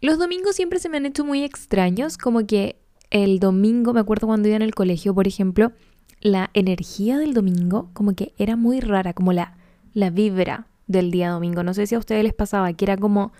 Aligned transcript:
Los 0.00 0.18
domingos 0.18 0.54
siempre 0.54 0.78
se 0.78 0.88
me 0.88 0.96
han 0.96 1.06
hecho 1.06 1.24
muy 1.24 1.42
extraños, 1.42 2.18
como 2.18 2.46
que 2.46 2.76
el 3.10 3.40
domingo, 3.40 3.92
me 3.92 3.98
acuerdo 3.98 4.28
cuando 4.28 4.46
iba 4.46 4.56
en 4.56 4.62
el 4.62 4.74
colegio, 4.74 5.12
por 5.12 5.26
ejemplo, 5.26 5.72
la 6.20 6.50
energía 6.54 7.18
del 7.18 7.34
domingo 7.34 7.90
como 7.94 8.14
que 8.14 8.32
era 8.38 8.54
muy 8.54 8.80
rara, 8.80 9.12
como 9.12 9.32
la, 9.32 9.56
la 9.94 10.10
vibra 10.10 10.66
del 10.86 11.10
día 11.10 11.30
domingo. 11.30 11.64
No 11.64 11.74
sé 11.74 11.88
si 11.88 11.96
a 11.96 11.98
ustedes 11.98 12.22
les 12.22 12.32
pasaba 12.32 12.72
que 12.74 12.84
era 12.84 12.96
como 12.96 13.32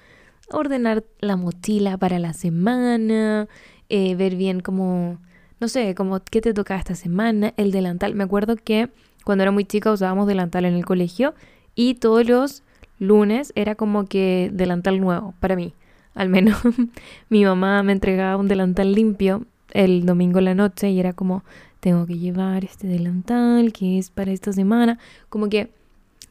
ordenar 0.51 1.05
la 1.21 1.37
mochila 1.37 1.97
para 1.97 2.19
la 2.19 2.33
semana, 2.33 3.47
eh, 3.89 4.17
ver 4.17 4.35
bien 4.35 4.59
como, 4.59 5.19
no 5.61 5.69
sé, 5.69 5.95
como 5.95 6.21
qué 6.25 6.41
te 6.41 6.55
tocaba 6.55 6.81
esta 6.81 6.97
semana, 6.97 7.55
el 7.57 7.71
delantal. 7.71 8.17
Me 8.17 8.25
acuerdo 8.25 8.57
que 8.57 8.91
cuando 9.25 9.43
era 9.43 9.53
muy 9.53 9.65
chica 9.65 9.93
usábamos 9.93 10.27
delantal 10.27 10.65
en 10.65 10.75
el 10.75 10.85
colegio 10.85 11.35
y 11.77 11.95
todos 11.95 12.27
los 12.27 12.65
lunes 12.99 13.53
era 13.55 13.77
como 13.77 14.07
que 14.07 14.51
delantal 14.53 15.01
nuevo 15.01 15.35
para 15.39 15.55
mí. 15.55 15.73
Al 16.19 16.29
menos 16.29 16.59
mi 17.29 17.45
mamá 17.45 17.81
me 17.85 17.93
entregaba 17.93 18.37
un 18.37 18.49
delantal 18.49 18.93
limpio 18.93 19.47
el 19.71 20.05
domingo 20.05 20.41
en 20.41 20.47
la 20.47 20.55
noche 20.55 20.91
y 20.91 20.99
era 20.99 21.13
como, 21.13 21.45
tengo 21.79 22.07
que 22.07 22.19
llevar 22.19 22.65
este 22.65 22.89
delantal 22.89 23.73
que 23.73 23.99
es 23.99 24.11
para 24.11 24.33
esta 24.33 24.53
semana. 24.53 24.99
Como 25.29 25.49
que 25.49 25.71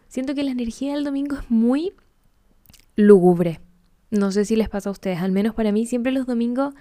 siento 0.10 0.36
que 0.36 0.44
la 0.44 0.52
energía 0.52 0.94
del 0.94 1.05
domingo 1.05 1.38
es 1.38 1.50
muy 1.50 1.94
lúgubre. 2.98 3.62
No 4.12 4.34
sé 4.34 4.44
si 4.44 4.58
les 4.58 4.68
pasa 4.68 4.90
a 4.90 4.91
ustedes, 4.91 5.20
al 5.20 5.32
menos 5.32 5.55
para 5.55 5.72
mí 5.72 5.86
siempre 5.86 6.12
los 6.12 6.27
domingos 6.27 6.74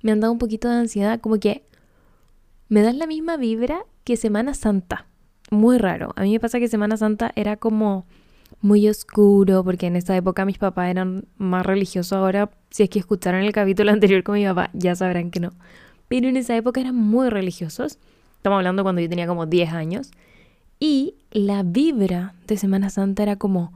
me 0.00 0.12
han 0.12 0.20
dado 0.20 0.32
un 0.32 0.38
poquito 0.38 0.66
de 0.70 0.76
ansiedad, 0.76 1.20
como 1.20 1.38
que 1.38 1.64
me 2.70 2.80
dan 2.80 2.98
la 2.98 3.06
misma 3.06 3.36
vibra 3.36 3.84
que 4.04 4.16
Semana 4.16 4.54
Santa. 4.54 5.06
Muy 5.50 5.76
raro. 5.76 6.14
A 6.16 6.22
mí 6.22 6.32
me 6.32 6.40
pasa 6.40 6.58
que 6.58 6.68
Semana 6.68 6.96
Santa 6.96 7.30
era 7.36 7.58
como 7.58 8.06
muy 8.64 8.88
oscuro, 8.88 9.62
porque 9.62 9.86
en 9.86 9.96
esa 9.96 10.16
época 10.16 10.46
mis 10.46 10.56
papás 10.56 10.88
eran 10.88 11.26
más 11.36 11.66
religiosos. 11.66 12.14
Ahora, 12.14 12.50
si 12.70 12.82
es 12.82 12.88
que 12.88 12.98
escucharon 12.98 13.42
el 13.42 13.52
capítulo 13.52 13.90
anterior 13.92 14.22
con 14.22 14.36
mi 14.36 14.44
papá, 14.46 14.70
ya 14.72 14.96
sabrán 14.96 15.30
que 15.30 15.38
no. 15.38 15.52
Pero 16.08 16.28
en 16.28 16.38
esa 16.38 16.56
época 16.56 16.80
eran 16.80 16.96
muy 16.96 17.28
religiosos. 17.28 17.98
Estamos 18.36 18.56
hablando 18.56 18.82
cuando 18.82 19.02
yo 19.02 19.08
tenía 19.08 19.26
como 19.26 19.44
10 19.44 19.72
años. 19.74 20.10
Y 20.80 21.14
la 21.30 21.62
vibra 21.62 22.34
de 22.46 22.56
Semana 22.56 22.88
Santa 22.88 23.22
era 23.22 23.36
como 23.36 23.72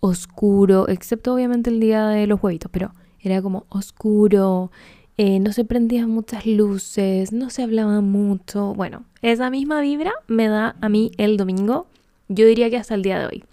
oscuro, 0.00 0.88
excepto 0.88 1.32
obviamente 1.32 1.70
el 1.70 1.78
día 1.78 2.08
de 2.08 2.26
los 2.26 2.42
huevitos, 2.42 2.70
pero 2.72 2.92
era 3.20 3.40
como 3.40 3.66
oscuro, 3.68 4.70
eh, 5.16 5.38
no 5.38 5.52
se 5.52 5.64
prendían 5.64 6.10
muchas 6.10 6.44
luces, 6.44 7.32
no 7.32 7.50
se 7.50 7.62
hablaba 7.62 8.00
mucho. 8.00 8.74
Bueno, 8.74 9.04
esa 9.22 9.48
misma 9.48 9.80
vibra 9.80 10.12
me 10.26 10.48
da 10.48 10.74
a 10.80 10.88
mí 10.88 11.12
el 11.18 11.36
domingo, 11.36 11.86
yo 12.28 12.46
diría 12.46 12.68
que 12.68 12.76
hasta 12.76 12.94
el 12.94 13.02
día 13.02 13.18
de 13.20 13.26
hoy. 13.26 13.44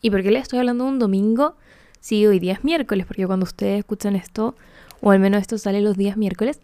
¿Y 0.00 0.10
por 0.10 0.22
qué 0.22 0.30
le 0.30 0.38
estoy 0.38 0.60
hablando 0.60 0.84
de 0.84 0.90
un 0.90 0.98
domingo? 0.98 1.56
Sí, 2.00 2.26
hoy 2.26 2.38
día 2.38 2.52
es 2.54 2.64
miércoles, 2.64 3.06
porque 3.06 3.26
cuando 3.26 3.44
ustedes 3.44 3.80
escuchan 3.80 4.14
esto, 4.14 4.54
o 5.00 5.10
al 5.10 5.20
menos 5.20 5.40
esto 5.40 5.58
sale 5.58 5.80
los 5.80 5.96
días 5.96 6.16
miércoles, 6.16 6.60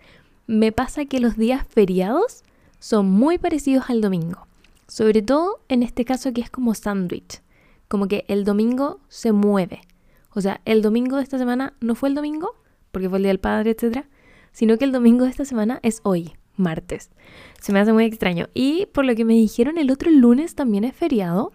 me 0.47 0.73
pasa 0.73 1.05
que 1.07 1.21
los 1.21 1.37
días 1.37 1.67
feriados 1.69 2.45
son 2.79 3.11
muy 3.11 3.39
parecidos 3.39 3.91
al 3.91 4.01
domingo. 4.01 4.47
Sobre 4.87 5.23
todo 5.23 5.61
en 5.69 5.83
este 5.83 6.05
caso 6.05 6.33
que 6.33 6.43
es 6.43 6.51
como 6.51 6.75
sándwich. 6.75 7.41
Como 7.89 8.07
que 8.09 8.25
el 8.29 8.45
domingo 8.45 9.01
se 9.09 9.33
mueve. 9.33 9.81
O 10.35 10.41
sea, 10.41 10.61
el 10.65 10.83
domingo 10.83 11.17
de 11.17 11.23
esta 11.23 11.39
semana 11.39 11.75
no 11.81 11.95
fue 11.95 12.11
el 12.11 12.15
domingo, 12.15 12.55
porque 12.93 13.09
fue 13.09 13.19
el 13.19 13.25
Día 13.25 13.31
del 13.31 13.41
Padre, 13.41 13.71
etc. 13.71 14.05
Sino 14.53 14.79
que 14.79 14.85
el 14.85 14.93
domingo 14.93 15.25
de 15.25 15.31
esta 15.31 15.45
semana 15.45 15.81
es 15.83 16.01
hoy, 16.03 16.35
martes. 16.57 17.11
Se 17.61 17.73
me 17.73 17.81
hace 17.81 17.93
muy 17.93 18.05
extraño. 18.05 18.49
Y 18.55 18.87
por 18.87 19.05
lo 19.05 19.15
que 19.15 19.25
me 19.25 19.35
dijeron, 19.35 19.79
el 19.79 19.91
otro 19.91 20.11
lunes 20.11 20.55
también 20.55 20.85
es 20.85 20.95
feriado. 20.95 21.53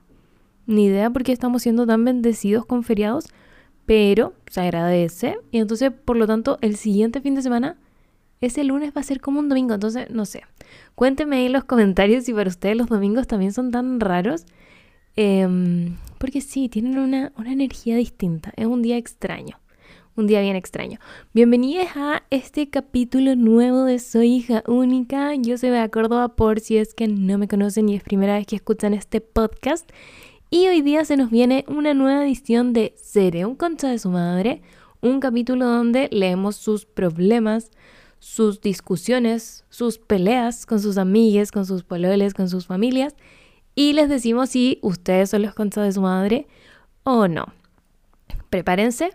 Ni 0.69 0.85
idea 0.85 1.09
por 1.09 1.23
qué 1.23 1.31
estamos 1.31 1.63
siendo 1.63 1.87
tan 1.87 2.05
bendecidos 2.05 2.63
con 2.63 2.83
feriados, 2.83 3.25
pero 3.87 4.33
se 4.51 4.61
agradece. 4.61 5.39
Y 5.49 5.57
entonces, 5.57 5.91
por 5.91 6.15
lo 6.15 6.27
tanto, 6.27 6.59
el 6.61 6.75
siguiente 6.75 7.21
fin 7.21 7.33
de 7.33 7.41
semana 7.41 7.75
ese 8.39 8.63
lunes 8.63 8.93
va 8.95 9.01
a 9.01 9.03
ser 9.03 9.19
como 9.19 9.39
un 9.39 9.49
domingo, 9.49 9.73
entonces 9.73 10.11
no 10.11 10.27
sé. 10.27 10.43
Cuéntenme 10.93 11.37
ahí 11.37 11.47
en 11.47 11.53
los 11.53 11.63
comentarios 11.63 12.25
si 12.25 12.35
para 12.35 12.49
ustedes 12.49 12.77
los 12.77 12.87
domingos 12.87 13.25
también 13.25 13.51
son 13.51 13.71
tan 13.71 13.99
raros. 13.99 14.45
Em, 15.15 15.97
porque 16.19 16.39
sí, 16.39 16.69
tienen 16.69 16.99
una, 16.99 17.33
una 17.35 17.51
energía 17.51 17.95
distinta. 17.95 18.53
Es 18.55 18.67
un 18.67 18.83
día 18.83 18.97
extraño. 18.97 19.57
Un 20.15 20.27
día 20.27 20.39
bien 20.41 20.55
extraño. 20.55 20.99
Bienvenidos 21.33 21.87
a 21.95 22.21
este 22.29 22.69
capítulo 22.69 23.35
nuevo 23.35 23.85
de 23.85 23.97
Soy 23.97 24.35
hija 24.35 24.63
única. 24.67 25.33
Yo 25.33 25.57
soy 25.57 25.71
de 25.71 25.89
Córdoba 25.89 26.35
por 26.35 26.59
si 26.59 26.77
es 26.77 26.93
que 26.93 27.07
no 27.07 27.39
me 27.39 27.47
conocen 27.47 27.89
y 27.89 27.95
es 27.95 28.03
primera 28.03 28.35
vez 28.35 28.45
que 28.45 28.57
escuchan 28.57 28.93
este 28.93 29.19
podcast. 29.19 29.89
Y 30.49 30.67
hoy 30.67 30.81
día 30.81 31.05
se 31.05 31.15
nos 31.15 31.29
viene 31.29 31.63
una 31.67 31.93
nueva 31.93 32.23
edición 32.23 32.73
de 32.73 32.95
Seré 32.97 33.45
un 33.45 33.55
concha 33.55 33.89
de 33.89 33.99
su 33.99 34.09
madre. 34.09 34.61
Un 35.01 35.19
capítulo 35.19 35.67
donde 35.67 36.09
leemos 36.11 36.55
sus 36.55 36.85
problemas, 36.85 37.71
sus 38.17 38.59
discusiones, 38.59 39.63
sus 39.69 39.97
peleas 39.97 40.65
con 40.65 40.79
sus 40.79 40.97
amigues, 40.97 41.51
con 41.51 41.65
sus 41.65 41.83
pololes, 41.83 42.33
con 42.33 42.49
sus 42.49 42.65
familias 42.65 43.15
y 43.75 43.93
les 43.93 44.09
decimos 44.09 44.49
si 44.49 44.77
ustedes 44.81 45.29
son 45.29 45.43
los 45.43 45.53
conchas 45.53 45.85
de 45.85 45.91
su 45.93 46.01
madre 46.01 46.47
o 47.03 47.29
no. 47.29 47.45
Prepárense 48.49 49.11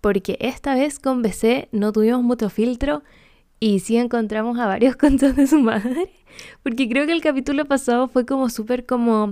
porque 0.00 0.36
esta 0.40 0.76
vez 0.76 1.00
con 1.00 1.20
BC 1.20 1.68
no 1.72 1.90
tuvimos 1.92 2.22
mucho 2.22 2.48
filtro 2.48 3.02
y 3.58 3.80
sí 3.80 3.96
encontramos 3.96 4.58
a 4.60 4.66
varios 4.66 4.94
conchas 4.98 5.34
de 5.34 5.48
su 5.48 5.58
madre. 5.58 6.12
Porque 6.62 6.88
creo 6.88 7.06
que 7.06 7.12
el 7.12 7.20
capítulo 7.20 7.64
pasado 7.64 8.08
fue 8.08 8.26
como 8.26 8.48
súper 8.50 8.86
como, 8.86 9.28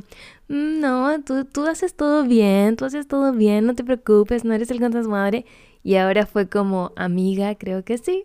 mm, 0.49 0.81
no, 0.81 1.23
tú, 1.23 1.45
tú 1.45 1.67
haces 1.67 1.95
todo 1.95 2.25
bien, 2.25 2.77
tú 2.77 2.85
haces 2.85 3.07
todo 3.09 3.33
bien, 3.33 3.67
no 3.67 3.75
te 3.75 3.85
preocupes, 3.85 4.45
no 4.45 4.55
eres 4.55 4.71
el 4.71 4.81
madre. 5.09 5.45
Y 5.83 5.97
ahora 5.97 6.27
fue 6.27 6.49
como, 6.49 6.93
amiga, 6.97 7.55
creo 7.57 7.85
que 7.85 7.99
sí, 7.99 8.25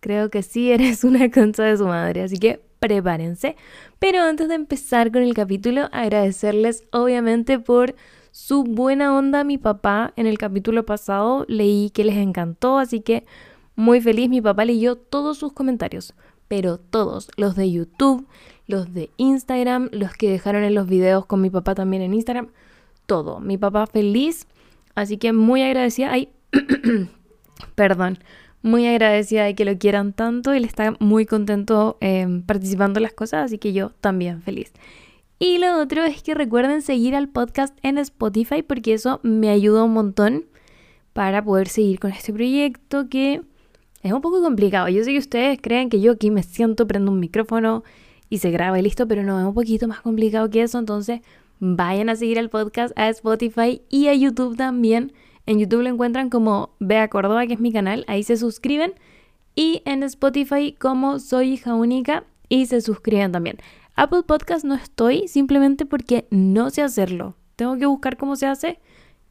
Creo 0.00 0.30
que 0.30 0.42
sí 0.42 0.72
eres 0.72 1.04
una 1.04 1.30
concha 1.30 1.62
de 1.62 1.76
su 1.76 1.86
madre, 1.86 2.22
así 2.22 2.38
que 2.38 2.60
prepárense. 2.78 3.56
Pero 3.98 4.22
antes 4.22 4.48
de 4.48 4.54
empezar 4.54 5.12
con 5.12 5.22
el 5.22 5.34
capítulo, 5.34 5.88
agradecerles 5.92 6.84
obviamente 6.90 7.58
por 7.58 7.94
su 8.32 8.64
buena 8.64 9.16
onda 9.16 9.44
mi 9.44 9.58
papá. 9.58 10.12
En 10.16 10.26
el 10.26 10.38
capítulo 10.38 10.84
pasado 10.86 11.44
leí 11.48 11.90
que 11.90 12.04
les 12.04 12.16
encantó, 12.16 12.78
así 12.78 13.00
que 13.00 13.24
muy 13.76 14.00
feliz. 14.00 14.28
Mi 14.30 14.40
papá 14.40 14.64
leyó 14.64 14.96
todos 14.96 15.38
sus 15.38 15.52
comentarios, 15.52 16.14
pero 16.50 16.78
todos, 16.78 17.30
los 17.36 17.54
de 17.54 17.70
YouTube, 17.70 18.26
los 18.66 18.92
de 18.92 19.10
Instagram, 19.18 19.88
los 19.92 20.14
que 20.14 20.28
dejaron 20.28 20.64
en 20.64 20.74
los 20.74 20.88
videos 20.88 21.24
con 21.26 21.40
mi 21.40 21.48
papá 21.48 21.76
también 21.76 22.02
en 22.02 22.12
Instagram, 22.12 22.48
todo. 23.06 23.38
Mi 23.38 23.56
papá 23.56 23.86
feliz, 23.86 24.48
así 24.96 25.16
que 25.16 25.32
muy 25.32 25.62
agradecida. 25.62 26.10
Ay, 26.10 26.30
perdón 27.76 28.18
muy 28.62 28.84
agradecida 28.88 29.44
de 29.44 29.54
que 29.54 29.64
lo 29.64 29.78
quieran 29.78 30.12
tanto 30.12 30.52
él 30.52 30.64
está 30.64 30.94
muy 30.98 31.24
contento 31.24 31.96
eh, 32.00 32.42
participando 32.46 32.98
en 32.98 33.04
las 33.04 33.12
cosas, 33.12 33.44
así 33.44 33.58
que 33.58 33.72
yo 33.72 33.92
también 34.00 34.42
feliz. 34.42 34.72
Y 35.38 35.58
lo 35.58 35.80
otro 35.80 36.04
es 36.04 36.22
que 36.24 36.34
recuerden 36.34 36.82
seguir 36.82 37.14
al 37.14 37.28
podcast 37.28 37.78
en 37.82 37.96
Spotify 37.96 38.62
porque 38.62 38.92
eso 38.92 39.20
me 39.22 39.50
ayuda 39.50 39.84
un 39.84 39.92
montón 39.92 40.46
para 41.12 41.44
poder 41.44 41.68
seguir 41.68 42.00
con 42.00 42.10
este 42.10 42.32
proyecto 42.32 43.08
que 43.08 43.40
es 44.02 44.12
un 44.12 44.20
poco 44.20 44.42
complicado. 44.42 44.88
Yo 44.88 45.04
sé 45.04 45.12
que 45.12 45.18
ustedes 45.18 45.58
creen 45.60 45.90
que 45.90 46.00
yo 46.00 46.12
aquí 46.12 46.30
me 46.30 46.42
siento, 46.42 46.86
prendo 46.86 47.12
un 47.12 47.20
micrófono 47.20 47.84
y 48.28 48.38
se 48.38 48.50
graba 48.50 48.78
y 48.78 48.82
listo, 48.82 49.06
pero 49.06 49.22
no, 49.22 49.38
es 49.40 49.46
un 49.46 49.54
poquito 49.54 49.88
más 49.88 50.00
complicado 50.00 50.48
que 50.50 50.62
eso. 50.62 50.78
Entonces 50.78 51.20
vayan 51.58 52.08
a 52.08 52.16
seguir 52.16 52.38
al 52.38 52.48
podcast 52.48 52.96
a 52.98 53.08
Spotify 53.08 53.82
y 53.88 54.08
a 54.08 54.14
YouTube 54.14 54.56
también 54.56 55.12
en 55.46 55.58
YouTube 55.58 55.82
lo 55.82 55.88
encuentran 55.88 56.30
como 56.30 56.76
Bea 56.78 57.08
Córdoba, 57.08 57.46
que 57.46 57.54
es 57.54 57.60
mi 57.60 57.72
canal, 57.72 58.04
ahí 58.06 58.22
se 58.22 58.36
suscriben. 58.36 58.94
Y 59.56 59.82
en 59.84 60.02
Spotify 60.04 60.76
como 60.78 61.18
Soy 61.18 61.54
hija 61.54 61.74
única 61.74 62.24
y 62.48 62.66
se 62.66 62.80
suscriben 62.80 63.32
también. 63.32 63.58
Apple 63.96 64.22
Podcast 64.22 64.64
no 64.64 64.74
estoy 64.74 65.28
simplemente 65.28 65.86
porque 65.86 66.26
no 66.30 66.70
sé 66.70 66.82
hacerlo. 66.82 67.34
Tengo 67.56 67.76
que 67.76 67.86
buscar 67.86 68.16
cómo 68.16 68.36
se 68.36 68.46
hace 68.46 68.78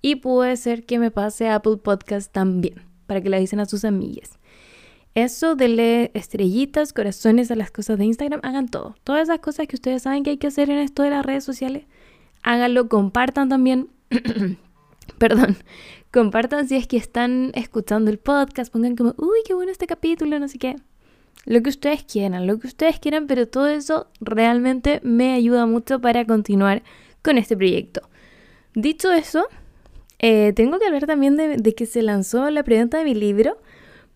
y 0.01 0.15
puede 0.15 0.57
ser 0.57 0.85
que 0.85 0.99
me 0.99 1.09
pase 1.09 1.47
Apple 1.47 1.77
Podcast 1.77 2.31
también, 2.31 2.81
para 3.07 3.21
que 3.21 3.29
le 3.29 3.39
dicen 3.39 3.59
a 3.59 3.65
sus 3.65 3.85
amigas. 3.85 4.38
Eso, 5.23 5.55
denle 5.55 6.11
estrellitas, 6.13 6.93
corazones 6.93 7.51
a 7.51 7.55
las 7.55 7.71
cosas 7.71 7.97
de 7.97 8.05
Instagram, 8.05 8.39
hagan 8.43 8.67
todo. 8.67 8.95
Todas 9.03 9.23
esas 9.23 9.39
cosas 9.39 9.67
que 9.67 9.75
ustedes 9.75 10.03
saben 10.03 10.23
que 10.23 10.31
hay 10.31 10.37
que 10.37 10.47
hacer 10.47 10.69
en 10.69 10.77
esto 10.77 11.03
de 11.03 11.09
las 11.09 11.25
redes 11.25 11.43
sociales, 11.43 11.85
háganlo, 12.43 12.89
compartan 12.89 13.49
también. 13.49 13.89
Perdón, 15.17 15.57
Compartan 16.11 16.67
si 16.67 16.75
es 16.75 16.87
que 16.87 16.97
están 16.97 17.51
escuchando 17.53 18.09
el 18.09 18.17
podcast, 18.17 18.73
pongan 18.73 18.95
como, 18.95 19.13
uy, 19.17 19.39
qué 19.45 19.53
bueno 19.53 19.71
este 19.71 19.85
capítulo, 19.85 20.39
no 20.39 20.47
sé 20.47 20.57
qué. 20.57 20.75
Lo 21.45 21.61
que 21.61 21.69
ustedes 21.69 22.03
quieran, 22.03 22.47
lo 22.47 22.57
que 22.59 22.65
ustedes 22.65 22.99
quieran, 22.99 23.27
pero 23.27 23.47
todo 23.47 23.67
eso 23.67 24.07
realmente 24.19 25.01
me 25.03 25.33
ayuda 25.33 25.67
mucho 25.67 26.01
para 26.01 26.25
continuar 26.25 26.81
con 27.21 27.37
este 27.37 27.55
proyecto. 27.55 28.09
Dicho 28.73 29.11
eso, 29.11 29.45
eh, 30.17 30.51
tengo 30.55 30.79
que 30.79 30.87
hablar 30.87 31.05
también 31.05 31.37
de, 31.37 31.75
que 31.75 31.85
se 31.85 32.01
lanzó 32.01 32.49
la 32.49 32.63
preventa 32.63 32.97
de 32.97 33.03
mi 33.03 33.13
libro, 33.13 33.59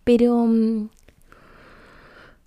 pero... 0.04 0.46
Mm, 0.46 0.90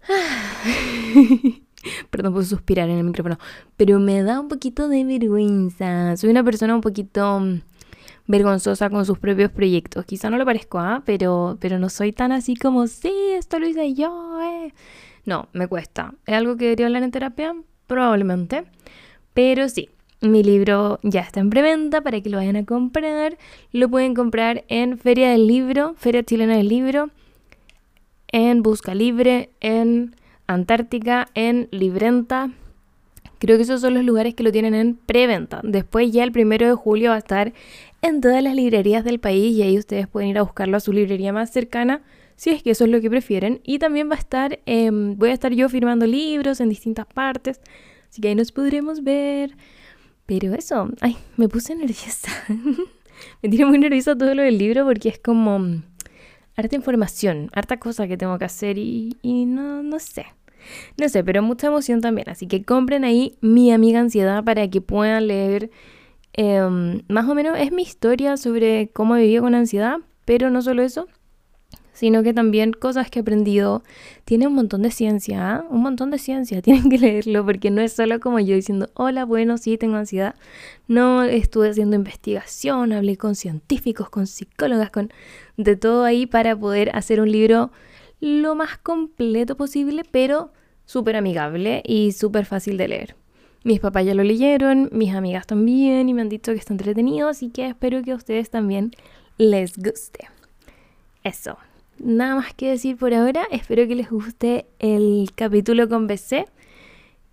perdón 2.11 2.33
por 2.33 2.45
suspirar 2.45 2.89
en 2.89 2.99
el 2.99 3.05
micrófono, 3.05 3.39
pero 3.77 3.99
me 3.99 4.23
da 4.23 4.41
un 4.41 4.49
poquito 4.49 4.89
de 4.89 5.05
vergüenza. 5.05 6.17
Soy 6.17 6.31
una 6.31 6.45
persona 6.45 6.75
un 6.75 6.81
poquito 6.81 7.41
mm, 7.41 7.61
vergonzosa 8.27 8.91
con 8.91 9.05
sus 9.07 9.19
propios 9.19 9.51
proyectos. 9.51 10.05
Quizá 10.05 10.31
no 10.31 10.39
lo 10.39 10.45
parezco, 10.45 10.79
¿ah? 10.79 11.03
Pero, 11.05 11.59
pero 11.61 11.79
no 11.79 11.89
soy 11.89 12.13
tan 12.13 12.33
así 12.33 12.57
como, 12.57 12.87
sí, 12.87 13.13
esto 13.35 13.59
lo 13.59 13.67
hice 13.67 13.95
yo, 13.95 14.41
eh. 14.43 14.73
No, 15.25 15.49
me 15.53 15.67
cuesta. 15.67 16.15
¿Es 16.27 16.35
algo 16.35 16.57
que 16.57 16.65
debería 16.65 16.87
hablar 16.87 17.03
en 17.03 17.11
terapia? 17.11 17.55
Probablemente. 17.87 18.65
Pero 19.35 19.69
sí, 19.69 19.91
mi 20.21 20.43
libro 20.43 21.01
ya 21.03 21.21
está 21.21 21.41
en 21.41 21.51
preventa 21.51 22.01
para 22.01 22.21
que 22.21 22.31
lo 22.31 22.39
vayan 22.39 22.57
a 22.57 22.65
comprar. 22.65 23.37
Lo 23.73 23.89
pueden 23.89 24.15
comprar 24.15 24.65
en 24.69 24.99
Feria 24.99 25.31
del 25.31 25.47
Libro, 25.47 25.95
Feria 25.97 26.23
Chilena 26.23 26.57
del 26.57 26.69
Libro, 26.69 27.11
en 28.37 28.63
Busca 28.63 28.95
Libre, 28.95 29.49
en 29.61 30.15
Antártica, 30.47 31.29
en 31.35 31.69
Librenta. 31.71 32.51
Creo 33.39 33.57
que 33.57 33.63
esos 33.63 33.81
son 33.81 33.95
los 33.95 34.05
lugares 34.05 34.35
que 34.35 34.43
lo 34.43 34.53
tienen 34.53 34.75
en 34.75 34.95
preventa. 34.95 35.63
Después 35.65 36.13
ya 36.13 36.23
el 36.23 36.33
primero 36.33 36.67
de 36.69 36.75
julio 36.75 37.11
va 37.11 37.17
a 37.17 37.21
estar 37.21 37.55
en 38.03 38.21
todas 38.21 38.43
las 38.43 38.55
librerías 38.55 39.05
del 39.05 39.21
país 39.21 39.57
y 39.57 39.63
ahí 39.63 39.79
ustedes 39.79 40.07
pueden 40.07 40.29
ir 40.29 40.37
a 40.37 40.43
buscarlo 40.43 40.77
a 40.77 40.81
su 40.81 40.93
librería 40.93 41.33
más 41.33 41.51
cercana 41.51 42.03
si 42.37 42.51
es 42.51 42.63
que 42.63 42.73
eso 42.73 42.85
es 42.85 42.91
lo 42.91 43.01
que 43.01 43.09
prefieren. 43.09 43.63
Y 43.65 43.79
también 43.79 44.11
va 44.11 44.17
a 44.17 44.19
estar, 44.19 44.61
em, 44.67 45.17
voy 45.17 45.31
a 45.31 45.33
estar 45.33 45.55
yo 45.55 45.71
firmando 45.71 46.07
libros 46.07 46.61
en 46.61 46.69
distintas 46.69 47.07
partes, 47.07 47.63
así 48.11 48.21
que 48.21 48.29
ahí 48.29 48.35
nos 48.35 48.53
podremos 48.53 49.03
ver. 49.03 49.57
Pero 50.27 50.53
eso, 50.53 50.91
ay, 51.01 51.17
me 51.39 51.49
puse 51.49 51.75
nerviosa. 51.75 52.31
me 53.43 53.49
tiene 53.49 53.65
muy 53.65 53.79
nerviosa 53.79 54.15
todo 54.15 54.35
lo 54.35 54.43
del 54.43 54.59
libro 54.59 54.85
porque 54.85 55.09
es 55.09 55.19
como 55.19 55.81
harta 56.57 56.77
información, 56.77 57.51
harta 57.53 57.79
cosa 57.79 58.09
que 58.09 58.17
tengo 58.17 58.39
que 58.39 58.47
hacer 58.47 58.79
y, 58.79 59.17
y 59.23 59.47
no, 59.47 59.83
no 59.83 59.99
sé. 59.99 60.27
No 60.97 61.09
sé, 61.09 61.23
pero 61.23 61.43
mucha 61.43 61.69
emoción 61.69 62.01
también. 62.01 62.29
Así 62.29 62.47
que 62.47 62.65
compren 62.65 63.05
ahí 63.05 63.37
mi 63.41 63.71
amiga 63.73 64.01
ansiedad 64.01 64.43
para 64.45 64.69
que 64.69 64.81
puedan 64.81 65.29
leer. 65.29 65.71
Em, 66.33 67.03
más 67.09 67.29
o 67.29 67.35
menos 67.35 67.59
es 67.59 67.73
mi 67.73 67.83
historia 67.83 68.37
sobre 68.37 68.91
cómo 68.93 69.15
viví 69.15 69.39
con 69.39 69.55
ansiedad, 69.55 69.99
pero 70.25 70.51
no 70.51 70.61
solo 70.63 70.83
eso, 70.83 71.09
sino 71.97 72.23
que 72.23 72.35
también 72.35 72.73
cosas 72.73 73.11
que 73.11 73.19
he 73.19 73.23
aprendido. 73.23 73.83
Tiene 74.27 74.47
un 74.47 74.55
montón 74.55 74.83
de 74.83 74.91
ciencia, 74.91 75.57
¿ah? 75.57 75.65
un 75.71 75.81
montón 75.81 76.11
de 76.11 76.19
ciencia, 76.19 76.61
tienen 76.63 76.91
que 76.91 76.99
leerlo 76.99 77.45
porque 77.45 77.71
no 77.71 77.81
es 77.81 77.95
solo 77.95 78.21
como 78.21 78.39
yo 78.39 78.55
diciendo, 78.55 78.91
hola, 78.95 79.25
bueno, 79.25 79.57
sí, 79.57 79.79
tengo 79.79 79.97
ansiedad. 79.97 80.35
No, 80.89 81.23
estuve 81.23 81.71
haciendo 81.71 81.97
investigación, 81.97 82.93
hablé 82.93 83.17
con 83.17 83.35
científicos, 83.35 84.11
con 84.11 84.27
psicólogas, 84.27 84.91
con 84.91 85.11
de 85.57 85.75
todo 85.77 86.05
ahí 86.05 86.27
para 86.27 86.55
poder 86.55 86.95
hacer 86.95 87.19
un 87.19 87.33
libro 87.33 87.71
lo 88.21 88.55
más 88.55 88.77
completo 88.77 89.57
posible, 89.57 90.03
pero 90.11 90.53
súper 90.85 91.17
amigable 91.17 91.83
y 91.87 92.13
súper 92.13 92.45
fácil 92.45 92.77
de 92.77 92.89
leer. 92.89 93.17
Mis 93.65 93.81
papás 93.81 94.05
ya 94.05 94.15
lo 94.15 94.23
leyeron, 94.23 94.91
mis 94.93 95.15
amigas 95.15 95.47
también 95.47 96.11
y 96.11 96.15
me 96.15 96.21
han 96.21 96.29
dicho 96.29 96.53
que 96.53 96.59
está 96.59 96.75
entretenido, 96.75 97.29
así 97.29 97.49
que 97.49 97.67
espero 97.67 98.03
que 98.03 98.13
a 98.13 98.17
ustedes 98.17 98.51
también 98.51 98.93
les 99.39 99.79
guste. 99.79 100.29
Eso 101.25 101.57
nada 101.99 102.37
más 102.37 102.55
que 102.55 102.71
decir 102.71 102.97
por 102.97 103.15
ahora. 103.15 103.47
Espero 103.51 103.87
que 103.87 103.95
les 103.95 104.11
guste 104.11 104.67
el 104.79 105.31
capítulo 105.35 105.89
con 105.89 106.07
BC 106.07 106.47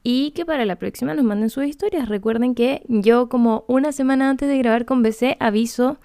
y 0.04 0.32
que 0.32 0.46
para 0.46 0.66
la 0.66 0.76
próxima 0.76 1.14
nos 1.14 1.26
manden 1.26 1.50
sus 1.50 1.66
historias. 1.66 2.10
Recuerden 2.10 2.56
que 2.56 2.84
yo 2.88 3.30
como 3.30 3.64
una 3.68 3.92
semana 3.92 4.30
antes 4.30 4.50
de 4.50 4.58
grabar 4.58 4.86
con 4.86 5.02
BC 5.02 5.38
aviso 5.40 5.98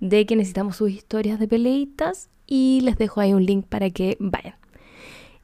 de 0.00 0.26
que 0.26 0.36
necesitamos 0.36 0.76
sus 0.76 0.90
historias 0.90 1.38
de 1.38 1.48
peleitas 1.48 2.28
y 2.46 2.80
les 2.82 2.98
dejo 2.98 3.20
ahí 3.20 3.32
un 3.32 3.46
link 3.46 3.66
para 3.66 3.90
que 3.90 4.16
vayan. 4.18 4.56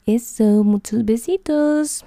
Eso, 0.05 0.63
muchos 0.63 1.05
besitos. 1.05 2.05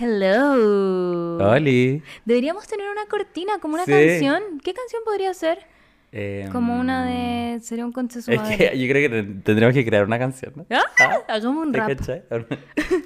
Hello. 0.00 1.38
Oli. 1.54 2.04
Deberíamos 2.24 2.68
tener 2.68 2.88
una 2.88 3.06
cortina 3.06 3.58
como 3.58 3.74
una 3.74 3.84
canción. 3.84 4.60
¿Qué 4.62 4.72
canción 4.72 5.02
podría 5.04 5.34
ser? 5.34 5.66
Em, 6.10 6.50
como 6.50 6.78
una 6.78 7.04
de. 7.04 7.60
Sería 7.60 7.84
un 7.84 7.92
conceso. 7.92 8.32
Es 8.32 8.40
que 8.40 8.78
yo 8.78 8.88
creo 8.88 9.10
que 9.10 9.22
tendríamos 9.42 9.74
que 9.74 9.84
crear 9.84 10.04
una 10.04 10.18
canción, 10.18 10.52
¿no? 10.56 10.66
¿Ah? 10.70 11.18
Hagamos 11.28 11.66
un 11.66 11.74
rap. 11.74 11.90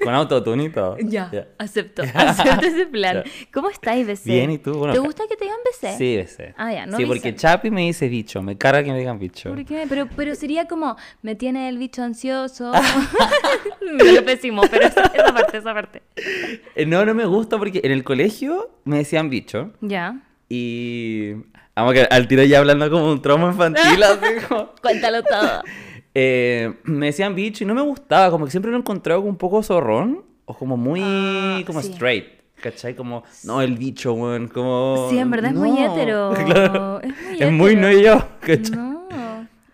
Con 0.03 0.15
autotune 0.15 0.65
y 0.65 0.71
todo. 0.71 0.97
Ya, 1.13 1.49
acepto. 1.59 2.03
Acepto 2.15 2.67
ese 2.67 2.87
plan. 2.87 3.23
¿Cómo 3.53 3.69
estáis, 3.69 4.07
BC? 4.07 4.25
Bien, 4.25 4.51
¿y 4.51 4.59
tú? 4.59 4.87
¿Te 4.93 4.99
gusta 4.99 5.25
que 5.29 5.37
te 5.37 5.45
digan 5.45 5.59
BC? 5.65 5.99
Sí, 5.99 6.17
BC. 6.17 6.55
Ah, 6.57 6.73
ya, 6.73 6.87
no 6.87 6.97
Sí, 6.97 7.05
porque 7.05 7.35
Chapi 7.35 7.71
me 7.71 7.83
dice 7.83 8.09
bicho. 8.09 8.41
Me 8.41 8.57
carga 8.57 8.83
que 8.83 8.93
me 8.93 8.99
digan 8.99 9.19
bicho. 9.19 9.51
¿Por 9.51 9.65
qué? 9.65 9.85
Pero, 9.89 10.09
pero 10.17 10.35
sería 10.35 10.67
como, 10.69 10.97
me 11.23 11.35
tiene 11.35 11.69
el 11.69 11.77
bicho 11.77 12.03
ansioso. 12.03 12.73
me 13.99 14.13
lo 14.13 14.25
pésimo, 14.25 14.63
pero 14.71 14.87
esa, 14.87 15.03
esa 15.07 15.35
parte, 15.35 15.59
esa 15.59 15.75
parte. 15.75 16.03
Eh, 16.77 16.87
no, 16.87 17.05
no 17.05 17.15
me 17.15 17.27
gusta 17.27 17.59
porque 17.59 17.81
en 17.85 17.93
el 17.93 18.05
colegio 18.05 18.71
me 18.85 18.99
decían 18.99 19.29
bicho. 19.29 19.73
Ya. 19.81 20.23
Y 20.49 21.35
Vamos 21.75 21.95
que 21.95 22.03
al 22.11 22.29
tiro 22.29 22.43
ya 22.45 22.59
hablando 22.59 22.91
como 22.91 23.11
un 23.11 23.23
trauma 23.23 23.49
infantil, 23.49 24.03
así 24.03 24.47
como... 24.49 24.71
Cuéntalo 24.83 25.23
todo. 25.23 25.63
Eh, 26.15 26.75
me 26.85 27.07
decían 27.07 27.35
bicho 27.35 27.65
y 27.65 27.67
no 27.67 27.75
me 27.75 27.81
gustaba, 27.83 28.31
como 28.31 28.45
que 28.45 28.51
siempre 28.51 28.71
lo 28.71 28.77
encontraba 28.77 29.19
como 29.21 29.31
un 29.31 29.39
poco 29.39 29.63
zorrón, 29.63 30.23
o 30.45 30.55
como 30.55 30.77
muy, 30.77 31.01
Ah, 31.03 31.63
como 31.67 31.81
sí. 31.81 31.91
straight, 31.93 32.27
¿cachai? 32.61 32.95
Como, 32.95 33.25
no, 33.45 33.63
el 33.63 33.77
bicho, 33.79 34.13
weón, 34.13 34.49
como... 34.49 35.07
Sí, 35.09 35.17
en 35.19 35.31
verdad 35.31 35.53
es 35.53 35.57
muy 35.57 35.71
no. 35.71 35.79
hetero. 35.95 36.35
Claro. 36.45 37.01
Es 37.01 37.11
muy 37.17 37.41
Es 37.41 37.53
muy 37.53 37.77
no 37.77 37.91
yo, 37.91 38.23
¿cachai? 38.41 38.77
No. 38.77 38.93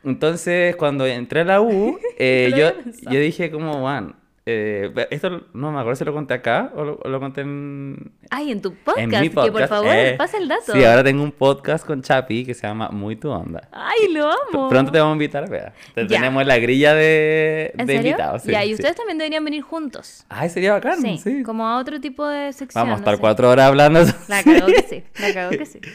Entonces, 0.05 0.77
cuando 0.77 1.05
entré 1.07 1.41
a 1.41 1.45
la 1.45 1.61
U, 1.61 1.99
eh, 2.19 2.53
yo, 2.57 3.11
yo 3.11 3.19
dije 3.19 3.51
como, 3.51 3.83
man, 3.83 4.15
eh, 4.51 5.07
esto 5.11 5.43
no 5.53 5.71
me 5.73 5.79
acuerdo 5.79 5.97
si 5.97 6.05
lo 6.07 6.15
conté 6.15 6.33
acá 6.33 6.73
o 6.75 6.83
lo, 6.83 7.01
lo 7.05 7.21
conté 7.21 7.43
en, 7.43 8.13
Ay, 8.31 8.51
en 8.51 8.63
tu 8.63 8.73
podcast, 8.75 8.99
en 8.99 9.11
mi 9.11 9.29
que 9.29 9.35
por 9.35 9.51
podcast. 9.53 9.69
favor, 9.69 9.95
eh. 9.95 10.15
pasa 10.17 10.39
el 10.39 10.49
dato. 10.49 10.73
Sí, 10.73 10.83
ahora 10.85 11.05
tengo 11.05 11.23
un 11.23 11.33
podcast 11.33 11.87
con 11.87 12.01
Chapi 12.01 12.47
que 12.47 12.55
se 12.55 12.67
llama 12.67 12.89
Muy 12.89 13.17
Tu 13.17 13.29
Onda. 13.29 13.69
Ay, 13.73 14.11
lo 14.13 14.27
amo. 14.31 14.69
Pronto 14.71 14.91
te 14.91 14.99
vamos 14.99 15.13
a 15.13 15.17
invitar, 15.17 15.51
vea. 15.51 15.75
Te 15.95 16.03
Ya. 16.03 16.17
tenemos 16.17 16.47
la 16.47 16.59
grilla 16.59 16.95
de, 16.95 17.73
¿En 17.77 17.87
de 17.87 17.97
serio? 17.97 18.11
invitados. 18.13 18.43
sí, 18.43 18.53
ya, 18.53 18.65
y 18.65 18.69
sí. 18.69 18.75
ustedes 18.77 18.97
también 18.97 19.19
deberían 19.19 19.45
venir 19.45 19.61
juntos. 19.63 20.25
Ay, 20.31 20.49
sería 20.49 20.73
bacán, 20.73 21.03
Sí, 21.03 21.19
sí. 21.19 21.43
como 21.43 21.67
a 21.69 21.77
otro 21.79 22.01
tipo 22.01 22.27
de 22.27 22.53
sección. 22.55 22.81
Vamos 22.83 22.93
a 22.93 22.97
no 22.97 22.99
estar 23.01 23.15
sé. 23.17 23.21
cuatro 23.21 23.51
horas 23.51 23.67
hablando. 23.67 24.01
La 24.29 24.43
cagó 24.43 24.67
que 24.67 24.83
sí, 24.89 25.03
la 25.21 25.35
cagó 25.35 25.51
que 25.51 25.67
sí. 25.67 25.81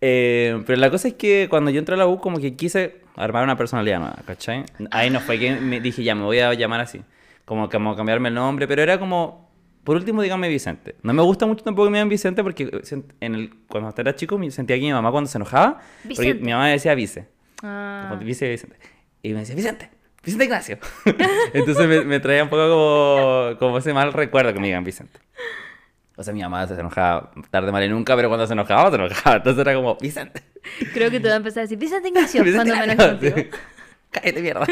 Eh, 0.00 0.62
pero 0.64 0.78
la 0.78 0.90
cosa 0.90 1.08
es 1.08 1.14
que 1.14 1.48
cuando 1.50 1.72
yo 1.72 1.80
entré 1.80 1.96
a 1.96 1.98
la 1.98 2.06
U, 2.06 2.20
como 2.20 2.38
que 2.38 2.54
quise 2.54 2.98
armar 3.16 3.42
una 3.42 3.56
personalidad 3.56 3.98
nueva, 3.98 4.16
¿cachai? 4.24 4.64
Ahí 4.92 5.10
no 5.10 5.18
fue 5.18 5.40
que 5.40 5.56
me 5.56 5.80
dije, 5.80 6.04
ya, 6.04 6.14
me 6.14 6.22
voy 6.22 6.38
a 6.38 6.54
llamar 6.54 6.80
así. 6.80 7.00
Como, 7.48 7.70
como 7.70 7.96
cambiarme 7.96 8.28
el 8.28 8.34
nombre, 8.34 8.68
pero 8.68 8.82
era 8.82 8.98
como, 8.98 9.50
por 9.82 9.96
último, 9.96 10.20
dígame 10.20 10.48
Vicente. 10.50 10.96
No 11.02 11.14
me 11.14 11.22
gusta 11.22 11.46
mucho 11.46 11.64
tampoco 11.64 11.86
que 11.86 11.92
me 11.92 11.96
digan 11.96 12.10
Vicente 12.10 12.42
porque 12.42 12.70
en 13.20 13.34
el, 13.34 13.54
cuando 13.68 13.90
era 13.96 14.14
chico 14.14 14.36
me 14.36 14.50
sentía 14.50 14.76
que 14.76 14.82
mi 14.82 14.92
mamá 14.92 15.10
cuando 15.10 15.30
se 15.30 15.38
enojaba, 15.38 15.78
porque 16.02 16.08
Vicente. 16.08 16.44
mi 16.44 16.52
mamá 16.52 16.64
me 16.64 16.72
decía 16.72 16.94
Vice. 16.94 17.26
Ah, 17.62 18.08
Como 18.10 18.20
Vice 18.22 18.46
Vicente. 18.50 18.76
Y 19.22 19.32
me 19.32 19.40
decía, 19.40 19.54
Vicente, 19.54 19.88
Vicente 20.22 20.44
Ignacio. 20.44 20.78
Entonces 21.54 21.88
me, 21.88 22.02
me 22.04 22.20
traía 22.20 22.44
un 22.44 22.50
poco 22.50 22.68
como, 22.68 23.58
como 23.58 23.78
ese 23.78 23.94
mal 23.94 24.12
recuerdo 24.12 24.52
que 24.52 24.60
me 24.60 24.66
digan 24.66 24.84
Vicente. 24.84 25.18
O 26.16 26.22
sea, 26.22 26.34
mi 26.34 26.42
mamá 26.42 26.66
se 26.66 26.74
enojaba 26.74 27.30
tarde, 27.50 27.72
mal 27.72 27.82
y 27.82 27.88
nunca, 27.88 28.14
pero 28.14 28.28
cuando 28.28 28.46
se 28.46 28.52
enojaba, 28.52 28.90
se 28.90 28.96
enojaba. 28.96 29.36
Entonces 29.36 29.60
era 29.60 29.74
como, 29.74 29.96
Vicente. 29.96 30.42
creo 30.92 31.10
que 31.10 31.18
te 31.18 31.28
va 31.28 31.34
a 31.34 31.38
empezar 31.38 31.60
a 31.60 31.62
decir 31.62 31.78
Vicente 31.78 32.08
Ignacio 32.12 32.44
Vicente 32.44 32.70
cuando 32.72 32.74
me 32.86 32.92
Ignacio, 32.92 33.04
enoje 33.08 33.32
contigo. 33.32 33.36
sí. 33.56 33.58
Cállate, 34.10 34.40
mierda. 34.40 34.66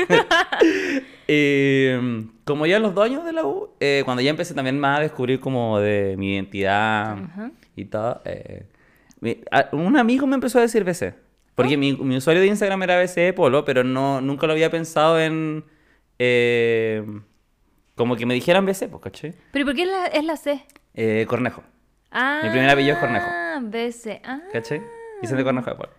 Y, 1.29 1.89
como 2.45 2.67
ya 2.67 2.77
en 2.77 2.83
los 2.83 2.95
dos 2.95 3.05
años 3.05 3.25
de 3.25 3.33
la 3.33 3.45
U, 3.45 3.71
eh, 3.81 4.03
cuando 4.05 4.23
ya 4.23 4.31
empecé 4.31 4.55
también 4.55 4.79
más 4.79 4.99
a 4.99 5.03
descubrir 5.03 5.41
como 5.41 5.79
de 5.81 6.15
mi 6.17 6.35
identidad 6.35 7.17
y 7.75 7.85
todo, 7.87 8.23
eh, 8.25 8.67
mi- 9.21 9.41
a- 9.51 9.69
un 9.73 9.97
amigo 9.97 10.27
me 10.27 10.35
empezó 10.37 10.59
a 10.59 10.63
decir 10.63 10.85
BC. 10.85 11.15
Porque 11.55 11.75
Oh. 11.77 11.79
mi, 11.79 11.93
mi 11.95 12.17
usuario 12.17 12.43
de 12.43 12.49
Instagram 12.49 12.83
era 12.83 12.99
BC 12.99 13.33
Polo, 13.35 13.65
pero 13.65 13.83
no, 13.83 14.21
nunca 14.21 14.47
lo 14.47 14.53
había 14.53 14.71
pensado 14.71 15.19
en... 15.21 15.65
eh, 16.19 17.05
como 17.95 18.15
que 18.17 18.27
me 18.27 18.35
dijeran 18.35 18.67
BC, 18.67 18.89
pues, 18.89 19.03
¿cachai? 19.03 19.35
¿Pero 19.53 19.65
por 19.65 19.75
qué 19.75 19.83
es 19.83 19.89
la, 19.89 20.07
es 20.07 20.25
la 20.25 20.37
C? 20.37 20.65
Eh, 20.95 21.25
Cornejo, 21.29 21.63
Ah, 22.11 22.41
Mi 22.45 22.51
primer 22.51 22.71
apellido 22.71 22.95
es 22.95 23.01
Cornejo. 23.01 23.27
BC. 23.63 24.21
Ah, 24.25 24.41
¿cachai? 24.53 24.83
Vicente 25.23 25.45
Cornejo 25.45 25.71
de 25.71 25.77
Polo. 25.77 25.91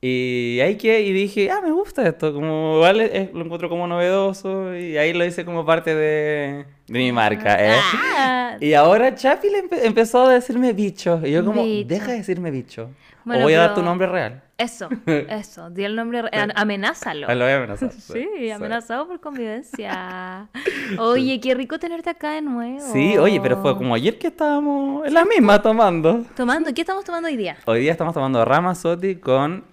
Y 0.00 0.60
ahí 0.60 0.76
que, 0.76 1.00
y 1.00 1.12
dije, 1.12 1.50
ah, 1.50 1.60
me 1.60 1.72
gusta 1.72 2.06
esto, 2.06 2.32
como 2.32 2.86
es- 2.86 3.10
es- 3.12 3.32
lo 3.34 3.44
encuentro 3.44 3.68
como 3.68 3.86
novedoso, 3.88 4.76
y 4.76 4.96
ahí 4.96 5.12
lo 5.12 5.24
hice 5.24 5.44
como 5.44 5.66
parte 5.66 5.92
de, 5.94 6.66
de 6.86 6.98
mi 6.98 7.10
marca, 7.10 7.56
¿eh? 7.58 7.76
Ah. 8.16 8.56
Y 8.60 8.74
ahora 8.74 9.12
Chapi 9.16 9.48
le 9.50 9.64
empe- 9.64 9.80
empezó 9.82 10.26
a 10.26 10.34
decirme 10.34 10.72
bicho, 10.72 11.20
y 11.24 11.32
yo 11.32 11.44
como, 11.44 11.64
Bicho. 11.64 11.88
deja 11.88 12.12
de 12.12 12.18
decirme 12.18 12.52
bicho, 12.52 12.90
Bueno, 13.24 13.40
o 13.40 13.44
voy 13.44 13.54
a 13.54 13.58
dar 13.60 13.74
tu 13.74 13.82
nombre 13.82 14.06
real. 14.06 14.40
Eso, 14.56 14.88
eso. 15.30 15.68
Di 15.70 15.82
el 15.84 15.96
nombre. 15.96 16.22
re- 16.22 16.30
a- 16.32 16.48
Amenázalo. 16.54 17.26
Ah, 17.28 17.34
lo 17.34 17.44
voy 17.44 17.52
a 17.54 17.56
amenazar. 17.56 17.90
Sí, 17.98 18.50
amenazado 18.52 19.08
por 19.08 19.18
convivencia. 19.20 20.48
Oye, 20.98 21.40
qué 21.40 21.54
rico 21.54 21.76
tenerte 21.80 22.10
acá 22.10 22.32
de 22.32 22.42
nuevo. 22.42 22.80
Sí, 22.92 23.18
oye, 23.18 23.40
pero 23.40 23.60
fue 23.62 23.76
como 23.76 23.94
ayer 23.96 24.16
que 24.18 24.28
estábamos 24.28 25.06
en 25.06 25.14
la 25.14 25.24
misma 25.24 25.60
tomando. 25.60 26.24
Tomando, 26.36 26.72
¿qué 26.72 26.82
estamos 26.82 27.04
tomando 27.04 27.28
hoy 27.28 27.36
día? 27.36 27.56
Hoy 27.66 27.80
día 27.80 27.90
estamos 27.92 28.14
tomando 28.14 28.44
Ramazotti 28.44 29.16
con 29.16 29.64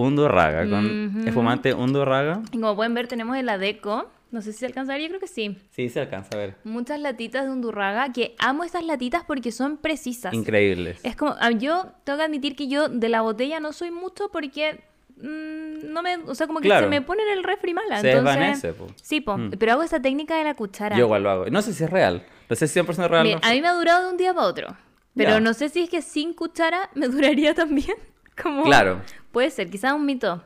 Undurraga, 0.00 0.68
con 0.68 1.08
Ujú. 1.18 1.28
espumante 1.28 1.74
Undurraga. 1.74 2.42
Y 2.52 2.58
como 2.60 2.76
pueden 2.76 2.94
ver, 2.94 3.08
tenemos 3.08 3.36
el 3.36 3.48
Adeco, 3.48 4.10
No 4.30 4.42
sé 4.42 4.52
si 4.52 4.58
se 4.58 4.66
alcanza 4.66 4.92
a 4.92 4.96
ver, 4.96 5.02
yo 5.04 5.08
creo 5.08 5.20
que 5.20 5.26
sí. 5.26 5.56
Sí, 5.70 5.88
se 5.88 6.00
alcanza 6.00 6.28
a 6.34 6.38
ver. 6.38 6.54
Muchas 6.62 7.00
latitas 7.00 7.46
de 7.46 7.50
Undurraga, 7.50 8.12
que 8.12 8.34
amo 8.38 8.62
estas 8.62 8.84
latitas 8.84 9.22
porque 9.26 9.50
son 9.52 9.78
precisas. 9.78 10.34
Increíbles. 10.34 11.00
Es 11.02 11.16
como, 11.16 11.34
ah, 11.40 11.50
yo 11.50 11.86
tengo 12.04 12.18
que 12.18 12.24
admitir 12.26 12.54
que 12.54 12.68
yo 12.68 12.90
de 12.90 13.08
la 13.08 13.22
botella 13.22 13.58
no 13.58 13.72
soy 13.72 13.90
mucho 13.90 14.28
porque 14.30 14.80
mm, 15.16 15.90
no 15.92 16.02
me, 16.02 16.16
o 16.26 16.34
sea, 16.34 16.46
como 16.46 16.60
que 16.60 16.68
Claro. 16.68 16.86
se 16.86 16.90
me 16.90 17.00
pone 17.02 17.22
en 17.22 17.38
el 17.38 17.42
refri 17.42 17.72
mala. 17.72 18.00
Se 18.02 18.10
entonces, 18.10 18.34
desvanece, 18.36 18.72
po. 18.74 18.86
Sí, 19.02 19.20
po, 19.22 19.38
Mm. 19.38 19.50
pero 19.58 19.72
hago 19.72 19.82
esa 19.82 20.00
técnica 20.00 20.36
de 20.36 20.44
la 20.44 20.54
cuchara. 20.54 20.94
Yo 20.96 21.06
igual 21.06 21.22
lo 21.22 21.30
hago. 21.30 21.46
No 21.46 21.62
sé 21.62 21.72
si 21.72 21.84
es 21.84 21.90
real. 21.90 22.22
No 22.50 22.54
sé 22.56 22.66
si 22.68 22.78
es 22.78 22.86
100% 22.86 23.08
real. 23.08 23.24
Mira, 23.24 23.40
no 23.42 23.48
a 23.48 23.52
mí 23.52 23.60
me 23.62 23.68
ha 23.68 23.72
durado 23.72 24.04
de 24.04 24.10
un 24.10 24.16
día 24.18 24.34
para 24.34 24.46
otro, 24.46 24.76
pero 25.16 25.40
no 25.40 25.54
sé 25.54 25.70
si 25.70 25.80
es 25.84 25.90
que 25.90 26.02
sin 26.02 26.34
cuchara 26.34 26.90
me 26.94 27.08
duraría 27.08 27.54
también. 27.54 27.96
Como, 28.42 28.64
Claro. 28.64 29.00
Puede 29.32 29.50
ser, 29.50 29.68
quizás 29.70 29.92
un 29.92 30.06
mito. 30.06 30.42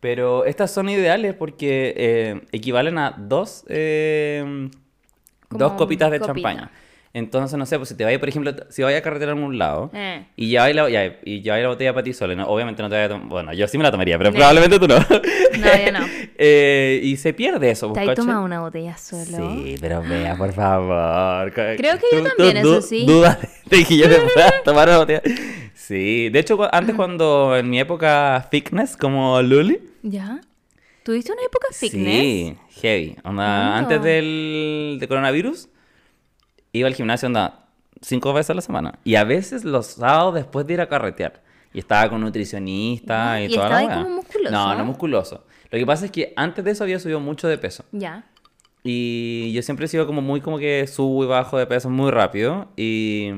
Pero 0.00 0.44
estas 0.44 0.70
son 0.70 0.88
ideales 0.88 1.34
porque 1.34 1.94
eh, 1.96 2.40
equivalen 2.52 2.98
a 2.98 3.14
dos, 3.16 3.64
eh, 3.68 4.68
dos 5.50 5.72
copitas 5.72 6.10
de 6.10 6.20
copita. 6.20 6.48
champaña. 6.50 6.70
Entonces, 7.14 7.58
no 7.58 7.64
sé, 7.64 7.78
pues 7.78 7.88
si 7.88 7.94
te 7.96 8.04
vayas, 8.04 8.20
por 8.20 8.28
ejemplo, 8.28 8.52
si 8.68 8.82
vayas 8.82 9.00
a 9.00 9.02
carretera 9.02 9.32
a 9.32 9.34
algún 9.34 9.56
lado 9.56 9.90
Eh. 9.94 10.26
y 10.36 10.48
lleváis 10.48 10.76
la, 10.76 10.90
ya, 10.90 11.16
y 11.24 11.40
lleváis 11.40 11.62
la 11.62 11.70
botella 11.70 11.94
para 11.94 12.04
ti 12.04 12.12
sola, 12.12 12.34
¿no? 12.34 12.46
obviamente 12.46 12.82
no 12.82 12.90
te 12.90 12.94
vayas 12.94 13.10
a 13.10 13.14
tomar. 13.14 13.28
Bueno, 13.28 13.52
yo 13.54 13.66
sí 13.66 13.78
me 13.78 13.84
la 13.84 13.90
tomaría, 13.90 14.18
pero 14.18 14.32
Sí. 14.32 14.36
probablemente 14.36 14.78
tú 14.78 14.86
no. 14.86 14.96
No, 14.98 15.84
yo 15.84 15.92
no. 15.92 16.06
Eh, 16.38 17.00
y 17.02 17.16
se 17.16 17.32
pierde 17.32 17.70
eso, 17.70 17.86
¿Te 17.86 17.92
pues, 17.94 18.02
has 18.02 18.08
¿cachai? 18.10 18.26
tomado 18.26 18.44
una 18.44 18.60
botella 18.60 18.98
solo? 18.98 19.24
Sí, 19.54 19.76
pero 19.80 20.02
vea, 20.02 20.36
por 20.36 20.52
favor. 20.52 21.50
Creo 21.50 21.96
que 21.98 22.04
yo 22.12 22.22
también, 22.22 22.58
eso 22.58 22.82
sí. 22.82 23.06
Duda 23.06 23.38
de 23.64 23.84
que 23.86 23.96
yo 23.96 24.06
me 24.06 24.16
pueda 24.18 24.52
tomar 24.62 24.86
una 24.88 24.98
botella. 24.98 25.22
Sí, 25.76 26.30
de 26.30 26.38
hecho, 26.38 26.58
antes 26.74 26.96
cuando 26.96 27.54
en 27.54 27.68
mi 27.68 27.78
época 27.78 28.48
fitness, 28.50 28.96
como 28.96 29.42
Luli. 29.42 29.78
¿Ya? 30.02 30.40
¿Tuviste 31.02 31.32
una 31.32 31.42
época 31.42 31.68
fitness? 31.70 32.02
Sí, 32.02 32.56
heavy. 32.80 33.16
Onda, 33.22 33.76
antes 33.76 34.02
del 34.02 34.96
de 34.98 35.06
coronavirus, 35.06 35.68
iba 36.72 36.88
al 36.88 36.94
gimnasio 36.94 37.26
onda 37.26 37.68
cinco 38.00 38.32
veces 38.32 38.50
a 38.50 38.54
la 38.54 38.62
semana. 38.62 38.98
Y 39.04 39.16
a 39.16 39.24
veces 39.24 39.64
los 39.64 39.86
sábados 39.86 40.34
después 40.34 40.66
de 40.66 40.72
ir 40.72 40.80
a 40.80 40.88
carretear. 40.88 41.42
Y 41.74 41.80
estaba 41.80 42.08
con 42.08 42.22
nutricionista 42.22 43.38
y, 43.42 43.44
¿y 43.44 43.54
toda 43.54 43.68
la 43.68 43.74
estaba 43.74 43.78
ahí 43.78 43.86
weá. 43.86 44.02
como 44.02 44.16
musculoso? 44.16 44.50
No, 44.50 44.74
no 44.74 44.84
musculoso. 44.86 45.44
Lo 45.70 45.78
que 45.78 45.84
pasa 45.84 46.06
es 46.06 46.10
que 46.10 46.32
antes 46.36 46.64
de 46.64 46.70
eso 46.70 46.84
había 46.84 46.98
subido 46.98 47.20
mucho 47.20 47.48
de 47.48 47.58
peso. 47.58 47.84
Ya. 47.92 48.24
Y 48.88 49.52
yo 49.52 49.62
siempre 49.62 49.86
he 49.86 49.88
sido 49.88 50.06
como 50.06 50.22
muy 50.22 50.40
como 50.40 50.58
que 50.58 50.86
subo 50.86 51.24
y 51.24 51.26
bajo 51.26 51.58
de 51.58 51.66
peso 51.66 51.90
muy 51.90 52.12
rápido. 52.12 52.68
Y, 52.76 53.30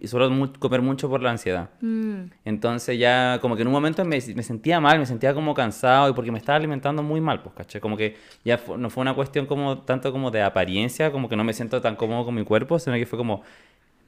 y 0.00 0.08
suelo 0.08 0.28
mu- 0.30 0.52
comer 0.58 0.82
mucho 0.82 1.08
por 1.08 1.22
la 1.22 1.30
ansiedad. 1.30 1.70
Mm. 1.80 2.22
Entonces 2.44 2.98
ya 2.98 3.38
como 3.40 3.54
que 3.54 3.62
en 3.62 3.68
un 3.68 3.72
momento 3.74 4.04
me, 4.04 4.18
me 4.34 4.42
sentía 4.42 4.80
mal, 4.80 4.98
me 4.98 5.06
sentía 5.06 5.34
como 5.34 5.54
cansado 5.54 6.10
y 6.10 6.14
porque 6.14 6.32
me 6.32 6.38
estaba 6.38 6.56
alimentando 6.56 7.00
muy 7.04 7.20
mal, 7.20 7.42
pues, 7.42 7.54
¿cachai? 7.54 7.80
Como 7.80 7.96
que 7.96 8.16
ya 8.44 8.58
fu- 8.58 8.76
no 8.76 8.90
fue 8.90 9.02
una 9.02 9.14
cuestión 9.14 9.46
como 9.46 9.78
tanto 9.78 10.10
como 10.10 10.32
de 10.32 10.42
apariencia, 10.42 11.12
como 11.12 11.28
que 11.28 11.36
no 11.36 11.44
me 11.44 11.52
siento 11.52 11.80
tan 11.80 11.94
cómodo 11.94 12.24
con 12.24 12.34
mi 12.34 12.42
cuerpo, 12.44 12.80
sino 12.80 12.96
que 12.96 13.06
fue 13.06 13.16
como, 13.18 13.42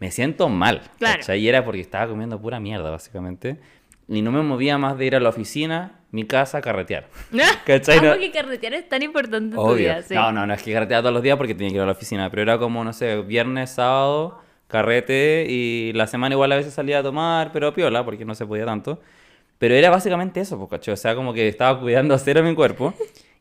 me 0.01 0.11
siento 0.11 0.49
mal, 0.49 0.81
Claro. 0.99 1.19
¿cachai? 1.21 1.39
Y 1.41 1.49
era 1.49 1.65
porque 1.65 1.81
estaba 1.81 2.09
comiendo 2.09 2.41
pura 2.41 2.59
mierda, 2.59 2.91
básicamente. 2.91 3.59
Y 4.09 4.21
no 4.23 4.31
me 4.33 4.43
movía 4.43 4.77
más 4.79 4.99
de 4.99 5.07
ir 5.07 5.17
a 5.17 5.21
la 5.21 5.31
oficina, 5.31 6.01
mi 6.11 6.25
casa, 6.25 6.59
a 6.59 6.61
carretear. 6.61 7.09
¿Cachai? 7.67 8.01
No- 8.01 8.19
que 8.19 8.31
carretear 8.31 8.75
es 8.75 8.89
tan 8.89 9.03
importante 9.03 9.47
en 9.47 9.51
tu 9.53 9.61
Obvio. 9.61 9.77
vida, 9.77 10.03
sí. 10.03 10.15
No, 10.15 10.31
no, 10.33 10.47
no 10.47 10.53
es 10.55 10.63
que 10.63 10.73
carreteaba 10.73 11.03
todos 11.03 11.15
los 11.15 11.23
días 11.23 11.37
porque 11.37 11.55
tenía 11.55 11.71
que 11.71 11.77
ir 11.77 11.83
a 11.83 11.87
la 11.87 11.93
oficina, 11.93 12.29
pero 12.31 12.43
era 12.43 12.59
como, 12.59 12.85
no 12.85 12.93
sé, 12.93 13.23
viernes, 13.23 13.71
sábado, 13.71 14.41
carrete 14.69 15.47
y 15.49 15.93
la 15.95 16.07
semana 16.07 16.35
igual 16.35 16.53
a 16.53 16.57
veces 16.57 16.75
salía 16.75 16.99
a 16.99 17.03
tomar, 17.03 17.51
pero 17.53 17.73
piola 17.73 18.05
porque 18.05 18.25
no 18.25 18.35
se 18.35 18.45
podía 18.47 18.65
tanto. 18.67 19.01
Pero 19.59 19.75
era 19.75 19.89
básicamente 19.89 20.41
eso, 20.41 20.59
pues, 20.59 20.69
¿cachai? 20.71 20.95
O 20.95 20.97
sea, 20.97 21.15
como 21.15 21.33
que 21.33 21.49
estaba 21.49 21.81
cuidando 21.81 22.19
cero 22.19 22.43
mi 22.43 22.55
cuerpo 22.55 22.93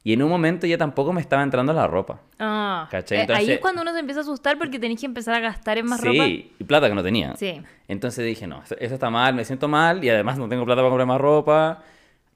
y 0.04 0.14
en 0.14 0.22
un 0.22 0.30
momento 0.30 0.68
ya 0.68 0.78
tampoco 0.78 1.14
me 1.14 1.22
estaba 1.22 1.44
entrando 1.44 1.72
la 1.74 1.88
ropa. 1.88 2.20
Ah, 2.40 2.88
¿Cachai? 2.92 3.18
eh, 3.18 3.22
ahí 3.22 3.26
Entonces- 3.28 3.50
es 3.56 3.60
cuando 3.60 3.82
uno 3.82 3.94
se 3.94 4.00
empieza 4.00 4.20
a 4.20 4.24
asustar 4.24 4.58
porque 4.58 4.80
tenés 4.80 5.00
que 5.00 5.06
empezar 5.06 5.36
a 5.36 5.40
gastar 5.40 5.78
en 5.78 5.86
más 5.86 6.02
sí, 6.02 6.08
ropa. 6.08 6.28
y 6.28 6.64
plata 6.68 6.90
que 6.90 6.96
no 6.96 7.04
tenía. 7.04 7.36
Sí. 7.38 7.62
Entonces 7.88 8.26
dije, 8.26 8.46
no, 8.48 8.62
eso, 8.64 8.76
eso 8.80 8.94
está 8.94 9.10
mal, 9.10 9.34
me 9.34 9.46
siento 9.46 9.68
mal 9.68 10.04
y 10.04 10.10
además 10.10 10.38
no 10.38 10.48
tengo 10.50 10.66
plata 10.66 10.82
para 10.82 10.90
comprar 10.90 11.08
más 11.08 11.22
ropa, 11.22 11.84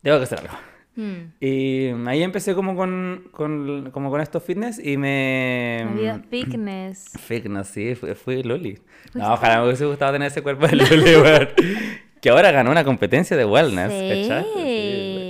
tengo 0.02 0.18
que 0.18 0.24
hacer 0.24 0.40
algo. 0.40 0.54
Mm. 0.96 1.34
Y 1.40 1.90
ahí 2.08 2.24
empecé 2.24 2.56
como 2.56 2.76
con, 2.76 3.26
con, 3.32 3.92
como 3.92 4.10
con 4.10 4.20
estos 4.20 4.42
fitness 4.44 4.80
y 4.84 4.98
me... 4.98 5.82
La 5.86 5.92
vida 5.92 6.22
fitness. 6.30 7.12
Fitness, 7.20 7.68
sí, 7.68 7.94
fui, 7.94 8.16
fui 8.16 8.42
Loli. 8.44 8.80
No, 9.14 9.34
ojalá 9.34 9.60
me 9.60 9.66
hubiese 9.66 9.86
gustado 9.86 10.14
tener 10.14 10.30
ese 10.30 10.42
cuerpo 10.42 10.66
de 10.68 10.76
Loli. 10.76 11.48
Que 12.20 12.32
ahora 12.32 12.50
ganó 12.52 12.72
una 12.72 12.84
competencia 12.84 13.38
de 13.38 13.46
wellness, 13.46 13.90
¿cachai? 13.92 14.44
Sí, 14.44 14.50
Sí. 14.56 15.27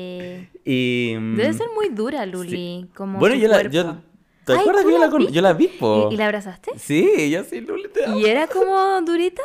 Y... 0.68 1.16
mm, 1.18 1.36
Debe 1.38 1.54
ser 1.54 1.68
muy 1.76 1.90
dura, 1.90 2.26
Luli. 2.26 2.88
Como 2.96 3.20
Bueno, 3.20 3.36
yo 3.36 3.48
la... 3.48 3.62
Yo, 3.64 3.98
¿Te 4.46 4.54
Ay, 4.54 4.60
acuerdas 4.60 4.84
¿tú 4.84 4.88
que 4.90 4.94
yo 4.94 5.00
la 5.00 5.06
la, 5.06 5.12
con- 5.12 5.20
viste? 5.20 5.34
yo 5.34 5.42
la 5.42 5.54
vi, 5.54 5.68
po? 5.68 6.08
¿Y, 6.10 6.14
y 6.14 6.18
la 6.18 6.26
abrazaste? 6.26 6.72
Sí, 6.78 7.30
yo 7.30 7.44
sí, 7.44 7.60
Luli, 7.62 7.90
te 7.94 8.06
amo. 8.06 8.18
¿Y 8.18 8.26
era 8.26 8.48
como 8.48 9.02
durita? 9.02 9.42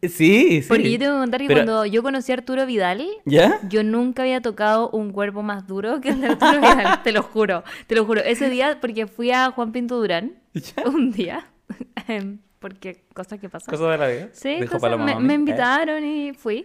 Sí, 0.00 0.62
sí. 0.62 0.64
Porque 0.68 0.92
yo 0.92 0.98
tengo 1.00 1.14
que 1.14 1.18
contar 1.22 1.40
que 1.40 1.46
Pero- 1.48 1.58
cuando 1.64 1.86
yo 1.86 2.02
conocí 2.04 2.30
a 2.30 2.36
Arturo 2.36 2.64
Vidal, 2.66 3.04
¿Ya? 3.24 3.58
yo 3.68 3.82
nunca 3.82 4.22
había 4.22 4.40
tocado 4.40 4.90
un 4.90 5.10
cuerpo 5.10 5.42
más 5.42 5.66
duro 5.66 6.00
que 6.00 6.10
el 6.10 6.20
de 6.20 6.28
Arturo 6.28 6.52
Vidal, 6.60 7.02
te 7.02 7.10
lo 7.10 7.22
juro, 7.24 7.64
te 7.88 7.96
lo 7.96 8.04
juro. 8.04 8.20
Ese 8.20 8.48
día, 8.48 8.78
porque 8.80 9.08
fui 9.08 9.32
a 9.32 9.50
Juan 9.50 9.72
Pinto 9.72 9.96
Durán, 9.98 10.34
¿Ya? 10.54 10.84
un 10.88 11.10
día, 11.10 11.48
em, 12.06 12.38
porque 12.60 13.02
cosas 13.12 13.40
que 13.40 13.48
pasan. 13.48 13.74
Cosa 13.76 13.90
de 13.90 13.98
la 13.98 14.06
vida. 14.06 14.28
Sí, 14.34 14.58
cosas- 14.70 14.98
me, 15.00 15.16
me 15.18 15.34
invitaron 15.34 16.04
y 16.04 16.32
fui. 16.32 16.64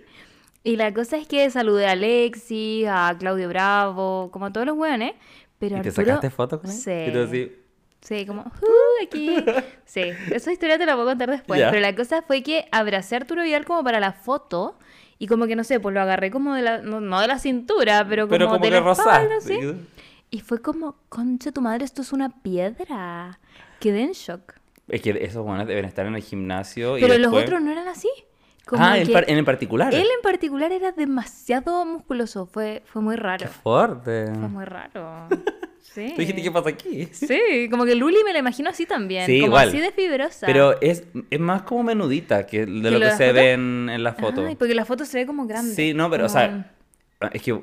Y 0.63 0.75
la 0.77 0.93
cosa 0.93 1.17
es 1.17 1.27
que 1.27 1.49
saludé 1.49 1.87
a 1.87 1.91
Alexis, 1.91 2.87
a 2.89 3.15
Claudio 3.19 3.49
Bravo, 3.49 4.29
como 4.31 4.45
a 4.45 4.53
todos 4.53 4.65
los 4.65 4.77
hueones. 4.77 5.13
Pero 5.59 5.77
¿Y 5.77 5.81
te 5.81 5.89
Arturo- 5.89 6.05
sacaste 6.05 6.29
fotos 6.29 6.61
con 6.61 6.69
él? 6.69 6.75
Sí. 6.77 6.91
Y 7.07 7.11
tú 7.13 7.19
así... 7.19 7.51
Sí, 8.01 8.25
como, 8.25 8.41
"Uh, 8.41 9.03
aquí. 9.05 9.35
Sí, 9.85 10.03
esa 10.31 10.51
historia 10.51 10.77
te 10.77 10.85
la 10.85 10.95
puedo 10.95 11.07
contar 11.07 11.29
después. 11.29 11.59
Ya. 11.59 11.69
Pero 11.69 11.81
la 11.81 11.95
cosa 11.95 12.21
fue 12.21 12.43
que 12.43 12.65
abracé 12.71 13.15
a 13.15 13.19
Arturo 13.19 13.43
Vidal 13.43 13.63
como 13.65 13.83
para 13.83 13.99
la 14.01 14.11
foto. 14.11 14.75
Y 15.19 15.27
como 15.27 15.47
que 15.47 15.55
no 15.55 15.63
sé, 15.63 15.79
pues 15.79 15.93
lo 15.93 16.01
agarré 16.01 16.31
como 16.31 16.53
de 16.53 16.61
la, 16.63 16.79
no, 16.79 16.99
no 16.99 17.21
de 17.21 17.27
la 17.27 17.39
cintura, 17.39 18.05
pero 18.09 18.23
como, 18.27 18.31
Pero 18.31 18.45
como 18.47 18.59
de 18.59 18.71
la 18.71 18.91
espalda. 18.91 19.39
¿sí? 19.41 19.57
Y 20.31 20.39
fue 20.41 20.61
como, 20.61 20.97
concha 21.07 21.51
tu 21.53 21.61
madre, 21.61 21.85
esto 21.85 22.01
es 22.01 22.11
una 22.11 22.29
piedra. 22.41 23.39
Quedé 23.79 24.01
en 24.01 24.11
shock. 24.11 24.53
Es 24.89 25.01
que 25.01 25.11
esos 25.23 25.45
buenos 25.45 25.65
deben 25.67 25.85
estar 25.85 26.05
en 26.05 26.15
el 26.15 26.21
gimnasio 26.23 26.97
y 26.97 27.01
Pero 27.01 27.13
los 27.13 27.31
después- 27.31 27.43
otros 27.45 27.61
no 27.61 27.71
eran 27.71 27.87
así. 27.87 28.09
Como 28.65 28.83
Ah, 28.83 28.93
que 28.95 29.01
en 29.27 29.45
particular. 29.45 29.93
él 29.93 30.01
en 30.15 30.21
particular 30.21 30.71
era 30.71 30.91
demasiado 30.93 31.85
musculoso. 31.85 32.45
Fue, 32.45 32.81
fue 32.85 33.01
muy 33.01 33.15
raro. 33.15 33.47
Fuerte. 33.47 34.27
Fue 34.27 34.47
muy 34.49 34.65
raro. 34.65 35.27
Sí. 35.93 36.13
Tú 36.15 36.21
dijiste, 36.21 36.41
¿qué 36.41 36.49
pasa 36.49 36.69
aquí? 36.69 37.07
Sí, 37.11 37.67
como 37.69 37.85
que 37.85 37.93
Luli 37.93 38.17
me 38.25 38.33
la 38.33 38.39
imagino 38.39 38.67
así 38.69 38.87
también. 38.87 39.27
Sí, 39.27 39.41
como 39.41 39.47
igual. 39.51 39.67
así 39.67 39.79
de 39.79 39.91
fibrosa. 39.91 40.47
Pero 40.47 40.81
es, 40.81 41.03
es 41.29 41.39
más 41.39 41.63
como 41.63 41.83
menudita 41.83 42.47
que 42.47 42.65
de 42.65 42.89
lo 42.89 42.97
lo 42.97 42.99
que 43.01 43.11
se 43.11 43.25
foto? 43.27 43.33
ve 43.35 43.51
en, 43.51 43.89
en 43.91 44.01
la 44.01 44.13
foto. 44.13 44.43
Ay, 44.47 44.55
porque 44.55 44.73
la 44.73 44.85
foto 44.85 45.05
se 45.05 45.19
ve 45.19 45.25
como 45.27 45.45
grande. 45.45 45.75
Sí, 45.75 45.93
no, 45.93 46.09
pero, 46.09 46.25
o 46.25 46.29
sea, 46.29 46.73
es 47.31 47.41
que 47.43 47.61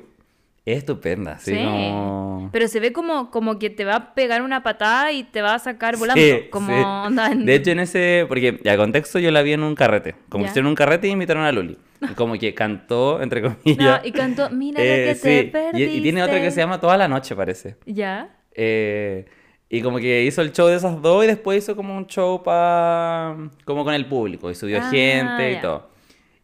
es 0.65 0.77
estupenda, 0.79 1.39
sí, 1.39 1.55
Sí. 1.55 1.63
no... 1.63 2.49
Pero 2.51 2.67
se 2.67 2.79
ve 2.79 2.91
como, 2.93 3.31
como 3.31 3.57
que 3.59 3.69
te 3.69 3.83
va 3.85 3.95
a 3.95 4.13
pegar 4.13 4.41
una 4.41 4.61
patada 4.63 5.11
y 5.11 5.23
te 5.23 5.41
va 5.41 5.55
a 5.55 5.59
sacar 5.59 5.97
volando. 5.97 6.21
Sí, 6.21 6.49
como 6.51 6.67
sí. 6.67 6.83
onda 6.83 7.31
en- 7.31 7.45
De 7.45 7.55
hecho, 7.55 7.71
en 7.71 7.79
ese... 7.79 8.25
Porque, 8.27 8.59
ya, 8.63 8.77
contexto, 8.77 9.19
yo 9.19 9.31
la 9.31 9.41
vi 9.41 9.53
en 9.53 9.63
un 9.63 9.73
carrete. 9.75 10.15
Como 10.29 10.45
hicieron 10.45 10.67
un 10.67 10.75
carrete 10.75 11.07
y 11.07 11.11
invitaron 11.11 11.43
a 11.43 11.51
Luli. 11.51 11.77
Y 12.01 12.13
como 12.13 12.33
que 12.37 12.53
cantó, 12.53 13.21
entre 13.21 13.41
No, 13.41 13.55
comillas. 13.57 14.01
y 14.03 14.11
cantó, 14.11 14.49
mira 14.49 14.81
eh, 14.83 15.07
lo 15.07 15.13
que 15.13 15.19
te 15.19 15.39
Y- 15.41 15.43
perdiste. 15.51 15.93
Y, 15.97 16.01
tiene 16.01 16.23
otra 16.23 16.41
que 16.41 16.51
se 16.51 16.59
llama 16.61 16.79
Toda 16.79 16.97
la 16.97 17.07
Noche, 17.07 17.35
parece. 17.35 17.77
¿Ya? 17.85 18.35
Eh, 18.53 19.25
y 19.69 19.81
como 19.81 19.97
que 19.99 20.23
hizo 20.23 20.41
el 20.41 20.51
show 20.51 20.67
de 20.67 20.75
esas 20.75 21.01
dos 21.01 21.23
y 21.23 21.27
después 21.27 21.63
hizo 21.63 21.75
como 21.75 21.95
un 21.95 22.05
show 22.07 22.43
pa... 22.43 23.37
como 23.65 23.83
con 23.85 23.93
el 23.93 24.05
público 24.07 24.51
y 24.51 24.55
subió 24.55 24.79
Ah, 24.81 24.89
gente 24.91 25.53
y 25.53 25.61
todo. 25.61 25.89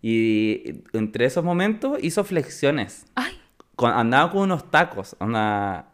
Y 0.01 0.81
entre 0.93 1.25
esos 1.25 1.43
momentos 1.43 1.97
hizo 2.01 2.23
flexiones. 2.23 3.05
Ay, 3.15 3.33
Con- 3.77 3.91
andaba 3.93 4.29
con 4.31 4.41
unos 4.41 4.69
tacos, 4.69 5.15
anda, 5.19 5.87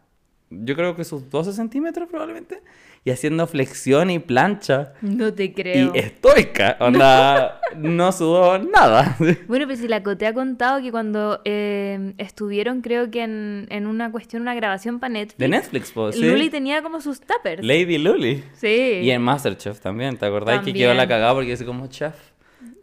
yo 0.50 0.74
creo 0.74 0.96
que 0.96 1.04
sus 1.04 1.30
12 1.30 1.52
centímetros 1.52 2.08
probablemente, 2.08 2.62
y 3.06 3.10
haciendo 3.10 3.46
flexión 3.46 4.08
y 4.08 4.18
plancha. 4.18 4.94
no 5.02 5.34
te 5.34 5.52
creo. 5.52 5.92
Y 5.94 5.98
estoica, 5.98 6.78
onda, 6.80 7.60
no 7.76 8.10
sudó 8.12 8.58
nada. 8.58 9.16
Bueno, 9.46 9.66
pues 9.66 9.80
si 9.80 9.88
la 9.88 10.02
Cote 10.02 10.26
ha 10.26 10.32
contado 10.32 10.80
que 10.80 10.90
cuando 10.90 11.42
eh, 11.44 12.14
estuvieron, 12.16 12.80
creo 12.80 13.10
que 13.10 13.22
en, 13.22 13.66
en 13.68 13.86
una 13.86 14.10
cuestión, 14.10 14.40
una 14.40 14.54
grabación 14.54 14.98
para 15.00 15.12
Netflix, 15.12 15.36
De 15.38 15.48
Netflix, 15.48 15.92
pues, 15.92 16.14
sí. 16.16 16.22
Luli 16.26 16.48
tenía 16.48 16.82
como 16.82 17.02
sus 17.02 17.20
tuppers. 17.20 17.62
Lady 17.62 17.98
Luli. 17.98 18.42
Sí. 18.54 19.00
Y 19.02 19.10
en 19.10 19.20
Masterchef 19.20 19.78
también, 19.80 20.16
¿te 20.16 20.24
acordás 20.24 20.64
que 20.64 20.72
quedó 20.72 20.94
la 20.94 21.06
cagada 21.06 21.34
porque 21.34 21.50
dice 21.50 21.66
como 21.66 21.86
chef? 21.88 22.14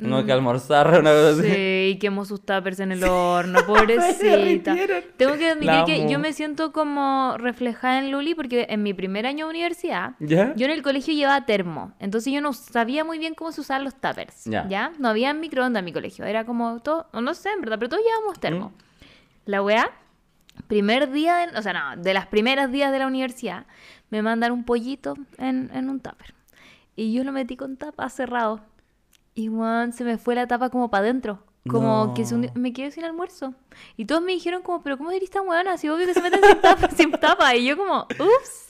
Tengo 0.02 0.26
que 0.26 0.32
almorzar 0.32 0.88
una 1.00 1.12
cosa 1.12 1.30
así. 1.30 1.50
Sí, 1.52 1.98
quemó 2.02 2.26
sus 2.26 2.42
tuppers 2.46 2.80
en 2.80 2.92
el 2.92 3.04
horno, 3.04 3.60
pobrecita. 3.68 4.76
Tengo 5.18 5.38
que 5.38 5.50
admitir 5.52 5.66
La 5.74 5.86
que 5.86 5.96
amo. 6.02 6.10
yo 6.10 6.20
me 6.20 6.34
siento 6.34 6.72
como 6.72 7.36
reflejada 7.38 8.00
en 8.00 8.12
Luli 8.12 8.34
porque 8.36 8.66
en 8.70 8.84
mi 8.84 8.94
primer 8.94 9.26
año 9.28 9.46
de 9.46 9.52
universidad, 9.52 10.16
¿Ya? 10.20 10.54
yo 10.56 10.66
en 10.66 10.72
el 10.72 10.82
colegio 10.82 11.14
llevaba 11.14 11.46
termo, 11.46 11.94
entonces 12.00 12.34
yo 12.34 12.42
no 12.42 12.54
sabía 12.54 13.04
muy 13.04 13.20
bien 13.20 13.36
cómo 13.36 13.52
se 13.52 13.62
usaban 13.62 13.84
los 13.84 13.94
tuppers, 13.96 14.46
Ya. 14.46 14.68
¿ya? 14.68 14.92
No 15.00 15.08
había 15.10 15.34
microondas 15.34 15.80
en 15.82 15.86
mi 15.86 15.94
colegio, 15.94 16.26
era 16.26 16.46
como 16.46 16.80
todo, 16.82 17.08
no 17.14 17.34
sé, 17.34 17.50
en 17.52 17.62
verdad, 17.62 17.78
pero 17.80 17.90
todos 17.90 18.04
llevábamos 18.04 18.40
termo. 18.40 18.70
Mm. 18.70 18.82
La 19.46 19.62
weá, 19.62 19.92
primer 20.68 21.12
día, 21.12 21.36
de- 21.38 21.58
o 21.58 21.62
sea, 21.62 21.74
no, 21.96 22.02
de 22.02 22.14
las 22.14 22.28
primeras 22.28 22.72
días 22.72 22.92
de 22.92 23.00
la 23.00 23.08
universidad, 23.08 23.66
me 24.10 24.22
mandan 24.22 24.52
un 24.52 24.64
pollito 24.64 25.16
en, 25.38 25.70
en 25.74 25.90
un 25.90 26.00
tupper. 26.00 26.34
Y 26.96 27.14
yo 27.14 27.24
lo 27.24 27.32
metí 27.32 27.56
con 27.56 27.78
tapa 27.78 28.10
cerrado. 28.10 28.60
Y 29.34 29.50
weón, 29.50 29.94
se 29.94 30.04
me 30.04 30.18
fue 30.18 30.36
la 30.36 30.48
tapa 30.48 30.70
como 30.70 30.90
para 30.90 31.04
adentro. 31.06 31.44
Como 31.70 32.16
que 32.16 32.26
se 32.26 32.34
No. 32.34 32.42
hundió- 32.42 32.52
me 32.56 32.74
quedé 32.74 32.90
sin 32.90 33.04
almuerzo. 33.06 33.54
Y 33.96 34.06
todos 34.06 34.22
me 34.24 34.32
dijeron 34.32 34.64
como, 34.64 34.82
pero 34.82 34.98
¿cómo 34.98 35.12
eres 35.12 35.30
tan 35.30 35.48
weona? 35.48 35.78
Si 35.78 35.88
obvio 35.90 36.08
que 36.08 36.14
se 36.16 36.22
meten 36.22 36.42
sin 36.44 36.60
tapa, 36.60 36.90
sin 36.96 37.12
tapa. 37.12 37.56
Y 37.56 37.66
yo 37.68 37.78
como, 37.78 38.08
ups. 38.20 38.66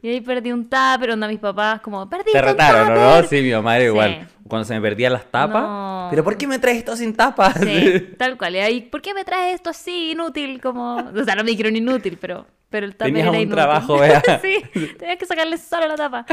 Y 0.00 0.08
ahí 0.08 0.20
perdí 0.22 0.50
un 0.52 0.64
tupper, 0.64 1.10
onda 1.10 1.28
mis 1.28 1.38
papás 1.38 1.80
como, 1.82 2.08
perdí 2.08 2.32
Te 2.32 2.40
retaron, 2.40 2.92
¿o 2.92 2.94
¿no? 2.94 3.10
tupper". 3.16 3.26
Sí, 3.28 3.42
mi 3.42 3.52
mamá 3.52 3.76
era 3.76 3.84
Sí. 3.84 3.88
igual. 3.90 4.28
Cuando 4.48 4.64
se 4.64 4.74
me 4.74 4.80
perdían 4.80 5.12
las 5.12 5.30
tapas. 5.30 5.62
No. 5.62 6.06
¿Pero 6.08 6.24
por 6.24 6.38
qué 6.38 6.46
me 6.46 6.58
traes 6.58 6.78
esto 6.78 6.96
sin 6.96 7.14
tapas? 7.14 7.58
Sí, 7.60 8.08
tal 8.18 8.38
cual. 8.38 8.56
Y 8.56 8.60
ahí, 8.60 8.80
¿por 8.80 9.02
qué 9.02 9.12
me 9.12 9.24
traes 9.24 9.56
esto 9.56 9.68
así, 9.68 10.12
inútil? 10.12 10.62
Como... 10.62 10.96
O 10.96 11.24
sea, 11.24 11.34
no 11.34 11.44
me 11.44 11.50
dijeron 11.50 11.76
inútil, 11.76 12.16
pero, 12.18 12.46
pero 12.70 12.86
el 12.86 12.92
tupper 12.92 13.06
Tenías 13.06 13.22
era 13.22 13.30
un 13.30 13.36
inútil. 13.36 13.54
trabajo, 13.54 13.98
vea. 14.00 14.22
sí, 14.42 14.62
tenías 14.98 15.16
que 15.18 15.26
sacarle 15.26 15.56
solo 15.58 15.86
la 15.88 15.96
tapa. 15.96 16.26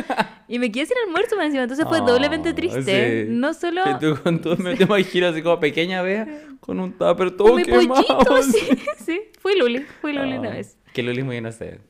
Y 0.47 0.59
me 0.59 0.71
quedé 0.71 0.85
sin 0.85 0.97
almuerzo 1.05 1.35
más 1.35 1.45
encima, 1.45 1.63
entonces 1.63 1.85
fue 1.87 2.01
Oh, 2.01 2.05
doblemente 2.05 2.53
triste. 2.53 3.25
sí. 3.25 3.31
No 3.31 3.53
solo 3.53 3.81
Y 3.89 3.99
tú 3.99 4.17
con 4.21 4.41
tu 4.41 4.55
me 4.61 4.73
imagino 4.73 5.27
así 5.27 5.41
como 5.41 5.59
pequeña, 5.59 6.01
vea, 6.01 6.27
con 6.59 6.79
un 6.79 6.93
tupper 6.93 7.31
todo 7.31 7.47
con 7.49 7.55
mi 7.57 7.63
quemado. 7.63 8.05
pollito, 8.05 8.41
sí, 8.51 8.67
sí. 9.05 9.21
Fui 9.39 9.57
Luli, 9.57 9.85
fui 10.01 10.13
Luli 10.13 10.37
una 10.37 10.49
Ah, 10.49 10.53
vez. 10.55 10.77
Que 10.93 11.03
Luli 11.03 11.19
es 11.19 11.25
muy 11.25 11.37
inocente. 11.37 11.81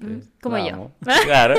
Como 0.42 0.58
yo. 0.58 0.92
Claro. 1.26 1.56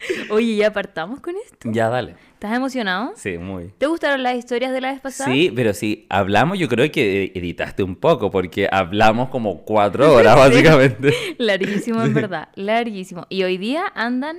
Oye, 0.30 0.56
¿ya 0.56 0.68
apartamos 0.68 1.20
con 1.20 1.34
esto? 1.36 1.70
Ya, 1.70 1.88
dale. 1.88 2.16
¿Estás 2.34 2.54
emocionado? 2.54 3.12
Sí, 3.16 3.36
muy. 3.38 3.72
¿Te 3.78 3.86
gustaron 3.86 4.22
las 4.22 4.36
historias 4.36 4.72
de 4.72 4.80
la 4.80 4.92
vez 4.92 5.00
pasada? 5.00 5.30
Sí, 5.30 5.52
pero 5.54 5.74
sí, 5.74 6.06
hablamos, 6.08 6.58
yo 6.58 6.68
creo 6.68 6.90
que 6.90 7.32
editaste 7.34 7.82
un 7.82 7.96
poco, 7.96 8.30
porque 8.30 8.68
hablamos 8.70 9.28
como 9.28 9.62
cuatro 9.62 10.14
horas, 10.14 10.36
básicamente. 10.36 11.12
Larguísimo, 11.38 12.02
en 12.02 12.14
verdad. 12.14 12.48
Larguísimo. 12.54 13.26
Y 13.28 13.42
hoy 13.42 13.58
día 13.58 13.84
andan 13.94 14.38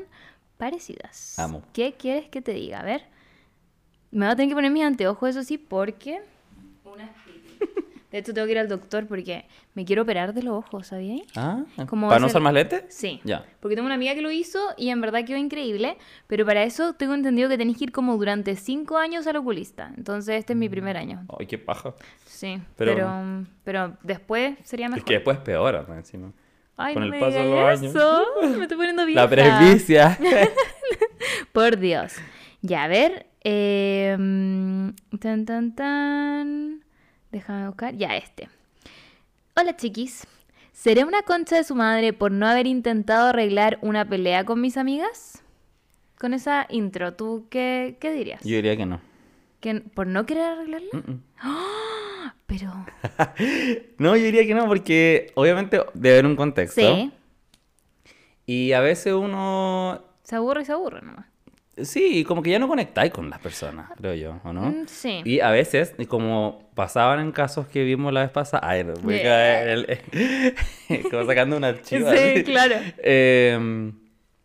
parecidas. 0.58 1.38
Amo. 1.38 1.63
¿Qué 1.74 1.94
quieres 1.94 2.30
que 2.30 2.42
te 2.42 2.54
diga? 2.54 2.80
A 2.80 2.84
ver. 2.84 3.04
Me 4.12 4.25
voy 4.25 4.34
a 4.34 4.36
tener 4.36 4.50
que 4.50 4.56
poner 4.56 4.72
mis 4.72 4.84
anteojos, 4.84 5.30
eso 5.30 5.44
sí, 5.44 5.58
porque. 5.58 6.22
Una. 6.84 7.12
De 8.12 8.18
hecho, 8.18 8.34
tengo 8.34 8.48
que 8.48 8.54
ir 8.54 8.60
al 8.60 8.68
doctor 8.68 9.06
porque 9.06 9.46
me 9.75 9.86
quiero 9.86 10.01
operar 10.01 10.34
de 10.34 10.42
los 10.42 10.54
ojos, 10.56 10.88
¿sabías? 10.88 11.22
Ah, 11.36 11.63
Como 11.88 12.08
¿Para 12.08 12.20
no 12.20 12.25
usar 12.25 12.42
más 12.42 12.54
lentes? 12.54 12.84
Sí. 12.89 13.22
Ya. 13.24 13.46
Porque 13.60 13.75
tengo 13.75 13.86
una 13.86 13.96
amiga 13.96 14.16
que 14.16 14.22
lo 14.22 14.32
hizo 14.32 14.60
y 14.78 14.89
en 14.89 15.00
verdad 15.00 15.24
quedó 15.25 15.38
increíble. 15.38 15.96
Pero 16.25 16.44
para 16.46 16.63
eso 16.63 16.94
tengo 16.94 17.13
entendido 17.13 17.50
que 17.50 17.58
tenéis 17.58 17.78
que 17.78 17.84
ir 17.86 17.92
como 17.92 18.18
durante 18.18 18.56
cinco 18.56 18.98
años 18.98 19.28
al 19.28 19.36
oculista. 19.36 19.94
Entonces, 19.96 20.39
este 20.39 20.54
es 20.54 20.60
mi 20.60 20.70
primer 20.70 20.98
año. 20.98 21.24
Ay, 21.39 21.46
qué 21.46 21.60
paja. 21.60 21.94
Sí. 22.25 22.60
Pero- 22.75 22.96
Pero, 22.96 23.46
pero, 23.63 23.98
después 24.01 24.58
sería 24.63 24.88
mejor. 24.88 25.00
Es 25.00 25.06
que 25.06 25.13
después 25.13 25.38
peor, 25.39 25.86
¿no? 25.88 25.96
encima. 25.96 26.32
Ay, 26.78 26.94
con 26.96 27.01
no 27.01 27.06
el 27.08 27.12
me 27.12 27.20
paso 27.20 27.38
de 27.38 27.46
los 27.50 27.82
eso. 27.84 28.25
Me 28.58 28.63
estoy 28.63 28.78
poniendo 28.78 29.06
vieja. 29.06 29.22
La 29.22 29.30
presbicia. 29.30 30.18
Por 31.51 31.78
Dios. 31.78 32.13
Ya, 32.62 32.86
a 32.86 32.88
ver. 32.88 33.28
eh, 33.44 34.16
tan, 35.20 35.46
tan, 35.46 35.75
tan. 35.75 36.84
Déjame 37.32 37.68
buscar. 37.68 37.96
Ya, 37.96 38.16
este. 38.16 38.50
Hola, 39.56 39.76
chiquis. 39.76 40.26
¿Seré 40.72 41.04
una 41.04 41.22
concha 41.24 41.58
de 41.58 41.64
su 41.64 41.76
madre 41.76 42.14
por 42.14 42.32
no 42.32 42.48
haber 42.48 42.66
intentado 42.66 43.28
arreglar 43.28 43.78
una 43.82 44.08
pelea 44.08 44.46
con 44.46 44.62
mis 44.62 44.78
amigas? 44.78 45.44
Con 46.18 46.34
esa 46.34 46.66
intro, 46.70 47.14
¿tú 47.14 47.48
qué, 47.50 47.98
qué 48.00 48.12
dirías? 48.12 48.42
Yo 48.44 48.56
diría 48.56 48.78
que 48.78 48.86
no. 48.86 49.02
¿Que 49.60 49.82
¿Por 49.82 50.08
no 50.08 50.26
querer 50.26 50.44
arreglarla? 50.44 50.90
Mm. 50.94 51.22
Pero... 52.46 52.86
No, 53.98 54.16
yo 54.16 54.24
diría 54.24 54.46
que 54.46 54.56
no, 54.56 54.68
porque 54.68 55.32
obviamente 55.36 55.82
debe 55.94 56.16
haber 56.16 56.26
un 56.26 56.36
contexto. 56.36 56.82
Sí. 56.82 57.12
Y 58.46 58.72
a 58.72 58.80
veces 58.80 59.14
uno. 59.14 60.02
Se 60.24 60.36
aburre 60.36 60.64
y 60.64 60.66
se 60.66 60.72
aburre 60.72 61.02
nomás. 61.02 61.26
Sí, 61.84 62.24
como 62.24 62.42
que 62.42 62.50
ya 62.52 62.60
no 62.60 62.68
conectáis 62.68 63.12
con 63.12 63.30
las 63.30 63.40
personas, 63.40 63.90
creo 63.98 64.14
yo, 64.14 64.40
¿o 64.44 64.54
no? 64.54 64.62
Mm, 64.72 64.88
sí. 64.88 65.22
Y 65.26 65.40
a 65.40 65.50
veces, 65.52 65.94
y 65.98 66.06
como 66.06 66.70
pasaban 66.76 67.20
en 67.20 67.32
casos 67.32 67.68
que 67.68 67.84
vimos 67.84 68.12
la 68.14 68.22
vez 68.22 68.32
pasada, 68.32 68.62
ay, 68.68 68.84
no, 68.84 68.94
voy 69.02 69.16
a 69.16 69.18
Yeah. 69.18 69.30
caer 69.30 70.02
el- 70.12 70.56
como 71.12 71.26
sacando 71.26 71.58
una 71.58 71.82
chiva. 71.82 72.12
Sí, 72.15 72.18
así. 72.18 72.44
claro. 72.44 72.76
Eh, 72.98 73.92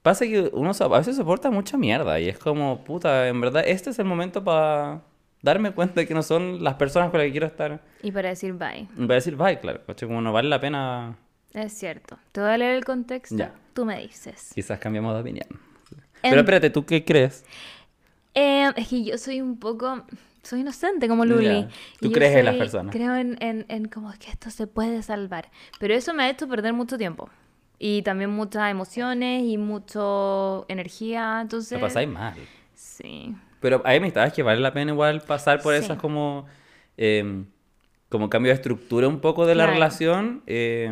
pasa 0.02 0.24
que 0.26 0.50
uno 0.52 0.72
a 0.78 0.88
veces 0.98 1.16
soporta 1.16 1.50
mucha 1.50 1.76
mierda 1.76 2.18
y 2.20 2.28
es 2.28 2.38
como, 2.38 2.84
puta, 2.84 3.28
en 3.28 3.40
verdad, 3.40 3.64
este 3.66 3.90
es 3.90 3.98
el 3.98 4.04
momento 4.04 4.42
para 4.44 5.02
darme 5.42 5.72
cuenta 5.72 6.00
de 6.00 6.06
que 6.06 6.14
no 6.14 6.22
son 6.22 6.62
las 6.64 6.74
personas 6.74 7.10
con 7.10 7.18
las 7.20 7.26
que 7.26 7.32
quiero 7.32 7.46
estar. 7.46 7.80
Y 8.02 8.10
para 8.12 8.30
decir 8.30 8.52
bye. 8.54 8.86
Voy 8.96 9.10
a 9.12 9.14
decir, 9.14 9.36
bye, 9.36 9.58
claro, 9.60 9.80
coche, 9.86 10.06
como 10.06 10.20
no 10.20 10.32
vale 10.32 10.48
la 10.48 10.60
pena, 10.60 11.16
Es 11.52 11.72
cierto. 11.74 12.18
Te 12.32 12.40
voy 12.40 12.50
a 12.50 12.58
leer 12.58 12.76
el 12.76 12.84
contexto. 12.84 13.36
Ya. 13.36 13.52
Tú 13.74 13.84
me 13.84 13.98
dices. 14.00 14.52
quizás 14.54 14.78
cambiamos 14.78 15.14
de 15.14 15.20
opinión. 15.20 15.46
Pero 16.30 16.40
espérate, 16.40 16.70
¿tú 16.70 16.84
qué 16.84 17.04
crees? 17.04 17.44
Eh, 18.34 18.70
es 18.76 18.88
que 18.88 19.04
yo 19.04 19.18
soy 19.18 19.40
un 19.40 19.58
poco... 19.58 20.04
Soy 20.42 20.60
inocente 20.60 21.08
como 21.08 21.24
Luli. 21.24 21.66
Tú 22.00 22.12
crees 22.12 22.36
en 22.36 22.44
las 22.44 22.56
personas. 22.56 22.94
Creo 22.94 23.14
en, 23.16 23.38
en, 23.40 23.64
en 23.68 23.86
como 23.86 24.12
que 24.18 24.30
esto 24.30 24.50
se 24.50 24.66
puede 24.66 25.02
salvar. 25.02 25.50
Pero 25.80 25.94
eso 25.94 26.12
me 26.12 26.24
ha 26.24 26.28
hecho 26.30 26.46
perder 26.46 26.74
mucho 26.74 26.98
tiempo. 26.98 27.30
Y 27.78 28.02
también 28.02 28.28
muchas 28.30 28.70
emociones 28.70 29.44
y 29.44 29.56
mucho 29.56 30.66
energía. 30.68 31.38
Entonces... 31.40 31.72
Lo 31.72 31.86
pasáis 31.86 32.08
mal. 32.08 32.34
Sí. 32.74 33.34
Pero 33.60 33.80
hay 33.86 33.96
amistades 33.96 34.34
que 34.34 34.42
vale 34.42 34.60
la 34.60 34.74
pena 34.74 34.92
igual 34.92 35.22
pasar 35.22 35.62
por 35.62 35.74
Sí. 35.74 35.82
esas 35.82 35.96
como, 35.96 36.44
eh, 36.98 37.44
como 38.10 38.28
cambio 38.28 38.50
de 38.50 38.56
estructura 38.56 39.08
un 39.08 39.20
poco 39.20 39.46
de 39.46 39.54
la 39.54 39.64
Claro. 39.64 39.72
relación, 39.74 40.42
eh, 40.46 40.90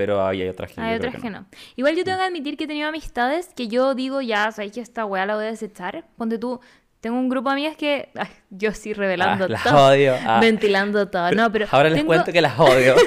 pero 0.00 0.24
hay 0.26 0.48
otras 0.48 0.72
que 0.72 0.80
Hay 0.80 0.96
otras 0.96 1.14
que 1.16 1.20
que 1.20 1.28
no. 1.30 1.44
Igual 1.76 1.94
yo 1.94 2.04
tengo 2.04 2.16
que 2.16 2.24
admitir 2.24 2.56
que 2.56 2.64
he 2.64 2.66
tenido 2.66 2.88
amistades 2.88 3.50
que 3.54 3.68
yo 3.68 3.94
digo, 3.94 4.22
ya, 4.22 4.50
sabes 4.50 4.72
que 4.72 4.80
esta 4.80 5.04
weá 5.04 5.26
la 5.26 5.34
voy 5.36 5.44
a 5.44 5.48
desechar. 5.48 6.06
Ponte 6.16 6.38
tú, 6.38 6.58
tengo 7.02 7.18
un 7.18 7.28
grupo 7.28 7.50
de 7.50 7.52
amigas 7.52 7.76
que. 7.76 8.08
ay, 8.14 8.28
yo 8.48 8.72
sí 8.72 8.94
revelando 8.94 9.44
Ah, 9.44 9.48
las 9.48 9.62
todo. 9.62 9.88
odio. 9.88 10.14
Ah. 10.26 10.40
Ventilando 10.40 11.06
todo. 11.08 11.30
No, 11.32 11.52
pero. 11.52 11.66
Ahora 11.70 11.90
les 11.90 11.98
tengo- 11.98 12.08
cuento 12.08 12.32
que 12.32 12.40
las 12.40 12.58
odio. 12.58 12.94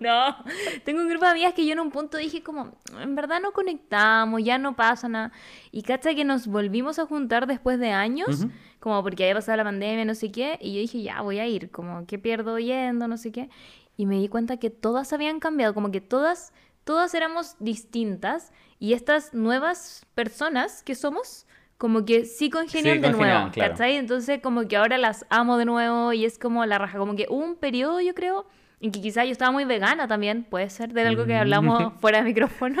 No, 0.00 0.36
tengo 0.84 1.00
un 1.00 1.08
grupo 1.08 1.24
de 1.24 1.30
amigas 1.30 1.54
que 1.54 1.64
yo 1.64 1.72
en 1.72 1.80
un 1.80 1.90
punto 1.90 2.18
dije 2.18 2.42
como, 2.42 2.76
en 3.00 3.14
verdad 3.14 3.40
no 3.40 3.52
conectamos, 3.52 4.42
ya 4.42 4.58
no 4.58 4.74
pasa 4.76 5.08
nada. 5.08 5.32
Y 5.72 5.82
cacha 5.82 6.14
que 6.14 6.24
nos 6.24 6.46
volvimos 6.48 6.98
a 6.98 7.06
juntar 7.06 7.46
después 7.46 7.78
de 7.78 7.90
años, 7.92 8.40
Ujú. 8.40 8.50
como 8.80 9.02
porque 9.02 9.24
había 9.24 9.34
pasado 9.36 9.56
la 9.56 9.64
pandemia, 9.64 10.04
no 10.04 10.14
sé 10.14 10.30
qué, 10.30 10.58
y 10.60 10.74
yo 10.74 10.80
dije, 10.80 11.02
ya 11.02 11.22
voy 11.22 11.38
a 11.38 11.46
ir, 11.46 11.70
como, 11.70 12.04
¿qué 12.06 12.18
pierdo 12.18 12.58
yendo? 12.58 13.08
No 13.08 13.16
sé 13.16 13.32
qué. 13.32 13.48
Y 13.96 14.06
me 14.06 14.16
di 14.16 14.28
cuenta 14.28 14.58
que 14.58 14.70
todas 14.70 15.12
habían 15.12 15.40
cambiado, 15.40 15.74
como 15.74 15.90
que 15.90 16.00
todas, 16.00 16.52
todas 16.84 17.14
éramos 17.14 17.56
distintas, 17.58 18.52
y 18.78 18.92
estas 18.92 19.32
nuevas 19.32 20.06
personas 20.14 20.82
que 20.82 20.94
somos, 20.94 21.46
como 21.78 22.04
que 22.04 22.24
sí 22.24 22.50
congenian 22.50 22.96
Sí, 22.96 23.02
de 23.02 23.10
nuevo, 23.10 23.50
claro. 23.50 23.72
¿cachai? 23.72 23.96
Entonces 23.96 24.40
como 24.42 24.66
que 24.68 24.76
ahora 24.76 24.98
las 24.98 25.26
amo 25.30 25.58
de 25.58 25.64
nuevo 25.64 26.12
y 26.12 26.24
es 26.24 26.38
como 26.38 26.64
la 26.66 26.78
raja, 26.78 26.98
como 26.98 27.16
que 27.16 27.26
hubo 27.28 27.44
un 27.44 27.56
periodo, 27.56 28.00
yo 28.00 28.14
creo, 28.14 28.46
en 28.78 28.92
que 28.92 29.00
quizás 29.00 29.24
yo 29.24 29.32
estaba 29.32 29.50
muy 29.52 29.64
vegana 29.64 30.06
también, 30.06 30.44
puede 30.44 30.68
ser, 30.68 30.92
de 30.92 31.00
algo 31.00 31.24
que 31.24 31.32
Mm. 31.34 31.38
hablamos 31.40 31.92
fuera 32.00 32.18
de 32.18 32.24
micrófono. 32.24 32.76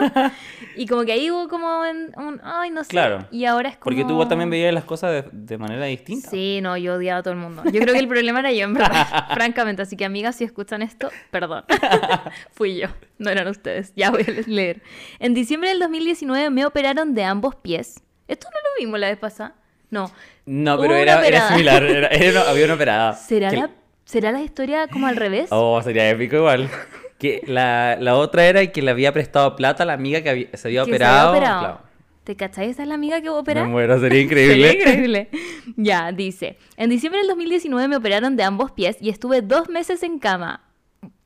y 0.76 0.86
como 0.86 1.04
que 1.04 1.12
ahí 1.12 1.30
hubo 1.30 1.48
como 1.48 1.84
en 1.86 2.12
un, 2.18 2.38
ay, 2.44 2.68
no 2.70 2.84
sé. 2.84 2.90
Claro. 2.90 3.26
Y 3.30 3.46
ahora 3.46 3.70
es 3.70 3.76
como... 3.76 3.84
Porque 3.84 4.04
tú 4.04 4.28
también 4.28 4.50
veías 4.50 4.74
las 4.74 4.84
cosas 4.84 5.10
de, 5.10 5.24
de 5.32 5.56
manera 5.58 5.86
distinta. 5.86 6.28
Sí, 6.28 6.60
no, 6.62 6.76
yo 6.76 6.94
odiaba 6.96 7.20
a 7.20 7.22
todo 7.22 7.32
el 7.32 7.40
mundo. 7.40 7.62
Yo 7.64 7.80
creo 7.80 7.94
que 7.94 8.00
el 8.00 8.08
problema 8.08 8.40
era 8.40 8.52
yo, 8.52 8.64
en 8.64 8.74
verdad, 8.74 9.26
francamente. 9.34 9.82
Así 9.82 9.96
que, 9.96 10.04
amigas, 10.04 10.36
si 10.36 10.44
escuchan 10.44 10.82
esto, 10.82 11.08
perdón. 11.30 11.64
Fui 12.52 12.76
yo, 12.78 12.88
no 13.18 13.30
eran 13.30 13.48
ustedes. 13.48 13.92
Ya 13.96 14.10
voy 14.10 14.22
a 14.22 14.48
leer. 14.50 14.82
En 15.18 15.32
diciembre 15.32 15.70
del 15.70 15.78
2019 15.80 16.50
me 16.50 16.66
operaron 16.66 17.14
de 17.14 17.24
ambos 17.24 17.54
pies. 17.56 18.02
Esto 18.28 18.48
no 18.52 18.58
lo 18.58 18.84
vimos 18.84 19.00
la 19.00 19.08
vez 19.08 19.18
pasada. 19.18 19.54
No. 19.88 20.10
No, 20.44 20.78
pero 20.78 20.94
era, 20.94 21.24
era 21.26 21.48
similar. 21.48 21.82
Era, 21.84 22.08
era 22.08 22.50
había 22.50 22.64
una 22.66 22.74
operada. 22.74 23.12
¿Será 23.14 23.50
Que- 23.50 23.56
la, 23.56 23.70
¿Será 24.06 24.32
la 24.32 24.40
historia 24.40 24.86
como 24.88 25.06
al 25.08 25.16
revés? 25.16 25.48
Oh, 25.50 25.82
sería 25.82 26.08
épico 26.08 26.36
igual. 26.36 26.70
Que 27.18 27.42
la, 27.46 27.96
la 28.00 28.14
otra 28.16 28.46
era 28.46 28.64
que 28.66 28.80
le 28.80 28.90
había 28.90 29.12
prestado 29.12 29.56
plata 29.56 29.82
a 29.82 29.86
la 29.86 29.92
amiga 29.94 30.22
que 30.22 30.30
había- 30.30 30.48
se 30.54 30.68
había 30.68 30.80
Que 30.84 30.90
se 30.90 30.94
operado. 30.94 31.28
había 31.28 31.38
operado. 31.40 31.60
Claro. 31.60 31.80
¿Te 32.24 32.36
cachai? 32.36 32.70
Esa 32.70 32.82
es 32.82 32.88
la 32.88 32.94
amiga 32.94 33.20
que 33.20 33.28
va 33.28 33.36
a 33.36 33.40
operar. 33.40 33.64
Me 33.66 33.70
muero, 33.72 33.98
sería 34.00 34.20
increíble. 34.22 34.54
Sería 34.70 34.80
increíble. 34.80 35.28
Ya, 35.76 36.12
dice. 36.12 36.56
En 36.76 36.88
diciembre 36.90 37.18
del 37.20 37.28
2019 37.28 37.88
me 37.88 37.96
operaron 37.96 38.36
de 38.36 38.42
ambos 38.44 38.70
pies 38.72 38.96
y 39.00 39.10
estuve 39.10 39.42
dos 39.42 39.68
meses 39.68 40.02
en 40.02 40.18
cama. 40.18 40.62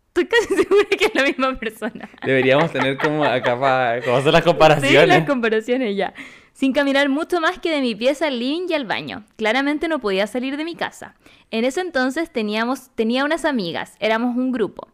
Estoy 0.09 0.27
casi 0.27 0.55
segura 0.63 0.85
que 0.91 1.05
es 1.05 1.15
la 1.15 1.23
misma 1.23 1.59
persona. 1.59 2.09
Deberíamos 2.25 2.73
tener 2.73 2.97
como 2.99 3.25
acá 3.25 3.59
para 3.61 4.01
como 4.03 4.17
hacer 4.17 4.33
las 4.33 4.43
Sí, 4.43 4.49
comparaciones. 4.49 5.09
las 5.09 5.27
comparaciones 5.29 5.97
ya. 5.97 6.15
Sin 6.61 6.75
caminar 6.75 7.09
mucho 7.09 7.41
más 7.41 7.59
que 7.59 7.71
de 7.71 7.81
mi 7.81 7.95
pieza 7.95 8.27
al 8.27 8.39
living 8.39 8.67
y 8.69 8.75
al 8.75 8.85
baño. 8.85 9.25
Claramente 9.37 9.89
no 9.89 9.99
podía 9.99 10.27
salir 10.27 10.59
de 10.59 10.65
mi 10.67 10.75
casa. 10.75 11.15
En 11.51 11.65
ese 11.65 11.81
entonces 11.81 12.31
teníamos, 12.31 12.91
tenía 12.95 13.25
unas 13.25 13.47
amigas, 13.47 13.95
éramos 13.99 14.37
un 14.37 14.53
grupo, 14.53 14.87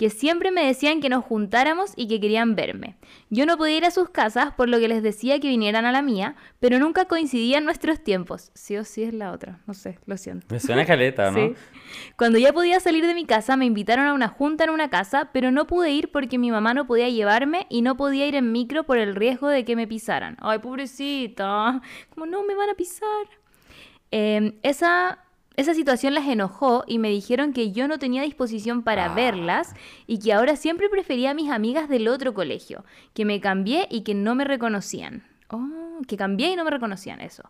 que 0.00 0.08
siempre 0.08 0.50
me 0.50 0.64
decían 0.64 1.02
que 1.02 1.10
nos 1.10 1.22
juntáramos 1.22 1.92
y 1.94 2.08
que 2.08 2.18
querían 2.20 2.54
verme. 2.54 2.96
Yo 3.28 3.44
no 3.44 3.58
podía 3.58 3.76
ir 3.76 3.84
a 3.84 3.90
sus 3.90 4.08
casas, 4.08 4.54
por 4.54 4.70
lo 4.70 4.78
que 4.78 4.88
les 4.88 5.02
decía 5.02 5.38
que 5.40 5.48
vinieran 5.48 5.84
a 5.84 5.92
la 5.92 6.00
mía, 6.00 6.36
pero 6.58 6.78
nunca 6.78 7.04
coincidían 7.04 7.66
nuestros 7.66 8.02
tiempos. 8.02 8.50
Sí 8.54 8.78
o 8.78 8.84
sí 8.84 9.02
es 9.02 9.12
la 9.12 9.30
otra, 9.30 9.60
no 9.66 9.74
sé, 9.74 9.98
lo 10.06 10.16
siento. 10.16 10.46
Me 10.48 10.58
suena 10.58 10.86
caleta, 10.86 11.30
¿no? 11.30 11.38
Sí. 11.40 11.54
Cuando 12.16 12.38
ya 12.38 12.54
podía 12.54 12.80
salir 12.80 13.06
de 13.06 13.14
mi 13.14 13.26
casa, 13.26 13.58
me 13.58 13.66
invitaron 13.66 14.06
a 14.06 14.14
una 14.14 14.28
junta 14.28 14.64
en 14.64 14.70
una 14.70 14.88
casa, 14.88 15.28
pero 15.34 15.50
no 15.50 15.66
pude 15.66 15.90
ir 15.90 16.10
porque 16.10 16.38
mi 16.38 16.50
mamá 16.50 16.72
no 16.72 16.86
podía 16.86 17.10
llevarme 17.10 17.66
y 17.68 17.82
no 17.82 17.98
podía 17.98 18.26
ir 18.26 18.36
en 18.36 18.52
micro 18.52 18.84
por 18.84 18.96
el 18.96 19.14
riesgo 19.14 19.48
de 19.48 19.66
que 19.66 19.76
me 19.76 19.86
pisaran. 19.86 20.38
Ay, 20.40 20.60
pobrecita, 20.60 21.82
como 22.08 22.24
no 22.24 22.42
me 22.42 22.54
van 22.54 22.70
a 22.70 22.74
pisar. 22.74 23.26
Eh, 24.12 24.58
esa, 24.62 25.18
esa 25.60 25.74
situación 25.74 26.14
las 26.14 26.26
enojó 26.26 26.84
y 26.86 26.98
me 26.98 27.10
dijeron 27.10 27.52
que 27.52 27.70
yo 27.72 27.86
no 27.88 27.98
tenía 27.98 28.22
disposición 28.22 28.82
para 28.82 29.06
Ah. 29.06 29.14
verlas 29.14 29.74
y 30.06 30.18
que 30.18 30.32
ahora 30.32 30.56
siempre 30.56 30.88
prefería 30.88 31.30
a 31.30 31.34
mis 31.34 31.50
amigas 31.50 31.88
del 31.88 32.08
otro 32.08 32.34
colegio, 32.34 32.84
que 33.14 33.24
me 33.24 33.40
cambié 33.40 33.86
y 33.90 34.02
que 34.02 34.14
no 34.14 34.34
me 34.34 34.44
reconocían. 34.44 35.24
Oh, 35.52 35.98
que 36.06 36.16
cambié 36.16 36.52
y 36.52 36.56
no 36.56 36.62
me 36.64 36.70
reconocían 36.70 37.20
eso. 37.20 37.42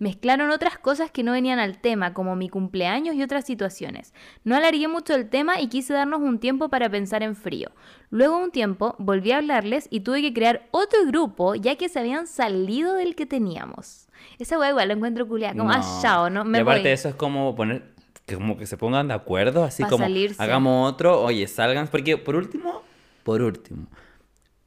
Mezclaron 0.00 0.50
otras 0.50 0.76
cosas 0.76 1.12
que 1.12 1.22
no 1.22 1.30
venían 1.30 1.60
al 1.60 1.78
tema, 1.78 2.12
como 2.12 2.34
mi 2.34 2.48
cumpleaños 2.48 3.14
y 3.14 3.22
otras 3.22 3.44
situaciones. 3.44 4.12
No 4.42 4.56
alargué 4.56 4.88
mucho 4.88 5.14
el 5.14 5.28
tema 5.30 5.60
y 5.60 5.68
quise 5.68 5.92
darnos 5.94 6.20
un 6.20 6.40
tiempo 6.40 6.68
para 6.68 6.90
pensar 6.90 7.22
en 7.22 7.36
frío. 7.36 7.70
Luego 8.10 8.38
un 8.38 8.50
tiempo 8.50 8.96
volví 8.98 9.30
a 9.30 9.36
hablarles 9.38 9.86
y 9.88 10.00
tuve 10.00 10.20
que 10.20 10.34
crear 10.34 10.66
otro 10.72 11.06
grupo 11.06 11.54
ya 11.54 11.76
que 11.76 11.88
se 11.88 12.00
habían 12.00 12.26
salido 12.26 12.94
del 12.94 13.14
que 13.14 13.24
teníamos. 13.26 14.08
Esa 14.38 14.58
hueá 14.58 14.70
igual 14.70 14.88
lo 14.88 14.94
encuentro 14.94 15.26
culiada, 15.28 15.54
como, 15.56 15.70
ah, 15.70 16.00
chao, 16.02 16.30
¿no? 16.30 16.44
Me 16.44 16.58
y 16.58 16.60
aparte 16.62 16.82
voy. 16.82 16.90
eso 16.90 17.08
es 17.08 17.14
como 17.14 17.54
poner, 17.54 17.82
que 18.26 18.34
como 18.34 18.56
que 18.56 18.66
se 18.66 18.76
pongan 18.76 19.08
de 19.08 19.14
acuerdo, 19.14 19.64
así 19.64 19.82
Pa' 19.82 19.88
como 19.90 20.04
salirse. 20.04 20.42
hagamos 20.42 20.90
otro, 20.92 21.20
oye, 21.22 21.46
salgan, 21.46 21.86
porque 21.88 22.16
por 22.18 22.36
último, 22.36 22.82
por 23.22 23.42
último, 23.42 23.86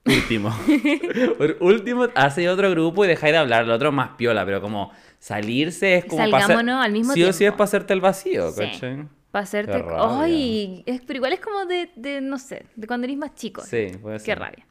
último, 0.05 0.55
por 1.37 1.57
último, 1.59 2.07
hace 2.15 2.47
otro 2.49 2.69
grupo 2.71 3.03
y 3.03 3.07
dejáis 3.07 3.33
de 3.33 3.37
hablar, 3.39 3.63
el 3.65 3.71
otro 3.71 3.91
más 3.91 4.11
piola, 4.11 4.45
pero 4.45 4.61
como 4.61 4.91
salirse 5.19 5.95
es 5.97 6.05
como 6.05 6.17
pa' 6.29 6.37
hacer- 6.37 6.41
Salgámonos 6.41 6.85
al 6.85 6.91
mismo 6.93 7.13
sí 7.13 7.23
o 7.23 7.25
sí 7.25 7.29
es 7.29 7.37
tiempo. 7.39 7.57
para 7.57 7.65
hacerte 7.65 7.93
el 7.93 8.01
vacío, 8.01 8.51
Sí. 8.51 8.59
¿cachai? 8.61 9.07
Para 9.31 9.43
hacerte... 9.43 9.73
Qué. 9.83 9.85
Ay, 9.99 10.83
es, 10.85 11.01
pero 11.01 11.17
igual 11.17 11.33
es 11.33 11.41
como 11.41 11.65
de, 11.65 11.91
de, 11.97 12.21
no 12.21 12.39
sé, 12.39 12.65
de 12.75 12.87
cuando 12.87 13.05
eres 13.05 13.17
más 13.17 13.35
chico. 13.35 13.61
Sí, 13.61 13.87
puede 14.01 14.17
Qué 14.17 14.23
ser. 14.23 14.39
rabia. 14.39 14.65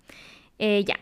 Eh, 0.58 0.82
ya. 0.86 0.96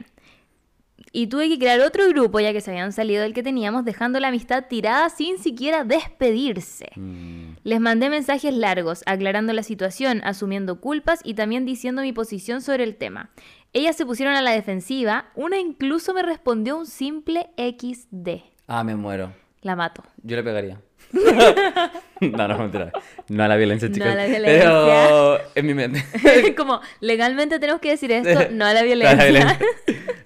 Y 1.17 1.29
tuve 1.29 1.49
que 1.49 1.61
crear 1.61 1.81
otro 1.81 2.09
grupo 2.09 2.41
ya 2.41 2.53
que 2.53 2.61
se 2.61 2.73
habían 2.73 2.93
salido 2.93 3.23
del 3.23 3.35
que 3.35 3.45
teníamos, 3.45 3.85
dejando 3.85 4.19
la 4.19 4.29
amistad 4.29 4.65
tirada 4.69 5.09
sin 5.11 5.39
siquiera 5.39 5.85
despedirse. 5.85 6.89
Mm, 6.97 7.53
Les 7.63 7.79
mandé 7.81 8.11
mensajes 8.11 8.53
largos, 8.53 9.05
aclarando 9.07 9.53
la 9.53 9.63
situación, 9.63 10.21
asumiendo 10.25 10.81
culpas 10.81 11.21
y 11.23 11.35
también 11.35 11.65
diciendo 11.65 12.03
mi 12.03 12.13
posición 12.13 12.63
sobre 12.63 12.83
el 12.83 12.97
tema. 12.97 13.31
Ellas 13.73 13.95
se 13.97 14.05
pusieron 14.05 14.35
a 14.35 14.43
la 14.43 14.51
defensiva, 14.51 15.27
una 15.37 15.59
incluso 15.61 16.15
me 16.15 16.23
respondió 16.23 16.77
un 16.77 16.87
simple 16.87 17.47
XD. 17.57 18.43
Ah, 18.67 18.83
me 18.83 18.97
muero. 18.97 19.33
La 19.63 19.77
mato. 19.77 20.03
Yo 20.25 20.35
le 20.35 20.43
pegaría. 20.43 20.81
no, 22.21 22.49
no, 22.49 22.59
mentira. 22.59 22.91
No 23.29 23.45
a 23.45 23.49
la 23.49 23.57
violencia, 23.57 23.89
No 23.89 23.95
chicos. 23.95 24.09
a 24.09 24.15
la 24.15 24.27
Pero 24.27 25.39
en 25.55 25.67
mi 25.67 25.75
mente. 25.75 26.05
como, 26.57 26.81
legalmente 27.01 27.59
tenemos 27.61 27.81
que 27.81 27.91
decir 27.91 28.11
esto, 28.11 28.49
no 28.53 28.65
a 28.65 28.73
la 28.73 28.81
No 28.81 28.81
a 28.81 28.83
violencia. 28.83 29.17
la 29.17 29.25
violencia. 29.25 29.59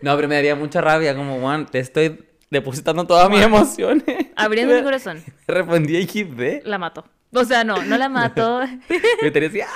No, 0.01 0.15
pero 0.17 0.29
me 0.29 0.35
daría 0.37 0.55
mucha 0.55 0.81
rabia, 0.81 1.15
como, 1.15 1.41
Juan, 1.41 1.67
te 1.67 1.79
estoy 1.79 2.25
depositando 2.51 3.07
todas 3.07 3.29
mis 3.31 3.43
emociones. 3.43 4.05
Abriendo 4.37 4.75
mi 4.75 4.83
corazón. 4.85 5.23
Respondí 5.47 6.03
XD. 6.03 6.67
La 6.67 6.79
mato. 6.79 7.05
O 7.35 7.45
sea, 7.45 7.63
no, 7.63 7.83
no 7.85 7.99
la 7.99 8.09
mato. 8.09 8.61
Me 9.23 9.47
así, 9.47 9.61
¡ah! 9.61 9.67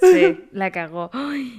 Sí, 0.00 0.44
la 0.52 0.72
cagó. 0.72 1.10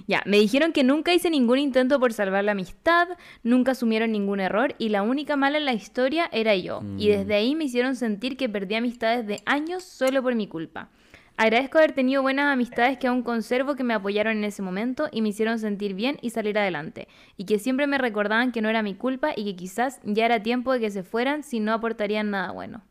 Ya, 0.08 0.22
me 0.26 0.38
dijeron 0.38 0.74
que 0.74 0.84
nunca 0.84 1.14
hice 1.14 1.30
ningún 1.30 1.60
intento 1.60 2.00
por 2.00 2.12
salvar 2.12 2.44
la 2.44 2.52
amistad, 2.52 3.08
nunca 3.44 3.72
asumieron 3.72 4.12
ningún 4.12 4.42
error 4.42 4.76
y 4.78 4.90
la 4.90 5.04
única 5.04 5.38
mala 5.38 5.58
en 5.58 5.66
la 5.66 5.74
historia 5.74 6.30
era 6.34 6.56
yo. 6.56 6.82
Y 6.98 7.08
desde 7.08 7.36
ahí 7.36 7.56
me 7.56 7.66
hicieron 7.66 7.96
sentir 7.96 8.36
que 8.36 8.50
perdí 8.50 8.76
amistades 8.76 9.26
de 9.26 9.42
años 9.46 9.84
solo 9.84 10.22
por 10.22 10.36
mi 10.36 10.48
culpa. 10.48 10.90
Agradezco 11.40 11.78
haber 11.78 11.92
tenido 11.92 12.24
buenas 12.24 12.52
amistades 12.52 12.98
que 12.98 13.06
aún 13.06 13.22
conservo 13.22 13.76
que 13.76 13.84
me 13.84 13.94
apoyaron 13.94 14.38
en 14.38 14.44
ese 14.44 14.64
momento 14.64 15.08
y 15.12 15.22
me 15.22 15.30
hicieron 15.30 15.60
sentir 15.60 15.94
bien 15.94 16.18
y 16.24 16.32
salir 16.32 16.58
adelante. 16.58 17.08
Y 17.38 17.46
que 17.46 17.60
siempre 17.60 17.86
me 17.86 18.00
recordaban 18.00 18.52
que 18.52 18.60
no 18.60 18.70
era 18.70 18.82
mi 18.82 18.96
culpa 18.96 19.34
y 19.36 19.46
que 19.46 19.56
quizás 19.56 20.00
ya 20.04 20.26
era 20.26 20.42
tiempo 20.42 20.74
de 20.74 20.80
que 20.80 20.90
se 20.90 21.04
fueran 21.04 21.44
si 21.44 21.60
no 21.60 21.74
aportarían 21.74 22.32
nada 22.32 22.52
bueno. 22.52 22.82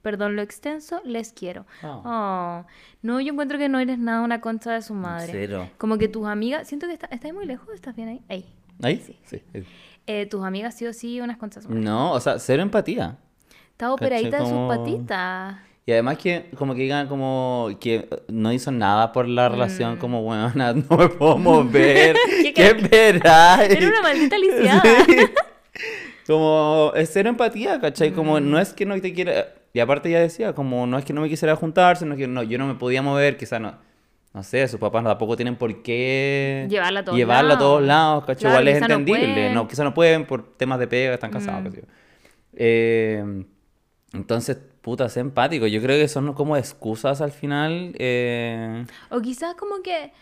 Perdón 0.00 0.36
lo 0.36 0.42
extenso, 0.42 1.02
les 1.04 1.34
quiero. 1.34 1.66
Oh. 1.82 2.02
Oh, 2.04 2.66
no, 3.02 3.20
yo 3.20 3.32
encuentro 3.32 3.58
que 3.58 3.68
no 3.68 3.78
eres 3.78 3.98
nada 3.98 4.22
una 4.22 4.40
concha 4.40 4.72
de 4.72 4.80
su 4.80 4.94
madre. 4.94 5.30
Cero. 5.30 5.70
Como 5.76 5.98
que 5.98 6.08
tus 6.08 6.26
amigas, 6.26 6.66
siento 6.66 6.86
que 6.86 6.94
está, 6.94 7.08
¿estás 7.08 7.34
muy 7.34 7.44
lejos? 7.44 7.68
¿Estás 7.74 7.94
bien 7.94 8.08
ahí? 8.08 8.22
Ahí. 8.28 8.46
¿Ahí? 8.82 9.02
Sí. 9.04 9.18
Sí. 9.26 9.42
Eh, 10.06 10.26
tus 10.26 10.42
amigas 10.42 10.74
sí 10.74 10.86
o 10.86 10.94
sí 10.94 11.20
unas 11.20 11.36
conchas 11.36 11.62
de 11.62 11.68
su 11.68 11.68
madre. 11.68 11.84
No, 11.84 12.12
o 12.12 12.20
sea, 12.20 12.38
cero 12.38 12.62
empatía. 12.62 13.18
Está 13.70 13.92
operadita 13.92 14.38
de 14.40 14.48
sus 14.48 14.68
patitas. 14.68 15.56
Y 15.84 15.92
además 15.92 16.18
que 16.18 16.50
como 16.56 16.74
que 16.74 16.82
digan 16.82 17.08
como 17.08 17.70
que 17.80 18.08
no 18.28 18.52
hizo 18.52 18.70
nada 18.70 19.12
por 19.12 19.26
la 19.28 19.48
relación, 19.48 19.96
como, 19.96 20.22
bueno, 20.22 20.52
no 20.54 20.96
me 20.96 21.08
puedo 21.08 21.38
mover. 21.38 22.14
Mm. 22.16 22.42
¿Qué 22.54 22.54
¿Qué? 22.54 23.08
Era 23.16 23.88
una 23.88 24.02
maldita 24.02 24.38
lisiada. 24.38 24.82
Sí. 26.24 26.32
Como 26.32 26.92
es 26.94 27.10
cero 27.12 27.30
empatía, 27.30 27.80
¿cachai? 27.80 28.12
Como 28.12 28.38
no 28.38 28.60
es 28.60 28.72
que 28.72 28.86
no 28.86 29.00
te 29.00 29.12
quiera... 29.12 29.48
Y 29.72 29.80
aparte 29.80 30.08
ya 30.08 30.20
decía, 30.20 30.52
como 30.52 30.86
no 30.86 30.96
es 30.98 31.04
que 31.04 31.12
no 31.12 31.20
me 31.22 31.28
quisiera 31.28 31.56
juntar, 31.56 31.96
sino 31.96 32.14
que 32.14 32.28
no, 32.28 32.44
yo 32.44 32.58
no 32.58 32.66
me 32.66 32.74
podía 32.74 33.02
mover, 33.02 33.36
quizás 33.36 33.60
no... 33.60 33.74
No 34.32 34.42
sé, 34.42 34.66
sus 34.68 34.78
papás 34.78 35.02
tampoco 35.04 35.34
tienen 35.36 35.56
por 35.56 35.82
qué 35.82 36.66
Llevarla 36.70 37.00
a 37.00 37.04
todos 37.04 37.18
llevarla 37.18 37.54
a 37.54 37.58
todos 37.58 37.82
lados, 37.82 38.24
¿cachai? 38.24 38.50
Claro, 38.50 38.60
Igual 38.60 38.68
es 38.68 38.80
no 38.80 38.86
entendible. 38.86 39.32
pueden. 39.34 39.54
No, 39.54 39.68
quizás 39.68 39.84
no 39.84 39.92
pueden 39.94 40.24
por 40.24 40.56
temas 40.56 40.78
de 40.78 40.86
pega, 40.86 41.14
están 41.14 41.30
casados, 41.30 41.64
Mm. 41.64 41.78
Eh, 42.54 43.44
entonces, 44.14 44.58
puta, 44.82 45.08
sé 45.08 45.20
empático. 45.20 45.66
Yo 45.66 45.80
creo 45.80 45.98
que 45.98 46.08
son 46.08 46.34
como 46.34 46.56
excusas 46.56 47.20
al 47.20 47.32
final. 47.32 47.94
eh, 47.98 48.84
O 49.10 49.20
quizás 49.20 49.54
como 49.54 49.80
que 49.82 50.12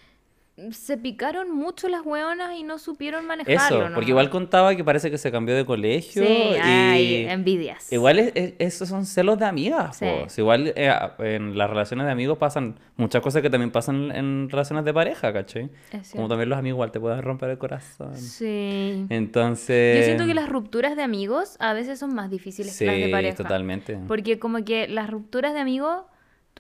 se 0.73 0.96
picaron 0.99 1.51
mucho 1.55 1.88
las 1.88 2.05
hueonas 2.05 2.55
y 2.57 2.62
no 2.62 2.79
supieron 2.79 3.27
manejarlo. 3.27 3.85
Eso, 3.87 3.94
porque 3.94 4.11
igual 4.11 4.31
contaba 4.31 4.75
que 4.77 4.85
parece 4.85 5.11
que 5.11 5.18
se 5.18 5.31
cambió 5.33 5.55
de 5.55 5.64
colegio. 5.64 6.23
Sí, 6.25 6.29
y... 6.55 6.57
hay 6.57 7.27
envidias. 7.29 7.92
Igual 7.92 8.18
es- 8.18 8.33
es- 8.35 8.55
esos 8.59 8.88
son 8.88 9.07
celos 9.07 9.38
de 9.38 9.46
amigas. 9.46 9.96
Sí. 9.96 10.07
Si 10.29 10.40
Igual 10.40 10.73
eh, 10.77 10.92
en 11.18 11.57
las 11.59 11.68
relaciones 11.70 12.07
de 12.07 12.12
amigos 12.12 12.38
pasan 12.38 12.79
muchas 12.96 13.23
cosas 13.23 13.42
que 13.42 13.51
también 13.51 13.70
pasan 13.70 14.11
en 14.12 14.49
relaciones 14.51 14.85
de 14.85 14.92
pareja, 14.94 15.33
¿cachai? 15.33 15.70
Como 16.12 16.29
también 16.29 16.49
los 16.49 16.59
amigos 16.59 16.77
igual 16.77 16.90
te 16.92 17.01
pueden 17.01 17.23
romper 17.23 17.51
el 17.51 17.59
corazón. 17.59 18.16
Sí. 18.16 19.07
Entonces... 19.09 19.99
Yo 19.99 20.05
siento 20.05 20.27
que 20.27 20.35
las 20.35 20.49
rupturas 20.49 20.96
de 20.96 21.03
amigos 21.03 21.57
a 21.61 21.73
veces 21.73 21.99
son 21.99 22.14
más 22.14 22.31
difíciles 22.31 22.77
que 22.79 22.87
las 22.87 22.94
de 22.96 23.05
Sí, 23.07 23.11
pareja. 23.12 23.37
totalmente. 23.37 23.99
Porque 24.09 24.38
como 24.38 24.64
que 24.64 24.88
las 24.88 25.09
rupturas 25.11 25.55
de 25.55 25.61
amigos, 25.61 26.03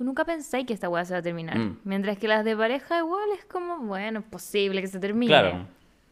tú 0.00 0.04
nunca 0.04 0.24
pensáis 0.24 0.64
que 0.66 0.72
esta 0.72 0.88
weá 0.88 1.04
se 1.04 1.12
va 1.12 1.18
a 1.18 1.22
terminar. 1.22 1.58
Mm. 1.58 1.80
Mientras 1.84 2.16
que 2.16 2.26
las 2.26 2.42
de 2.42 2.56
pareja 2.56 3.00
igual 3.00 3.28
es 3.36 3.44
como, 3.44 3.80
bueno, 3.80 4.20
es 4.20 4.24
posible 4.24 4.80
que 4.80 4.86
se 4.86 4.98
termine. 4.98 5.28
Claro. 5.28 5.66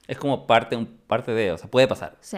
Es 0.07 0.18
como 0.18 0.46
parte, 0.46 0.77
un, 0.77 0.85
parte 0.85 1.33
de, 1.33 1.53
o 1.53 1.57
sea, 1.57 1.70
puede 1.70 1.88
pasar. 1.88 2.14
Sí. 2.20 2.37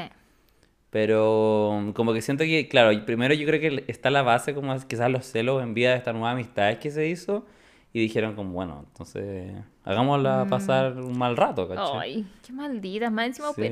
Pero 0.91 1.71
um, 1.71 1.93
como 1.93 2.13
que 2.13 2.23
siento 2.23 2.45
que, 2.45 2.69
claro, 2.69 3.05
primero 3.05 3.35
yo 3.35 3.45
creo 3.49 3.61
que 3.61 3.85
está 3.89 4.11
la 4.11 4.23
base 4.23 4.55
como 4.55 4.79
quizás 4.87 5.11
los 5.11 5.27
celos 5.27 5.61
en 5.61 5.75
vida 5.75 5.91
de 5.91 5.97
esta 5.97 6.13
nueva 6.13 6.31
amistad 6.31 6.79
que 6.79 6.93
se 6.93 7.09
hizo 7.09 7.45
y 7.93 7.99
dijeron 7.99 8.37
como, 8.37 8.53
bueno, 8.53 8.85
entonces 8.87 9.53
hagámosla 9.83 10.47
pasar 10.49 10.93
un 10.99 11.19
mal 11.19 11.37
rato, 11.37 11.67
¿cachai? 11.67 11.97
Mm. 11.97 11.99
Ay, 11.99 12.27
qué 12.47 12.53
malditas, 12.53 13.11
más 13.11 13.27
encima 13.27 13.53
Sí. 13.55 13.63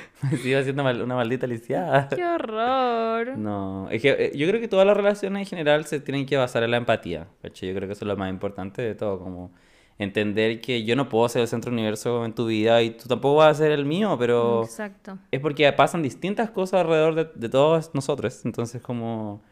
Se 0.42 0.48
iba 0.48 0.60
haciendo 0.60 0.82
mal- 0.84 1.02
una 1.02 1.14
maldita 1.16 1.46
lisiada. 1.46 2.08
Qué 2.08 2.24
horror. 2.24 3.36
No, 3.36 3.88
es 3.90 4.02
que 4.02 4.10
eh, 4.10 4.32
yo 4.36 4.48
creo 4.48 4.60
que 4.60 4.68
todas 4.68 4.86
las 4.86 4.96
relaciones 4.96 5.40
en 5.40 5.46
general 5.46 5.84
se 5.86 6.00
tienen 6.00 6.26
que 6.26 6.36
basar 6.36 6.62
en 6.64 6.70
la 6.72 6.76
empatía, 6.78 7.28
¿cachai? 7.40 7.68
Yo 7.68 7.74
creo 7.76 7.88
que 7.88 7.92
eso 7.92 8.04
es 8.04 8.08
lo 8.08 8.16
más 8.16 8.30
importante 8.30 8.82
de 8.82 8.94
todo, 8.94 9.18
como 9.20 9.52
entender 9.98 10.60
que 10.60 10.82
yo 10.84 10.96
no 10.96 11.08
puedo 11.08 11.28
ser 11.28 11.42
el 11.42 11.48
centro 11.48 11.70
universo 11.70 12.24
en 12.24 12.34
tu 12.34 12.46
vida 12.46 12.82
y 12.82 12.90
tú 12.90 13.06
tampoco 13.08 13.36
vas 13.36 13.56
a 13.56 13.62
ser 13.62 13.70
el 13.72 13.84
mío, 13.84 14.16
pero 14.18 14.64
Exacto. 14.64 15.18
es 15.30 15.38
porque 15.40 15.70
pasan 15.72 16.02
distintas 16.02 16.50
cosas 16.50 16.80
alrededor 16.80 17.14
de, 17.14 17.28
de 17.34 17.48
todos 17.48 17.94
nosotros, 17.94 18.44
entonces 18.44 18.82
como 18.82 19.42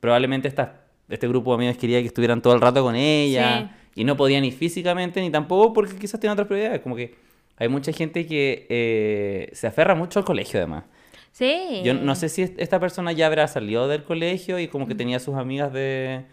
probablemente 0.00 0.48
esta, 0.48 0.82
este 1.08 1.26
grupo 1.28 1.50
de 1.52 1.54
amigos 1.56 1.76
quería 1.78 2.00
que 2.00 2.06
estuvieran 2.08 2.42
todo 2.42 2.54
el 2.54 2.60
rato 2.60 2.82
con 2.82 2.94
ella 2.94 3.74
y 3.94 4.04
no 4.04 4.16
podía 4.16 4.40
ni 4.40 4.50
físicamente 4.50 5.20
ni 5.20 5.30
tampoco 5.30 5.72
porque 5.72 5.96
quizás 5.96 6.20
tienen 6.20 6.32
otras 6.34 6.48
prioridades, 6.48 6.80
como 6.80 6.96
que 6.96 7.14
hay 7.60 7.68
mucha 7.68 7.92
gente 7.92 8.26
que 8.26 8.66
eh, 8.68 9.50
se 9.52 9.68
aferra 9.68 9.94
mucho 9.94 10.18
al 10.18 10.24
colegio 10.24 10.58
además. 10.58 10.84
Sí. 11.30 11.82
Yo 11.84 11.94
no 11.94 12.16
sé 12.16 12.28
si 12.28 12.42
est- 12.42 12.58
esta 12.58 12.80
persona 12.80 13.12
ya 13.12 13.26
habrá 13.28 13.46
salido 13.46 13.86
del 13.86 14.02
colegio 14.02 14.58
y 14.58 14.66
como 14.66 14.88
que 14.88 14.96
tenía 14.96 15.20
sus 15.20 15.36
amigas 15.36 15.72
de... 15.72 16.24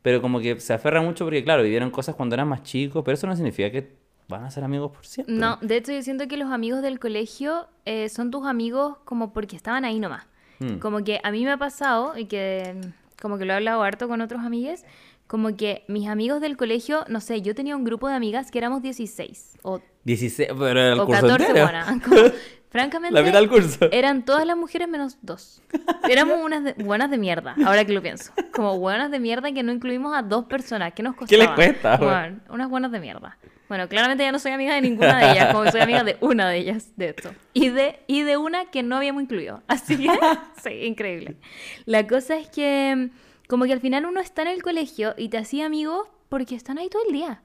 Pero 0.00 0.22
como 0.22 0.40
que 0.40 0.58
se 0.60 0.72
aferra 0.72 1.02
mucho 1.02 1.24
porque, 1.26 1.44
claro, 1.44 1.62
vivieron 1.62 1.90
cosas 1.90 2.14
cuando 2.14 2.34
eran 2.34 2.48
más 2.48 2.62
chicos, 2.62 3.02
pero 3.04 3.14
eso 3.16 3.26
no 3.26 3.36
significa 3.36 3.70
que 3.70 3.92
van 4.28 4.44
a 4.44 4.50
ser 4.50 4.64
amigos 4.64 4.92
por 4.92 5.04
siempre. 5.04 5.34
No, 5.34 5.58
de 5.60 5.76
hecho 5.76 5.92
yo 5.92 6.00
siento 6.02 6.28
que 6.28 6.36
los 6.36 6.50
amigos 6.50 6.80
del 6.82 6.98
colegio 6.98 7.66
eh, 7.84 8.08
son 8.08 8.30
tus 8.30 8.46
amigos 8.46 8.96
como 9.04 9.32
porque 9.32 9.56
estaban 9.56 9.84
ahí 9.84 9.98
nomás. 9.98 10.26
Mm. 10.60 10.78
Como 10.78 11.04
que 11.04 11.20
a 11.22 11.30
mí 11.30 11.44
me 11.44 11.50
ha 11.50 11.56
pasado 11.58 12.16
y 12.16 12.26
que 12.26 12.76
como 13.20 13.36
que 13.36 13.44
lo 13.44 13.52
he 13.52 13.56
hablado 13.56 13.82
harto 13.82 14.06
con 14.08 14.20
otros 14.20 14.42
amigues, 14.42 14.84
Como 15.28 15.56
que 15.56 15.84
mis 15.86 16.08
amigos 16.08 16.40
del 16.40 16.56
colegio, 16.56 17.04
no 17.08 17.20
sé, 17.20 17.40
yo 17.42 17.54
tenía 17.54 17.76
un 17.76 17.84
grupo 17.84 18.08
de 18.08 18.14
amigas 18.14 18.50
que 18.50 18.58
éramos 18.58 18.82
16 18.82 19.58
o, 19.62 19.80
16, 20.04 20.48
pero 20.58 20.68
era 20.70 20.92
el 20.94 20.98
o 21.00 21.06
curso 21.06 21.20
14 21.22 21.46
entero. 21.46 21.64
buenas. 21.66 22.02
Como, 22.02 22.16
francamente, 22.70 23.14
La 23.14 23.22
mitad 23.22 23.38
del 23.38 23.48
curso. 23.48 23.88
eran 23.92 24.24
todas 24.24 24.46
las 24.46 24.56
mujeres 24.56 24.88
menos 24.88 25.18
dos. 25.22 25.62
Éramos 26.08 26.38
unas 26.42 26.64
de- 26.64 26.72
buenas 26.82 27.10
de 27.10 27.18
mierda, 27.18 27.54
ahora 27.64 27.84
que 27.84 27.92
lo 27.92 28.00
pienso. 28.02 28.32
Como 28.52 28.78
buenas 28.78 29.10
de 29.10 29.20
mierda 29.20 29.52
que 29.52 29.62
no 29.62 29.70
incluimos 29.70 30.16
a 30.16 30.22
dos 30.22 30.46
personas. 30.46 30.92
¿Qué 30.94 31.02
nos 31.02 31.12
¿Qué 31.14 31.18
costaba? 31.36 31.44
les 31.44 31.54
cuesta? 31.54 31.96
Bueno, 31.98 32.40
unas 32.50 32.68
buenas 32.70 32.90
de 32.90 33.00
mierda. 33.00 33.36
Bueno, 33.68 33.86
claramente 33.86 34.24
ya 34.24 34.32
no 34.32 34.38
soy 34.38 34.52
amiga 34.52 34.74
de 34.76 34.80
ninguna 34.80 35.18
de 35.18 35.32
ellas, 35.32 35.52
como 35.52 35.64
que 35.64 35.72
soy 35.72 35.82
amiga 35.82 36.02
de 36.04 36.16
una 36.22 36.48
de 36.48 36.56
ellas, 36.56 36.90
de 36.96 37.10
esto. 37.10 37.32
Y 37.52 37.68
de, 37.68 38.00
y 38.06 38.22
de 38.22 38.38
una 38.38 38.64
que 38.70 38.82
no 38.82 38.96
habíamos 38.96 39.22
incluido. 39.24 39.62
Así 39.68 39.98
que, 39.98 40.08
sí, 40.64 40.70
increíble. 40.86 41.36
La 41.84 42.06
cosa 42.06 42.38
es 42.38 42.48
que, 42.48 43.10
como 43.48 43.64
que 43.64 43.72
al 43.72 43.80
final 43.80 44.06
uno 44.06 44.20
está 44.20 44.42
en 44.42 44.48
el 44.48 44.62
colegio 44.62 45.14
y 45.18 45.28
te 45.30 45.38
hacía 45.38 45.66
amigos 45.66 46.06
porque 46.28 46.54
están 46.54 46.78
ahí 46.78 46.88
todo 46.88 47.02
el 47.08 47.12
día. 47.12 47.42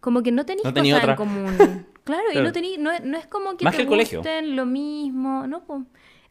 Como 0.00 0.22
que 0.22 0.32
no 0.32 0.46
tenéis 0.46 0.64
No 0.64 0.72
cosas 0.72 1.08
en 1.08 1.14
común. 1.16 1.86
Claro, 2.04 2.24
y 2.34 2.38
no, 2.42 2.50
tení, 2.50 2.78
no, 2.78 2.90
no 3.04 3.16
es 3.16 3.28
como 3.28 3.56
que 3.56 3.64
Más 3.64 3.74
te 3.74 3.76
que 3.76 3.82
el 3.84 3.88
colegio. 3.88 4.18
gusten 4.18 4.56
lo 4.56 4.66
mismo. 4.66 5.46
No, 5.46 5.62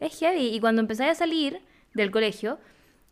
es 0.02 0.19
heavy. 0.19 0.47
Y 0.47 0.60
cuando 0.60 0.82
empezáis 0.82 1.12
a 1.12 1.15
salir 1.15 1.62
del 1.93 2.12
colegio, 2.12 2.60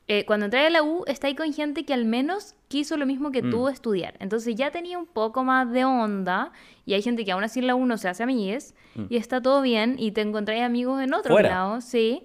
eh, 0.10 0.26
cuando 0.26 0.46
entré 0.48 0.66
a 0.66 0.70
la 0.70 0.84
U, 0.84 1.06
estáis 1.08 1.38
con 1.38 1.54
gente 1.54 1.86
que 1.86 1.94
al 1.94 2.04
menos 2.04 2.56
quiso 2.68 2.98
lo 2.98 3.06
mismo 3.06 3.32
que 3.32 3.44
Mm. 3.44 3.50
tú 3.52 3.70
estudiar. 3.70 4.16
Entonces 4.20 4.56
ya 4.56 4.72
tenía 4.72 4.98
un 4.98 5.06
poco 5.06 5.46
más 5.46 5.72
de 5.72 5.86
onda. 5.86 6.52
Y 6.86 6.96
hay 6.96 7.02
gente 7.02 7.24
que 7.24 7.32
aún 7.32 7.46
así 7.46 7.62
en 7.62 7.68
la 7.68 7.76
U 7.76 7.86
no 7.86 7.98
se 7.98 8.10
hace 8.10 8.24
amigues. 8.24 8.76
Y 9.10 9.16
está 9.16 9.42
todo 9.42 9.62
bien. 9.62 9.96
Y 9.98 10.12
te 10.12 10.20
encontráis 10.20 10.62
amigos 10.64 11.02
en 11.02 11.14
otros 11.14 11.32
Mm. 11.32 11.36
Fuera. 11.36 11.50
lados, 11.50 11.86
sí. 11.86 12.24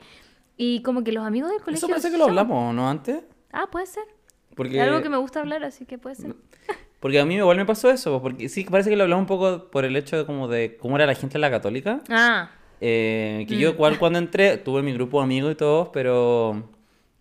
Y 0.56 0.82
como 0.82 1.04
que 1.04 1.12
los 1.12 1.24
amigos 1.24 1.50
del 1.50 1.60
colegio. 1.60 1.78
Eso 1.86 1.88
parece 1.88 2.10
que 2.10 2.18
lo 2.18 2.24
hablamos, 2.24 2.74
¿no? 2.74 2.88
Antes. 2.88 3.22
Ah, 3.54 3.68
puede 3.70 3.86
ser. 3.86 4.04
Porque... 4.54 4.76
Es 4.76 4.82
algo 4.82 5.00
que 5.02 5.08
me 5.08 5.16
gusta 5.16 5.40
hablar, 5.40 5.64
así 5.64 5.84
que 5.86 5.96
puede 5.98 6.16
ser. 6.16 6.34
Porque 7.00 7.20
a 7.20 7.24
mí 7.26 7.34
igual 7.36 7.56
me 7.58 7.66
pasó 7.66 7.90
eso, 7.90 8.22
porque 8.22 8.48
sí, 8.48 8.64
parece 8.64 8.88
que 8.88 8.96
lo 8.96 9.02
hablamos 9.02 9.24
un 9.24 9.26
poco 9.26 9.70
por 9.70 9.84
el 9.84 9.94
hecho 9.94 10.16
de 10.16 10.24
como 10.24 10.48
de 10.48 10.78
cómo 10.78 10.96
era 10.96 11.04
la 11.04 11.14
gente 11.14 11.36
en 11.36 11.42
la 11.42 11.50
católica. 11.50 12.00
Ah, 12.08 12.50
Eh, 12.80 13.44
que 13.46 13.56
Mm. 13.56 13.58
yo 13.58 13.68
igual 13.70 13.98
cuando 13.98 14.18
entré 14.18 14.56
tuve 14.56 14.80
mi 14.82 14.92
grupo 14.94 15.18
de 15.18 15.24
amigos 15.24 15.52
y 15.52 15.54
todos, 15.54 15.90
pero 15.92 16.62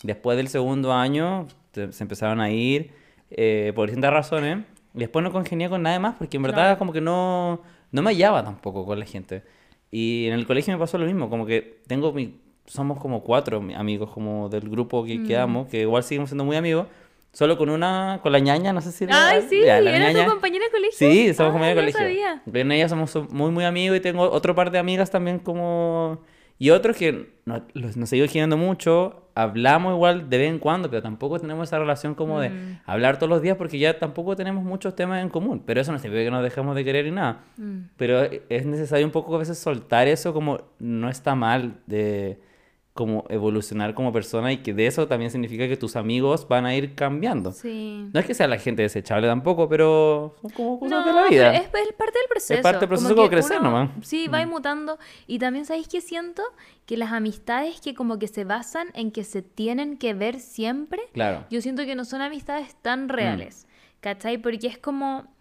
después 0.04 0.38
del 0.38 0.48
segundo 0.48 0.94
año 0.94 1.48
se 1.74 2.02
empezaron 2.04 2.40
a 2.40 2.50
ir 2.50 2.92
eh, 3.30 3.74
por 3.76 3.88
distintas 3.88 4.14
razones. 4.14 4.60
Y 4.96 5.00
después 5.00 5.22
no 5.22 5.32
congenié 5.34 5.68
con 5.70 5.82
nadie 5.82 6.00
más 6.00 6.16
porque 6.16 6.38
en 6.38 6.44
verdad 6.44 6.78
como 6.78 6.94
que 6.94 7.02
no, 7.02 7.62
no 7.92 8.02
me 8.02 8.12
hallaba 8.12 8.42
tampoco 8.44 8.86
con 8.86 8.98
la 9.00 9.06
gente. 9.06 9.44
Y 9.92 10.28
en 10.28 10.34
el 10.34 10.46
colegio 10.48 10.72
me 10.74 10.80
pasó 10.80 10.98
lo 10.98 11.06
mismo, 11.06 11.30
como 11.30 11.46
que 11.46 11.82
tengo 11.88 12.14
mi, 12.14 12.40
somos 12.66 13.00
como 13.00 13.24
cuatro 13.24 13.62
mi- 13.62 13.74
amigos 13.74 14.10
como 14.12 14.50
del 14.50 14.70
grupo 14.70 15.04
que 15.04 15.18
Mm. 15.20 15.28
quedamos, 15.28 15.68
que 15.68 15.82
igual 15.82 16.04
seguimos 16.04 16.30
siendo 16.30 16.46
muy 16.46 16.56
amigos. 16.56 16.88
Solo 17.32 17.58
con 17.58 17.70
una, 17.72 18.20
con 18.22 18.32
la 18.32 18.38
ñaña, 18.40 18.74
no 18.74 18.82
sé 18.82 18.92
si 18.92 19.08
la- 19.08 19.30
Ay, 19.30 19.46
sí, 19.50 19.62
ya, 19.66 19.82
la 19.82 19.90
¿era 19.96 20.12
ñaña. 20.12 20.26
tu 20.26 20.32
compañera 20.32 20.66
de 20.66 20.72
colegio? 20.72 20.96
Sí, 20.98 21.34
somos 21.34 21.50
Ah, 21.50 21.54
compañeros 21.54 21.86
de 21.86 21.92
colegio. 21.92 22.22
sabía. 22.26 22.42
Con 22.46 22.72
ella 22.72 22.88
somos 22.90 23.10
so- 23.10 23.28
muy, 23.32 23.50
muy 23.50 23.64
amigos 23.66 23.98
y 23.98 24.02
tengo 24.02 24.30
otro 24.30 24.54
par 24.54 24.70
de 24.72 24.78
amigas 24.80 25.10
también 25.10 25.40
como... 25.40 26.22
Y 26.60 26.70
otros 26.70 26.96
que 26.96 27.34
no- 27.46 27.64
los- 27.74 27.98
nos 27.98 28.10
seguimos 28.10 28.32
girando 28.32 28.56
mucho, 28.56 29.28
hablamos 29.34 29.94
igual 29.96 30.30
de 30.30 30.38
vez 30.38 30.50
en 30.52 30.60
cuando, 30.60 30.92
pero 30.92 31.02
tampoco 31.02 31.40
tenemos 31.40 31.68
esa 31.68 31.80
relación 31.80 32.14
como 32.14 32.40
de 32.40 32.52
Mm. 32.52 32.80
hablar 32.86 33.18
todos 33.18 33.32
los 33.32 33.42
días 33.42 33.58
porque 33.58 33.80
ya 33.80 33.98
tampoco 33.98 34.36
tenemos 34.36 34.64
muchos 34.64 34.96
temas 34.96 35.20
en 35.24 35.30
común. 35.30 35.64
Pero 35.66 35.82
eso 35.82 35.92
no 35.92 35.98
significa 35.98 36.26
que 36.26 36.32
nos 36.32 36.44
dejemos 36.44 36.76
de 36.76 36.86
querer 36.86 37.06
ni 37.06 37.12
nada. 37.12 37.44
Mm. 37.58 37.80
Pero 37.98 38.22
es 38.48 38.66
necesario 38.68 39.04
un 39.08 39.12
poco 39.12 39.36
a 39.36 39.40
veces 39.40 39.58
soltar 39.58 40.08
eso 40.08 40.32
como 40.34 40.62
no 40.78 41.10
está 41.10 41.34
mal 41.34 41.80
de 41.88 42.40
como 42.94 43.26
evolucionar 43.30 43.96
como 43.96 44.14
persona 44.14 44.52
y 44.52 44.58
que 44.58 44.72
de 44.74 44.86
eso 44.86 45.08
también 45.08 45.32
significa 45.32 45.68
que 45.68 45.76
tus 45.78 45.96
amigos 45.96 46.48
van 46.48 46.68
a 46.68 46.76
ir 46.76 46.94
cambiando. 46.94 47.52
Sí. 47.52 48.08
No 48.14 48.20
es 48.20 48.26
que 48.28 48.36
sea 48.36 48.48
la 48.48 48.60
gente 48.60 48.84
desechable 48.84 49.28
tampoco, 49.28 49.68
pero 49.68 50.36
son 50.42 50.52
como 50.52 50.80
cosas 50.80 51.00
No, 51.00 51.06
de 51.06 51.14
la 51.14 51.28
vida. 51.28 51.54
Es, 51.56 51.62
es 51.64 51.70
parte 51.94 52.20
del 52.20 52.28
proceso. 52.30 52.62
parte 52.62 52.80
del 52.82 52.90
proceso 52.90 53.16
como 53.16 53.30
que 53.30 53.36
crecer 53.36 53.60
uno, 53.62 53.72
nomás. 53.72 53.90
Sí, 54.08 54.28
va 54.28 54.46
mutando. 54.46 55.00
Y 55.26 55.40
también, 55.40 55.66
¿sabéis 55.66 55.88
que 55.88 56.02
siento? 56.02 56.44
Que 56.86 56.96
las 56.98 57.12
amistades 57.12 57.82
que 57.82 57.96
como 57.96 58.20
que 58.20 58.28
se 58.28 58.44
basan 58.44 58.90
en 58.94 59.12
que 59.12 59.24
se 59.24 59.42
tienen 59.42 59.98
que 59.98 60.14
ver 60.14 60.40
siempre, 60.40 61.02
Claro. 61.14 61.46
yo 61.50 61.62
siento 61.62 61.86
que 61.86 61.96
no 61.96 62.06
son 62.06 62.22
amistades 62.22 62.76
Mm. 62.76 62.82
tan 62.84 63.10
reales. 63.10 63.68
¿Cachai? 64.02 64.38
Porque 64.38 64.68
es 64.68 64.78
como... 64.78 65.33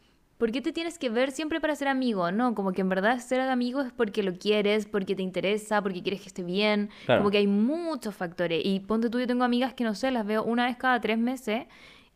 ¿Por 0.43 0.51
qué 0.51 0.61
te 0.61 0.73
tienes 0.73 0.99
que 0.99 1.09
ver 1.09 1.31
siempre 1.31 1.61
para 1.61 1.77
ser 1.77 1.87
amigo? 1.87 2.33
No, 2.33 2.57
como 2.57 2.73
que 2.73 2.81
en 2.81 2.89
verdad 2.89 3.17
ser 3.21 3.41
amigo 3.43 3.81
es 3.81 3.93
porque 3.93 4.25
lo 4.25 4.33
quieres, 4.35 4.87
porque 4.87 5.15
te 5.15 5.23
interesa, 5.23 5.81
porque 5.83 6.03
quieres 6.03 6.21
que 6.21 6.27
esté 6.27 6.43
bien. 6.43 6.91
Claro. 7.07 7.21
Como 7.21 7.31
que 7.31 7.39
hay 7.39 7.47
muchos 7.47 8.17
factores. 8.17 8.61
Y 8.65 8.81
ponte 8.81 9.09
tú, 9.09 9.21
yo 9.21 9.29
tengo 9.29 9.45
amigas 9.45 9.73
que 9.73 9.85
no 9.85 9.95
sé, 9.95 10.11
las 10.11 10.27
veo 10.27 10.43
una 10.43 10.67
vez 10.67 10.77
cada 10.77 11.01
tres 11.01 11.17
meses 11.17 11.67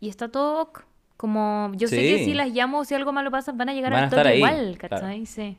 y 0.01 0.09
está 0.09 0.29
todo. 0.29 0.73
Como 1.17 1.71
yo 1.77 1.87
sé 1.87 1.99
que 1.99 2.19
Sí. 2.19 2.25
si 2.25 2.35
las 2.35 2.49
llamo 2.51 2.81
o 2.81 2.85
si 2.85 2.97
algo 2.97 3.13
malo 3.13 3.31
pasa, 3.31 3.53
van 3.53 3.69
a 3.69 3.75
llegar 3.75 3.93
Van 3.93 4.01
a 4.01 4.03
al 4.07 4.09
estar 4.11 4.27
ahí, 4.27 4.39
igual, 4.39 4.77
claro. 4.77 4.97
¿cachai? 4.97 5.25
Sí. 5.27 5.57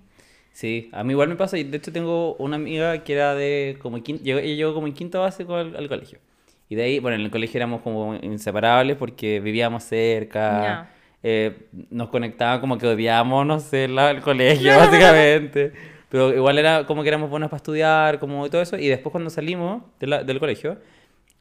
Sí, 0.52 0.90
a 0.92 1.06
mí 1.06 1.14
igual 1.14 1.30
me 1.30 1.38
pasa. 1.38 1.58
Y 1.58 1.64
de 1.64 1.78
hecho 1.78 1.94
tengo 1.94 2.36
una 2.36 2.58
amiga 2.58 3.02
que 3.02 3.14
era 3.14 3.34
de 3.34 3.78
como 3.82 4.04
quinto, 4.04 4.24
ella 4.26 4.42
llegó 4.42 4.74
como 4.74 4.88
en 4.88 4.94
quinto 4.94 5.22
básico 5.22 5.56
al, 5.56 5.74
al 5.74 5.88
colegio. 5.88 6.20
Y 6.68 6.76
de 6.76 6.84
ahí, 6.84 7.00
bueno, 7.00 7.16
en 7.16 7.22
el 7.22 7.32
colegio 7.32 7.60
éramos 7.60 7.80
como 7.80 8.14
inseparables 8.16 8.98
porque 8.98 9.40
vivíamos 9.40 9.86
cerca. 9.86 10.62
Ya. 10.62 10.94
Eh, 11.24 11.68
nos 11.90 12.10
conectaba 12.10 12.62
como 12.62 12.78
que 12.78 12.88
odiábamos, 12.88 13.46
no 13.46 13.60
sé, 13.60 13.88
la- 13.88 14.12
el 14.12 14.22
colegio, 14.22 14.72
básicamente. 14.78 15.74
Pero 16.10 16.34
igual 16.34 16.58
era 16.58 16.86
como 16.86 17.02
que 17.04 17.10
éramos 17.10 17.30
buenos 17.30 17.50
para 17.50 17.58
estudiar, 17.58 18.20
como 18.20 18.46
y 18.46 18.50
todo 18.50 18.62
eso. 18.62 18.78
Y 18.78 18.88
después 18.88 19.12
cuando 19.12 19.30
salimos 19.30 19.84
de 20.00 20.08
la- 20.08 20.24
del 20.24 20.40
colegio, 20.40 20.78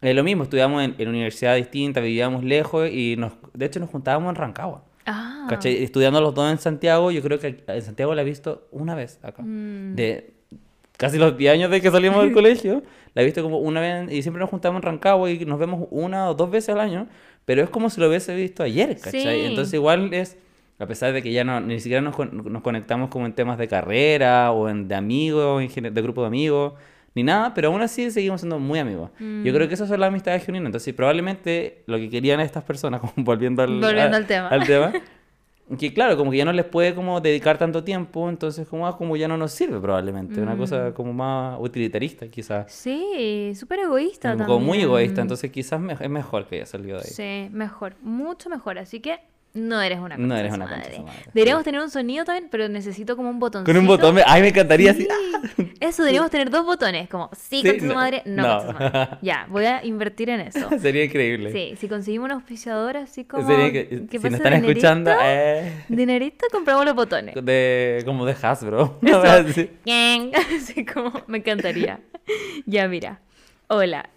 eh, 0.03 0.13
lo 0.13 0.25
mismo, 0.25 0.43
estudiamos 0.43 0.83
en, 0.83 0.95
en 0.99 1.09
universidades 1.09 1.63
distintas, 1.65 2.03
vivíamos 2.03 2.43
lejos 2.45 2.89
y 2.91 3.17
nos, 3.17 3.33
de 3.55 3.67
hecho 3.67 3.81
nos 3.81 3.91
juntábamos 3.91 4.29
en 4.31 4.35
Rancagua. 4.37 4.83
Ah. 5.07 5.47
¿Cachai? 5.49 5.85
Estudiando 5.85 6.21
los 6.21 6.35
dos 6.35 6.51
en 6.51 6.59
Santiago, 6.59 7.11
yo 7.13 7.23
creo 7.23 7.39
que 7.39 7.63
en 7.69 7.83
Santiago 7.83 8.13
la 8.15 8.23
he 8.23 8.25
visto 8.25 8.67
una 8.73 8.95
vez 8.97 9.21
acá. 9.23 9.43
Mm. 9.43 9.95
De 9.95 10.33
casi 10.97 11.17
los 11.19 11.37
10 11.37 11.53
años 11.53 11.71
de 11.71 11.81
que 11.81 11.91
salimos 11.91 12.23
del 12.23 12.33
colegio, 12.35 12.83
la 13.15 13.23
he 13.23 13.25
visto 13.25 13.43
como 13.43 13.59
una 13.59 13.81
vez 13.81 14.11
y 14.13 14.23
siempre 14.23 14.41
nos 14.41 14.51
juntamos 14.51 14.81
en 14.81 14.83
Rancagua 14.83 15.31
y 15.31 15.45
nos 15.45 15.59
vemos 15.61 15.87
una 15.91 16.29
o 16.31 16.35
dos 16.35 16.51
veces 16.51 16.71
al 16.71 16.81
año, 16.81 17.07
pero 17.47 17.63
es 17.63 17.71
como 17.71 17.89
si 17.89 17.99
lo 18.01 18.09
hubiese 18.09 18.35
visto 18.37 18.63
ayer, 18.63 18.99
¿cachai? 19.01 19.23
Sí. 19.41 19.47
Entonces 19.47 19.73
igual 19.73 20.13
es, 20.13 20.37
a 20.79 20.87
pesar 20.87 21.15
de 21.15 21.23
que 21.23 21.33
ya 21.33 21.43
no, 21.45 21.59
ni 21.63 21.81
siquiera 21.81 22.03
nos, 22.03 22.15
nos 22.33 22.61
conectamos 22.63 23.09
como 23.09 23.25
en 23.25 23.33
temas 23.33 23.57
de 23.57 23.67
carrera 23.69 24.53
o 24.53 24.69
en, 24.69 24.87
de 24.89 24.95
amigos, 24.95 25.63
en 25.77 25.95
de 25.95 26.03
grupo 26.03 26.21
de 26.21 26.27
amigos, 26.27 26.75
ni 27.15 27.23
nada, 27.23 27.55
pero 27.55 27.69
aún 27.69 27.81
así 27.81 28.11
seguimos 28.11 28.43
siendo 28.43 28.59
muy 28.59 28.79
amigos. 28.79 29.11
Mm. 29.19 29.43
Yo 29.43 29.55
creo 29.55 29.69
que 29.69 29.75
esas 29.75 29.89
son 29.89 29.99
las 30.01 30.09
amistades 30.09 30.45
genuinas, 30.45 30.67
entonces 30.69 30.93
probablemente 30.93 31.83
lo 31.87 31.97
que 31.97 32.11
querían 32.11 32.41
estas 32.41 32.63
personas, 32.65 33.01
como 33.15 33.15
volviendo 33.17 33.63
al, 33.63 33.81
Volviendo 33.81 34.17
a- 34.17 34.19
al 34.19 34.27
tema. 34.27 34.49
al 34.49 34.67
tema, 34.67 34.93
que 35.79 35.93
claro, 35.93 36.17
como 36.17 36.31
que 36.31 36.37
ya 36.37 36.45
no 36.45 36.53
les 36.53 36.65
puede 36.65 36.95
como 36.95 37.21
dedicar 37.21 37.59
tanto 37.59 37.83
tiempo, 37.83 38.29
entonces 38.29 38.69
como, 38.69 38.87
ah, 38.87 38.97
como 38.97 39.17
ya 39.17 39.27
no 39.27 39.37
nos 39.37 39.51
sirve 39.53 39.81
probablemente, 39.81 40.41
una 40.41 40.55
Mm. 40.55 40.59
cosa 40.59 40.95
como 40.95 41.13
más 41.13 41.59
utilitarista 41.61 42.29
quizás, 42.29 42.71
Sí, 42.73 43.53
súper 43.57 43.81
egoísta 43.81 44.29
como, 44.31 44.39
también. 44.39 44.47
como 44.59 44.67
muy 44.67 44.81
egoísta, 44.81 45.23
entonces 45.23 45.51
quizás 45.51 45.81
me- 45.81 45.95
es 45.95 46.09
mejor 46.11 46.47
que 46.47 46.57
haya 46.57 46.67
salido 46.67 46.99
de 46.99 47.03
ahí. 47.05 47.11
Sí, 47.11 47.49
mejor, 47.53 47.97
mucho 48.01 48.49
mejor. 48.49 48.79
Así 48.79 49.01
que 49.01 49.19
no 49.55 49.81
eres 49.81 49.99
una 49.99 50.17
No 50.17 50.23
concha 50.23 50.35
de 50.35 50.41
eres 50.41 50.53
una 50.55 50.65
madre. 50.67 51.05
Deberíamos 51.33 51.65
tener 51.65 51.81
un 51.81 51.91
sonido 51.91 52.25
también, 52.25 52.49
pero 52.51 52.69
necesito 52.69 53.17
como 53.17 53.31
un 53.31 53.39
botoncito. 53.39 53.73
Con 53.73 53.81
un 53.81 53.87
botón, 53.87 54.19
ay 54.27 54.43
me 54.43 54.49
encantaría 54.49 54.91
así. 54.91 55.07
Sí. 55.57 55.73
Eso, 55.81 56.03
deberíamos 56.03 56.31
tener 56.31 56.51
dos 56.51 56.65
botones, 56.65 57.09
como 57.09 57.31
sí, 57.37 57.63
Sí, 57.63 57.79
no, 57.83 57.95
madre, 57.95 58.23
no, 58.27 58.43
no. 58.43 58.61
de 58.63 58.67
su 58.67 58.73
madre. 58.79 59.09
Ya, 59.23 59.47
voy 59.49 59.65
a 59.67 59.85
invertir 59.85 60.31
en 60.31 60.41
eso. 60.41 60.69
Sería 60.81 61.05
increíble. 61.05 61.53
Sí, 61.53 61.75
si 61.79 61.89
conseguimos 61.89 62.27
un 62.27 62.33
auspiciador 62.33 62.97
así 62.97 63.25
como 63.25 63.47
Sería 63.47 63.73
que- 63.73 63.89
si 64.11 64.19
nos 64.19 64.25
están 64.35 64.55
dinerito, 64.55 64.69
escuchando, 64.73 65.11
eh, 65.23 65.85
dinerito, 65.89 66.47
compramos 66.53 66.85
los 66.85 66.95
botones. 66.95 67.35
de, 67.43 68.03
como 68.05 68.25
de 68.27 68.37
Hasbro. 68.41 68.99
una 69.03 69.11
Eso. 69.39 69.49
así. 69.51 69.71
Así 70.57 70.85
como 70.85 71.13
me 71.27 71.39
encantaría. 71.39 72.01
Ya, 72.67 72.89
mira. 72.89 73.21
Hola. 73.69 74.09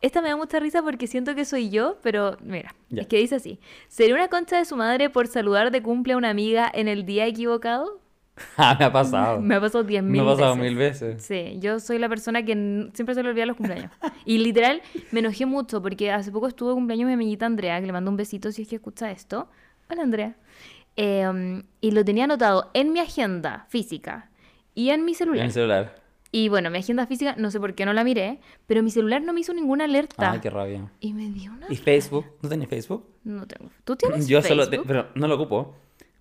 Esta 0.00 0.22
me 0.22 0.28
da 0.28 0.36
mucha 0.36 0.60
risa 0.60 0.82
porque 0.82 1.06
siento 1.08 1.34
que 1.34 1.44
soy 1.44 1.70
yo, 1.70 1.98
pero 2.02 2.36
mira, 2.40 2.74
es 2.90 3.06
que 3.08 3.16
dice 3.18 3.34
así. 3.36 3.58
¿Sería 3.88 4.14
una 4.14 4.28
concha 4.28 4.56
de 4.58 4.64
su 4.64 4.76
madre 4.76 5.10
por 5.10 5.26
saludar 5.26 5.70
de 5.72 5.82
cumple 5.82 6.12
a 6.12 6.16
una 6.16 6.30
amiga 6.30 6.70
en 6.72 6.86
el 6.88 7.04
día 7.04 7.26
equivocado? 7.26 8.00
Ah, 8.56 8.76
me 8.78 8.84
ha 8.84 8.92
pasado. 8.92 9.40
Me 9.42 9.56
ha 9.56 9.60
pasado 9.60 9.82
diez 9.82 10.00
Me 10.00 10.10
mil 10.12 10.20
ha 10.20 10.24
pasado 10.24 10.54
veces. 10.54 10.62
mil 10.62 10.76
veces. 10.78 11.22
Sí, 11.24 11.56
yo 11.58 11.80
soy 11.80 11.98
la 11.98 12.08
persona 12.08 12.44
que 12.44 12.88
siempre 12.94 13.16
se 13.16 13.24
le 13.24 13.30
olvida 13.30 13.46
los 13.46 13.56
cumpleaños. 13.56 13.90
Y 14.24 14.38
literal, 14.38 14.80
me 15.10 15.18
enojé 15.18 15.44
mucho 15.44 15.82
porque 15.82 16.12
hace 16.12 16.30
poco 16.30 16.46
estuvo 16.46 16.68
de 16.68 16.74
cumpleaños 16.76 17.08
mi 17.08 17.14
amiguita 17.14 17.46
Andrea, 17.46 17.80
que 17.80 17.86
le 17.86 17.92
mando 17.92 18.12
un 18.12 18.16
besito 18.16 18.52
si 18.52 18.62
es 18.62 18.68
que 18.68 18.76
escucha 18.76 19.10
esto. 19.10 19.48
Hola, 19.90 20.02
Andrea. 20.04 20.36
Eh, 20.94 21.62
y 21.80 21.90
lo 21.90 22.04
tenía 22.04 22.24
anotado 22.24 22.70
en 22.74 22.92
mi 22.92 23.00
agenda 23.00 23.66
física 23.70 24.30
y 24.72 24.90
en 24.90 25.04
mi 25.04 25.12
En 25.12 25.16
celular. 25.18 25.44
el 25.44 25.50
celular. 25.52 26.00
Y 26.30 26.48
bueno, 26.50 26.68
mi 26.70 26.78
agenda 26.78 27.06
física, 27.06 27.34
no 27.38 27.50
sé 27.50 27.58
por 27.58 27.74
qué 27.74 27.86
no 27.86 27.92
la 27.94 28.04
miré, 28.04 28.40
pero 28.66 28.82
mi 28.82 28.90
celular 28.90 29.22
no 29.22 29.32
me 29.32 29.40
hizo 29.40 29.54
ninguna 29.54 29.84
alerta. 29.84 30.32
Ay, 30.32 30.40
qué 30.40 30.50
rabia. 30.50 30.90
Y 31.00 31.14
me 31.14 31.30
dio 31.30 31.52
una... 31.52 31.66
¿Y 31.70 31.76
Facebook? 31.76 32.26
¿No 32.42 32.48
tenés 32.50 32.68
Facebook? 32.68 33.06
No 33.24 33.46
tengo. 33.46 33.70
¿Tú 33.84 33.96
tienes 33.96 34.28
Yo 34.28 34.42
Facebook? 34.42 34.64
solo, 34.64 34.70
te- 34.70 34.86
pero 34.86 35.06
no 35.14 35.26
lo 35.26 35.36
ocupo, 35.36 35.74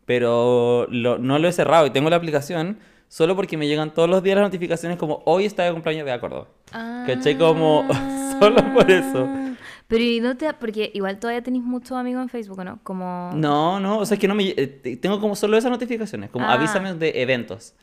pero 0.06 0.88
lo- 0.90 1.18
no 1.18 1.40
lo 1.40 1.48
he 1.48 1.52
cerrado 1.52 1.86
y 1.86 1.90
tengo 1.90 2.10
la 2.10 2.16
aplicación 2.16 2.80
solo 3.10 3.36
porque 3.36 3.58
me 3.58 3.68
llegan 3.68 3.94
todos 3.94 4.10
los 4.10 4.24
días 4.24 4.36
las 4.38 4.46
notificaciones 4.46 4.98
como 4.98 5.22
hoy 5.26 5.46
está 5.46 5.64
de 5.64 5.74
cumpleaños 5.74 6.06
de 6.06 6.12
acuerdo. 6.14 6.48
¿Cachai? 6.72 7.38
Como 7.38 7.86
solo 8.40 8.74
por 8.74 8.90
eso. 8.90 9.28
Pero 9.88 10.04
¿y 10.04 10.20
no 10.20 10.36
te... 10.38 10.54
Porque 10.54 10.92
igual 10.94 11.18
todavía 11.20 11.42
tenéis 11.42 11.64
muchos 11.64 11.94
amigos 11.98 12.22
en 12.24 12.30
Facebook, 12.30 12.64
¿no? 12.64 12.80
Como... 12.84 13.32
No, 13.36 13.80
no, 13.80 14.00
o 14.00 14.06
sea, 14.06 14.16
es 14.16 14.20
que 14.22 14.28
no 14.28 14.36
me... 14.36 14.50
eh, 14.56 14.98
Tengo 15.02 15.20
como 15.22 15.36
solo 15.36 15.58
esas 15.58 15.72
notificaciones, 15.72 16.30
como 16.30 16.46
Ah. 16.46 16.54
avísame 16.54 16.94
de 16.94 17.22
eventos. 17.22 17.74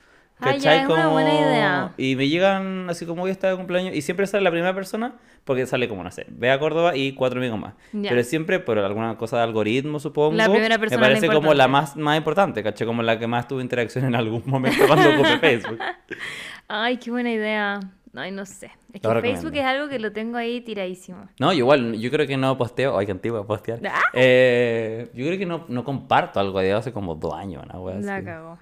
Ah, 0.40 0.56
ya, 0.56 0.76
es 0.82 0.86
una 0.86 0.96
Como- 1.04 1.10
buena 1.12 1.32
idea. 1.32 1.92
Y 1.96 2.16
me 2.16 2.28
llegan 2.28 2.90
así 2.90 3.06
como 3.06 3.22
hoy 3.22 3.30
está 3.30 3.48
de 3.50 3.56
cumpleaños 3.56 3.94
y 3.94 4.02
siempre 4.02 4.26
sale 4.26 4.42
la 4.44 4.50
primera 4.50 4.74
persona 4.74 5.14
porque 5.44 5.64
sale 5.66 5.88
como, 5.88 6.02
no 6.02 6.10
sé, 6.10 6.26
ve 6.28 6.50
a 6.50 6.58
Córdoba 6.58 6.96
y 6.96 7.12
cuatro 7.12 7.38
amigos 7.38 7.58
más. 7.58 7.74
Ya. 7.92 8.10
Pero 8.10 8.22
siempre 8.24 8.58
por 8.60 8.78
alguna 8.78 9.16
cosa 9.16 9.36
de 9.38 9.42
algoritmo, 9.44 10.00
supongo. 10.00 10.34
La 10.36 10.48
primera 10.48 10.78
persona 10.78 11.00
Me 11.00 11.06
la 11.08 11.14
parece 11.20 11.32
como 11.34 11.54
la 11.54 11.68
más, 11.68 11.96
más 11.96 12.16
importante, 12.18 12.62
¿cachai? 12.62 12.86
Como 12.86 13.02
la 13.02 13.18
que 13.18 13.26
más 13.26 13.46
tuvo 13.46 13.60
interacción 13.60 14.04
en 14.06 14.14
algún 14.14 14.42
momento 14.46 14.86
cuando 14.86 15.10
ocupé 15.14 15.38
Facebook. 15.38 15.78
Ay, 16.68 16.96
qué 16.96 17.10
buena 17.10 17.30
idea. 17.30 17.80
Ay, 18.16 18.30
no 18.30 18.46
sé. 18.46 18.70
Es 18.92 19.00
que 19.00 19.20
Facebook 19.20 19.52
es 19.54 19.64
algo 19.64 19.88
que 19.88 19.98
lo 19.98 20.12
tengo 20.12 20.36
ahí 20.36 20.60
tiradísimo. 20.60 21.28
No, 21.40 21.52
yo 21.52 21.58
igual, 21.58 21.94
yo 21.98 22.10
creo 22.12 22.26
que 22.28 22.36
no 22.36 22.56
posteo, 22.56 22.96
ay, 22.96 23.06
qué 23.06 23.12
antiguo 23.12 23.44
postear. 23.44 23.80
Ah. 23.86 24.00
Eh, 24.12 25.10
yo 25.14 25.26
creo 25.26 25.36
que 25.38 25.46
no, 25.46 25.64
no 25.68 25.82
comparto 25.84 26.38
algo 26.38 26.60
de 26.60 26.72
hace 26.72 26.92
como 26.92 27.16
dos 27.16 27.34
años, 27.34 27.62
una 27.64 27.78
wea 27.80 27.96
La 28.00 28.16
así. 28.16 28.24
cagó. 28.24 28.58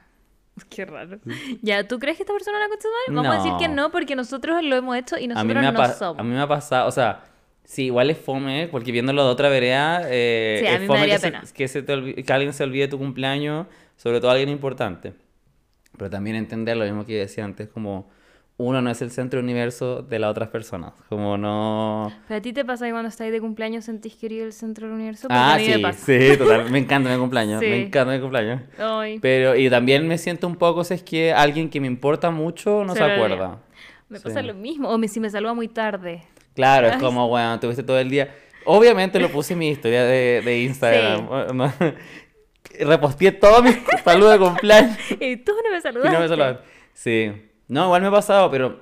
Qué 0.71 0.85
raro. 0.85 1.19
Ya, 1.63 1.87
¿tú 1.89 1.99
crees 1.99 2.17
que 2.17 2.23
esta 2.25 2.33
persona 2.33 2.59
la 2.59 2.69
concha 2.69 2.89
de 2.89 3.15
madre? 3.15 3.29
Vamos 3.29 3.33
a 3.33 3.45
decir 3.45 3.59
que 3.69 3.75
No. 3.75 3.91
porque 3.91 4.15
nosotros 4.17 4.63
lo 4.63 4.77
hemos 4.77 4.97
hecho 4.97 5.17
y 5.19 5.27
nosotros 5.27 5.55
me 5.63 5.73
no 5.73 5.89
somos. 5.95 6.19
a 6.21 6.23
mí 6.23 6.31
me 6.31 6.41
ha 6.41 6.47
pasado, 6.49 6.89
o 6.89 6.91
sea, 6.93 7.25
sí, 7.65 7.85
igual 7.87 8.11
es 8.11 8.19
fome, 8.19 8.69
porque 8.71 8.93
viéndolo 8.93 9.25
de 9.25 9.31
otra 9.31 9.49
vereda, 9.49 10.03
eh, 10.07 10.59
Sí, 10.61 10.67
a 10.67 10.75
es 10.75 10.81
mí 10.81 10.83
me 10.83 10.87
fome 10.89 10.99
daría 11.01 11.15
que, 11.15 11.21
se- 11.21 11.27
pena. 11.31 11.43
que, 11.55 11.69
se 11.69 11.83
te 11.83 12.23
que 12.25 12.33
alguien 12.33 12.53
se 12.53 12.65
olvide 12.65 12.89
tu 12.89 12.99
cumpleaños, 12.99 13.67
sobre 13.97 14.21
todo 14.21 14.31
alguien 14.31 14.49
importante. 14.51 15.15
Pero 15.97 16.11
también 16.11 16.37
entender 16.37 16.77
lo 16.77 16.85
mismo 16.85 17.05
que 17.07 17.17
decía 17.19 17.45
antes, 17.45 17.69
como 17.69 18.11
uno 18.59 18.81
no 18.81 18.91
es 18.91 19.03
el 19.03 19.11
centro 19.11 19.39
del 19.39 19.45
universo 19.45 20.03
de 20.03 20.19
las 20.19 20.31
otras 20.31 20.49
personas, 20.49 20.93
como 21.09 21.37
no... 21.37 22.13
Pero 22.29 22.39
a 22.39 22.41
ti 22.43 22.53
te 22.53 22.65
pasa 22.65 22.85
que 22.87 22.93
cuando 22.93 23.09
estáis 23.09 23.33
de 23.33 23.41
cumpleaños 23.41 23.85
sentís 23.87 24.15
que 24.15 24.27
eres 24.27 24.41
el 24.43 24.53
centro 24.53 24.87
del 24.87 24.95
universo. 24.95 25.23
Porque 25.23 25.35
Ah, 25.35 25.55
a 25.55 25.59
mí 25.59 25.67
me 25.69 25.75
sí, 25.75 25.83
pasa. 25.83 25.99
sí, 26.07 26.37
total, 26.39 26.71
me 26.71 26.79
encanta 26.79 27.11
mi 27.11 27.19
cumpleaños, 27.19 27.61
Sí. 27.61 27.67
me 27.67 27.87
encanta 27.87 28.13
mi 28.15 28.21
cumpleaños. 28.21 28.61
Ay, 28.79 29.19
Pero, 29.21 29.57
y 29.57 29.69
también 29.71 30.07
me 30.07 30.17
siento 30.19 30.47
un 30.47 30.57
poco 30.57 30.85
si 30.85 30.95
es 30.95 31.03
que 31.03 31.33
alguien 31.33 31.71
que 31.71 31.81
me 31.81 31.87
importa 31.89 32.31
mucho 32.31 32.85
no 32.85 32.95
Se 32.95 33.03
acuerda. 33.03 33.59
me 34.09 34.19
Sí. 34.19 34.25
pasa 34.25 34.43
lo 34.43 34.55
mismo. 34.55 34.89
O 34.91 34.99
me, 34.99 35.09
si 35.09 35.19
me 35.19 35.31
saluda 35.31 35.55
muy 35.55 35.69
tarde. 35.69 36.23
Claro, 36.55 36.87
es 36.89 36.97
como, 36.99 37.29
bueno, 37.29 37.59
tuviste 37.59 37.83
todo 37.83 37.99
el 37.99 38.11
día. 38.11 38.33
Obviamente 38.67 39.19
lo 39.19 39.29
puse 39.31 39.55
en 39.55 39.59
mi 39.59 39.71
historia 39.71 40.05
de, 40.05 40.41
de 40.45 40.63
Instagram. 40.63 41.57
¿no? 41.57 41.73
Reposteé 42.79 43.33
todos 43.33 43.63
mis 43.65 43.77
saludos 44.05 44.33
de 44.33 44.39
cumpleaños 44.39 44.97
Y 45.21 45.37
tú 45.39 45.53
no 45.65 45.71
me 45.71 45.79
y 45.79 45.81
saludaste. 45.81 46.15
no 46.15 46.21
me 46.21 46.29
saludaron. 46.29 46.61
Sí. 46.95 47.33
No, 47.73 47.85
igual 47.87 48.03
me 48.03 48.09
ha 48.09 48.11
pasado, 48.11 48.51
pero 48.51 48.81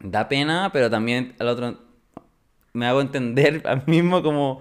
da 0.00 0.28
pena, 0.28 0.70
pero 0.72 0.90
también 0.90 1.34
al 1.38 1.48
otro 1.48 1.78
me 2.72 2.86
hago 2.86 3.00
entender 3.00 3.62
a 3.66 3.76
mí 3.76 3.82
mismo 3.86 4.22
como 4.22 4.60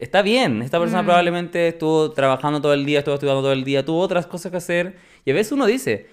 está 0.00 0.20
bien, 0.22 0.60
esta 0.62 0.78
Mm. 0.78 0.82
persona 0.82 1.02
probablemente 1.02 1.68
estuvo 1.68 2.10
trabajando 2.12 2.60
todo 2.60 2.74
el 2.74 2.84
día, 2.84 2.98
estuvo 2.98 3.14
estudiando 3.14 3.40
todo 3.42 3.52
el 3.52 3.64
día, 3.64 3.84
tuvo 3.84 4.00
otras 4.00 4.26
cosas 4.26 4.50
que 4.52 4.58
hacer 4.58 4.96
y 5.24 5.30
a 5.30 5.34
veces 5.34 5.52
uno 5.52 5.64
dice, 5.66 6.08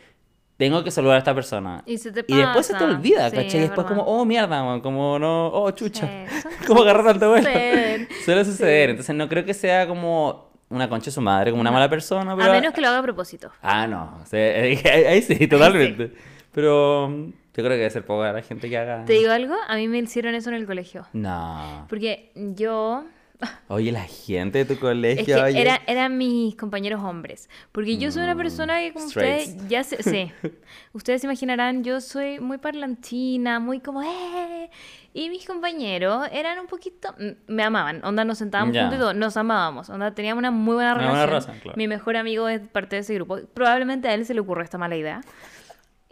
tengo 0.58 0.82
que 0.86 0.92
saludar 0.92 1.16
a 1.16 1.20
esta 1.20 1.36
persona. 1.36 1.84
Y 1.86 1.98
se 1.98 2.14
te 2.14 2.24
Y 2.26 2.38
después 2.38 2.66
se 2.66 2.74
te 2.74 2.80
pasa. 2.80 2.92
olvida, 2.98 3.30
Sí, 3.30 3.36
¿cachai? 3.36 3.60
Y 3.60 3.64
es 3.64 3.68
después 3.70 3.86
como, 3.86 4.04
oh, 4.04 4.24
mierda, 4.24 4.64
man, 4.64 4.80
como 4.80 5.20
no, 5.20 5.48
oh, 5.50 5.70
chucha. 5.72 6.08
Sí, 6.08 6.48
como 6.68 6.84
agarrar 6.84 7.04
tanto 7.06 7.30
vuelo. 7.32 7.50
Suele 8.24 8.46
suceder, 8.46 8.88
Sí. 8.88 8.92
entonces 8.92 9.16
no 9.16 9.28
creo 9.28 9.44
que 9.44 9.54
sea 9.54 9.86
como 9.88 10.52
una 10.70 10.88
concha 10.90 11.08
de 11.08 11.12
su 11.12 11.22
madre, 11.22 11.52
como 11.52 11.60
una 11.62 11.72
mala 11.72 11.90
persona, 11.90 12.32
A 12.32 12.38
pero... 12.38 12.52
menos 12.54 12.74
que 12.74 12.80
lo 12.82 12.88
haga 12.88 13.00
a 13.00 13.04
propósito. 13.04 13.52
Ah, 13.62 13.86
no, 13.86 14.18
o 14.24 14.26
sea, 14.26 14.62
ahí, 14.64 14.80
ahí 14.86 15.22
sí, 15.22 15.46
totalmente. 15.48 16.14
Pero 16.56 17.10
yo 17.10 17.34
creo 17.54 17.70
que 17.70 17.76
debe 17.78 17.90
ser 17.90 18.06
poca 18.06 18.32
la 18.32 18.42
gente 18.42 18.70
que 18.70 18.78
haga... 18.78 19.04
¿Te 19.06 19.14
digo 19.14 19.32
algo? 19.32 19.56
A 19.68 19.76
mí 19.76 19.88
me 19.90 19.98
hicieron 20.00 20.34
eso 20.36 20.50
en 20.50 20.56
el 20.56 20.66
colegio. 20.66 21.06
No. 21.14 21.86
Porque 21.90 22.32
yo... 22.36 23.04
Oye, 23.68 23.92
la 23.92 24.06
gente 24.06 24.60
de 24.60 24.66
tu 24.66 24.74
Es 24.74 24.80
colegio, 24.80 25.26
que 25.36 25.42
oye. 25.42 25.62
era- 25.62 25.82
eran 25.88 26.18
mis 26.18 26.56
compañeros 26.56 27.04
hombres. 27.04 27.50
Porque 27.74 27.98
yo 27.98 28.10
soy 28.10 28.24
una 28.24 28.34
Mm, 28.34 28.38
persona 28.38 28.80
que, 28.80 28.94
como 28.94 29.06
ustedes 29.08 29.68
ya 29.68 29.84
se, 29.84 30.02
sí, 30.02 30.32
ustedes 30.94 31.20
se 31.20 31.28
imaginarán, 31.28 31.84
yo 31.84 32.00
soy 32.00 32.40
muy 32.40 32.58
parlantina, 32.58 33.60
muy 33.60 33.82
como, 33.82 34.02
¡eh! 34.04 34.70
Y 35.14 35.30
mis 35.30 35.46
compañeros 35.46 36.28
eran 36.32 36.60
un 36.60 36.68
poquito, 36.68 37.14
mm, 37.20 37.52
me 37.54 37.64
amaban, 37.64 38.04
onda 38.06 38.24
nos 38.24 38.38
sentábamos 38.38 38.76
juntos 38.78 38.96
y 38.96 39.00
todo, 39.00 39.14
nos 39.14 39.36
amábamos, 39.36 39.90
onda 39.90 40.16
teníamos 40.16 40.40
una 40.40 40.52
muy 40.52 40.76
buena 40.76 40.94
Una 40.94 41.02
relación. 41.02 41.12
buena 41.20 41.26
relación, 41.26 41.60
claro. 41.60 41.78
Mi 41.78 41.90
mejor 41.90 42.16
amigo 42.16 42.48
es 42.48 42.62
parte 42.62 42.96
de 42.96 43.02
ese 43.02 43.14
grupo. 43.16 43.38
Probablemente 43.54 44.08
a 44.08 44.14
él 44.14 44.26
se 44.26 44.34
le 44.34 44.40
ocurrió 44.40 44.64
esta 44.64 44.78
mala 44.78 44.96
idea. 44.96 45.20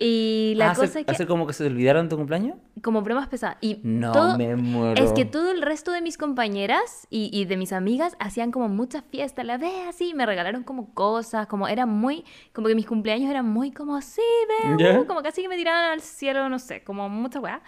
Y 0.04 0.54
la 0.58 0.66
Ah, 0.66 0.70
cosa 0.74 0.84
¿hace- 0.86 1.00
es 1.00 1.06
que, 1.06 1.12
¿Hace 1.12 1.26
como 1.28 1.48
que 1.48 1.54
se 1.54 1.66
olvidaron 1.66 2.10
tu 2.10 2.18
cumpleaños? 2.18 2.58
como 2.82 3.02
bromas 3.02 3.28
pesadas. 3.30 3.58
Y 3.62 3.80
No, 3.84 4.12
todo, 4.12 4.38
me 4.38 4.56
muero. 4.56 5.02
es 5.02 5.14
que 5.14 5.24
todo 5.26 5.52
el 5.52 5.62
resto 5.62 5.92
de 5.92 6.02
mis 6.02 6.18
compañeras 6.18 7.08
y, 7.10 7.30
y 7.32 7.46
de 7.46 7.56
mis 7.56 7.72
amigas 7.72 8.16
hacían 8.20 8.52
como 8.52 8.68
muchas 8.68 9.04
fiestas, 9.10 9.46
la 9.46 9.58
ve 9.58 9.84
así, 9.88 10.14
me 10.14 10.26
regalaron 10.26 10.64
como 10.64 10.94
cosas, 10.94 11.48
como 11.48 11.68
era 11.68 11.86
muy, 11.86 12.26
como 12.52 12.68
que 12.68 12.76
mis 12.76 12.86
cumpleaños 12.86 13.30
eran 13.30 13.46
muy 13.48 13.72
como 13.72 13.96
así, 13.96 14.22
ve, 14.66 14.84
¿Ya? 14.84 15.00
uh, 15.00 15.06
como 15.06 15.22
casi 15.24 15.42
que 15.42 15.48
me 15.50 15.56
tiraban 15.56 15.92
al 15.92 16.02
cielo, 16.02 16.50
no 16.50 16.60
sé, 16.60 16.84
como 16.84 17.08
muchas 17.08 17.42
weas. 17.42 17.62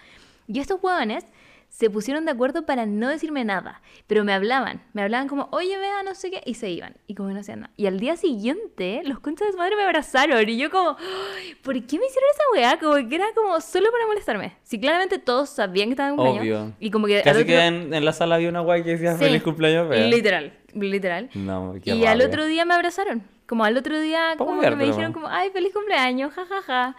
Y 0.48 0.60
estos 0.60 0.78
hueones 0.82 1.24
se 1.68 1.90
pusieron 1.90 2.24
de 2.24 2.30
acuerdo 2.30 2.64
para 2.64 2.86
no 2.86 3.08
decirme 3.08 3.44
nada, 3.44 3.82
pero 4.06 4.24
me 4.24 4.32
hablaban, 4.32 4.82
me 4.94 5.02
hablaban 5.02 5.28
como, 5.28 5.48
oye, 5.52 5.76
vea, 5.76 6.02
no 6.04 6.14
sé 6.14 6.30
qué, 6.30 6.40
y 6.46 6.54
se 6.54 6.70
iban, 6.70 6.94
y 7.06 7.14
como 7.14 7.28
que 7.28 7.34
no 7.34 7.40
hacían 7.40 7.60
nada. 7.60 7.72
Y 7.76 7.86
al 7.86 8.00
día 8.00 8.16
siguiente, 8.16 9.02
los 9.04 9.20
conchas 9.20 9.48
de 9.48 9.52
su 9.52 9.58
madre 9.58 9.76
me 9.76 9.82
abrazaron, 9.82 10.48
y 10.48 10.56
yo 10.56 10.70
como, 10.70 10.96
"Ay, 10.98 11.54
¿por 11.62 11.74
qué 11.74 11.98
me 11.98 12.06
hicieron 12.06 12.30
esa 12.34 12.42
weá? 12.54 12.78
Como 12.78 13.08
que 13.08 13.14
era 13.16 13.26
como 13.34 13.60
solo 13.60 13.90
para 13.92 14.06
molestarme. 14.06 14.56
Si 14.62 14.80
claramente 14.80 15.18
todos 15.18 15.50
sabían 15.50 15.88
que 15.88 15.92
estaba 15.92 16.08
en 16.08 16.16
cumpleaños. 16.16 16.42
Obvio. 16.62 16.72
Y 16.80 16.90
como 16.90 17.06
que 17.06 17.18
al 17.18 17.24
Casi 17.24 17.40
otro- 17.40 17.46
que 17.46 17.58
en, 17.66 17.92
en 17.92 18.04
la 18.04 18.12
sala 18.14 18.36
había 18.36 18.48
una 18.48 18.60
guay 18.60 18.82
que 18.82 18.90
decía 18.90 19.12
Sí, 19.12 19.18
feliz 19.24 19.42
cumpleaños, 19.42 19.86
pero... 19.90 20.06
Literal, 20.08 20.52
literal. 20.74 21.28
No, 21.34 21.74
qué 21.84 21.90
Y 21.94 22.06
al 22.06 22.18
rabia. 22.20 22.26
otro 22.26 22.46
día 22.46 22.64
me 22.64 22.72
abrazaron. 22.74 23.22
Como 23.46 23.64
al 23.64 23.76
otro 23.76 24.00
día, 24.00 24.34
como 24.38 24.60
que 24.60 24.70
me 24.72 24.86
dijeron 24.86 25.12
como, 25.12 25.28
ay, 25.28 25.50
feliz 25.50 25.72
cumpleaños, 25.72 26.32
jajaja. 26.32 26.96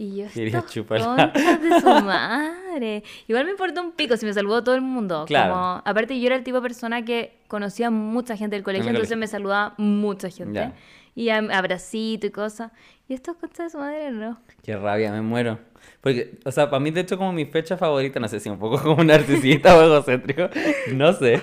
Y 0.00 0.16
yo, 0.16 0.26
Quería 0.32 0.64
chuparla. 0.66 1.26
de 1.26 1.80
su 1.80 1.86
madre. 2.04 3.02
Igual 3.28 3.44
me 3.44 3.50
importó 3.50 3.82
un 3.82 3.92
pico 3.92 4.16
si 4.16 4.24
me 4.24 4.32
saludó 4.32 4.64
todo 4.64 4.74
el 4.74 4.80
mundo. 4.80 5.26
Claro. 5.26 5.52
Como, 5.52 5.64
aparte 5.84 6.18
yo 6.18 6.26
era 6.26 6.36
el 6.36 6.42
tipo 6.42 6.56
de 6.56 6.62
persona 6.62 7.04
que 7.04 7.38
conocía 7.48 7.90
mucha 7.90 8.34
gente 8.36 8.56
del 8.56 8.62
colegio, 8.62 8.88
el 8.88 8.96
entonces 8.96 9.10
colegio. 9.10 9.20
me 9.20 9.26
saludaba 9.26 9.74
mucha 9.76 10.30
gente. 10.30 10.54
Ya. 10.54 10.74
Y 11.14 11.28
abracito 11.28 12.26
y 12.26 12.30
cosas. 12.30 12.72
Y 13.08 13.14
estos 13.14 13.36
conchas 13.36 13.66
de 13.66 13.70
su 13.70 13.78
madre 13.78 14.10
no. 14.10 14.40
Qué 14.62 14.74
rabia, 14.74 15.12
me 15.12 15.20
muero. 15.20 15.58
Porque, 16.00 16.38
o 16.46 16.50
sea, 16.50 16.70
para 16.70 16.80
mí, 16.80 16.90
de 16.92 17.00
hecho, 17.02 17.18
como 17.18 17.32
mi 17.32 17.44
fecha 17.44 17.76
favorita, 17.76 18.18
no 18.20 18.28
sé 18.28 18.40
si 18.40 18.48
un 18.48 18.58
poco 18.58 18.78
como 18.82 19.04
narcisista 19.04 19.76
o 19.76 19.82
egocéntrico, 19.82 20.48
no 20.94 21.12
sé. 21.12 21.42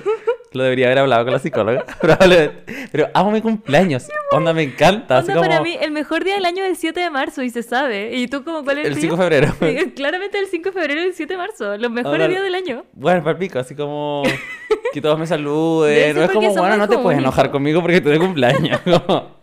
Lo 0.58 0.64
debería 0.64 0.88
haber 0.88 1.00
hablado 1.00 1.24
con 1.24 1.34
la 1.34 1.40
psicóloga, 1.40 1.86
probablemente. 2.02 2.88
Pero 2.92 3.08
amo 3.14 3.32
mi 3.32 3.42
cumpleaños. 3.42 4.08
Onda, 4.32 4.54
me 4.54 4.64
encanta. 4.64 5.20
Así 5.20 5.30
Onda, 5.30 5.36
como 5.42 5.50
para 5.50 5.62
mí, 5.62 5.78
el 5.80 5.92
mejor 5.92 6.24
día 6.24 6.34
del 6.36 6.46
año 6.46 6.64
es 6.64 6.72
el 6.72 6.76
7 6.78 7.00
de 7.00 7.10
marzo 7.10 7.44
y 7.44 7.50
se 7.50 7.64
sabe. 7.64 8.16
¿Y 8.18 8.28
tú 8.28 8.44
como 8.44 8.64
cuál 8.64 8.80
es 8.80 8.86
el 8.86 8.94
el 8.94 8.96
tuyo? 9.00 9.16
5 9.16 9.24
de 9.30 9.30
febrero. 9.30 9.56
Sí, 9.86 9.92
Claramente 9.96 10.40
el 10.40 10.48
5 10.48 10.70
de 10.70 10.74
febrero 10.74 11.02
y 11.02 11.04
el 11.06 11.14
7 11.14 11.34
de 11.34 11.38
marzo, 11.38 11.78
los 11.78 11.92
mejores 11.92 12.28
días 12.30 12.42
del 12.44 12.56
año. 12.56 12.84
Bueno, 12.94 13.24
para 13.24 13.38
pico, 13.38 13.60
así 13.60 13.76
como 13.76 14.24
que 14.94 15.02
todos 15.02 15.18
me 15.20 15.28
saluden. 15.28 16.16
No 16.16 16.24
es 16.24 16.32
como, 16.32 16.54
bueno, 16.56 16.78
no 16.78 16.88
te 16.90 16.98
puedes 16.98 17.20
enojar 17.20 17.52
conmigo 17.52 17.82
porque 17.82 17.98
estoy 17.98 18.14
de 18.14 18.20
cumpleaños. 18.20 18.80
como- 18.82 19.38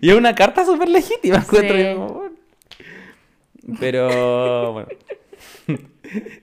Y 0.00 0.10
es 0.10 0.14
una 0.14 0.34
carta 0.34 0.64
súper 0.64 0.88
legítima, 0.88 1.36
encuentro 1.38 1.76
yo. 1.76 2.30
Pero, 3.78 4.72
bueno. 4.72 4.88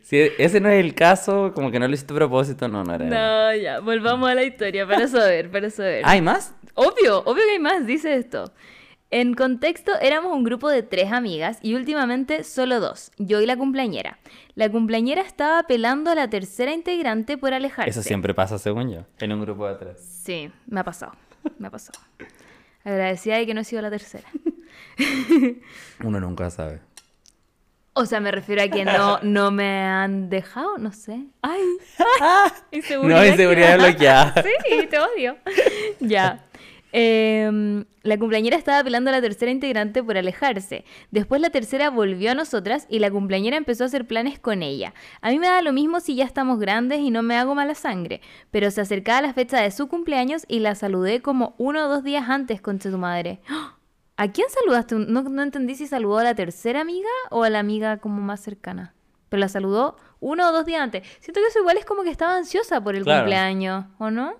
Si 0.01 0.17
ese 0.37 0.59
no 0.59 0.69
es 0.69 0.83
el 0.83 0.95
caso, 0.95 1.51
como 1.53 1.71
que 1.71 1.79
no 1.79 1.87
lo 1.87 1.93
hiciste 1.93 2.13
a 2.13 2.17
propósito, 2.17 2.67
no, 2.67 2.83
no 2.83 2.95
era. 2.95 3.05
No, 3.05 3.55
ya, 3.55 3.79
volvamos 3.79 4.29
a 4.29 4.35
la 4.35 4.43
historia 4.43 4.87
para 4.87 5.07
saber, 5.07 5.51
para 5.51 5.69
saber. 5.69 6.03
¿Hay 6.05 6.21
más? 6.21 6.55
Obvio, 6.73 7.19
obvio 7.19 7.43
que 7.45 7.51
hay 7.51 7.59
más, 7.59 7.85
dice 7.85 8.15
esto. 8.15 8.53
En 9.11 9.33
contexto, 9.33 9.91
éramos 10.01 10.35
un 10.35 10.43
grupo 10.43 10.69
de 10.69 10.83
tres 10.83 11.11
amigas 11.11 11.57
y 11.63 11.73
últimamente 11.73 12.43
solo 12.43 12.79
dos, 12.79 13.11
yo 13.17 13.41
y 13.41 13.47
la 13.47 13.57
cumpleañera. 13.57 14.19
La 14.53 14.69
cumpleañera 14.69 15.21
estaba 15.21 15.57
apelando 15.57 16.11
a 16.11 16.15
la 16.15 16.29
tercera 16.29 16.73
integrante 16.73 17.35
por 17.35 17.53
alejarse. 17.53 17.89
Eso 17.89 18.03
siempre 18.03 18.35
pasa, 18.35 18.59
según 18.59 18.91
yo, 18.91 19.05
en 19.19 19.31
un 19.31 19.41
grupo 19.41 19.67
de 19.67 19.75
tres. 19.75 19.97
Sí, 19.99 20.51
me 20.67 20.81
ha 20.81 20.83
pasado, 20.83 21.13
me 21.57 21.69
ha 21.69 21.71
pasado. 21.71 21.99
Agradecida 22.83 23.37
de 23.37 23.47
que 23.47 23.53
no 23.55 23.61
he 23.61 23.63
sido 23.63 23.81
la 23.81 23.89
tercera. 23.89 24.27
Uno 26.03 26.19
nunca 26.19 26.49
sabe. 26.51 26.79
O 27.93 28.05
sea, 28.05 28.19
me 28.19 28.31
refiero 28.31 28.61
a 28.61 28.67
que 28.67 28.85
no, 28.85 29.19
no 29.23 29.51
me 29.51 29.81
han 29.81 30.29
dejado, 30.29 30.77
no 30.77 30.91
sé. 30.93 31.25
Ay, 31.41 31.61
inseguridad. 32.71 33.19
No, 33.19 33.25
inseguridad 33.25 33.77
que- 33.77 33.83
bloqueada. 33.85 34.33
Sí, 34.43 34.87
te 34.89 34.99
odio. 34.99 35.37
ya. 35.99 36.45
Em, 36.91 37.85
la 38.01 38.17
cumpleañera 38.17 38.57
estaba 38.57 38.79
apelando 38.79 39.09
a 39.11 39.13
la 39.13 39.21
tercera 39.21 39.51
integrante 39.51 40.01
por 40.03 40.17
alejarse. 40.17 40.85
Después 41.11 41.39
la 41.39 41.51
tercera 41.51 41.89
volvió 41.91 42.31
a 42.31 42.35
nosotras 42.35 42.87
y 42.89 42.97
la 42.99 43.11
cumpleañera 43.11 43.57
empezó 43.57 43.83
a 43.83 43.87
hacer 43.87 44.07
planes 44.07 44.39
con 44.39 44.63
ella. 44.63 44.93
A 45.21 45.29
mí 45.29 45.37
me 45.37 45.47
da 45.47 45.61
lo 45.61 45.71
mismo 45.71 45.99
si 45.99 46.15
ya 46.15 46.25
estamos 46.25 46.59
grandes 46.59 46.99
y 46.99 47.11
no 47.11 47.21
me 47.21 47.37
hago 47.37 47.53
mala 47.53 47.75
sangre, 47.75 48.21
pero 48.49 48.71
se 48.71 48.81
acercaba 48.81 49.21
la 49.21 49.33
fecha 49.33 49.61
de 49.61 49.69
su 49.69 49.87
cumpleaños 49.87 50.45
y 50.47 50.59
la 50.59 50.73
saludé 50.73 51.21
como 51.21 51.53
uno 51.59 51.85
o 51.85 51.89
dos 51.89 52.03
días 52.03 52.27
antes, 52.27 52.59
concha 52.61 52.89
tu 52.89 52.97
madre. 52.97 53.39
¡Ah! 53.49 53.75
¿A 54.21 54.27
quién 54.31 54.47
saludaste? 54.49 54.95
No, 54.95 55.23
no 55.23 55.41
entendí 55.41 55.75
si 55.75 55.87
saludó 55.87 56.17
a 56.17 56.23
la 56.23 56.35
tercera 56.35 56.81
amiga 56.81 57.07
o 57.31 57.43
a 57.43 57.49
la 57.49 57.59
amiga 57.59 57.97
como 57.97 58.21
más 58.21 58.41
cercana. 58.41 58.93
pero 59.29 59.39
la 59.39 59.47
saludó 59.47 59.95
uno 60.19 60.49
o 60.49 60.51
dos 60.51 60.65
días 60.65 60.81
antes. 60.81 61.03
Siento 61.19 61.39
que 61.39 61.47
eso 61.47 61.59
igual 61.59 61.77
es 61.77 61.85
como 61.85 62.03
que 62.03 62.09
estaba 62.09 62.35
ansiosa 62.35 62.83
por 62.83 62.95
el 62.95 63.03
Claro. 63.03 63.21
cumpleaños, 63.21 63.85
¿o 63.99 64.09
no? 64.11 64.33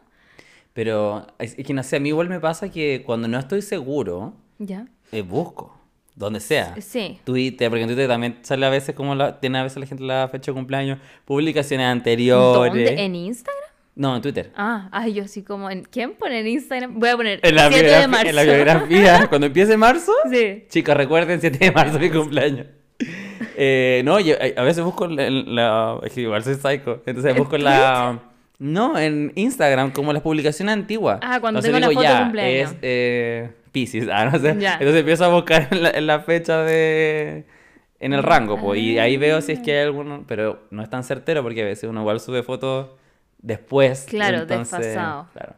Pero 0.73 1.27
es, 1.39 1.55
que 1.55 1.73
no 1.73 1.84
sé, 1.84 1.97
a 1.97 1.99
mí 1.99 2.09
igual 2.09 2.27
me 2.27 2.39
pasa 2.39 2.69
que 2.69 3.03
cuando 3.05 3.27
no 3.27 3.38
estoy 3.39 3.61
seguro, 3.61 4.34
Ya. 4.57 4.88
eh, 5.11 5.21
busco, 5.21 5.77
donde 6.15 6.39
sea. 6.39 6.75
Sí. 6.82 7.19
Twitter, 7.23 7.69
porque 7.69 7.84
en 7.84 7.88
Twitter 7.89 8.07
también 8.07 8.39
sale 8.41 8.65
a 8.65 8.69
veces 8.69 8.95
como 8.95 9.13
la, 9.15 9.39
tiene 9.39 9.59
a 9.59 9.63
veces 9.63 9.77
la 9.80 9.86
gente 9.86 10.03
la 10.03 10.27
fecha 10.27 10.51
de 10.51 10.55
cumpleaños, 10.55 10.99
publicaciones 11.25 11.86
anteriores. 11.88 12.73
¿Dónde? 12.73 13.03
¿En 13.05 13.15
Instagram? 13.15 13.59
No, 13.99 14.15
en 14.15 14.21
Twitter. 14.21 14.51
Ah, 14.55 14.87
ay, 14.93 15.13
yo 15.13 15.25
así 15.25 15.43
como 15.43 15.69
en 15.69 15.83
¿quién 15.83 16.13
pone 16.13 16.39
en 16.39 16.47
Instagram? 16.47 16.97
Voy 17.01 17.09
a 17.09 17.17
poner 17.17 17.39
En 17.43 17.53
la, 17.53 17.69
7 17.69 17.85
de 17.85 18.07
marzo. 18.07 18.27
en 18.29 18.35
la 18.37 18.43
biografía, 18.43 19.25
cuando 19.29 19.47
empiece 19.47 19.75
marzo, 19.75 20.13
Sí. 20.31 20.63
chicos, 20.69 20.95
recuerden 20.95 21.41
7 21.41 21.57
de 21.57 21.71
marzo 21.73 21.99
mi 21.99 22.09
cumpleaños. 22.09 22.67
Eh, 23.57 24.01
no, 24.05 24.19
yo 24.21 24.35
a 24.35 24.61
a 24.61 24.63
veces 24.63 24.83
busco 24.85 25.03
en 25.03 25.15
la, 25.17 25.29
la- 25.29 25.99
es 26.03 26.13
que 26.13 26.21
igual 26.21 26.41
soy 26.45 26.55
psycho, 26.55 27.01
entonces 27.05 27.31
¿En 27.33 27.37
busco 27.37 27.57
en 27.57 27.65
la 27.65 28.19
no, 28.57 28.97
en 28.97 29.33
Instagram 29.35 29.91
como 29.91 30.13
las 30.13 30.21
publicaciones 30.21 30.73
antiguas. 30.73 31.19
Ah, 31.21 31.39
cuando 31.41 31.59
Entonces 31.59 31.71
tengo 31.71 31.79
la 31.79 31.89
digo, 31.89 32.01
foto 32.01 32.07
de 32.07 32.13
ya, 32.17 32.23
cumpleaños. 32.23 32.71
Es 32.71 32.77
eh, 32.81 33.49
Pisces, 33.73 34.07
ah, 34.11 34.25
no 34.31 34.39
sé. 34.39 34.55
Ya. 34.59 34.73
Entonces 34.73 34.95
empiezo 34.99 35.25
a 35.25 35.27
buscar 35.29 35.67
en 35.71 35.83
la, 35.83 35.89
en 35.91 36.07
la 36.07 36.19
fecha 36.21 36.63
de 36.63 37.43
en 38.01 38.13
el 38.13 38.23
rango, 38.23 38.57
pues, 38.61 38.79
y 38.79 38.97
ahí 38.97 39.17
veo 39.17 39.41
si 39.41 39.51
es 39.51 39.59
que 39.59 39.73
hay 39.77 39.83
alguno, 39.85 40.23
pero 40.25 40.61
no 40.71 40.81
es 40.83 40.89
tan 40.89 41.03
certero 41.03 41.43
porque 41.43 41.61
a 41.63 41.65
veces 41.65 41.89
uno 41.89 41.99
igual 41.99 42.21
sube 42.21 42.43
fotos 42.43 42.87
después. 43.39 44.05
Claro, 44.09 44.39
entonces, 44.39 44.79
desfasado. 44.79 45.27
Claro. 45.33 45.55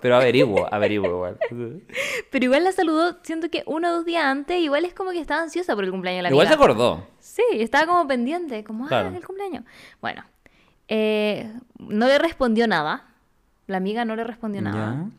Pero 0.00 0.16
averiguo, 0.16 0.66
averiguo 0.72 1.06
igual. 1.08 1.38
Pero 2.30 2.44
igual 2.46 2.64
la 2.64 2.72
saludó, 2.72 3.18
siento 3.22 3.50
que 3.50 3.62
uno 3.66 3.88
o 3.90 3.92
dos 3.96 4.04
días 4.06 4.24
antes, 4.24 4.58
igual 4.58 4.86
es 4.86 4.94
como 4.94 5.10
que 5.10 5.20
estaba 5.20 5.42
ansiosa 5.42 5.74
por 5.74 5.84
el 5.84 5.90
cumpleaños 5.90 6.18
de 6.20 6.22
la 6.22 6.28
Igual 6.30 6.48
se 6.48 6.54
acordó. 6.54 7.06
Sí, 7.18 7.42
estaba 7.52 7.86
como 7.86 8.06
pendiente, 8.08 8.64
como, 8.64 8.86
Claro. 8.86 9.10
ah, 9.12 9.16
el 9.16 9.24
cumpleaños. 9.26 9.64
Bueno, 10.00 10.24
eh, 10.88 11.52
no 11.78 12.06
le 12.06 12.18
respondió 12.18 12.66
nada. 12.66 13.04
La 13.66 13.76
amiga 13.76 14.04
no 14.06 14.16
le 14.16 14.24
respondió 14.24 14.62
nada. 14.62 14.94
Ya. 15.04 15.10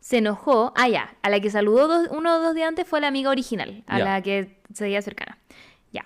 Se 0.00 0.18
enojó. 0.18 0.74
Ah, 0.76 0.88
ya. 0.88 1.14
A 1.22 1.30
la 1.30 1.40
que 1.40 1.48
saludó 1.50 1.88
dos- 1.88 2.08
uno 2.10 2.36
o 2.36 2.40
dos 2.40 2.54
días 2.54 2.68
antes 2.68 2.86
fue 2.86 3.00
la 3.00 3.06
amiga 3.08 3.30
original, 3.30 3.84
a 3.86 3.98
Ya. 3.98 4.04
la 4.04 4.22
que 4.22 4.60
seguía 4.74 5.00
cercana. 5.00 5.38
Ya. 5.92 6.04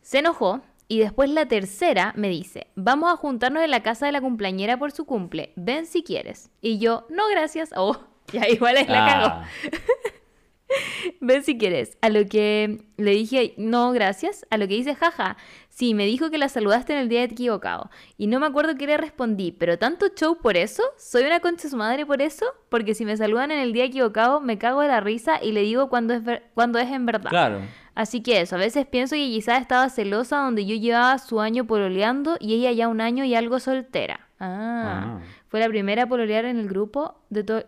Se 0.00 0.20
enojó 0.20 0.62
y 0.88 0.98
después 0.98 1.30
la 1.30 1.46
tercera 1.46 2.12
me 2.16 2.28
dice, 2.28 2.66
vamos 2.74 3.12
a 3.12 3.16
juntarnos 3.16 3.62
en 3.62 3.70
la 3.70 3.82
casa 3.82 4.06
de 4.06 4.12
la 4.12 4.20
cumpleañera 4.20 4.78
por 4.78 4.92
su 4.92 5.04
cumple. 5.06 5.52
Ven 5.56 5.86
si 5.86 6.02
quieres. 6.02 6.50
Y 6.60 6.78
yo, 6.78 7.06
no, 7.10 7.22
gracias. 7.30 7.70
Oh, 7.76 7.96
ya 8.32 8.48
igual 8.48 8.76
es 8.76 8.88
la 8.88 9.06
cago. 9.06 9.26
Ah, 9.28 9.44
Ven 11.20 11.44
si 11.44 11.56
quieres. 11.58 11.96
A 12.00 12.08
lo 12.08 12.26
que 12.26 12.86
le 12.96 13.10
dije, 13.12 13.54
no, 13.58 13.92
gracias. 13.92 14.44
A 14.50 14.56
lo 14.56 14.66
que 14.66 14.74
dice, 14.74 14.94
jaja. 14.94 15.36
Sí, 15.68 15.94
me 15.94 16.06
dijo 16.06 16.30
que 16.30 16.38
la 16.38 16.48
saludaste 16.48 16.92
en 16.94 17.00
el 17.00 17.08
día 17.08 17.22
equivocado. 17.22 17.90
Y 18.16 18.26
no 18.26 18.40
me 18.40 18.46
acuerdo 18.46 18.74
qué 18.76 18.86
le 18.86 18.96
respondí, 18.96 19.52
pero 19.52 19.78
tanto 19.78 20.06
show 20.14 20.38
por 20.40 20.56
eso. 20.56 20.82
¿Soy 20.96 21.24
una 21.24 21.40
concha 21.40 21.64
de 21.64 21.70
su 21.70 21.76
madre 21.76 22.06
por 22.06 22.22
eso? 22.22 22.46
Porque 22.70 22.94
si 22.94 23.04
me 23.04 23.16
saludan 23.16 23.50
en 23.50 23.60
el 23.60 23.72
día 23.72 23.84
equivocado, 23.84 24.40
me 24.40 24.58
cago 24.58 24.80
de 24.80 24.88
la 24.88 25.00
risa 25.00 25.38
y 25.42 25.52
le 25.52 25.60
digo 25.62 25.88
cuando 25.88 26.14
es, 26.14 26.24
ver- 26.24 26.44
cuando 26.54 26.78
es 26.78 26.90
en 26.90 27.06
verdad. 27.06 27.30
Claro. 27.30 27.60
Así 27.94 28.22
que 28.22 28.40
eso, 28.40 28.56
a 28.56 28.58
veces 28.58 28.86
pienso 28.86 29.14
que 29.14 29.22
quizás 29.26 29.60
estaba 29.60 29.88
celosa 29.88 30.38
donde 30.38 30.66
yo 30.66 30.74
llevaba 30.74 31.16
su 31.18 31.40
año 31.40 31.64
pololeando 31.66 32.36
y 32.40 32.54
ella 32.54 32.72
ya 32.72 32.88
un 32.88 33.00
año 33.00 33.24
y 33.24 33.34
algo 33.34 33.60
soltera. 33.60 34.28
Ah, 34.40 35.18
Ah. 35.18 35.20
fue 35.48 35.60
la 35.60 35.68
primera 35.68 36.02
a 36.02 36.06
pololear 36.08 36.44
en 36.44 36.58
el 36.58 36.68
grupo 36.68 37.20
de 37.30 37.44
todo... 37.44 37.64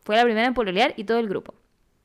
Fue 0.00 0.16
la 0.16 0.22
primera 0.24 0.46
en 0.46 0.54
pololear 0.54 0.94
y 0.96 1.04
todo 1.04 1.18
el 1.18 1.28
grupo. 1.28 1.54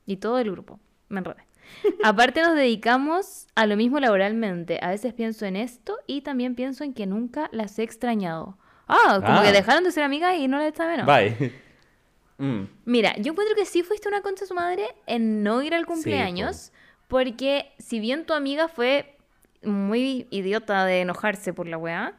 Y 0.06 0.16
todo 0.18 0.38
el 0.38 0.50
grupo. 0.50 0.78
Me 1.08 1.18
enredé. 1.18 1.44
Aparte 2.04 2.42
nos 2.42 2.54
dedicamos 2.54 3.46
a 3.54 3.66
lo 3.66 3.76
mismo 3.76 3.98
laboralmente. 4.00 4.78
A 4.82 4.90
veces 4.90 5.12
pienso 5.14 5.44
en 5.46 5.56
esto 5.56 5.96
y 6.06 6.20
también 6.22 6.54
pienso 6.54 6.84
en 6.84 6.94
que 6.94 7.06
nunca 7.06 7.48
las 7.52 7.78
he 7.78 7.82
extrañado. 7.82 8.56
Ah, 8.88 9.20
como 9.24 9.38
Ah. 9.38 9.42
que 9.42 9.52
dejaron 9.52 9.84
de 9.84 9.90
ser 9.92 10.04
amigas 10.04 10.34
y 10.36 10.48
no 10.48 10.58
las 10.58 10.66
está 10.68 10.86
menos. 10.86 11.06
Bye. 11.06 11.52
Mm. 12.38 12.64
Mira, 12.86 13.14
yo 13.18 13.32
encuentro 13.32 13.54
que 13.56 13.64
sí 13.66 13.82
fuiste 13.82 14.08
una 14.08 14.20
concha 14.22 14.40
de 14.40 14.46
su 14.48 14.54
madre 14.54 14.84
en 15.06 15.42
no 15.44 15.62
ir 15.62 15.74
al 15.74 15.86
cumpleaños, 15.86 16.71
porque 17.12 17.66
si 17.78 18.00
bien 18.00 18.24
tu 18.24 18.32
amiga 18.32 18.68
fue 18.68 19.14
muy 19.62 20.26
idiota 20.30 20.86
de 20.86 21.02
enojarse 21.02 21.52
por 21.52 21.68
la 21.68 21.76
weá, 21.76 22.14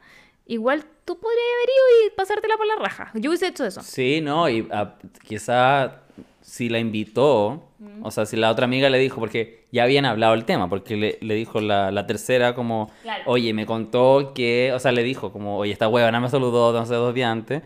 igual 0.46 0.84
tú 1.04 1.18
podrías 1.18 1.42
haber 1.58 1.68
ido 1.68 2.06
y 2.06 2.16
pasártela 2.16 2.56
por 2.56 2.66
la 2.66 2.76
raja. 2.76 3.10
Yo 3.14 3.30
hubiese 3.30 3.48
hecho 3.48 3.64
eso. 3.66 3.82
Sí, 3.82 4.20
no, 4.22 4.48
y 4.48 4.66
ah, 4.70 4.94
quizá 5.26 6.00
si 6.40 6.68
la 6.68 6.78
invitó, 6.78 7.64
o 8.02 8.10
sea, 8.12 8.24
si 8.24 8.36
la 8.36 8.50
otra 8.52 8.66
amiga 8.66 8.88
le 8.88 8.98
dijo, 8.98 9.18
porque 9.18 9.66
ya 9.72 9.82
habían 9.82 10.04
hablado 10.04 10.34
el 10.34 10.44
tema, 10.44 10.68
porque 10.70 10.96
le, 10.96 11.18
le 11.20 11.34
dijo 11.34 11.60
la, 11.60 11.90
la 11.90 12.06
tercera 12.06 12.54
como, 12.54 12.88
Claro. 13.02 13.24
oye, 13.26 13.52
me 13.52 13.66
contó 13.66 14.32
que, 14.32 14.70
o 14.72 14.78
sea, 14.78 14.92
le 14.92 15.02
dijo 15.02 15.32
como, 15.32 15.58
oye, 15.58 15.72
esta 15.72 15.88
huevona 15.88 16.20
me 16.20 16.28
saludó, 16.28 16.72
no 16.72 16.86
sé, 16.86 16.94
dos 16.94 17.12
días 17.14 17.32
antes, 17.32 17.62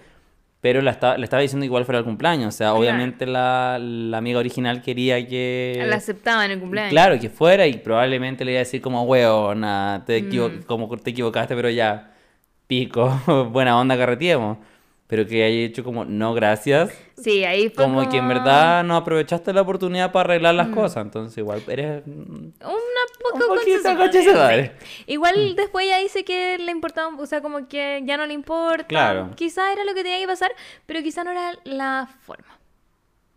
pero 0.61 0.83
la 0.83 0.91
esta- 0.91 1.17
le 1.17 1.25
estaba 1.25 1.41
diciendo 1.43 1.65
igual 1.65 1.85
fuera 1.85 1.99
el 2.01 2.05
cumpleaños, 2.05 2.55
o 2.55 2.57
sea, 2.57 2.67
Claro. 2.69 2.81
obviamente 2.81 3.27
la, 3.27 3.79
la 3.81 4.19
amiga 4.19 4.39
original 4.41 4.83
quería 4.83 5.25
que... 5.27 5.85
La 5.87 5.97
aceptaba 5.97 6.45
en 6.45 6.51
el 6.53 6.59
cumpleaños. 6.61 6.91
Claro, 6.91 7.19
que 7.21 7.31
fuera 7.31 7.67
y 7.67 7.75
probablemente 7.75 8.45
le 8.45 8.53
iba 8.53 8.59
a 8.59 8.65
decir 8.65 8.81
como, 8.81 9.03
weona, 9.05 10.03
te, 10.07 10.17
equivo- 10.19 10.49
Mm. 10.51 10.63
como 10.67 10.89
te 10.97 11.11
equivocaste, 11.11 11.55
pero 11.55 11.71
ya, 11.71 12.13
pico, 12.67 13.09
buena 13.53 13.79
onda, 13.79 13.97
carreteemos. 13.97 14.59
Pero 15.07 15.27
que 15.27 15.43
haya 15.45 15.61
hecho 15.67 15.83
como, 15.85 16.05
no, 16.05 16.35
gracias. 16.35 16.91
Sí, 17.23 17.45
ahí 17.45 17.69
fue 17.69 17.85
Como, 17.85 18.09
que 18.09 18.19
en 18.19 18.29
verdad 18.29 18.85
no 18.85 18.97
aprovechaste 18.97 19.53
la 19.53 19.63
oportunidad 19.63 20.13
para 20.13 20.31
arreglar 20.35 20.55
las 20.55 20.69
cosas. 20.69 21.05
Entonces 21.05 21.37
igual 21.39 21.63
eres... 21.69 22.03
mm, 22.07 22.11
Una 22.61 23.03
poca 23.33 23.45
Un 23.47 23.59
sí. 23.65 24.71
Igual 25.07 25.57
después 25.57 25.87
ya 25.89 25.99
dice 25.99 26.25
que 26.25 26.59
le 26.59 26.71
importaba, 26.71 27.15
o 27.19 27.27
sea, 27.27 27.41
como 27.41 27.67
que 27.69 28.03
ya 28.05 28.17
no 28.17 28.27
le 28.27 28.35
importa. 28.35 28.87
Claro. 28.87 29.31
Quizá 29.35 29.73
era 29.73 29.85
lo 29.85 29.95
que 29.95 30.03
tenía 30.03 30.19
que 30.21 30.27
pasar, 30.27 30.51
pero 30.87 31.03
quizá 31.03 31.25
no 31.25 31.31
era 31.33 31.53
la 31.65 32.09
forma. 32.21 32.59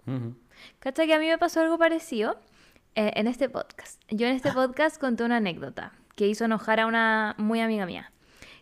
ujú. 0.08 0.36
¿Cachai? 0.80 1.08
Que 1.08 1.14
a 1.16 1.20
mí 1.20 1.28
me 1.28 1.38
pasó 1.38 1.62
algo 1.62 1.78
parecido 1.78 2.40
eh, 2.96 3.12
en 3.16 3.28
este 3.28 3.50
podcast. 3.50 4.02
Yo 4.10 4.28
en 4.28 4.36
este 4.36 4.52
podcast 4.54 5.00
conté 5.00 5.24
una 5.24 5.38
anécdota 5.38 5.94
que 6.16 6.28
hizo 6.28 6.46
enojar 6.46 6.80
a 6.80 6.86
una 6.86 7.36
muy 7.38 7.62
amiga 7.62 7.86
mía. 7.86 8.12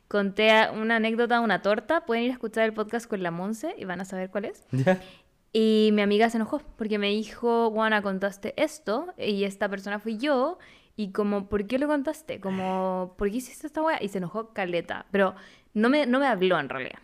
Conté 0.10 0.52
una 0.74 0.98
anécdota 0.98 1.40
una 1.40 1.62
torta. 1.62 2.06
Pueden 2.06 2.26
ir 2.26 2.32
a 2.32 2.34
escuchar 2.34 2.66
el 2.66 2.74
podcast 2.74 3.08
con 3.10 3.24
la 3.24 3.32
Monse 3.32 3.74
y 3.78 3.86
van 3.86 4.02
a 4.02 4.06
saber 4.06 4.30
cuál 4.30 4.46
es. 4.46 4.66
Y 5.52 5.90
mi 5.94 6.04
amiga 6.04 6.30
se 6.30 6.38
enojó 6.38 6.62
porque 6.78 7.00
me 7.00 7.08
dijo, 7.10 7.72
Juana, 7.72 8.04
contaste 8.04 8.54
esto 8.56 9.08
y 9.18 9.46
esta 9.46 9.68
persona 9.68 9.98
fui 9.98 10.18
yo. 10.20 10.60
Y 10.96 11.12
como, 11.12 11.50
¿por 11.50 11.66
qué 11.66 11.80
lo 11.80 11.88
contaste? 11.88 12.40
Como, 12.40 13.16
¿por 13.18 13.32
qué 13.32 13.38
hiciste 13.38 13.66
esta 13.66 13.82
weá? 13.82 13.98
Y 14.00 14.10
se 14.10 14.20
enojó 14.20 14.54
caleta. 14.54 15.08
Pero 15.10 15.34
no 15.74 15.90
me, 15.90 16.06
no 16.06 16.20
me 16.20 16.28
habló 16.28 16.60
en 16.60 16.70
realidad. 16.70 17.00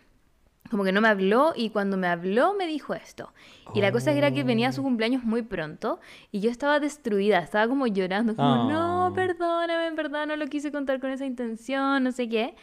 Como 0.70 0.84
que 0.84 0.92
no 0.92 1.00
me 1.00 1.08
habló 1.08 1.54
y 1.56 1.70
cuando 1.70 1.96
me 1.96 2.06
habló 2.06 2.54
me 2.54 2.68
dijo 2.68 2.94
esto. 2.94 3.32
Y 3.74 3.80
la 3.80 3.90
cosa 3.90 4.12
era 4.12 4.30
que 4.30 4.44
venía 4.44 4.70
su 4.70 4.82
cumpleaños 4.84 5.24
muy 5.24 5.42
pronto 5.42 5.98
y 6.30 6.38
yo 6.38 6.48
estaba 6.50 6.78
destruida, 6.78 7.38
estaba 7.40 7.66
como 7.66 7.88
llorando, 7.88 8.36
como, 8.36 8.70
no, 8.70 9.06
Oh. 9.08 9.12
perdóname, 9.12 9.86
en 9.88 9.96
verdad 9.96 10.24
no 10.26 10.36
lo 10.36 10.46
quise 10.46 10.70
contar 10.70 11.00
con 11.00 11.10
esa 11.10 11.24
intención, 11.26 12.04
no 12.04 12.12
sé 12.12 12.28
qué. 12.28 12.54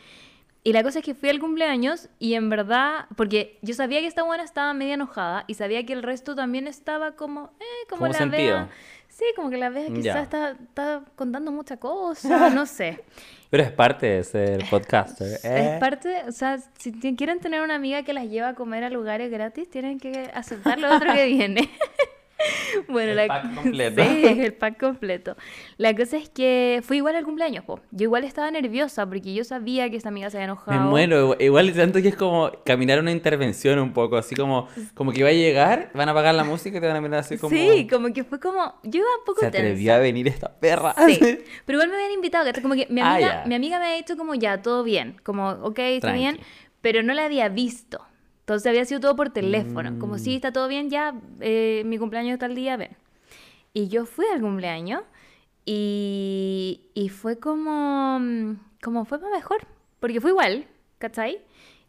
Y 0.66 0.72
la 0.72 0.82
cosa 0.82 1.00
es 1.00 1.06
que 1.06 1.14
fui 1.14 1.30
al 1.30 1.40
cumpleaños 1.40 2.10
y 2.20 2.36
en 2.36 2.50
verdad, 2.50 3.06
porque 3.18 3.60
yo 3.62 3.74
sabía 3.74 4.00
que 4.00 4.08
esta 4.08 4.24
buena 4.24 4.44
estaba 4.44 4.74
media 4.74 4.94
enojada 4.94 5.44
y 5.48 5.56
sabía 5.56 5.86
que 5.86 5.92
el 5.92 6.04
resto 6.04 6.36
también 6.36 6.68
estaba 6.68 7.18
como, 7.18 7.52
eh, 7.60 7.64
como 7.90 8.02
¿Cómo 8.02 8.14
la 8.14 8.18
sentido? 8.18 8.56
vea. 8.56 8.70
Sí, 9.10 9.26
como 9.36 9.50
que 9.52 9.58
la 9.58 9.70
vea 9.70 9.90
quizás 9.94 10.24
está, 10.24 10.52
está 10.52 11.04
contando 11.16 11.52
mucha 11.52 11.78
cosa, 11.78 12.50
no 12.50 12.66
sé. 12.66 13.04
Pero 13.50 13.62
es 13.62 13.72
parte 13.72 14.08
de 14.08 14.24
ser 14.24 14.66
podcaster. 14.70 15.40
¿eh? 15.44 15.74
Es 15.74 15.80
parte, 15.80 16.24
o 16.28 16.32
sea, 16.32 16.58
si 16.80 16.94
quieren 17.16 17.40
tener 17.40 17.62
una 17.62 17.76
amiga 17.76 18.02
que 18.04 18.14
las 18.14 18.26
lleva 18.28 18.50
a 18.50 18.56
comer 18.56 18.84
a 18.86 18.90
lugares 18.90 19.30
gratis, 19.30 19.70
tienen 19.70 20.00
que 20.00 20.32
aceptar 20.34 20.80
lo 20.80 20.96
otro 20.96 21.14
que 21.14 21.26
viene. 21.28 21.70
bueno, 22.90 23.12
El 23.12 23.18
la... 23.18 23.28
pack 23.28 23.56
completo. 23.64 24.04
Sí, 24.04 24.26
el 24.26 24.54
pack 24.54 24.80
completo. 24.80 25.36
La 25.78 25.96
cosa 25.96 26.18
es 26.18 26.30
que 26.30 26.82
fui 26.84 26.98
igual 26.98 27.16
al 27.16 27.24
cumpleaños, 27.24 27.64
po. 27.66 27.80
Yo 27.92 28.04
igual 28.04 28.24
estaba 28.24 28.50
nerviosa 28.52 29.06
porque 29.08 29.34
yo 29.34 29.44
sabía 29.44 29.90
que 29.90 29.98
esta 29.98 30.10
amiga 30.10 30.30
se 30.30 30.38
había 30.38 30.48
Me 30.48 30.54
enojado. 30.54 30.90
muero. 30.90 31.36
Igual 31.40 31.74
siento 31.74 32.02
que 32.02 32.10
es 32.10 32.16
como 32.16 32.52
caminar 32.66 33.00
una 33.00 33.12
intervención 33.12 33.80
un 33.80 33.94
poco. 33.94 34.18
Así 34.18 34.36
como, 34.36 34.68
como 34.94 35.12
que 35.12 35.24
va 35.24 35.30
a 35.30 35.34
llegar, 35.34 35.92
van 35.94 36.10
a 36.10 36.12
apagar 36.12 36.36
la 36.36 36.44
música 36.44 36.78
y 36.78 36.82
te 36.82 36.88
van 36.88 36.96
a 36.98 37.02
mirar 37.02 37.20
así 37.20 37.38
como... 37.38 37.56
Sí, 37.56 37.88
como 37.90 38.14
que 38.14 38.24
fue 38.24 38.40
como... 38.40 38.76
Yo 38.84 39.00
iba 39.00 39.08
un 39.20 39.26
poco 39.26 39.40
Se 39.42 39.52
tensa. 39.52 39.60
atrevió 39.68 39.94
a 39.94 39.98
venir 40.00 40.28
esta 40.28 40.50
perra. 40.60 40.96
Sí, 41.08 41.20
pero 41.66 41.78
igual 41.78 41.90
me 41.90 41.96
habían 41.96 42.12
invitado, 42.12 42.46
¿cachai? 42.46 42.62
como 42.62 42.76
que 42.76 42.88
mi 42.90 43.02
Ah, 43.02 43.14
amiga, 43.16 43.44
mi 43.46 43.56
amiga 43.56 43.80
me 43.80 43.86
había 43.86 43.98
dicho 43.98 44.18
como 44.18 44.36
ya, 44.36 44.62
todo 44.62 44.84
bien, 44.84 45.18
como, 45.24 45.50
ok, 45.50 45.80
está 45.80 46.14
bien, 46.14 46.40
pero 46.82 47.02
no 47.04 47.14
la 47.14 47.26
había 47.26 47.50
visto. 47.50 48.02
Entonces 48.44 48.68
había 48.68 48.84
sido 48.86 49.00
todo 49.00 49.16
por 49.16 49.30
teléfono, 49.30 49.98
como 50.00 50.16
Mm. 50.16 50.20
sí, 50.20 50.36
está 50.36 50.52
todo 50.52 50.68
bien, 50.68 50.90
ya, 50.90 51.16
eh, 51.40 51.84
mi 51.86 51.98
cumpleaños 51.98 52.34
está 52.34 52.46
el 52.46 52.56
día, 52.56 52.76
ven. 52.78 52.96
Y 53.74 53.88
yo 53.88 54.06
fui 54.06 54.26
al 54.34 54.42
cumpleaños 54.42 55.02
y, 55.66 56.82
y 56.94 57.10
fue 57.10 57.40
como, 57.40 58.20
mm, 58.20 58.56
como 58.82 59.06
fue 59.06 59.20
para 59.20 59.34
mejor, 59.36 59.66
porque 60.00 60.20
fue 60.22 60.32
igual, 60.32 60.66
¿cachai? 60.98 61.40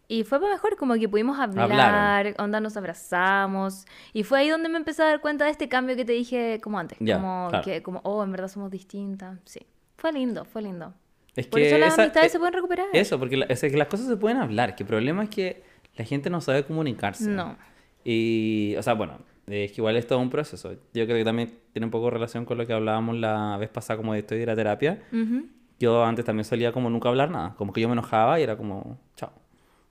Y 0.06 0.22
fue 0.24 0.38
para 0.38 0.52
mejor, 0.52 0.76
como 0.76 0.94
que 0.94 1.08
pudimos 1.08 1.38
hablar, 1.38 1.70
Hablaron. 1.72 2.34
onda 2.38 2.60
nos 2.60 2.76
abrazamos. 2.76 3.86
Y 4.12 4.22
fue 4.22 4.38
ahí 4.40 4.48
donde 4.50 4.68
me 4.68 4.76
empecé 4.76 5.02
a 5.02 5.06
dar 5.06 5.20
cuenta 5.20 5.46
de 5.46 5.50
este 5.50 5.68
cambio 5.68 5.96
que 5.96 6.04
te 6.04 6.12
dije 6.12 6.60
como 6.62 6.78
antes. 6.78 6.98
Ya, 7.00 7.16
como 7.16 7.48
claro. 7.48 7.64
que, 7.64 7.82
como, 7.82 8.00
oh, 8.04 8.22
en 8.22 8.30
verdad 8.30 8.48
somos 8.48 8.70
distintas. 8.70 9.38
Sí. 9.44 9.60
Fue 9.96 10.12
lindo, 10.12 10.44
fue 10.44 10.62
lindo. 10.62 10.92
Es 11.34 11.46
Por 11.46 11.58
eso 11.60 11.78
las 11.78 11.94
esa- 11.94 12.02
amistades 12.02 12.28
eh, 12.28 12.32
se 12.32 12.38
pueden 12.38 12.54
recuperar. 12.54 12.86
Eso, 12.92 13.18
porque 13.18 13.38
la- 13.38 13.46
es 13.46 13.60
que 13.60 13.70
las 13.76 13.88
cosas 13.88 14.06
se 14.06 14.16
pueden 14.16 14.36
hablar, 14.38 14.76
que 14.76 14.82
el 14.84 14.86
problema 14.86 15.24
es 15.24 15.30
que 15.30 15.62
la 15.96 16.04
gente 16.04 16.30
no 16.30 16.40
sabe 16.40 16.64
comunicarse. 16.64 17.28
No. 17.28 17.56
Y, 18.04 18.74
o 18.76 18.82
sea, 18.82 18.94
bueno, 18.94 19.18
es 19.46 19.72
que 19.72 19.80
igual 19.80 19.96
es 19.96 20.06
todo 20.06 20.18
un 20.18 20.30
proceso. 20.30 20.72
Yo 20.92 21.04
creo 21.06 21.16
que 21.16 21.24
también 21.24 21.52
tiene 21.72 21.86
un 21.86 21.90
poco 21.90 22.10
relación 22.10 22.44
con 22.44 22.58
lo 22.58 22.66
que 22.66 22.72
hablábamos 22.72 23.16
la 23.16 23.56
vez 23.56 23.68
pasada 23.70 23.96
como 23.96 24.12
de 24.12 24.20
esto 24.20 24.34
de 24.34 24.42
ir 24.42 24.50
a 24.50 24.56
terapia. 24.56 25.02
Ujú. 25.12 25.46
Yo 25.78 26.04
antes 26.04 26.24
también 26.24 26.44
solía 26.44 26.72
como 26.72 26.88
nunca 26.90 27.08
hablar 27.08 27.30
nada, 27.30 27.54
como 27.56 27.72
que 27.72 27.80
yo 27.80 27.88
me 27.88 27.94
enojaba 27.94 28.38
y 28.38 28.42
era 28.42 28.56
como, 28.56 28.98
chao. 29.16 29.32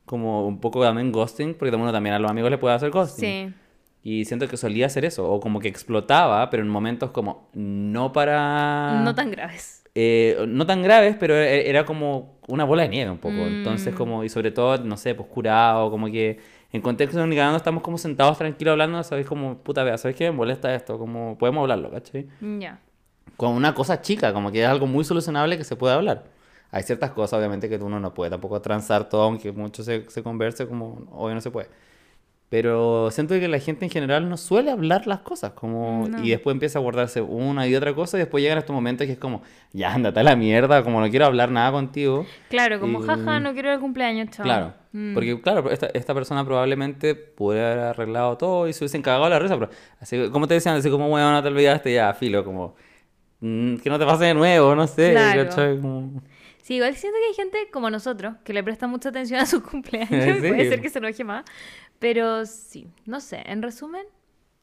Como 0.05 0.47
un 0.47 0.59
poco 0.59 0.81
también 0.83 1.11
ghosting, 1.11 1.55
porque 1.55 1.75
uno 1.75 1.91
también 1.91 2.15
a 2.15 2.19
los 2.19 2.29
amigos 2.29 2.51
le 2.51 2.57
puede 2.57 2.75
hacer 2.75 2.89
ghosting. 2.89 3.49
Sí. 3.49 3.55
Y 4.05 4.25
siento 4.25 4.47
que 4.49 4.57
solía 4.57 4.87
hacer 4.87 5.05
eso, 5.05 5.31
o 5.31 5.39
como 5.39 5.59
que 5.59 5.69
explotaba, 5.69 6.49
pero 6.49 6.61
en 6.61 6.69
momentos 6.69 7.11
como 7.11 7.49
no 7.53 8.11
para... 8.11 9.01
No 9.01 9.15
tan 9.15 9.31
graves. 9.31 9.82
Eh, 9.95 10.43
no 10.47 10.65
tan 10.65 10.81
graves, 10.81 11.15
pero 11.19 11.35
e- 11.35 11.69
era 11.69 11.85
como 11.85 12.39
una 12.47 12.63
bola 12.63 12.83
de 12.83 12.89
nieve 12.89 13.11
un 13.11 13.17
poco. 13.17 13.35
Mm. 13.35 13.57
Entonces, 13.57 13.93
como, 13.95 14.23
y 14.23 14.29
sobre 14.29 14.51
todo, 14.51 14.77
no 14.79 14.97
sé, 14.97 15.15
pues 15.15 15.27
curado, 15.29 15.89
como 15.91 16.07
que 16.07 16.39
en 16.71 16.81
contexto 16.81 17.17
de 17.17 17.23
Unicagando 17.23 17.57
estamos 17.57 17.83
como 17.83 17.97
sentados 17.97 18.37
tranquilos 18.37 18.71
hablando, 18.73 19.03
¿sabes? 19.03 19.25
Como, 19.27 19.57
puta, 19.59 19.83
vea, 19.83 19.97
¿sabes 19.97 20.15
qué 20.17 20.25
me 20.25 20.37
molesta 20.37 20.73
esto? 20.73 20.97
Como, 20.97 21.37
podemos 21.37 21.61
hablarlo, 21.61 21.91
¿cachai? 21.91 22.27
Ya. 22.59 22.79
Con 23.37 23.53
una 23.53 23.73
cosa 23.73 24.01
chica, 24.01 24.33
como 24.33 24.51
que 24.51 24.63
es 24.63 24.67
algo 24.67 24.87
muy 24.87 25.03
solucionable 25.03 25.57
que 25.57 25.63
se 25.63 25.75
puede 25.75 25.93
hablar. 25.93 26.23
Hay 26.71 26.81
ciertas 26.81 27.11
cosas, 27.11 27.37
obviamente, 27.37 27.69
que 27.69 27.75
uno 27.77 27.99
no 27.99 28.13
puede 28.15 28.31
tampoco 28.31 28.59
transar 28.61 29.07
todo, 29.07 29.21
aunque 29.21 29.51
mucho 29.51 29.83
se, 29.83 30.09
se 30.09 30.23
converse, 30.23 30.67
como, 30.67 31.07
hoy 31.11 31.35
no 31.35 31.41
se 31.41 31.51
puede. 31.51 31.69
Pero 32.53 33.09
siento 33.09 33.33
que 33.39 33.47
la 33.47 33.57
gente 33.57 33.83
en 33.83 33.89
general 33.89 34.29
no 34.29 34.37
suele 34.37 34.69
hablar 34.69 35.07
las 35.07 35.21
cosas, 35.21 35.53
como, 35.53 36.07
No. 36.07 36.23
y 36.23 36.29
después 36.29 36.53
empieza 36.53 36.77
a 36.77 36.83
guardarse 36.83 37.19
una 37.19 37.65
y 37.67 37.73
otra 37.73 37.95
cosa, 37.95 38.17
y 38.17 38.19
después 38.19 38.43
llegan 38.43 38.59
estos 38.59 38.75
momentos 38.75 39.07
que 39.07 39.13
es 39.13 39.17
como, 39.17 39.41
ya, 39.71 39.91
ándate 39.91 40.19
a 40.19 40.23
la 40.23 40.35
mierda, 40.35 40.83
como 40.83 41.01
no 41.01 41.09
quiero 41.09 41.25
hablar 41.25 41.49
nada 41.49 41.71
contigo. 41.71 42.27
Claro, 42.51 42.79
como 42.79 43.01
Y- 43.03 43.07
jaja, 43.07 43.39
no 43.39 43.53
quiero 43.53 43.73
el 43.73 43.79
cumpleaños, 43.79 44.29
chao. 44.29 44.43
Claro, 44.43 44.73
Mm. 44.91 45.15
porque 45.15 45.41
claro, 45.41 45.71
esta, 45.71 45.87
esta 45.95 46.13
persona 46.13 46.45
probablemente 46.45 47.15
pudiera 47.15 47.71
haber 47.71 47.83
arreglado 47.85 48.37
todo 48.37 48.67
y 48.67 48.73
se 48.73 48.83
hubiesen 48.83 49.01
cagado 49.01 49.27
la 49.29 49.39
risa, 49.39 49.57
pero 49.57 49.71
así 49.99 50.29
como 50.29 50.47
te 50.47 50.53
decían, 50.53 50.75
así 50.75 50.91
como, 50.91 51.09
bueno, 51.09 51.31
no 51.31 51.41
te 51.41 51.47
olvidaste, 51.49 51.91
ya, 51.91 52.13
filo, 52.13 52.45
como, 52.45 52.75
mm, 53.39 53.77
que 53.77 53.89
no 53.89 53.97
te 53.97 54.05
pase 54.05 54.25
de 54.25 54.35
nuevo, 54.35 54.75
no 54.75 54.85
sé, 54.85 55.09
Claro. 55.13 55.45
¿cachai? 55.45 55.79
Como- 55.81 56.21
Sí, 56.61 56.75
igual 56.75 56.95
siento 56.95 57.17
que 57.19 57.25
hay 57.27 57.33
gente 57.33 57.57
como 57.73 57.89
nosotros 57.89 58.35
que 58.45 58.53
le 58.53 58.63
presta 58.63 58.87
mucha 58.87 59.09
atención 59.09 59.37
a 59.41 59.45
sus 59.45 59.61
cumpleaños. 59.69 60.09
Sí. 60.39 60.47
Puede 60.47 60.69
ser 60.69 60.79
que 60.81 60.87
se 60.89 60.99
enoje 60.99 61.21
más. 61.25 61.43
Pero 62.03 62.45
sí, 62.45 62.87
no 63.05 63.19
sé. 63.21 63.41
En 63.45 63.61
resumen, 63.61 64.05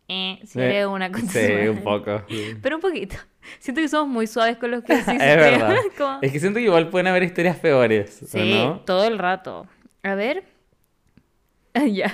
eh, 0.09 0.39
si 0.43 0.47
Sí. 0.49 0.61
eres 0.61 0.87
una 0.87 1.11
concha 1.11 1.33
Sí, 1.33 1.39
madre. 1.53 1.71
un 1.71 1.83
poco. 1.83 2.23
sí. 2.29 2.55
Pero 2.63 2.77
un 2.77 2.83
poquito. 2.83 3.17
Siento 3.59 3.81
que 3.81 3.89
somos 3.89 4.09
muy 4.09 4.27
suaves 4.27 4.59
con 4.59 4.71
los 4.71 4.85
que 4.85 4.95
sí 5.03 5.11
es 5.13 5.19
verdad. 5.19 5.75
Como- 5.99 6.19
Es 6.21 6.31
que 6.33 6.39
siento 6.39 6.59
que 6.59 6.65
igual 6.67 6.91
pueden 6.91 7.07
haber 7.07 7.23
historias 7.23 7.57
peores, 7.57 8.23
¿o 8.23 8.27
Sí, 8.27 8.53
¿no? 8.55 8.81
todo 8.81 9.05
el 9.07 9.19
rato. 9.19 9.67
A 10.03 10.15
ver. 10.15 10.45
Ya. 11.93 12.13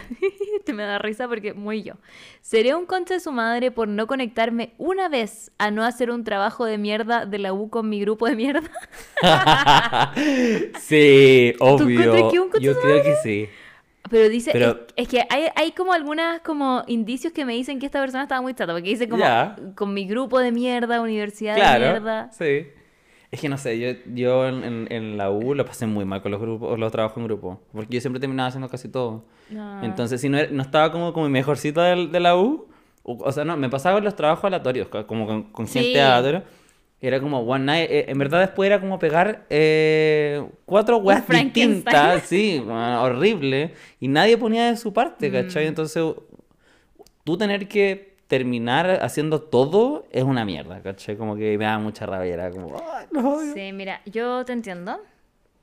Te 0.66 0.74
me 0.74 0.82
da 0.84 0.98
risa 0.98 1.26
porque 1.28 1.54
muy 1.54 1.82
yo. 1.82 1.94
Seré 2.42 2.74
un 2.74 2.84
concha 2.84 3.14
de 3.14 3.20
su 3.20 3.32
madre 3.32 3.70
por 3.70 3.88
no 3.88 4.06
conectarme 4.06 4.74
una 4.76 5.08
vez 5.08 5.50
a 5.56 5.70
no 5.70 5.82
hacer 5.82 6.10
un 6.10 6.24
trabajo 6.24 6.66
de 6.66 6.76
mierda 6.76 7.24
de 7.24 7.38
la 7.38 7.54
U 7.54 7.70
con 7.70 7.88
mi 7.88 7.98
grupo 8.00 8.26
de 8.28 8.36
mierda. 8.36 8.70
sí, 10.80 11.54
obvio. 11.58 12.30
que 12.30 12.38
un 12.38 12.50
concha 12.50 12.64
Yo 12.64 12.74
su 12.74 12.80
creo 12.80 13.02
que 13.02 13.14
sí. 13.22 13.48
Pero 14.10 14.28
dice, 14.28 14.50
Pero- 14.52 14.70
es, 14.94 15.04
es 15.04 15.08
que 15.08 15.20
hay, 15.30 15.44
hay 15.54 15.72
como 15.72 15.92
algunas 15.92 16.40
como 16.40 16.82
indicios 16.86 17.32
que 17.32 17.44
me 17.44 17.52
dicen 17.54 17.78
que 17.78 17.86
esta 17.86 18.00
persona 18.00 18.22
estaba 18.24 18.40
muy 18.42 18.54
chata, 18.54 18.72
porque 18.72 18.88
dice 18.90 19.08
como 19.08 19.22
Ya. 19.22 19.56
con 19.74 19.92
mi 19.94 20.06
grupo 20.06 20.38
de 20.38 20.52
mierda, 20.52 21.00
universidad 21.00 21.54
de 21.56 21.78
mierda. 21.78 22.30
sí. 22.32 22.66
Es 23.32 23.40
que 23.40 23.48
no 23.48 23.58
sé, 23.58 23.78
yo, 23.78 23.88
yo 24.14 24.46
en, 24.46 24.86
en- 24.90 25.16
la 25.18 25.30
U 25.32 25.52
lo 25.54 25.64
pasé 25.66 25.84
muy 25.86 26.04
mal 26.04 26.22
con 26.22 26.30
los 26.30 26.40
grupos, 26.40 26.78
los 26.78 26.92
trabajos 26.92 27.18
en 27.18 27.24
grupo, 27.24 27.60
porque 27.72 27.94
yo 27.96 28.00
siempre 28.00 28.20
terminaba 28.20 28.48
haciendo 28.48 28.68
casi 28.68 28.88
todo. 28.88 29.24
Ah. 29.54 29.80
Entonces, 29.82 30.20
si 30.20 30.28
no, 30.28 30.38
no 30.52 30.62
estaba 30.62 30.92
como, 30.92 31.12
como 31.12 31.26
mi 31.26 31.32
mejor 31.32 31.58
cita 31.58 31.82
del- 31.84 32.12
de, 32.12 32.20
la 32.20 32.36
U, 32.36 32.66
o, 33.02 33.18
o 33.24 33.32
sea, 33.32 33.44
no, 33.44 33.56
me 33.56 33.68
pasaba 33.68 33.96
con 33.96 34.04
los 34.04 34.14
trabajos 34.14 34.44
aleatorios, 34.44 34.86
co- 34.88 35.06
como 35.08 35.26
con, 35.26 35.42
con 35.50 35.66
gente 35.66 35.92
Sí. 35.92 35.98
aleatoria. 35.98 36.44
Era 37.00 37.20
como 37.20 37.40
one 37.40 37.64
night, 37.64 37.90
eh, 37.90 38.04
en 38.08 38.18
verdad 38.18 38.40
después 38.40 38.66
era 38.66 38.80
como 38.80 38.98
pegar 38.98 39.44
eh, 39.50 40.42
cuatro 40.64 40.96
weas 40.96 41.28
distintas, 41.28 42.22
sí, 42.22 42.58
bueno, 42.64 43.02
horrible, 43.02 43.74
y 44.00 44.08
nadie 44.08 44.38
ponía 44.38 44.70
de 44.70 44.76
su 44.76 44.92
parte, 44.92 45.28
Mm. 45.28 45.32
¿cachai? 45.32 45.66
Entonces, 45.66 46.02
tú 47.24 47.36
tener 47.36 47.68
que 47.68 48.16
terminar 48.28 48.98
haciendo 49.02 49.40
todo 49.42 50.06
es 50.10 50.24
una 50.24 50.44
mierda, 50.44 50.80
¿cachai? 50.82 51.16
Como 51.16 51.36
que 51.36 51.56
me 51.58 51.64
da 51.64 51.78
mucha 51.78 52.06
rabia, 52.06 52.34
era 52.34 52.50
como, 52.50 52.74
ay, 52.76 53.06
odio. 53.16 53.52
Sí, 53.54 53.72
mira, 53.72 54.00
yo 54.06 54.44
te 54.44 54.52
entiendo, 54.52 54.98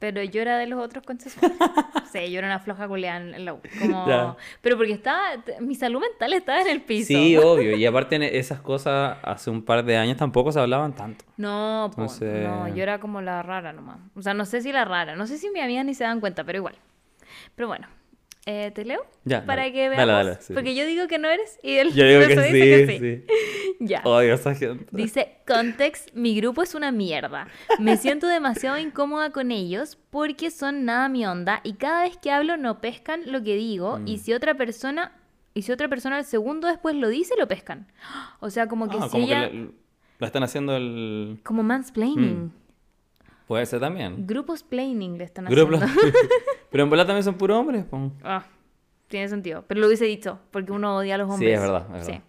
pero 0.03 0.21
yo 0.21 0.41
era 0.41 0.57
de 0.57 0.67
los 0.67 0.83
otros 0.83 1.01
conchas. 1.05 1.33
sí, 2.11 2.29
yo 2.29 2.39
era 2.39 2.47
una 2.47 2.59
floja 2.59 2.89
culeada 2.89 3.21
en 3.21 3.45
la 3.45 3.53
U. 3.53 3.61
Como... 3.79 4.05
Ya. 4.05 4.35
Pero 4.59 4.75
porque 4.75 4.91
estaba, 4.91 5.21
mi 5.61 5.75
salud 5.75 6.01
mental 6.01 6.33
estaba 6.33 6.59
en 6.59 6.67
el 6.67 6.81
piso. 6.81 7.07
Sí, 7.07 7.37
obvio, 7.37 7.77
y 7.77 7.85
aparte 7.85 8.37
esas 8.37 8.59
cosas 8.59 9.15
hace 9.23 9.49
un 9.49 9.63
par 9.63 9.85
de 9.85 9.95
años 9.95 10.17
tampoco 10.17 10.51
se 10.51 10.59
hablaban 10.59 10.91
tanto. 10.91 11.23
No, 11.37 11.85
Entonces- 11.85 12.43
no, 12.45 12.67
yo 12.67 12.83
era 12.83 12.99
como 12.99 13.21
la 13.21 13.43
rara 13.43 13.71
nomás. 13.71 13.97
O 14.13 14.21
sea, 14.21 14.33
no 14.33 14.43
sé 14.43 14.61
si 14.61 14.73
la 14.73 14.83
rara, 14.83 15.15
no 15.15 15.25
sé 15.25 15.37
si 15.37 15.49
mis 15.51 15.63
amigas 15.63 15.85
ni 15.85 15.93
se 15.93 16.03
dan 16.03 16.19
cuenta, 16.19 16.43
pero 16.43 16.57
igual. 16.57 16.75
Pero 17.55 17.69
bueno, 17.69 17.87
eh, 18.45 18.71
¿te 18.75 18.83
leo? 18.85 19.05
Ya, 19.23 19.45
Para 19.45 19.61
dale. 19.63 19.73
que 19.73 19.89
veamos. 19.89 20.07
dale, 20.07 20.37
sí. 20.41 20.53
Porque 20.53 20.75
yo 20.75 20.85
digo 20.85 21.07
que 21.07 21.17
no 21.17 21.29
eres 21.29 21.59
y 21.63 21.77
él 21.77 21.91
Yo 21.93 22.05
digo 22.05 22.21
que 22.27 22.35
sí, 22.35 22.53
dice 22.53 22.87
que 22.87 22.99
sí. 22.99 23.33
Ya. 23.79 24.01
Odio 24.05 24.31
a 24.33 24.35
esa 24.35 24.53
gente. 24.55 24.85
Dice, 24.91 25.37
context, 25.47 26.09
mi 26.13 26.35
grupo 26.35 26.61
es 26.63 26.73
una 26.75 26.91
mierda. 26.91 27.47
Me 27.79 27.97
siento 27.97 28.27
demasiado 28.27 28.77
incómoda 28.77 29.31
con 29.31 29.51
ellos 29.51 29.97
porque 30.09 30.51
son 30.51 30.85
nada 30.85 31.09
mi 31.09 31.25
onda 31.25 31.59
y 31.63 31.73
cada 31.73 32.03
vez 32.03 32.17
que 32.17 32.31
hablo 32.31 32.55
no 32.57 32.79
pescan 32.81 33.21
lo 33.31 33.41
que 33.43 33.55
digo 33.55 33.99
y 34.05 34.19
si 34.19 34.33
otra 34.33 34.53
persona 34.55 35.11
y 35.55 35.61
si 35.63 35.71
otra 35.71 35.87
persona 35.87 36.17
al 36.17 36.25
segundo 36.25 36.67
después 36.67 36.95
lo 36.95 37.09
dice, 37.09 37.33
lo 37.37 37.47
pescan. 37.47 37.87
O 38.39 38.49
sea, 38.49 38.67
como 38.67 38.89
que 38.89 38.97
Ah, 38.99 39.05
si 39.05 39.09
como 39.11 39.25
ella... 39.25 39.49
que 39.49 39.55
le- 39.55 40.25
están 40.27 40.43
haciendo 40.43 40.75
el... 40.77 41.39
Como 41.43 41.63
mansplaining. 41.63 42.45
Mm. 42.45 42.51
Puede 43.47 43.65
ser 43.65 43.79
también. 43.79 44.25
Grupos 44.25 44.63
planning 44.63 45.17
le 45.17 45.25
están 45.25 45.45
Grupo- 45.45 45.75
haciendo. 45.75 46.19
Pero 46.71 46.83
en 46.83 46.89
bola 46.89 47.05
también 47.05 47.23
son 47.23 47.35
puros 47.35 47.57
hombres. 47.59 47.85
Ah, 48.23 48.45
tiene 49.07 49.27
sentido. 49.27 49.63
Pero 49.67 49.81
lo 49.81 49.87
hubiese 49.87 50.05
dicho, 50.05 50.39
porque 50.51 50.71
uno 50.71 50.97
odia 50.97 51.15
a 51.15 51.17
los 51.17 51.27
Sí, 51.27 51.33
hombres. 51.33 51.53
es 51.55 51.61
verdad, 51.61 51.95
es 51.97 52.05
Sí. 52.05 52.11
verdad. 52.13 52.25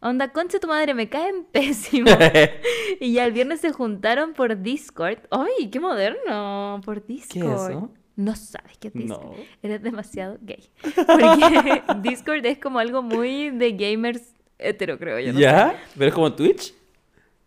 Onda, 0.00 0.32
concha 0.32 0.60
tu 0.60 0.68
madre, 0.68 0.94
me 0.94 1.08
caen 1.08 1.44
pésimo. 1.52 2.10
y 3.00 3.12
ya 3.14 3.24
el 3.24 3.32
viernes 3.32 3.60
se 3.60 3.72
juntaron 3.72 4.32
por 4.34 4.60
Discord. 4.60 5.18
¡Ay, 5.30 5.70
qué 5.70 5.80
moderno! 5.80 6.80
Por 6.84 7.04
Discord. 7.06 7.70
eso? 7.70 7.90
No 8.16 8.34
sabes 8.36 8.76
qué 8.78 8.88
es 8.88 8.94
Discord. 8.94 9.22
No. 9.22 9.34
Eres 9.62 9.82
demasiado 9.82 10.38
gay. 10.40 10.68
Porque 10.82 11.82
Discord 12.02 12.44
es 12.46 12.58
como 12.58 12.78
algo 12.80 13.00
muy 13.02 13.50
de 13.50 13.72
gamers 13.72 14.34
hetero, 14.58 14.98
creo 14.98 15.18
yo. 15.20 15.28
no 15.32 15.38
sé. 15.38 15.44
¿Ya? 15.44 15.76
¿Pero 15.96 16.08
es 16.08 16.14
como 16.14 16.32
Twitch? 16.32 16.74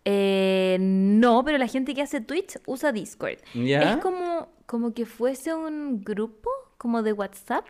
Eh, 0.04 0.76
no, 0.80 1.44
pero 1.44 1.58
la 1.58 1.66
gente 1.66 1.94
que 1.94 2.02
hace 2.02 2.20
Twitch 2.20 2.58
usa 2.66 2.92
Discord. 2.92 3.38
¿Ya? 3.54 3.92
Es 3.92 3.96
como, 3.98 4.48
como 4.66 4.94
que 4.94 5.06
fuese 5.06 5.54
un 5.54 6.02
grupo, 6.02 6.50
como 6.78 7.02
de 7.02 7.12
WhatsApp, 7.12 7.66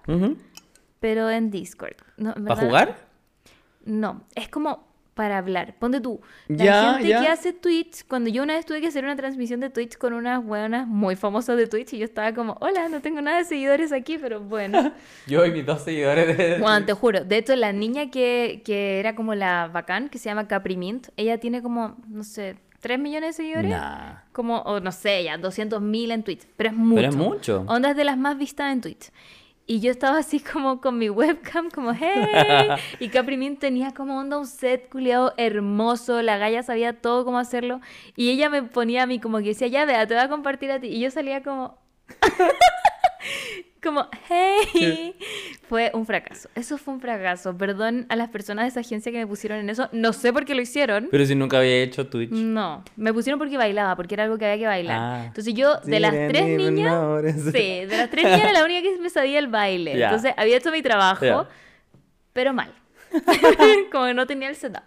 pero 1.00 1.30
en 1.30 1.50
Discord. 1.50 1.96
No, 2.16 2.34
¿Para 2.34 2.56
jugar? 2.62 3.08
No, 3.84 4.22
es 4.34 4.48
como 4.48 4.91
para 5.14 5.38
hablar. 5.38 5.74
Ponte 5.78 6.00
tú. 6.00 6.20
La 6.48 6.64
Ya, 6.64 6.92
gente 6.94 7.08
ya. 7.08 7.20
que 7.20 7.28
hace 7.28 7.52
Twitch, 7.52 8.04
cuando 8.08 8.30
yo 8.30 8.42
una 8.42 8.54
vez 8.54 8.64
tuve 8.64 8.80
que 8.80 8.86
hacer 8.86 9.04
una 9.04 9.14
transmisión 9.16 9.60
de 9.60 9.68
Twitch 9.70 9.96
con 9.98 10.12
unas 10.14 10.42
hueonas 10.44 10.86
muy 10.86 11.16
famosas 11.16 11.56
de 11.56 11.66
Twitch 11.66 11.92
y 11.92 11.98
yo 11.98 12.04
estaba 12.04 12.32
como, 12.32 12.56
hola, 12.60 12.88
no 12.88 13.00
tengo 13.00 13.20
nada 13.20 13.38
de 13.38 13.44
seguidores 13.44 13.92
aquí, 13.92 14.16
pero 14.18 14.40
bueno. 14.40 14.92
Yo 15.26 15.44
y 15.44 15.50
mis 15.50 15.66
dos 15.66 15.82
seguidores 15.82 16.36
de... 16.36 16.58
Juan, 16.60 16.86
te 16.86 16.92
juro. 16.94 17.24
De 17.24 17.36
hecho, 17.38 17.54
la 17.56 17.72
niña 17.72 18.10
que, 18.10 18.62
que 18.64 18.98
era 19.00 19.14
como 19.14 19.34
la 19.34 19.68
bacán, 19.68 20.08
que 20.08 20.18
se 20.18 20.30
llama 20.30 20.48
Capri 20.48 20.76
Mint, 20.76 21.08
ella 21.16 21.38
tiene 21.38 21.62
como, 21.62 21.96
no 22.08 22.24
sé, 22.24 22.56
3 22.80 22.98
millones 22.98 23.36
de 23.36 23.42
seguidores. 23.44 23.70
Nah. 23.70 24.14
Como, 24.32 24.58
o 24.62 24.80
no 24.80 24.90
sé, 24.92 25.22
ya, 25.24 25.38
200 25.38 25.80
mil 25.80 26.10
en 26.10 26.22
Twitch. 26.24 26.46
Pero 26.56 26.70
es 26.70 26.74
mucho. 26.76 26.96
Pero 26.96 27.08
es 27.10 27.16
mucho. 27.16 27.64
Onda 27.68 27.90
es 27.90 27.96
de 27.96 28.04
las 28.04 28.16
más 28.18 28.36
vistas 28.38 28.72
en 28.72 28.80
Twitch. 28.80 29.10
Y 29.66 29.80
yo 29.80 29.90
estaba 29.90 30.18
así 30.18 30.40
como 30.40 30.80
con 30.80 30.98
mi 30.98 31.08
webcam, 31.08 31.70
como, 31.70 31.92
hey. 31.92 32.26
Y 32.98 33.08
Capri 33.08 33.36
Mint 33.36 33.60
tenía 33.60 33.92
como 33.92 34.18
onda 34.18 34.38
un 34.38 34.46
set 34.46 34.88
culiado 34.88 35.34
hermoso. 35.36 36.20
La 36.22 36.36
galla 36.36 36.62
sabía 36.62 37.00
todo 37.00 37.24
cómo 37.24 37.38
hacerlo. 37.38 37.80
Y 38.16 38.30
ella 38.30 38.50
me 38.50 38.62
ponía 38.62 39.04
a 39.04 39.06
mí 39.06 39.20
como 39.20 39.38
que 39.38 39.44
decía, 39.44 39.68
ya 39.68 39.84
vea, 39.84 40.06
te 40.06 40.14
voy 40.14 40.22
a 40.22 40.28
compartir 40.28 40.70
a 40.72 40.80
ti. 40.80 40.88
Y 40.88 41.00
yo 41.00 41.10
salía 41.10 41.42
como. 41.42 41.78
como, 43.82 44.06
hey. 44.28 45.14
Fue 45.68 45.90
un 45.94 46.06
fracaso. 46.06 46.48
Eso 46.54 46.78
fue 46.78 46.94
un 46.94 47.00
fracaso. 47.00 47.56
Perdón 47.56 48.06
a 48.08 48.16
las 48.16 48.28
personas 48.28 48.64
de 48.64 48.68
esa 48.68 48.80
agencia 48.80 49.10
que 49.10 49.18
me 49.18 49.26
pusieron 49.26 49.58
en 49.58 49.70
eso. 49.70 49.88
No 49.92 50.12
sé 50.12 50.32
por 50.32 50.44
qué 50.44 50.54
lo 50.54 50.62
hicieron. 50.62 51.08
Pero 51.10 51.26
si 51.26 51.34
nunca 51.34 51.58
había 51.58 51.82
hecho 51.82 52.06
Twitch. 52.06 52.30
No, 52.30 52.84
me 52.96 53.12
pusieron 53.12 53.38
porque 53.38 53.56
bailaba, 53.56 53.96
porque 53.96 54.14
era 54.14 54.24
algo 54.24 54.38
que 54.38 54.44
había 54.46 54.58
que 54.58 54.66
bailar. 54.66 54.98
Ah. 55.00 55.24
Entonces 55.26 55.54
yo, 55.54 55.78
de 55.80 55.98
las 55.98 56.12
tres 56.12 56.46
niñas, 56.46 57.24
sí, 57.52 57.86
de 57.86 57.96
las 57.96 58.10
tres 58.10 58.24
niñas 58.24 58.40
era 58.40 58.52
la 58.52 58.64
única 58.64 58.82
que 58.82 58.98
me 58.98 59.10
sabía 59.10 59.38
el 59.38 59.48
baile. 59.48 60.02
Entonces 60.02 60.32
había 60.36 60.56
hecho 60.56 60.70
mi 60.70 60.82
trabajo, 60.82 61.46
pero 62.32 62.52
mal. 62.52 62.72
como 63.92 64.06
que 64.06 64.14
no 64.14 64.26
tenía 64.26 64.48
el 64.48 64.56
setup. 64.56 64.82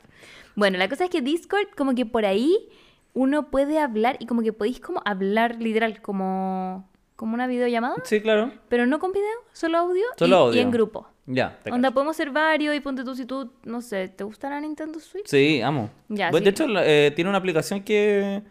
Bueno, 0.55 0.77
la 0.77 0.88
cosa 0.88 1.05
es 1.05 1.09
que 1.09 1.21
Discord, 1.21 1.67
como 1.75 1.95
que 1.95 2.05
por 2.05 2.25
ahí 2.25 2.69
uno 3.13 3.49
puede 3.49 3.79
hablar 3.79 4.17
y 4.19 4.25
como 4.25 4.41
que 4.41 4.53
podéis 4.53 4.79
como 4.79 5.01
hablar 5.05 5.61
literal, 5.61 6.01
como, 6.01 6.89
como 7.16 7.34
una 7.34 7.47
videollamada, 7.47 7.95
Sí, 8.03 8.22
claro. 8.22 8.51
pero 8.70 8.86
no 8.86 8.99
con 8.99 9.11
video, 9.11 9.26
solo 9.53 9.78
audio, 9.78 10.03
Solo 10.18 10.36
y, 10.36 10.39
audio. 10.39 10.59
y 10.59 10.63
en 10.63 10.72
grupo. 10.72 11.07
Ya, 11.28 11.57
te 11.63 11.72
Onda, 11.72 11.88
cacho. 11.88 11.93
podemos 11.95 12.16
ser 12.16 12.30
varios 12.32 12.76
y 12.76 12.80
ponte 12.82 13.03
tú 13.03 13.16
si 13.16 13.26
tú, 13.26 13.51
no 13.63 13.82
sé, 13.82 14.09
¿te 14.09 14.24
gusta 14.24 14.49
la 14.49 14.59
Nintendo 14.61 14.99
Switch? 14.99 15.26
Sí, 15.28 15.61
amo. 15.61 15.89
Ya, 16.09 16.30
Bueno, 16.30 16.39
sí. 16.39 16.43
De 16.43 16.49
hecho, 16.51 16.66
eh, 16.84 17.11
tiene 17.16 17.30
una 17.30 17.39
aplicación 17.39 17.82
que 17.82 18.43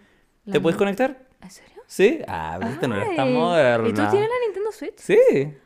La 0.45 0.53
te 0.55 0.61
puedes 0.61 0.77
conectar. 0.77 1.17
¿En 1.41 1.51
serio? 1.51 1.83
Sí. 1.87 2.19
Ah, 2.27 2.59
viste, 2.61 2.89
no 2.89 2.97
eres 2.97 3.15
tan 3.15 3.33
moderna. 3.33 3.87
¿Y 3.89 3.93
tú 3.93 4.03
tienes 4.11 4.29
la 4.29 4.37
Nintendo 4.47 4.73
Switch? 4.73 4.97
Sí. 4.97 5.19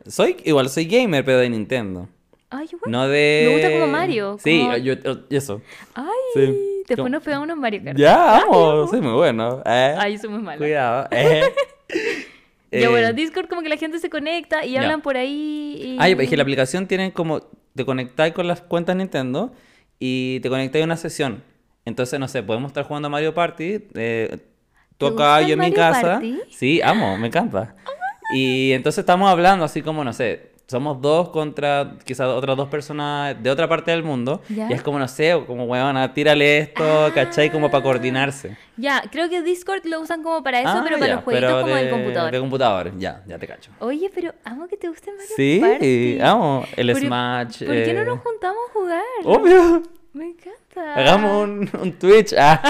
Soy, 0.07 0.37
igual 0.45 0.69
soy 0.69 0.85
gamer, 0.87 1.25
pero 1.25 1.39
de 1.39 1.49
Nintendo. 1.49 2.09
Ay, 2.51 2.67
igual. 2.73 2.91
No 2.91 3.07
de... 3.09 3.45
Me 3.47 3.53
gusta 3.55 3.71
como 3.73 3.87
Mario, 3.93 4.37
Sí, 4.43 4.61
como- 4.61 4.77
yo, 4.79 4.95
yo- 4.95 5.19
eso. 5.31 5.63
Ay, 5.95 6.05
Sí. 6.35 6.41
después 6.81 6.97
Como- 6.97 7.09
nos 7.11 7.23
pegamos 7.23 7.45
unos 7.45 7.57
Mario 7.59 7.83
Kart. 7.85 7.97
Ya, 7.99 8.39
amo. 8.41 8.87
Soy 8.89 9.01
muy 9.01 9.13
bueno. 9.13 9.63
Eh. 9.65 9.95
Ay, 9.99 10.19
soy 10.19 10.29
muy 10.31 10.41
mala. 10.43 10.59
Cuidado. 10.59 11.09
Eh. 11.11 11.43
Ya 12.71 12.79
Eh, 12.81 12.89
bueno, 12.89 13.13
Discord 13.13 13.49
como 13.49 13.63
que 13.63 13.69
la 13.69 13.77
gente 13.77 13.99
se 13.99 14.11
conecta 14.11 14.65
y 14.65 14.73
Ya. 14.73 14.83
hablan 14.83 15.01
por 15.01 15.17
ahí 15.17 15.81
y... 15.83 15.97
Ah, 16.01 16.09
ya, 16.09 16.17
es 16.23 16.29
que 16.29 16.37
la 16.37 16.43
aplicación 16.43 16.87
tiene 16.87 17.13
como. 17.13 17.41
Te 17.75 17.85
conectáis 17.85 18.35
con 18.35 18.47
las 18.47 18.61
cuentas 18.61 18.97
Nintendo 18.97 19.53
y 19.99 20.41
te 20.41 20.49
conectáis 20.49 20.83
a 20.83 20.87
una 20.87 20.97
sesión. 20.97 21.43
Entonces, 21.85 22.19
no 22.21 22.29
sé, 22.29 22.43
podemos 22.43 22.71
estar 22.71 22.85
jugando 22.85 23.09
Mario 23.09 23.33
Party. 23.35 23.79
Eh, 23.95 24.37
tú 24.99 25.09
¿Te 25.09 25.15
acá, 25.15 25.41
yo 25.47 25.55
en 25.55 25.61
mi 25.61 25.73
casa. 25.73 26.15
Party? 26.15 26.41
Sí, 26.51 26.81
amo, 26.83 27.17
me 27.17 27.29
encanta. 27.29 27.75
Y 28.35 28.73
entonces 28.73 28.99
estamos 28.99 29.31
hablando 29.31 29.65
así 29.65 29.81
como, 29.81 30.05
no 30.05 30.13
sé, 30.13 30.51
somos 30.69 31.01
dos 31.01 31.31
contra 31.31 31.97
quizás 32.05 32.29
otras 32.29 32.55
dos 32.57 32.69
personas 32.69 33.43
de 33.43 33.51
otra 33.51 33.67
parte 33.69 33.91
del 33.91 34.03
mundo. 34.03 34.43
Ya. 34.51 34.69
Y 34.71 34.75
es 34.75 34.83
como, 34.83 34.99
no 34.99 35.09
sé, 35.09 35.33
como, 35.47 35.65
weón, 35.65 35.97
tírale 36.13 36.59
esto, 36.59 37.11
¿cachai? 37.15 37.51
Como 37.51 37.71
para 37.71 37.83
coordinarse. 37.83 38.57
Ya, 38.77 39.03
creo 39.11 39.31
que 39.31 39.41
Discord 39.43 39.87
lo 39.87 40.01
usan 40.01 40.23
como 40.23 40.43
para 40.43 40.61
eso, 40.61 40.69
Ah, 40.71 40.83
pero 40.85 40.99
para 40.99 41.15
los 41.15 41.25
jueguitos 41.25 41.51
como 41.63 41.75
del 41.75 41.85
de- 41.87 41.91
computador. 41.91 42.31
De 42.33 42.39
computador, 42.41 42.93
ya, 42.99 43.23
ya 43.27 43.39
te 43.39 43.47
cacho. 43.47 43.71
Oye, 43.81 44.11
pero 44.15 44.35
amo 44.45 44.69
que 44.69 44.77
te 44.77 44.89
guste 44.89 45.11
Mario 45.11 45.35
Sí, 45.37 46.19
amo. 46.21 46.65
El 46.77 46.93
¿Por- 46.93 47.01
Smash. 47.03 47.65
¿Por 47.65 47.75
qué 47.75 47.93
no 47.95 48.03
eh, 48.03 48.05
nos 48.05 48.19
juntamos 48.21 48.61
a 48.69 48.73
jugar? 48.73 49.03
Obvio. 49.25 49.83
Me 50.13 50.27
encanta. 50.27 50.95
Hagamos 50.97 51.45
un, 51.49 51.71
un 51.81 51.93
Twitch. 51.93 52.35
Ah. 52.37 52.61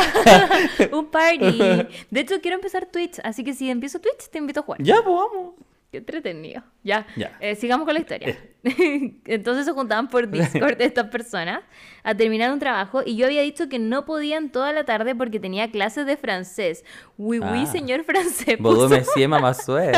Un 0.92 1.06
party. 1.06 1.58
De 2.10 2.20
hecho, 2.20 2.40
quiero 2.40 2.56
empezar 2.56 2.86
Twitch, 2.86 3.18
así 3.24 3.42
que 3.44 3.54
si 3.54 3.70
empiezo 3.70 3.98
Twitch, 4.00 4.28
te 4.30 4.38
invito 4.38 4.60
a 4.60 4.62
jugar. 4.62 4.82
ya, 4.82 4.96
pues 5.02 5.16
vamos. 5.16 5.54
Qué 5.90 5.98
entretenido. 5.98 6.62
Ya, 6.84 7.06
Ya. 7.16 7.36
eh, 7.40 7.54
sigamos 7.56 7.86
con 7.86 7.94
la 7.94 8.00
historia. 8.00 8.36
Entonces 9.24 9.64
se 9.64 9.72
juntaban 9.72 10.08
por 10.08 10.28
Discord 10.30 10.80
estas 10.82 11.06
personas 11.08 11.60
a 12.02 12.14
terminar 12.14 12.52
un 12.52 12.58
trabajo 12.58 13.00
y 13.06 13.16
yo 13.16 13.24
había 13.26 13.40
dicho 13.42 13.68
que 13.70 13.78
no 13.78 14.04
podían 14.04 14.50
toda 14.50 14.72
la 14.72 14.84
tarde 14.84 15.14
porque 15.14 15.40
tenía 15.40 15.70
clases 15.70 16.04
de 16.04 16.16
francés. 16.18 16.84
Oui, 17.16 17.38
oui, 17.38 17.62
Ah. 17.62 17.66
señor 17.66 18.04
francés. 18.04 18.58
Vos 18.60 18.74
puso. 18.74 18.88
me 18.90 19.02
sied 19.04 19.28
ma 19.28 19.54
sué. 19.54 19.92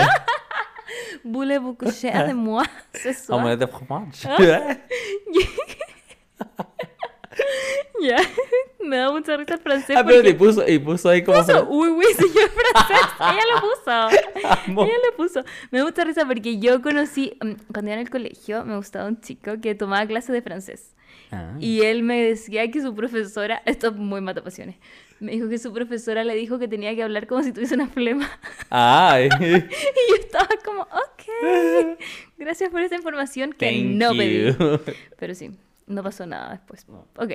Voulez-vous 1.24 1.74
coucher 1.76 2.10
avec 2.12 2.34
moi? 2.34 2.64
Omelette 3.28 3.60
de 3.60 3.66
fromage. 3.66 4.26
Ya, 8.02 8.16
me 8.82 8.96
da 8.96 9.12
mucha 9.12 9.36
risa 9.36 9.54
el 9.54 9.60
francés 9.60 9.94
Ah, 9.94 10.02
pero 10.06 10.26
y 10.26 10.32
puso, 10.32 10.66
y 10.66 10.78
puso 10.78 11.10
ahí 11.10 11.22
como. 11.22 11.38
puso, 11.38 11.66
oui, 11.68 11.88
oui, 11.90 12.06
señor 12.14 12.48
francés. 12.50 13.06
Ella 13.20 13.42
lo 13.54 13.60
puso. 13.60 14.48
Amo. 14.66 14.84
Ella 14.84 14.94
lo 15.10 15.16
puso. 15.16 15.44
Me 15.70 15.78
da 15.80 15.84
mucha 15.84 16.04
risa 16.04 16.24
porque 16.26 16.58
yo 16.58 16.80
conocí, 16.80 17.36
mm, 17.42 17.52
cuando 17.72 17.90
iba 17.90 17.94
en 17.94 18.06
el 18.06 18.10
colegio, 18.10 18.64
me 18.64 18.76
gustaba 18.76 19.06
un 19.06 19.20
chico 19.20 19.52
que 19.60 19.74
tomaba 19.74 20.06
clases 20.06 20.32
de 20.32 20.40
francés. 20.40 20.94
Ah. 21.30 21.54
Y 21.60 21.82
él 21.82 22.02
me 22.02 22.22
decía 22.22 22.70
que 22.70 22.80
su 22.80 22.94
profesora, 22.94 23.60
esto 23.66 23.88
es 23.88 23.96
muy 23.96 24.22
matapasiones, 24.22 24.76
me 25.20 25.32
dijo 25.32 25.50
que 25.50 25.58
su 25.58 25.70
profesora 25.72 26.24
le 26.24 26.34
dijo 26.34 26.58
que 26.58 26.66
tenía 26.68 26.94
que 26.94 27.02
hablar 27.02 27.26
como 27.26 27.42
si 27.42 27.52
tuviese 27.52 27.74
una 27.74 27.86
flema. 27.88 28.30
Ay. 28.70 29.28
Y 29.40 30.10
yo 30.10 30.16
estaba 30.18 30.48
como, 30.64 30.82
ok, 30.82 31.98
gracias 32.38 32.70
por 32.70 32.80
esa 32.80 32.94
información 32.96 33.52
que 33.52 33.66
Thank 33.66 33.84
no 33.84 34.10
pedí. 34.12 34.46
you. 34.52 34.80
Pero 35.18 35.34
sí, 35.34 35.50
no 35.90 36.02
pasó 36.02 36.26
nada 36.26 36.50
después. 36.50 36.86
Ok. 37.16 37.32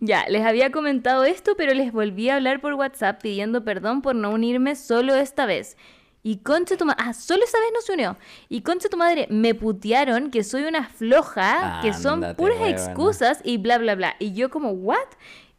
Ya, 0.00 0.26
les 0.28 0.44
había 0.44 0.72
comentado 0.72 1.24
esto, 1.24 1.54
pero 1.56 1.74
les 1.74 1.92
volví 1.92 2.30
a 2.30 2.36
hablar 2.36 2.60
por 2.60 2.74
WhatsApp 2.74 3.20
pidiendo 3.20 3.64
perdón 3.64 4.02
por 4.02 4.14
no 4.14 4.30
unirme 4.30 4.76
solo 4.76 5.14
esta 5.14 5.46
vez. 5.46 5.76
Y 6.22 6.38
concha 6.38 6.76
tu 6.76 6.84
madre, 6.84 7.04
ah, 7.06 7.12
solo 7.12 7.44
esta 7.44 7.58
vez 7.58 7.68
no 7.72 7.80
se 7.80 7.92
unió. 7.92 8.16
Y 8.48 8.62
concha 8.62 8.88
tu 8.88 8.96
madre, 8.96 9.26
me 9.30 9.54
putearon 9.54 10.30
que 10.30 10.42
soy 10.42 10.64
una 10.64 10.88
floja, 10.88 11.80
que 11.82 11.92
son 11.92 12.34
puras 12.36 12.58
excusas 12.62 13.40
y 13.44 13.58
bla, 13.58 13.78
bla, 13.78 13.94
bla. 13.94 14.16
Y 14.18 14.32
yo 14.32 14.50
como, 14.50 14.70
¿what? 14.72 15.06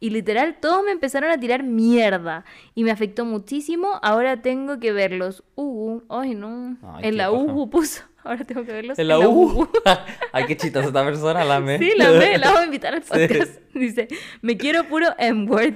Y 0.00 0.10
literal, 0.10 0.58
todos 0.60 0.82
me 0.84 0.92
empezaron 0.92 1.30
a 1.30 1.38
tirar 1.38 1.62
mierda. 1.62 2.44
Y 2.74 2.84
me 2.84 2.90
afectó 2.90 3.24
muchísimo. 3.24 3.98
Ahora 4.02 4.42
tengo 4.42 4.80
que 4.80 4.92
verlos. 4.92 5.44
Uh, 5.56 6.00
ay 6.08 6.34
no. 6.34 6.78
Ay, 6.82 7.08
en 7.08 7.16
la 7.16 7.30
paja. 7.30 7.42
UU 7.42 7.68
puso. 7.68 8.02
Ahora 8.24 8.44
tengo 8.44 8.64
que 8.64 8.72
verlos 8.72 8.98
En 8.98 9.08
la 9.08 9.18
U. 9.18 9.68
Ay, 10.32 10.44
qué 10.46 10.56
chistosa 10.56 10.88
esta 10.88 11.04
persona, 11.04 11.44
la 11.44 11.60
me. 11.60 11.78
Sí, 11.78 11.92
la 11.96 12.10
la 12.10 12.46
vamos 12.48 12.60
a 12.60 12.64
invitar 12.66 12.94
al 12.94 13.02
Sí. 13.04 13.08
podcast. 13.08 13.60
Dice, 13.74 14.08
me 14.42 14.56
quiero 14.56 14.84
puro 14.84 15.08
M-word. 15.18 15.74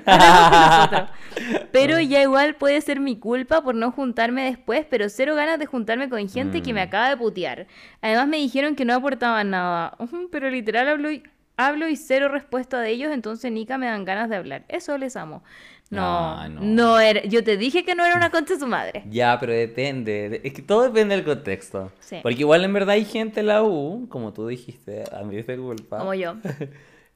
Pero 1.72 2.01
ya 2.01 2.22
igual 2.22 2.55
puede 2.57 2.80
ser 2.80 3.01
mi 3.01 3.18
culpa 3.18 3.62
por 3.62 3.74
no 3.74 3.90
juntarme 3.92 4.45
después, 4.45 4.86
pero 4.88 5.09
cero 5.09 5.34
ganas 5.34 5.59
de 5.59 5.66
juntarme 5.66 6.09
con 6.09 6.28
gente 6.28 6.62
que 6.62 6.72
me 6.72 6.80
Mm. 6.84 6.88
acaba 6.88 7.09
de 7.11 7.16
putear. 7.16 7.66
Además 8.03 8.28
me 8.28 8.36
dijeron 8.36 8.74
que 8.76 8.84
no 8.84 8.95
aportaban 8.95 9.51
nada. 9.51 9.97
Pero 10.30 10.51
literal 10.51 10.88
hablo 10.88 11.11
y, 11.11 11.22
hablo 11.57 11.88
y 11.88 11.97
cero 11.97 12.28
respuesta 12.28 12.80
de 12.80 12.90
ellos, 12.90 13.12
entonces 13.12 13.51
Nika 13.53 13.78
me 13.78 13.86
dan 13.86 14.05
ganas 14.05 14.28
de 14.28 14.36
hablar. 14.36 14.64
Eso 14.68 14.99
les 14.99 15.16
amo. 15.16 15.42
No, 15.91 16.49
no. 16.49 16.61
no. 16.61 16.99
era, 16.99 17.22
yo 17.24 17.45
te 17.45 17.57
dije 17.57 17.85
que 17.85 17.95
no 17.95 18.05
era 18.05 18.16
una 18.16 18.30
concha 18.30 18.55
de 18.55 18.61
su 18.61 18.66
madre. 18.66 19.05
Ya, 19.11 19.39
pero 19.39 19.53
depende. 19.53 20.28
de- 20.28 20.41
Es 20.43 20.53
que 20.53 20.62
todo 20.62 20.82
depende 20.82 21.14
del 21.14 21.24
contexto. 21.24 21.93
Sí. 22.01 22.18
Porque 22.22 22.41
igual 22.41 22.64
en 22.64 22.72
verdad 22.72 22.91
hay 22.91 23.05
gente 23.05 23.41
en 23.41 23.47
la 23.47 23.62
U, 23.62 24.07
como 24.09 24.32
tú 24.32 24.47
dijiste, 24.49 25.05
a 25.12 25.22
mí 25.22 25.37
es 25.37 25.47
culpa. 25.47 25.99
Como 25.99 26.14
yo. 26.14 26.35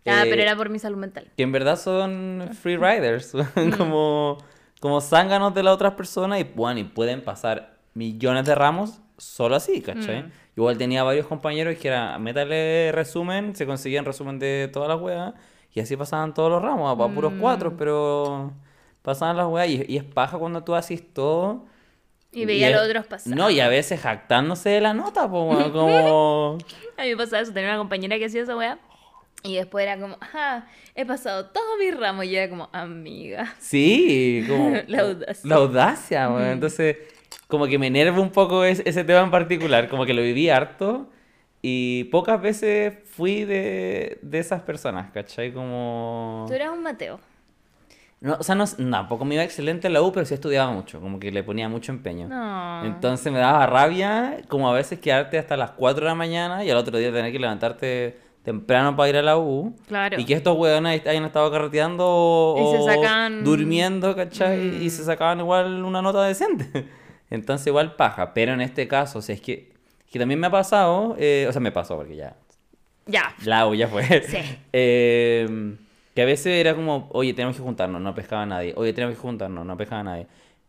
Ah, 0.07 0.23
Eh, 0.25 0.31
pero 0.31 0.41
era 0.41 0.57
por 0.57 0.71
mi 0.71 0.79
salud 0.79 0.97
mental. 0.97 1.27
que 1.37 1.43
en 1.43 1.53
verdad 1.53 1.77
son 1.77 2.49
free 2.63 2.77
riders, 2.79 3.33
como, 3.77 4.39
como 4.81 5.03
zánganos 5.03 5.55
de 5.55 5.63
las 5.63 5.75
otras 5.75 5.95
personas 5.95 6.41
y, 6.41 6.45
bueno, 6.45 6.81
y 6.81 6.85
pueden 6.85 7.21
pasar 7.23 7.77
millones 7.93 8.47
de 8.47 8.55
ramos 8.55 9.01
solo 9.19 9.57
así, 9.57 9.83
¿cachai? 9.83 10.23
Mm. 10.23 10.31
Igual 10.57 10.79
tenía 10.79 11.03
varios 11.03 11.27
compañeros 11.27 11.77
que 11.77 11.89
era, 11.89 12.17
métale 12.19 12.91
resumen, 12.93 13.55
se 13.55 13.67
conseguían 13.67 14.07
resumen 14.07 14.39
de 14.39 14.71
todas 14.73 14.89
las 14.89 14.99
weas 15.01 15.35
y 15.79 15.81
así 15.81 15.97
pasaban 15.97 16.35
todos 16.35 16.51
los 16.51 16.61
ramos, 16.63 16.89
a, 16.89 17.05
a 17.05 17.09
puros 17.09 17.33
Mm. 17.33 17.41
cuatro, 17.41 17.77
pero 17.77 18.53
pasaban 19.03 19.37
las 19.37 19.47
weas 19.47 19.69
y, 19.69 19.85
y 19.89 19.97
es 19.97 20.05
paja 20.05 20.37
cuando 20.39 20.63
tú 20.65 20.75
haces 20.75 21.03
todo. 21.15 21.65
Y 22.31 22.45
veía 22.45 22.67
a 22.67 22.71
es- 22.71 22.77
los 22.77 22.85
otros 22.89 23.07
pasar. 23.07 23.35
No, 23.37 23.49
y 23.51 23.59
a 23.61 23.69
veces 23.69 24.01
jactándose 24.01 24.69
de 24.69 24.81
la 24.83 24.93
nota, 24.93 25.29
como... 25.73 26.59
A 26.97 27.03
mí 27.03 27.09
me 27.11 27.17
pasaba 27.17 27.43
eso, 27.43 27.53
tenía 27.53 27.71
una 27.71 27.79
compañera 27.79 28.19
que 28.19 28.27
hacía 28.27 28.43
esa 28.43 28.57
weá. 28.57 28.79
Y 29.45 29.55
después 29.57 29.85
era 29.85 29.99
como, 29.99 30.19
ah, 30.35 30.67
he 30.97 31.07
pasado 31.07 31.47
todo 31.47 31.79
mi 31.79 31.91
ramo. 31.93 32.23
Y 32.25 32.31
yo 32.33 32.39
era 32.39 32.51
como, 32.51 32.69
amiga. 32.73 33.55
Sí, 33.61 34.45
como... 34.49 34.77
La 34.89 35.03
audacia. 35.03 35.49
La 35.49 35.55
audacia, 35.57 36.29
weón. 36.29 36.49
Entonces, 36.49 36.97
como 37.47 37.67
que 37.67 37.79
me 37.79 37.87
enerva 37.87 38.21
un 38.21 38.31
poco 38.31 38.65
es- 38.65 38.83
ese 38.85 39.05
tema 39.05 39.21
en 39.23 39.31
particular, 39.31 39.89
como 39.89 40.05
que 40.05 40.13
lo 40.13 40.23
viví 40.23 40.51
harto 40.51 41.09
y 41.63 42.05
pocas 42.05 42.41
veces 42.41 42.95
fui 43.05 43.45
de, 43.45 44.19
de 44.23 44.39
esas 44.39 44.63
personas, 44.63 45.11
¿cachai? 45.11 45.53
Como... 45.53 46.45
Tú 46.49 46.55
eras 46.55 46.71
un 46.71 46.83
Mateo. 46.83 47.21
No, 48.21 48.37
o 48.39 48.43
sea, 48.43 48.57
no, 48.57 48.65
tampoco 48.67 49.25
me 49.25 49.35
iba 49.37 49.45
excelente 49.45 49.87
en 49.87 49.93
la 49.93 50.03
U, 50.03 50.11
pero 50.13 50.27
sí 50.27 50.35
estudiaba 50.35 50.73
mucho, 50.73 51.01
como 51.01 51.21
que 51.21 51.31
le 51.31 51.45
ponía 51.45 51.69
mucho 51.69 51.93
empeño. 51.93 52.27
No. 52.29 52.85
Entonces 52.85 53.33
me 53.33 53.39
daba 53.39 53.65
rabia 53.67 54.39
como 54.49 54.69
a 54.69 54.73
veces 54.73 54.99
quedarte 54.99 55.39
hasta 55.39 55.57
las 55.57 55.71
4 55.73 56.05
de 56.05 56.09
la 56.09 56.15
mañana 56.17 56.65
y 56.65 56.71
al 56.71 56.77
otro 56.79 56.99
día 56.99 57.13
tener 57.13 57.31
que 57.31 57.39
levantarte 57.39 58.19
temprano 58.43 58.97
para 58.97 59.09
ir 59.09 59.17
a 59.19 59.23
la 59.23 59.39
U. 59.39 59.77
Claro. 59.87 60.19
Y 60.19 60.25
que 60.25 60.35
estos 60.35 60.57
hueones 60.57 61.07
hayan 61.07 61.25
estado 61.25 61.49
carreteando 61.53 62.05
o 62.09 62.75
Y 62.75 62.77
se 62.79 62.83
sacan- 62.97 63.45
durmiendo, 63.45 64.17
¿cachai? 64.17 64.59
Mm. 64.59 64.83
Y 64.83 64.91
se 64.91 65.05
sacaban 65.05 65.39
igual 65.39 65.85
una 65.85 66.03
nota 66.03 66.25
decente. 66.25 66.89
Entonces 67.31 67.67
igual 67.69 67.95
paja. 67.95 68.33
Pero 68.35 68.53
en 68.53 68.63
este 68.63 68.89
caso, 68.89 69.21
o 69.21 69.23
sea, 69.23 69.35
es 69.37 69.41
que, 69.41 69.71
que 70.11 70.19
también 70.19 70.41
me 70.41 70.47
ha 70.47 70.51
pasado, 70.51 71.17
eh, 71.19 71.47
o 71.49 71.53
sea, 71.53 71.61
me 71.61 71.73
pasó 71.73 71.97
porque 71.97 72.17
ya, 72.17 72.35
Ya. 73.07 73.35
la 73.45 73.67
U 73.67 73.75
ya 73.75 73.89
fue. 73.89 74.03
Sí. 74.23 74.39
Eh, 74.73 75.77
que 76.15 76.23
a 76.23 76.25
veces 76.25 76.47
era 76.49 76.75
como, 76.75 77.09
oye, 77.13 77.33
tenemos 77.33 77.57
que 77.57 77.63
juntarnos, 77.63 78.01
no 78.01 78.13
pescaba 78.15 78.45
nadie. 78.45 78.73
Oye, 78.77 78.93
tenemos 78.93 79.15
que 79.15 79.21
juntarnos, 79.21 79.65
no 79.65 79.77
pescaba 79.77 80.03
nadie. 80.03 80.27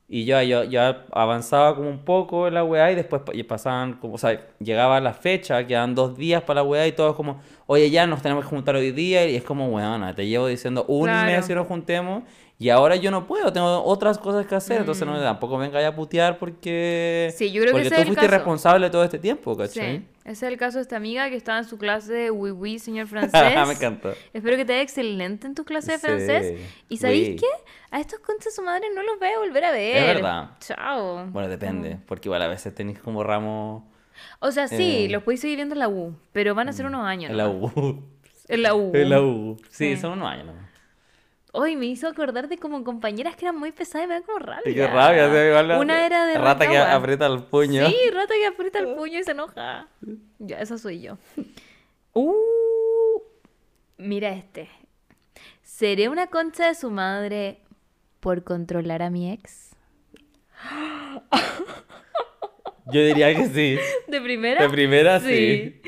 Y 0.07 0.25
yo, 0.25 0.41
yo 0.43 0.63
ya 0.63 1.05
avanzaba 1.11 1.75
como 1.75 1.89
un 1.89 1.99
poco 2.05 2.47
en 2.47 2.53
la 2.55 2.63
weá 2.63 2.91
y 2.91 2.95
después 2.95 3.21
pasaban, 3.47 3.93
como, 3.93 4.15
o 4.15 4.17
sea, 4.17 4.39
llegaba 4.59 4.99
la 4.99 5.13
fecha, 5.13 5.65
quedaban 5.65 5.93
dos 5.95 6.17
días 6.17 6.41
para 6.43 6.61
la 6.61 6.63
weá 6.67 6.85
y 6.87 6.91
todos 6.91 7.15
como, 7.15 7.41
oye, 7.67 7.89
ya 7.89 8.05
nos 8.07 8.21
tenemos 8.21 8.43
que 8.43 8.49
juntar 8.49 8.75
hoy 8.75 8.91
día. 8.91 9.27
Y 9.27 9.35
es 9.35 9.43
como, 9.43 9.67
weona, 9.69 10.13
te 10.15 10.27
llevo 10.27 10.47
diciendo 10.47 10.85
un 10.87 11.05
Claro. 11.05 11.27
mes 11.31 11.47
que 11.47 11.55
nos 11.55 11.67
juntemos 11.67 12.23
Y 12.61 12.67
ahora 12.69 12.97
yo 12.97 13.09
no 13.09 13.25
puedo, 13.25 13.53
tengo 13.53 13.81
otras 13.85 14.17
cosas 14.17 14.45
que 14.45 14.53
hacer, 14.53 14.79
entonces 14.81 15.07
no 15.07 15.17
tampoco 15.21 15.57
venga 15.57 15.87
a 15.87 15.95
putear 15.95 16.37
porque... 16.37 17.29
Mm. 17.33 17.37
Sí, 17.37 17.51
yo 17.53 17.61
creo 17.61 17.73
que 17.73 17.81
porque 17.83 17.87
ese 17.87 18.01
tú 18.01 18.07
fuiste 18.07 18.27
responsable 18.27 18.89
todo 18.89 19.01
este 19.05 19.17
tiempo, 19.17 19.55
¿cachai? 19.55 19.99
Sí, 19.99 20.05
ese 20.25 20.31
es 20.31 20.43
el 20.51 20.57
caso 20.57 20.77
de 20.77 20.81
esta 20.81 20.97
amiga 20.97 21.29
que 21.29 21.37
estaba 21.37 21.59
en 21.59 21.63
su 21.63 21.77
clase 21.77 22.11
de 22.11 22.31
oui 22.31 22.51
oui, 22.51 22.77
señor 22.77 23.07
francés. 23.31 23.31
Me 23.65 23.73
encantó. 23.73 24.13
Espero 24.33 24.57
que 24.57 24.65
te 24.65 24.73
vaya 24.73 24.81
excelente 24.83 25.47
en 25.47 25.55
tu 25.55 25.63
clase 25.63 25.93
de 25.93 25.97
Sí, 25.99 26.05
francés. 26.05 26.59
¿Y 26.89 26.97
sabéis 26.97 27.29
oui. 27.29 27.35
qué? 27.37 27.47
A 27.91 28.01
estos 28.01 28.19
conchas 28.19 28.53
su 28.53 28.61
madre 28.61 28.87
no 28.93 29.03
los 29.03 29.17
voy 29.19 29.29
a 29.29 29.39
volver 29.39 29.63
a 29.63 29.71
ver. 29.71 29.95
Es 29.95 30.15
verdad. 30.15 30.49
Chao. 30.59 31.27
Bueno, 31.27 31.47
depende, 31.47 31.97
porque 32.07 32.27
igual 32.27 32.41
a 32.41 32.47
veces 32.49 32.75
tenéis 32.75 32.99
como 32.99 33.23
ramos 33.23 33.83
O 34.39 34.51
sea, 34.51 34.67
sí, 34.67 35.05
Eh. 35.05 35.09
los 35.09 35.23
podéis 35.23 35.39
seguir 35.39 35.55
viendo 35.55 35.75
en 35.75 35.79
la 35.79 35.87
U, 35.87 36.13
pero 36.33 36.53
van 36.55 36.67
a 36.67 36.73
ser 36.73 36.85
unos 36.87 37.05
años. 37.05 37.31
en 37.31 37.37
la 37.37 37.45
nomás. 37.47 37.73
U. 37.77 38.03
En 38.49 38.61
la 38.63 38.75
U. 38.75 38.91
En 38.93 39.09
la 39.09 39.21
U. 39.21 39.57
Sí, 39.69 39.95
Sí. 39.95 40.01
son 40.01 40.11
unos 40.19 40.27
años. 40.29 40.47
¿no? 40.47 40.68
Hoy 41.61 41.75
me 41.75 41.87
hizo 41.87 42.07
acordar 42.07 42.47
de 42.47 42.57
como 42.57 42.83
compañeras 42.85 43.35
que 43.35 43.45
eran 43.45 43.57
muy 43.57 43.71
pesadas 43.73 44.05
y 44.05 44.07
me 44.07 44.13
da 44.15 44.21
como 44.25 44.39
rabia. 44.39 44.71
Y 44.71 44.75
qué 44.75 44.87
rabia, 44.87 45.29
sí, 45.29 45.47
igual 45.49 45.67
la- 45.67 45.79
Una 45.79 46.05
era 46.05 46.25
de 46.25 46.35
Rata 46.37 46.65
que 46.67 46.77
Rancagua. 46.77 46.95
aprieta 46.95 47.25
el 47.27 47.43
puño. 47.43 47.87
Sí, 47.89 47.95
rata 48.13 48.33
que 48.33 48.47
aprieta 48.47 48.79
el 48.79 48.95
puño 48.95 49.19
y 49.19 49.23
se 49.23 49.31
enoja. 49.31 49.87
Ya, 50.39 50.59
esa 50.59 50.77
soy 50.77 51.01
yo. 51.01 51.17
Uh, 52.13 53.21
mira 53.97 54.29
este. 54.29 54.67
¿Seré 55.61 56.09
una 56.09 56.27
concha 56.27 56.67
de 56.67 56.75
su 56.75 56.89
madre 56.89 57.59
por 58.19 58.43
controlar 58.43 59.01
a 59.03 59.09
mi 59.09 59.31
ex? 59.31 59.69
Yo 62.91 63.01
diría 63.05 63.35
que 63.35 63.47
sí. 63.49 63.77
¿De 64.07 64.19
primera? 64.21 64.63
De 64.63 64.69
primera, 64.69 65.19
sí. 65.19 65.79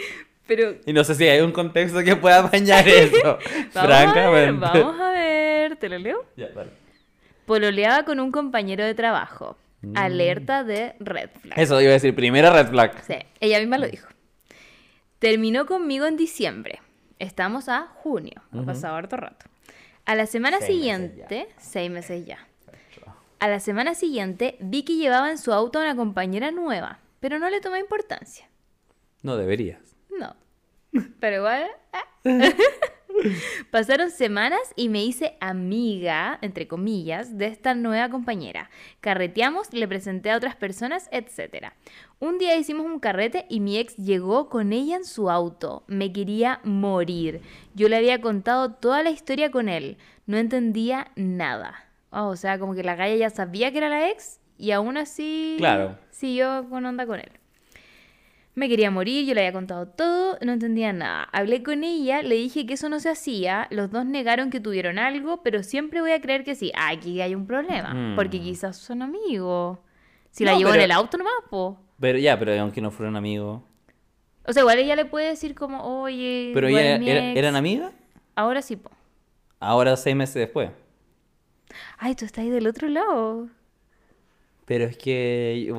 Pero 0.45 0.75
Y 0.85 0.93
no 0.93 1.03
sé 1.03 1.15
si 1.15 1.27
hay 1.27 1.41
un 1.41 1.51
contexto 1.51 2.03
que 2.03 2.15
pueda 2.15 2.39
apañar 2.45 2.87
eso. 2.87 3.17
vamos 3.23 3.75
a 3.75 3.87
ver, 3.87 3.87
francamente. 3.87 4.79
vamos 4.83 4.99
a 4.99 5.11
ver. 5.11 5.40
¿Te 5.79 5.89
lo 5.89 5.97
leo? 5.97 6.25
Ya. 6.35 6.49
Pololeaba 7.45 8.05
con 8.05 8.19
un 8.19 8.31
compañero 8.31 8.83
de 8.83 8.93
trabajo. 8.93 9.57
Mm. 9.81 9.97
Alerta 9.97 10.63
de 10.63 10.95
red 10.99 11.29
flag. 11.41 11.57
Eso 11.57 11.81
iba 11.81 11.89
a 11.89 11.93
decir, 11.93 12.13
primera 12.13 12.51
red 12.53 12.69
flag. 12.69 13.03
Sí, 13.03 13.15
ella 13.39 13.59
misma 13.59 13.77
lo 13.77 13.87
dijo. 13.87 14.07
Terminó 15.19 15.65
conmigo 15.65 16.05
en 16.05 16.17
diciembre. 16.17 16.81
Estamos 17.19 17.69
a 17.69 17.87
junio. 17.87 18.41
Ha 18.51 18.63
pasado 18.63 18.95
harto 18.95 19.17
rato. 19.17 19.45
A 20.05 20.15
la 20.15 20.25
semana 20.25 20.57
Seis 20.57 20.69
meses 20.69 20.75
siguiente, 20.75 21.47
seis 21.57 21.91
meses 21.91 22.25
ya. 22.25 22.47
A 23.39 23.47
la 23.47 23.59
semana 23.59 23.95
siguiente 23.95 24.57
vi 24.59 24.83
que 24.83 24.95
llevaba 24.95 25.29
en 25.31 25.37
su 25.37 25.53
auto 25.53 25.79
a 25.79 25.83
una 25.83 25.95
compañera 25.95 26.51
nueva, 26.51 26.99
pero 27.19 27.39
no 27.39 27.49
le 27.49 27.61
tomé 27.61 27.79
importancia. 27.79 28.47
No 29.23 29.37
deberías. 29.37 29.95
No. 30.09 30.35
Pero 31.19 31.37
igual. 31.37 31.67
ah. 31.93 32.05
Pasaron 33.69 34.09
semanas 34.11 34.59
y 34.75 34.89
me 34.89 35.03
hice 35.03 35.37
amiga, 35.39 36.37
entre 36.41 36.67
comillas, 36.67 37.37
de 37.37 37.47
esta 37.47 37.73
nueva 37.75 38.09
compañera. 38.09 38.69
Carreteamos, 38.99 39.73
le 39.73 39.87
presenté 39.87 40.31
a 40.31 40.37
otras 40.37 40.55
personas, 40.55 41.07
etc. 41.11 41.67
Un 42.19 42.37
día 42.37 42.57
hicimos 42.57 42.85
un 42.85 42.99
carrete 42.99 43.45
y 43.49 43.59
mi 43.59 43.77
ex 43.77 43.95
llegó 43.97 44.49
con 44.49 44.73
ella 44.73 44.95
en 44.97 45.05
su 45.05 45.29
auto. 45.29 45.83
Me 45.87 46.11
quería 46.11 46.59
morir. 46.63 47.41
Yo 47.75 47.89
le 47.89 47.97
había 47.97 48.21
contado 48.21 48.73
toda 48.73 49.03
la 49.03 49.11
historia 49.11 49.51
con 49.51 49.69
él. 49.69 49.97
No 50.25 50.37
entendía 50.37 51.11
nada. 51.15 51.85
Oh, 52.11 52.27
o 52.27 52.35
sea, 52.35 52.59
como 52.59 52.73
que 52.75 52.83
la 52.83 52.95
galla 52.95 53.15
ya 53.15 53.29
sabía 53.29 53.71
que 53.71 53.77
era 53.77 53.89
la 53.89 54.09
ex 54.09 54.39
y 54.57 54.71
aún 54.71 54.97
así 54.97 55.55
Claro. 55.57 55.97
siguió 56.11 56.67
con 56.69 56.85
onda 56.85 57.05
con 57.05 57.19
él. 57.19 57.31
Me 58.53 58.67
quería 58.67 58.91
morir, 58.91 59.25
yo 59.25 59.33
le 59.33 59.41
había 59.41 59.53
contado 59.53 59.87
todo, 59.87 60.37
no 60.41 60.51
entendía 60.51 60.91
nada. 60.91 61.23
Hablé 61.31 61.63
con 61.63 61.85
ella, 61.85 62.21
le 62.21 62.35
dije 62.35 62.65
que 62.65 62.73
eso 62.73 62.89
no 62.89 62.99
se 62.99 63.09
hacía, 63.09 63.67
los 63.71 63.89
dos 63.91 64.05
negaron 64.05 64.49
que 64.49 64.59
tuvieron 64.59 64.99
algo, 64.99 65.41
pero 65.41 65.63
siempre 65.63 66.01
voy 66.01 66.11
a 66.11 66.19
creer 66.19 66.43
que 66.43 66.55
sí. 66.55 66.71
Aquí 66.75 67.21
hay 67.21 67.33
un 67.33 67.47
problema, 67.47 67.93
Mm. 67.93 68.15
porque 68.15 68.41
quizás 68.41 68.75
son 68.75 69.01
amigos. 69.03 69.79
Si 70.31 70.43
No, 70.43 70.51
la 70.51 70.57
llevó 70.57 70.71
pero- 70.71 70.81
en 70.83 70.85
el 70.85 70.91
auto 70.91 71.17
nomás, 71.17 71.33
po. 71.49 71.79
Pero 71.99 72.17
ya, 72.17 72.37
pero 72.37 72.51
aunque 72.59 72.81
no 72.81 72.91
fueran 72.91 73.15
amigos. 73.15 73.61
O 74.45 74.51
sea, 74.53 74.61
igual 74.61 74.79
ella 74.79 74.95
le 74.97 75.05
puede 75.05 75.27
decir 75.29 75.55
como, 75.55 76.01
oye, 76.01 76.51
Pero 76.53 76.67
ella 76.67 76.95
es 76.95 76.99
mi 76.99 77.09
era- 77.09 77.29
ex". 77.29 77.37
eran 77.37 77.55
amigas. 77.55 77.93
Ahora 78.35 78.61
sí, 78.61 78.75
po. 78.75 78.91
Ahora 79.59 79.95
seis 79.95 80.15
meses 80.15 80.35
después. 80.35 80.71
Ay, 81.97 82.15
tú 82.15 82.25
estás 82.25 82.43
ahí 82.43 82.49
del 82.49 82.67
otro 82.67 82.89
lado. 82.89 83.47
Pero 84.65 84.85
es 84.85 84.97
que. 84.97 85.71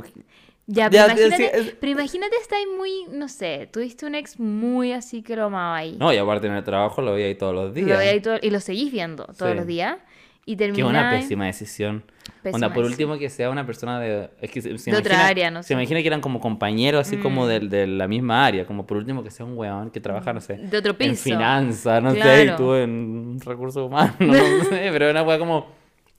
Ya, 0.67 0.89
Ya, 0.91 1.07
pero, 1.07 1.17
sí, 1.19 1.25
imagínate, 1.27 1.59
es- 1.61 1.75
pero 1.81 1.93
imagínate 1.93 2.37
estar 2.37 2.57
ahí 2.59 2.67
muy, 2.77 2.91
no 3.11 3.29
sé, 3.29 3.69
tuviste 3.73 4.07
un 4.07 4.15
ex 4.15 4.39
muy 4.39 4.93
así 4.93 5.23
que 5.23 5.35
lo 5.37 5.47
amaba 5.47 5.77
ahí. 5.77 5.97
No, 5.99 6.13
y 6.13 6.17
aparte 6.19 6.47
en 6.47 6.53
el 6.55 6.63
trabajo 6.65 7.03
lo 7.03 7.15
veía 7.15 7.27
ahí 7.27 7.35
todos 7.35 7.55
los 7.55 7.75
días. 7.75 7.89
Lo 7.89 7.99
veía 7.99 8.13
ahí 8.13 8.21
todo- 8.21 8.39
y 8.41 8.51
lo 8.51 8.61
seguís 8.61 8.93
viendo 8.93 9.25
todos 9.25 9.51
Sí. 9.53 9.57
los 9.57 9.67
días. 9.67 9.99
Y 10.45 10.57
Qué 10.57 10.65
termina 10.65 10.87
una 10.89 11.11
pésima 11.11 11.47
decisión. 11.47 12.03
Pésima 12.43 12.57
Onda, 12.57 12.69
por 12.75 12.83
decisión. 12.85 13.11
último 13.11 13.21
que 13.21 13.31
sea 13.31 13.49
una 13.51 13.65
persona 13.65 14.01
de... 14.01 14.29
Es 14.41 14.51
que 14.51 14.61
se, 14.61 14.77
se 14.79 14.91
De 14.91 14.97
otra 14.97 15.27
área, 15.29 15.51
no 15.53 15.63
Se 15.63 15.69
sé. 15.69 15.75
Mm. 15.75 15.79
imagina 15.79 16.01
que 16.01 16.07
eran 16.09 16.21
como 16.21 16.41
compañeros, 16.41 17.07
así 17.07 17.17
como 17.19 17.47
de, 17.47 17.61
de 17.61 17.87
la 17.87 18.09
misma 18.09 18.45
área. 18.47 18.65
Como 18.67 18.85
por 18.87 18.97
último 18.97 19.23
que 19.23 19.31
sea 19.31 19.47
un 19.47 19.57
weón 19.57 19.91
que 19.91 20.01
trabaja, 20.01 20.33
no 20.33 20.41
sé... 20.41 20.55
De 20.55 20.77
otro 20.79 20.93
En 20.99 21.11
piso. 21.11 21.23
finanzas, 21.25 22.03
no 22.03 22.13
sé, 22.13 22.45
y 22.53 22.57
tú 22.57 22.75
en 22.75 23.39
recursos 23.41 23.87
humanos, 23.87 24.15
no 24.21 24.35
sé. 24.65 24.89
Pero 24.93 25.11
una 25.11 25.23
weá 25.23 25.39
como 25.39 25.67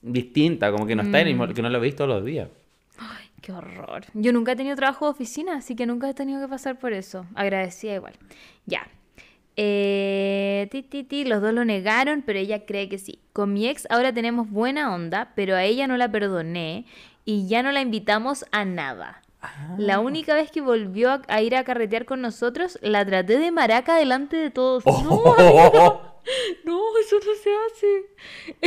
distinta, 0.00 0.70
como 0.72 0.86
que 0.86 0.94
no 0.96 1.02
está 1.02 1.20
en 1.20 1.28
el 1.28 1.34
Mm. 1.34 1.38
mismo- 1.40 1.54
que 1.54 1.62
no 1.62 1.68
lo 1.68 1.80
veis 1.80 1.94
todos 1.96 2.08
los 2.08 2.24
días. 2.24 2.48
Qué 3.44 3.52
horror. 3.52 4.06
Yo 4.14 4.32
nunca 4.32 4.52
he 4.52 4.56
tenido 4.56 4.74
trabajo 4.74 5.04
de 5.04 5.10
oficina, 5.10 5.56
así 5.56 5.76
que 5.76 5.84
nunca 5.84 6.08
he 6.08 6.14
tenido 6.14 6.40
que 6.40 6.48
pasar 6.48 6.78
por 6.78 6.94
eso. 6.94 7.26
Agradecida 7.34 7.94
igual. 7.94 8.14
Ya. 8.64 8.88
Eh, 9.56 10.66
ti, 10.70 10.82
ti, 10.82 11.04
ti, 11.04 11.26
los 11.26 11.42
dos 11.42 11.52
lo 11.52 11.62
negaron, 11.66 12.22
pero 12.22 12.38
ella 12.38 12.64
cree 12.64 12.88
que 12.88 12.96
sí. 12.96 13.20
Con 13.34 13.52
mi 13.52 13.68
ex 13.68 13.86
ahora 13.90 14.14
tenemos 14.14 14.48
buena 14.48 14.94
onda, 14.94 15.32
pero 15.36 15.56
a 15.56 15.64
ella 15.64 15.86
no 15.86 15.98
la 15.98 16.10
perdoné 16.10 16.86
y 17.26 17.46
ya 17.46 17.62
no 17.62 17.70
la 17.70 17.82
invitamos 17.82 18.46
a 18.50 18.64
nada. 18.64 19.20
Ah. 19.42 19.76
La 19.76 20.00
única 20.00 20.34
vez 20.34 20.50
que 20.50 20.62
volvió 20.62 21.10
a, 21.10 21.20
a 21.28 21.42
ir 21.42 21.54
a 21.54 21.64
carretear 21.64 22.06
con 22.06 22.22
nosotros, 22.22 22.78
la 22.80 23.04
traté 23.04 23.38
de 23.38 23.50
maraca 23.50 23.96
delante 23.96 24.38
de 24.38 24.48
todos. 24.50 24.84
Oh. 24.86 26.10
No, 26.64 26.72
no, 26.72 26.98
eso 26.98 27.16
no 27.16 27.34
se 27.34 27.50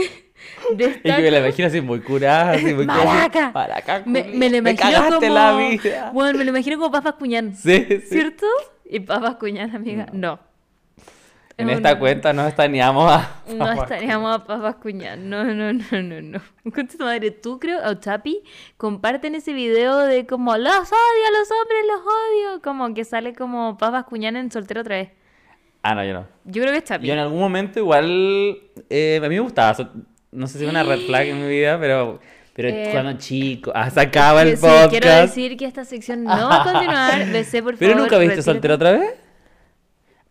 hace. 0.03 0.21
Y 0.71 0.75
Destaco- 0.75 1.01
que 1.15 1.21
me 1.21 1.31
la 1.31 1.39
imagino 1.39 1.67
así 1.67 1.81
muy 1.81 1.99
curada, 2.01 2.51
así 2.51 2.73
muy 2.73 2.85
Maraca. 2.85 3.51
Maraca, 3.53 4.03
Me, 4.05 4.23
me 4.23 4.49
lo 4.49 4.57
imagino 4.57 4.81
cagaste 4.91 5.15
como... 5.27 5.33
la 5.33 5.55
vida. 5.57 6.11
Bueno, 6.13 6.37
me 6.37 6.43
lo 6.45 6.49
imagino 6.51 6.77
como 6.77 6.91
papas 6.91 7.13
cuñán. 7.15 7.55
Sí, 7.55 7.85
sí. 7.89 8.01
¿Cierto? 8.09 8.45
Y 8.85 8.99
papas 9.01 9.35
cuñán, 9.35 9.75
amiga. 9.75 10.07
No. 10.13 10.39
En 11.59 11.69
Es 11.71 11.77
esta 11.77 11.97
cuenta 11.97 12.33
no 12.33 12.45
estaríamos 12.47 13.11
a... 13.11 13.41
No 13.51 13.71
estaríamos 13.71 14.35
a 14.35 14.45
papas 14.45 14.75
cuñán. 14.75 15.27
No, 15.27 15.43
no, 15.43 15.73
no, 15.73 16.01
no, 16.03 16.21
no. 16.21 16.39
Concha 16.71 16.97
tu 16.99 17.03
madre, 17.03 17.31
tú 17.31 17.57
creo, 17.59 17.79
o 17.89 17.95
Chapi, 17.95 18.43
comparten 18.77 19.33
ese 19.33 19.53
video 19.53 19.97
de 20.01 20.27
como 20.27 20.55
los 20.55 20.71
odio, 20.71 21.25
los 21.39 21.49
hombres 21.51 21.79
los 21.87 22.01
odio. 22.01 22.61
Como 22.61 22.93
que 22.93 23.03
sale 23.05 23.33
como 23.33 23.75
papas 23.75 24.03
cuñán 24.03 24.35
en 24.35 24.51
soltero 24.51 24.81
otra 24.81 24.97
vez. 24.97 25.09
Ah, 25.81 25.95
no, 25.95 26.03
yo 26.05 26.13
no. 26.13 26.27
Yo 26.45 26.61
creo 26.61 26.73
que 26.73 26.77
es 26.77 26.83
Chapi. 26.83 27.07
Yo 27.07 27.13
en 27.13 27.19
algún 27.19 27.39
momento 27.39 27.79
igual... 27.79 28.59
eh, 28.91 29.17
a 29.17 29.27
mí 29.27 29.35
me 29.35 29.39
gustaba. 29.39 29.73
so- 29.73 29.89
No 30.31 30.47
sé 30.47 30.57
si 30.59 30.65
es 30.65 30.69
una 30.69 30.83
red 30.83 30.99
flag 31.05 31.27
en 31.27 31.41
mi 31.41 31.47
vida, 31.49 31.79
pero... 31.79 32.19
Pero 32.53 32.69
Eh, 32.69 32.89
cuando 32.91 33.13
chico... 33.19 33.71
Ah, 33.75 33.89
se 33.89 33.99
acaba 34.01 34.41
el 34.41 34.57
sí, 34.57 34.61
podcast. 34.61 34.89
quiero 34.89 35.09
decir 35.09 35.57
que 35.57 35.65
esta 35.65 35.85
sección 35.85 36.23
no 36.23 36.31
va 36.49 36.61
a 36.61 36.63
continuar. 36.63 37.25
Besé, 37.31 37.61
por 37.61 37.77
¿Pero 37.77 37.91
favor. 37.93 38.03
nunca 38.05 38.17
viste 38.17 38.41
soltero 38.41 38.73
otra 38.75 38.93
vez? 38.93 39.13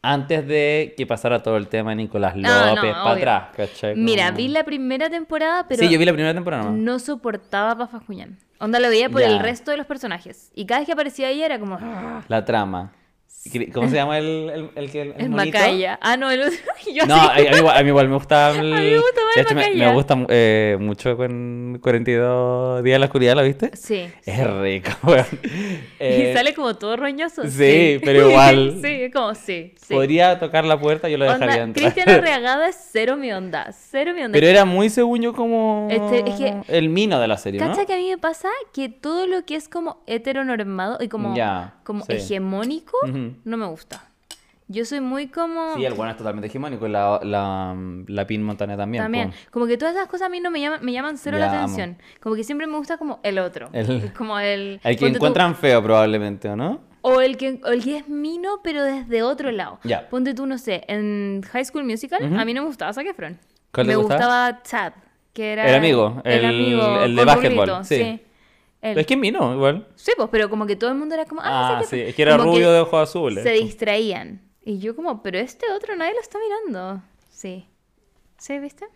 Antes 0.03 0.47
de 0.47 0.95
que 0.97 1.07
pasara 1.07 1.43
todo 1.43 1.57
el 1.57 1.67
tema 1.69 1.91
de 1.91 1.97
Nicolás 1.97 2.37
López 2.37 2.51
Ah, 2.53 2.73
no, 2.77 2.81
para 2.83 3.03
obvio. 3.03 3.13
atrás, 3.13 3.45
¿cachai? 3.57 3.97
Mira, 3.97 4.31
vi 4.31 4.49
la 4.49 4.65
primera 4.65 5.11
temporada, 5.11 5.67
pero 5.69 5.81
Sí, 5.83 5.89
yo 5.89 5.99
vi 5.99 6.05
la 6.05 6.13
primera 6.13 6.33
temporada 6.35 6.65
nomás. 6.65 6.79
no 6.81 6.99
soportaba 7.01 7.73
a 7.73 7.79
Papas 7.79 8.03
Cuñán. 8.05 8.39
Onda 8.59 8.79
lo 8.81 8.89
veía 8.89 9.09
por 9.11 9.23
el 9.23 9.39
resto 9.41 9.71
de 9.71 9.77
los 9.77 9.87
personajes. 9.87 10.51
Y 10.55 10.65
cada 10.67 10.81
vez 10.81 10.87
que 10.87 10.93
aparecía 10.93 11.29
ella 11.31 11.47
era 11.47 11.59
como... 11.59 11.79
La 12.29 12.45
trama. 12.45 12.93
¿Cómo 13.73 13.89
se 13.89 13.95
llama 13.97 14.19
el, 14.19 14.51
el, 14.53 14.71
el 14.75 14.91
que 14.91 15.03
el, 15.03 15.09
monito? 15.31 15.59
Macaya. 15.59 15.99
Ah, 16.03 16.17
no, 16.17 16.31
el 16.31 16.43
otro. 16.43 16.57
Yo 16.95 17.07
No, 17.07 17.15
a, 17.17 17.35
a 17.35 17.39
mí, 17.39 17.47
igual- 17.59 17.77
a 17.77 17.83
mí 17.83 17.89
igual 17.89 18.09
me 18.09 18.15
gusta. 18.15 18.51
El... 18.51 18.73
A 18.75 18.81
mí 18.81 18.91
me 18.91 18.97
gusta 18.99 19.21
más 19.25 19.35
de 19.35 19.41
el 19.41 19.47
hecho, 19.47 19.55
Macaya. 19.55 19.89
me 19.89 19.93
gusta 19.95 20.27
eh, 20.29 20.77
mucho 20.81 21.17
con 21.17 21.79
42 21.83 22.83
días 22.85 22.95
en 22.97 23.01
la 23.01 23.07
oscuridad, 23.07 23.35
¿la 23.37 23.43
viste? 23.43 23.71
Sí. 23.77 24.07
Es 24.25 24.47
rico, 24.61 24.91
weón. 25.03 25.27
Eh, 25.99 26.31
y 26.31 26.35
sale 26.37 26.55
como 26.55 26.75
todo 26.77 26.97
roñoso. 26.97 27.43
sí, 27.45 27.99
pero 28.05 28.31
igual. 28.31 28.81
sí, 28.83 29.11
como 29.13 29.35
sí. 29.35 29.75
sí. 29.77 29.95
Podría 29.95 30.39
tocar 30.39 30.65
la 30.65 30.79
puerta, 30.79 31.09
yo 31.09 31.19
lo 31.19 31.25
Onda, 31.27 31.39
dejaría 31.39 31.63
entrar. 31.65 31.93
Cristian 31.93 32.17
Arriagada 32.19 32.69
es 32.69 32.77
cero 32.93 33.17
mi 33.17 33.33
onda. 33.33 33.73
Cero 33.73 34.13
mi 34.15 34.23
onda. 34.23 34.33
Pero 34.37 34.47
era 34.47 34.65
muy, 34.65 34.89
según 34.91 35.21
yo, 35.23 35.33
como 35.33 35.89
Este, 35.91 36.29
es 36.31 36.37
que- 36.37 36.63
el 36.69 36.89
mino 36.89 37.19
de 37.21 37.29
la 37.29 37.37
serie, 37.37 37.61
¿no? 37.61 37.69
¿Cacha 37.69 37.87
que 37.87 37.95
a 37.95 37.97
mí 37.97 38.09
me 38.11 38.19
pasa 38.19 38.49
que 38.73 38.89
todo 38.89 39.27
lo 39.27 39.45
que 39.45 39.57
es 39.57 39.69
como 39.69 40.03
heteronormado 40.07 40.99
y 41.01 41.09
como, 41.09 41.35
Ya, 41.37 41.75
como 41.85 42.05
hegemónico. 42.09 42.97
No 43.45 43.57
me 43.57 43.66
gusta? 43.66 44.05
Yo 44.68 44.84
soy 44.84 44.99
muy 45.01 45.28
como... 45.28 45.74
Sí, 45.76 45.84
el 45.84 45.95
bueno 45.95 46.11
es 46.11 46.16
totalmente 46.16 46.49
hegemónico 46.49 46.89
y 46.89 46.91
la, 46.91 47.20
la, 47.22 47.76
la 48.09 48.26
Pin 48.26 48.43
Montana 48.43 48.76
también. 48.76 49.05
También, 49.05 49.32
como 49.53 49.66
que 49.66 49.76
todas 49.78 49.95
esas 49.95 50.09
cosas 50.09 50.26
a 50.26 50.28
mí 50.28 50.41
no 50.41 50.51
me 50.51 50.61
llaman, 50.61 50.84
me 50.84 50.93
llaman 50.93 51.18
cero 51.18 51.39
Ya, 51.39 51.47
la 51.47 51.53
amo. 51.53 51.62
atención. 51.62 51.99
Como 52.20 52.34
que 52.34 52.43
siempre 52.43 52.66
me 52.66 52.76
gusta 52.76 52.99
como 52.99 53.20
el 53.22 53.39
otro. 53.39 53.68
El- 53.72 54.12
como 54.12 54.39
el... 54.41 54.80
El 54.82 54.97
que 54.97 55.09
tú- 55.11 55.14
encuentran 55.16 55.55
feo, 55.55 55.80
probablemente, 55.84 56.49
¿o 56.49 56.57
no? 56.57 56.80
O 57.03 57.20
el 57.20 57.37
que, 57.37 57.61
o 57.64 57.68
el 57.68 57.84
que 57.84 57.99
es 57.99 58.09
mino, 58.09 58.59
pero 58.64 58.82
desde 58.82 59.22
otro 59.22 59.53
lado. 59.53 59.78
Ya. 59.84 60.09
Ponte 60.09 60.34
tú, 60.34 60.47
no 60.47 60.59
sé, 60.59 60.82
en 60.89 61.43
High 61.53 61.64
School 61.66 61.84
Musical, 61.84 62.20
a 62.37 62.45
mí 62.45 62.53
no 62.53 62.62
me 62.62 62.66
gustaba 62.66 62.93
Zac 62.93 63.07
Efron. 63.07 63.39
¿Cuál 63.70 63.87
te 63.87 63.93
me 63.93 63.97
gustaba? 63.97 64.49
gustaba 64.51 64.62
Chad, 64.64 64.93
Que 65.32 65.53
era 65.53 65.68
El 65.68 65.76
amigo, 65.76 66.20
el- 66.24 66.45
amigo 66.45 67.03
el 67.05 67.14
de 67.14 67.24
básquetbol, 67.24 67.68
rulito, 67.68 67.84
sí. 67.84 68.20
Él. 68.93 68.99
Es 68.99 69.07
que 69.07 69.16
Mino, 69.16 69.55
igual. 69.55 69.87
Sí, 69.97 70.12
pues, 70.16 70.28
pero 70.30 70.49
como 70.51 70.66
que 70.66 70.76
todo 70.76 70.91
el 70.91 70.97
mundo 70.97 71.14
era 71.14 71.24
como, 71.24 71.41
ah, 71.43 71.76
Ah, 71.76 71.78
no 71.80 71.87
sí, 71.87 72.01
es 72.01 72.14
que 72.14 72.22
era 72.22 72.37
como 72.37 72.53
rubio 72.53 72.70
de 72.72 72.80
ojos 72.80 73.09
azules. 73.09 73.43
Se 73.45 73.51
distraían. 73.53 74.41
Y 74.64 74.78
yo 74.78 74.97
como, 74.97 75.22
pero 75.22 75.39
este 75.39 75.66
otro 75.76 75.95
nadie 75.97 76.14
lo 76.14 76.20
está 76.20 76.39
mirando. 76.39 77.03
Sí. 77.30 77.66
¿Sí, 78.39 78.59
viste? 78.59 78.87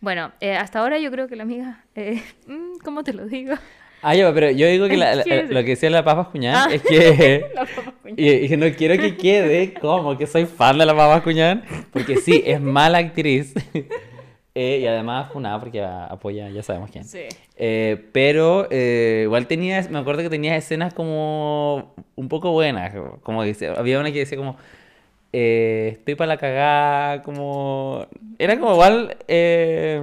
Bueno, 0.00 0.32
eh, 0.40 0.56
hasta 0.56 0.80
ahora 0.80 0.98
yo 0.98 1.10
creo 1.10 1.28
que 1.28 1.36
la 1.36 1.42
amiga, 1.44 1.84
eh, 1.94 2.22
mm, 2.46 2.78
¿cómo 2.84 3.02
te 3.04 3.12
lo 3.12 3.26
digo? 3.26 3.54
Ah, 4.02 4.14
ya, 4.14 4.32
pero 4.32 4.50
yo 4.50 4.66
digo 4.68 4.88
que 4.88 4.96
la- 4.96 5.14
la- 5.16 5.24
lo 5.48 5.60
que 5.64 5.70
decía 5.70 5.90
la 5.90 6.04
papa 6.04 6.30
cuñán 6.30 6.54
Ah. 6.54 6.68
es 6.74 6.82
que... 6.82 7.46
La 7.54 7.64
papa 7.64 7.92
cuñada. 8.02 8.22
Y, 8.22 8.52
y 8.52 8.56
no 8.56 8.66
quiero 8.76 8.96
que 9.02 9.16
quede 9.16 9.74
como 9.74 10.16
que 10.16 10.26
soy 10.26 10.46
fan 10.46 10.78
de 10.78 10.86
la 10.86 10.94
papa 10.94 11.22
cuñán, 11.24 11.64
porque 11.92 12.16
sí, 12.16 12.42
es 12.46 12.60
mala 12.60 12.98
actriz. 12.98 13.54
Eh, 14.58 14.78
y 14.80 14.86
además 14.86 15.30
funada 15.30 15.60
porque 15.60 15.82
a- 15.82 16.06
apoya, 16.06 16.48
ya 16.48 16.62
sabemos 16.62 16.90
quién. 16.90 17.04
Sí. 17.04 17.24
Eh, 17.58 18.06
pero 18.12 18.66
eh, 18.70 19.20
igual 19.24 19.46
tenía, 19.46 19.86
me 19.90 19.98
acuerdo 19.98 20.22
que 20.22 20.30
tenía 20.30 20.56
escenas 20.56 20.94
como 20.94 21.94
un 22.14 22.28
poco 22.30 22.52
buenas. 22.52 22.94
Como 23.22 23.42
decía- 23.42 23.74
había 23.76 24.00
una 24.00 24.10
que 24.12 24.20
decía 24.20 24.38
como, 24.38 24.56
eh, 25.34 25.90
estoy 25.92 26.14
para 26.14 26.28
la 26.28 26.36
cagada, 26.38 27.22
como... 27.22 28.06
Era 28.38 28.58
como 28.58 28.72
igual 28.72 29.16
eh, 29.28 30.02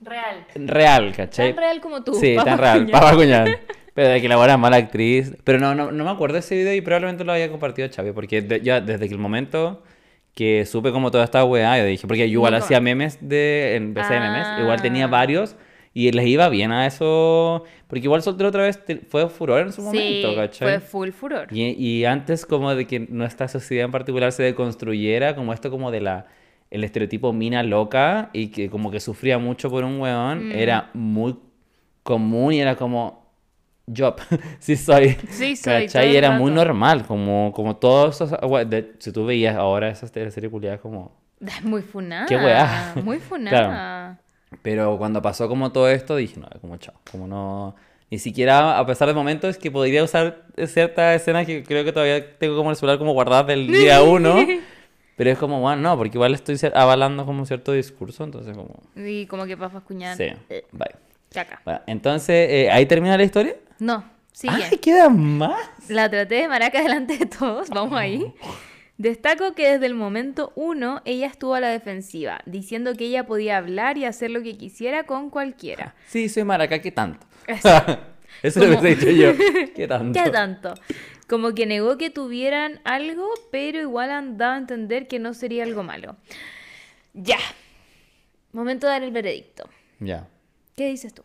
Real. 0.00 0.46
real, 0.54 1.12
¿cachai? 1.16 1.52
Tan 1.54 1.64
real 1.64 1.80
como 1.80 2.04
tú. 2.04 2.14
Sí, 2.14 2.34
Papa 2.36 2.50
tan 2.50 2.58
real. 2.60 2.86
Papa 2.92 3.14
Cuñán. 3.16 3.56
Pero 3.92 4.08
de 4.08 4.20
que 4.20 4.28
la 4.28 4.36
buena 4.36 4.52
es 4.54 4.58
mala 4.60 4.76
actriz. 4.76 5.34
Pero 5.42 5.58
no, 5.58 5.74
no, 5.74 5.90
no 5.90 6.04
me 6.04 6.10
acuerdo 6.10 6.34
de 6.34 6.40
ese 6.40 6.54
video 6.54 6.74
y 6.74 6.80
probablemente 6.80 7.24
lo 7.24 7.32
había 7.32 7.50
compartido 7.50 7.88
Xavi, 7.92 8.12
porque 8.12 8.40
de- 8.42 8.60
ya 8.60 8.80
desde 8.80 9.08
que 9.08 9.14
el 9.14 9.20
momento 9.20 9.82
que 10.34 10.66
supe 10.66 10.90
como 10.92 11.10
toda 11.10 11.24
esta 11.24 11.44
weá, 11.44 11.78
yo 11.78 11.84
dije, 11.84 12.06
porque 12.06 12.28
yo 12.28 12.32
igual 12.34 12.54
hacía 12.54 12.80
memes 12.80 13.18
de, 13.20 13.76
en 13.76 13.94
vez 13.94 14.08
de 14.08 14.18
memes, 14.20 14.46
igual 14.58 14.82
tenía 14.82 15.04
Ah. 15.04 15.08
varios 15.08 15.56
y 15.92 16.10
les 16.10 16.26
iba 16.26 16.48
bien 16.48 16.72
a 16.72 16.86
eso, 16.86 17.62
porque 17.86 18.04
igual 18.06 18.20
soltero 18.22 18.48
otra 18.48 18.64
vez 18.64 18.84
te- 18.84 18.96
fue 18.96 19.28
furor 19.28 19.60
en 19.60 19.72
su 19.72 19.80
Sí, 19.82 19.86
momento, 19.86 20.34
¿cachai? 20.34 20.68
fue 20.68 20.80
full 20.80 21.10
furor. 21.10 21.46
Y, 21.52 21.70
y 21.80 22.04
antes 22.04 22.46
como 22.46 22.74
de 22.74 22.84
que 22.86 22.98
nuestra 22.98 23.46
sociedad 23.46 23.84
en 23.84 23.92
particular 23.92 24.32
se 24.32 24.42
deconstruyera, 24.42 25.36
como 25.36 25.52
esto 25.52 25.70
como 25.70 25.90
de 25.92 26.00
la 26.00 26.26
el 26.70 26.82
estereotipo 26.82 27.32
mina 27.32 27.62
loca 27.62 28.30
y 28.32 28.48
que 28.48 28.68
como 28.68 28.90
que 28.90 28.98
sufría 28.98 29.38
mucho 29.38 29.70
por 29.70 29.84
un 29.84 30.00
weón, 30.00 30.48
Mm. 30.48 30.52
era 30.52 30.90
muy 30.94 31.36
común 32.02 32.54
y 32.54 32.60
era 32.60 32.74
como 32.74 33.23
yo 33.86 34.14
sí 34.58 34.76
soy. 34.76 35.16
Sí, 35.30 35.56
soy, 35.56 35.88
era 36.16 36.32
muy 36.32 36.50
normal, 36.50 37.04
como, 37.06 37.52
como 37.52 37.76
todos 37.76 38.20
esos... 38.20 38.30
de- 38.70 38.94
si 38.98 39.12
tú 39.12 39.26
veías 39.26 39.56
ahora 39.56 39.88
esas 39.90 40.10
teleseries 40.12 40.50
culiadas 40.50 40.80
como... 40.80 41.12
Muy 41.62 41.82
funada. 41.82 42.26
Qué 42.26 42.36
weá. 42.36 42.94
Muy 43.02 43.18
funada. 43.20 44.18
Pero 44.62 44.96
cuando 44.98 45.20
pasó 45.20 45.48
como 45.48 45.72
todo 45.72 45.88
esto, 45.90 46.16
dije, 46.16 46.40
no, 46.40 46.48
como 46.60 46.76
chao, 46.76 46.94
como 47.10 47.26
no... 47.26 47.74
Ni 48.10 48.18
siquiera, 48.18 48.78
a 48.78 48.86
pesar 48.86 49.08
de 49.08 49.14
momentos 49.14 49.58
que 49.58 49.70
podría 49.72 50.04
usar 50.04 50.44
ciertas 50.66 51.16
escenas 51.20 51.46
que 51.46 51.64
creo 51.64 51.84
que 51.84 51.90
todavía 51.92 52.38
tengo 52.38 52.56
como 52.56 52.70
el 52.70 52.76
celular 52.76 52.98
como 52.98 53.12
guardadas 53.12 53.48
del 53.48 53.66
día 53.66 54.02
uno. 54.02 54.36
pero 55.16 55.30
es 55.30 55.38
como, 55.38 55.60
bueno, 55.60 55.82
no, 55.82 55.96
porque 55.96 56.16
igual 56.16 56.32
estoy 56.34 56.56
avalando 56.74 57.26
como 57.26 57.44
cierto 57.44 57.72
discurso, 57.72 58.22
entonces 58.22 58.56
como... 58.56 58.82
Y 58.94 59.26
como 59.26 59.46
que 59.46 59.56
papas 59.56 59.82
cuñadas. 59.82 60.16
Sí, 60.16 60.26
bye. 60.70 60.94
Bueno, 61.64 61.80
entonces, 61.86 62.48
eh, 62.50 62.70
¿ahí 62.70 62.86
termina 62.86 63.16
la 63.16 63.24
historia? 63.24 63.56
No, 63.78 64.04
sigue. 64.32 64.54
¡Ay, 64.70 64.78
queda 64.78 65.08
más! 65.08 65.68
La 65.88 66.08
traté 66.08 66.36
de 66.36 66.48
maraca 66.48 66.82
delante 66.82 67.18
de 67.18 67.26
todos, 67.26 67.68
vamos 67.70 67.98
ahí. 67.98 68.32
Destaco 68.96 69.54
que 69.54 69.72
desde 69.72 69.86
el 69.86 69.94
momento 69.94 70.52
uno 70.54 71.02
ella 71.04 71.26
estuvo 71.26 71.54
a 71.54 71.60
la 71.60 71.68
defensiva, 71.68 72.40
diciendo 72.46 72.94
que 72.94 73.06
ella 73.06 73.26
podía 73.26 73.58
hablar 73.58 73.98
y 73.98 74.04
hacer 74.04 74.30
lo 74.30 74.42
que 74.42 74.56
quisiera 74.56 75.04
con 75.04 75.30
cualquiera. 75.30 75.96
Sí, 76.06 76.28
soy 76.28 76.44
maraca, 76.44 76.78
¿qué 76.80 76.92
tanto? 76.92 77.26
Eso. 77.48 77.68
Eso 78.42 78.62
es 78.62 78.70
lo 78.70 78.80
que 78.80 78.88
he 78.88 78.94
dicho 78.94 79.10
yo. 79.10 79.32
¿Qué 79.74 79.88
tanto? 79.88 80.22
¿Qué 80.22 80.30
tanto? 80.30 80.74
Como 81.28 81.54
que 81.54 81.66
negó 81.66 81.96
que 81.98 82.10
tuvieran 82.10 82.80
algo, 82.84 83.28
pero 83.50 83.80
igual 83.80 84.10
han 84.10 84.36
dado 84.36 84.52
a 84.52 84.58
entender 84.58 85.08
que 85.08 85.18
no 85.18 85.34
sería 85.34 85.64
algo 85.64 85.82
malo. 85.82 86.16
Ya. 87.14 87.38
Momento 88.52 88.86
de 88.86 88.92
dar 88.92 89.02
el 89.02 89.10
veredicto. 89.10 89.68
Ya. 89.98 90.28
¿Qué 90.76 90.88
dices 90.88 91.14
tú? 91.14 91.22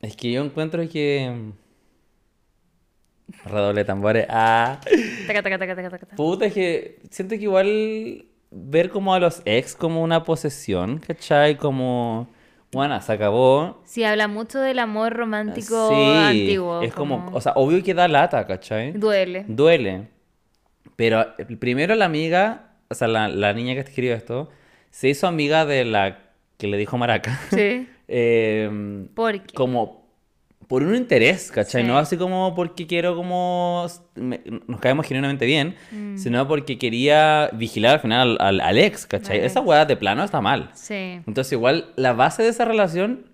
Es 0.00 0.16
que 0.16 0.32
yo 0.32 0.44
encuentro 0.44 0.86
que... 0.88 1.52
Redoble 3.44 3.80
de 3.80 3.84
tambores. 3.84 4.26
Ah. 4.28 4.80
Taca, 5.26 5.42
taca, 5.42 5.58
taca. 5.58 6.16
Puta, 6.16 6.46
es 6.46 6.52
que 6.52 6.98
siento 7.10 7.36
que 7.36 7.42
igual 7.42 8.26
ver 8.50 8.90
como 8.90 9.14
a 9.14 9.20
los 9.20 9.40
ex 9.46 9.74
como 9.74 10.02
una 10.02 10.22
posesión, 10.24 10.98
¿cachai? 10.98 11.56
Como, 11.56 12.28
bueno, 12.72 13.00
se 13.00 13.12
acabó. 13.12 13.80
Sí, 13.84 14.04
habla 14.04 14.28
mucho 14.28 14.60
del 14.60 14.78
amor 14.80 15.14
romántico 15.14 15.88
Sí, 15.88 16.14
antiguo. 16.14 16.82
es 16.82 16.92
como, 16.92 17.30
o 17.32 17.40
sea, 17.40 17.52
obvio 17.54 17.82
que 17.82 17.94
da 17.94 18.06
lata, 18.06 18.46
¿cachai? 18.46 18.92
Duele. 18.92 19.44
Duele. 19.48 20.08
Pero 20.96 21.24
primero 21.58 21.94
la 21.94 22.04
amiga, 22.04 22.74
o 22.90 22.94
sea, 22.94 23.08
la, 23.08 23.28
la 23.28 23.54
niña 23.54 23.72
que 23.74 23.80
escribió 23.80 24.14
esto, 24.14 24.50
se 24.90 25.08
hizo 25.08 25.26
amiga 25.26 25.64
de 25.64 25.86
la 25.86 26.18
que 26.62 26.68
le 26.68 26.78
dijo 26.78 26.96
Maraca. 26.96 27.38
Sí. 27.50 27.88
Eh, 28.14 29.06
Porque. 29.14 29.54
como 29.54 30.02
por 30.68 30.82
un 30.82 30.94
interés, 30.94 31.50
¿cachai? 31.50 31.80
Sí. 31.82 31.88
No 31.88 31.96
así 31.98 32.16
como 32.18 32.54
porque 32.54 32.86
quiero 32.86 33.14
como 33.16 33.86
me- 34.16 34.40
nos 34.66 34.80
caemos 34.80 35.06
genuinamente 35.06 35.46
bien, 35.46 35.76
Mm. 35.90 36.18
sino 36.18 36.46
porque 36.46 36.76
quería 36.78 37.48
vigilar 37.54 37.94
al 37.94 38.00
final 38.00 38.36
al, 38.38 38.60
al- 38.60 38.78
ex, 38.78 39.06
¿cachai? 39.06 39.38
Esa 39.38 39.60
weá 39.60 39.86
de 39.86 39.96
plano 39.96 40.22
está 40.24 40.40
mal. 40.42 40.70
Sí. 40.74 41.20
Entonces 41.26 41.52
igual 41.52 41.86
la 41.96 42.12
base 42.12 42.42
de 42.42 42.50
esa 42.50 42.64
relación 42.66 43.26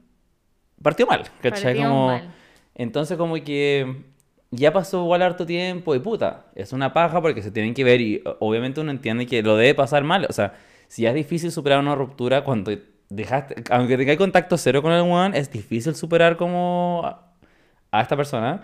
partió 0.82 1.06
mal, 1.06 1.24
¿cachai? 1.42 1.74
Partió 1.74 1.88
como... 1.88 2.06
mal. 2.08 2.30
Entonces 2.76 3.16
como 3.16 3.34
que 3.34 4.04
ya 4.52 4.72
pasó 4.72 5.02
igual 5.02 5.22
harto 5.22 5.44
tiempo 5.44 5.94
y 5.96 5.98
puta, 5.98 6.46
es 6.54 6.72
una 6.72 6.92
paja 6.92 7.20
porque 7.20 7.42
se 7.42 7.50
tienen 7.50 7.74
que 7.74 7.82
ver 7.84 8.00
y 8.00 8.22
obviamente 8.38 8.80
uno 8.80 8.90
entiende 8.92 9.26
que 9.26 9.42
lo 9.42 9.56
debe 9.56 9.74
pasar 9.74 10.04
mal, 10.04 10.24
o 10.28 10.32
sea, 10.32 10.54
si 10.86 11.02
ya 11.02 11.08
es 11.10 11.14
difícil 11.16 11.50
superar 11.50 11.80
una 11.80 11.94
ruptura 11.96 12.44
cuando 12.44 12.70
dejaste, 13.08 13.62
aunque 13.70 13.96
tengáis 13.96 14.18
contacto 14.18 14.56
cero 14.58 14.82
con 14.82 14.92
el 14.92 15.00
one, 15.02 15.38
es 15.38 15.50
difícil 15.50 15.94
superar 15.94 16.36
como 16.36 17.02
a, 17.90 18.00
esta 18.00 18.16
persona, 18.16 18.62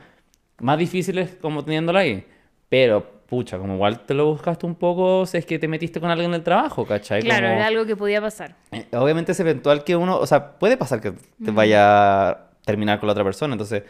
más 0.60 0.78
difícil 0.78 1.18
es 1.18 1.34
como 1.36 1.64
teniéndola 1.64 2.00
ahí, 2.00 2.26
pero 2.68 3.04
pucha, 3.26 3.58
como 3.58 3.74
igual 3.74 4.04
te 4.04 4.14
lo 4.14 4.26
buscaste 4.26 4.66
un 4.66 4.74
poco, 4.74 5.24
si 5.26 5.38
es 5.38 5.46
que 5.46 5.58
te 5.58 5.66
metiste 5.66 6.00
con 6.00 6.10
alguien 6.10 6.30
del 6.30 6.42
trabajo, 6.42 6.86
¿cachai? 6.86 7.22
Claro, 7.22 7.46
Como- 7.46 7.58
era 7.58 7.66
algo 7.66 7.86
que 7.86 7.96
podía 7.96 8.20
pasar. 8.20 8.54
eh, 8.70 8.86
Obviamente 8.92 9.32
es 9.32 9.40
eventual 9.40 9.82
que 9.82 9.96
uno, 9.96 10.18
o 10.18 10.26
sea, 10.26 10.58
puede 10.58 10.76
pasar 10.76 11.00
que 11.00 11.12
te 11.12 11.50
vaya 11.50 12.28
a 12.30 12.50
terminar 12.64 13.00
con 13.00 13.06
la 13.06 13.12
otra 13.12 13.24
persona, 13.24 13.54
entonces, 13.54 13.82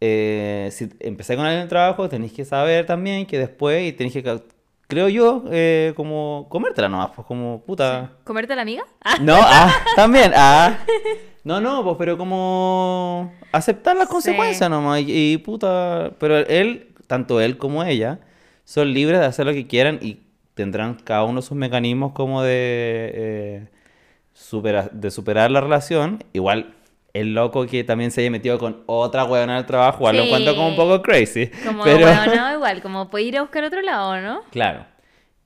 eh, 0.00 0.68
si 0.72 0.88
empecé 1.00 1.36
con 1.36 1.44
alguien 1.44 1.58
en 1.58 1.62
el 1.64 1.68
trabajo, 1.68 2.08
tenéis 2.08 2.32
que 2.32 2.44
saber 2.44 2.86
también 2.86 3.26
que 3.26 3.38
después, 3.38 3.82
y 3.84 3.92
tenéis 3.92 4.14
que, 4.14 4.42
creo 4.92 5.08
yo, 5.08 5.44
eh, 5.50 5.92
como 5.96 6.46
comértela 6.50 6.88
nomás, 6.88 7.10
pues 7.14 7.26
como 7.26 7.62
puta. 7.62 8.12
¿Comerte 8.24 8.52
a 8.52 8.56
la 8.56 8.62
amiga? 8.62 8.84
Ah, 9.02 9.16
No, 9.20 9.34
ah, 9.38 9.72
también, 9.96 10.32
ah. 10.36 10.78
No, 11.44 11.60
no, 11.60 11.82
pues, 11.82 11.96
pero 11.98 12.18
como 12.18 13.32
aceptar 13.52 13.96
las 13.96 14.06
Sí. 14.08 14.12
consecuencias 14.12 14.68
nomás, 14.68 15.00
y, 15.00 15.32
y 15.32 15.38
puta, 15.38 16.12
pero 16.18 16.36
él, 16.36 16.94
tanto 17.06 17.40
él 17.40 17.56
como 17.56 17.82
ella, 17.84 18.20
son 18.64 18.92
libres 18.92 19.18
de 19.20 19.26
hacer 19.26 19.46
lo 19.46 19.52
que 19.52 19.66
quieran 19.66 19.98
y 20.02 20.18
tendrán 20.54 20.94
cada 20.94 21.24
uno 21.24 21.40
sus 21.42 21.56
mecanismos 21.56 22.12
como 22.12 22.42
de, 22.42 23.10
eh, 23.14 23.68
supera- 24.34 24.90
de 24.92 25.10
superar 25.10 25.50
la 25.50 25.60
relación. 25.62 26.22
Igual, 26.34 26.74
el 27.14 27.34
loco 27.34 27.66
que 27.66 27.84
también 27.84 28.10
se 28.10 28.22
haya 28.22 28.30
metido 28.30 28.58
con 28.58 28.82
otra 28.86 29.24
huevona 29.24 29.58
el 29.58 29.66
trabajo, 29.66 29.98
igual 29.98 30.16
lo 30.16 30.22
encuentro 30.24 30.54
como 30.54 30.68
un 30.68 30.76
poco 30.76 31.02
crazy. 31.02 31.48
como 31.64 31.84
pero... 31.84 32.06
bueno, 32.06 32.34
no, 32.34 32.52
igual, 32.54 32.80
como 32.82 33.10
puede 33.10 33.24
ir 33.24 33.36
a 33.38 33.42
buscar 33.42 33.64
otro 33.64 33.82
lado, 33.82 34.20
¿no? 34.20 34.42
Claro. 34.50 34.86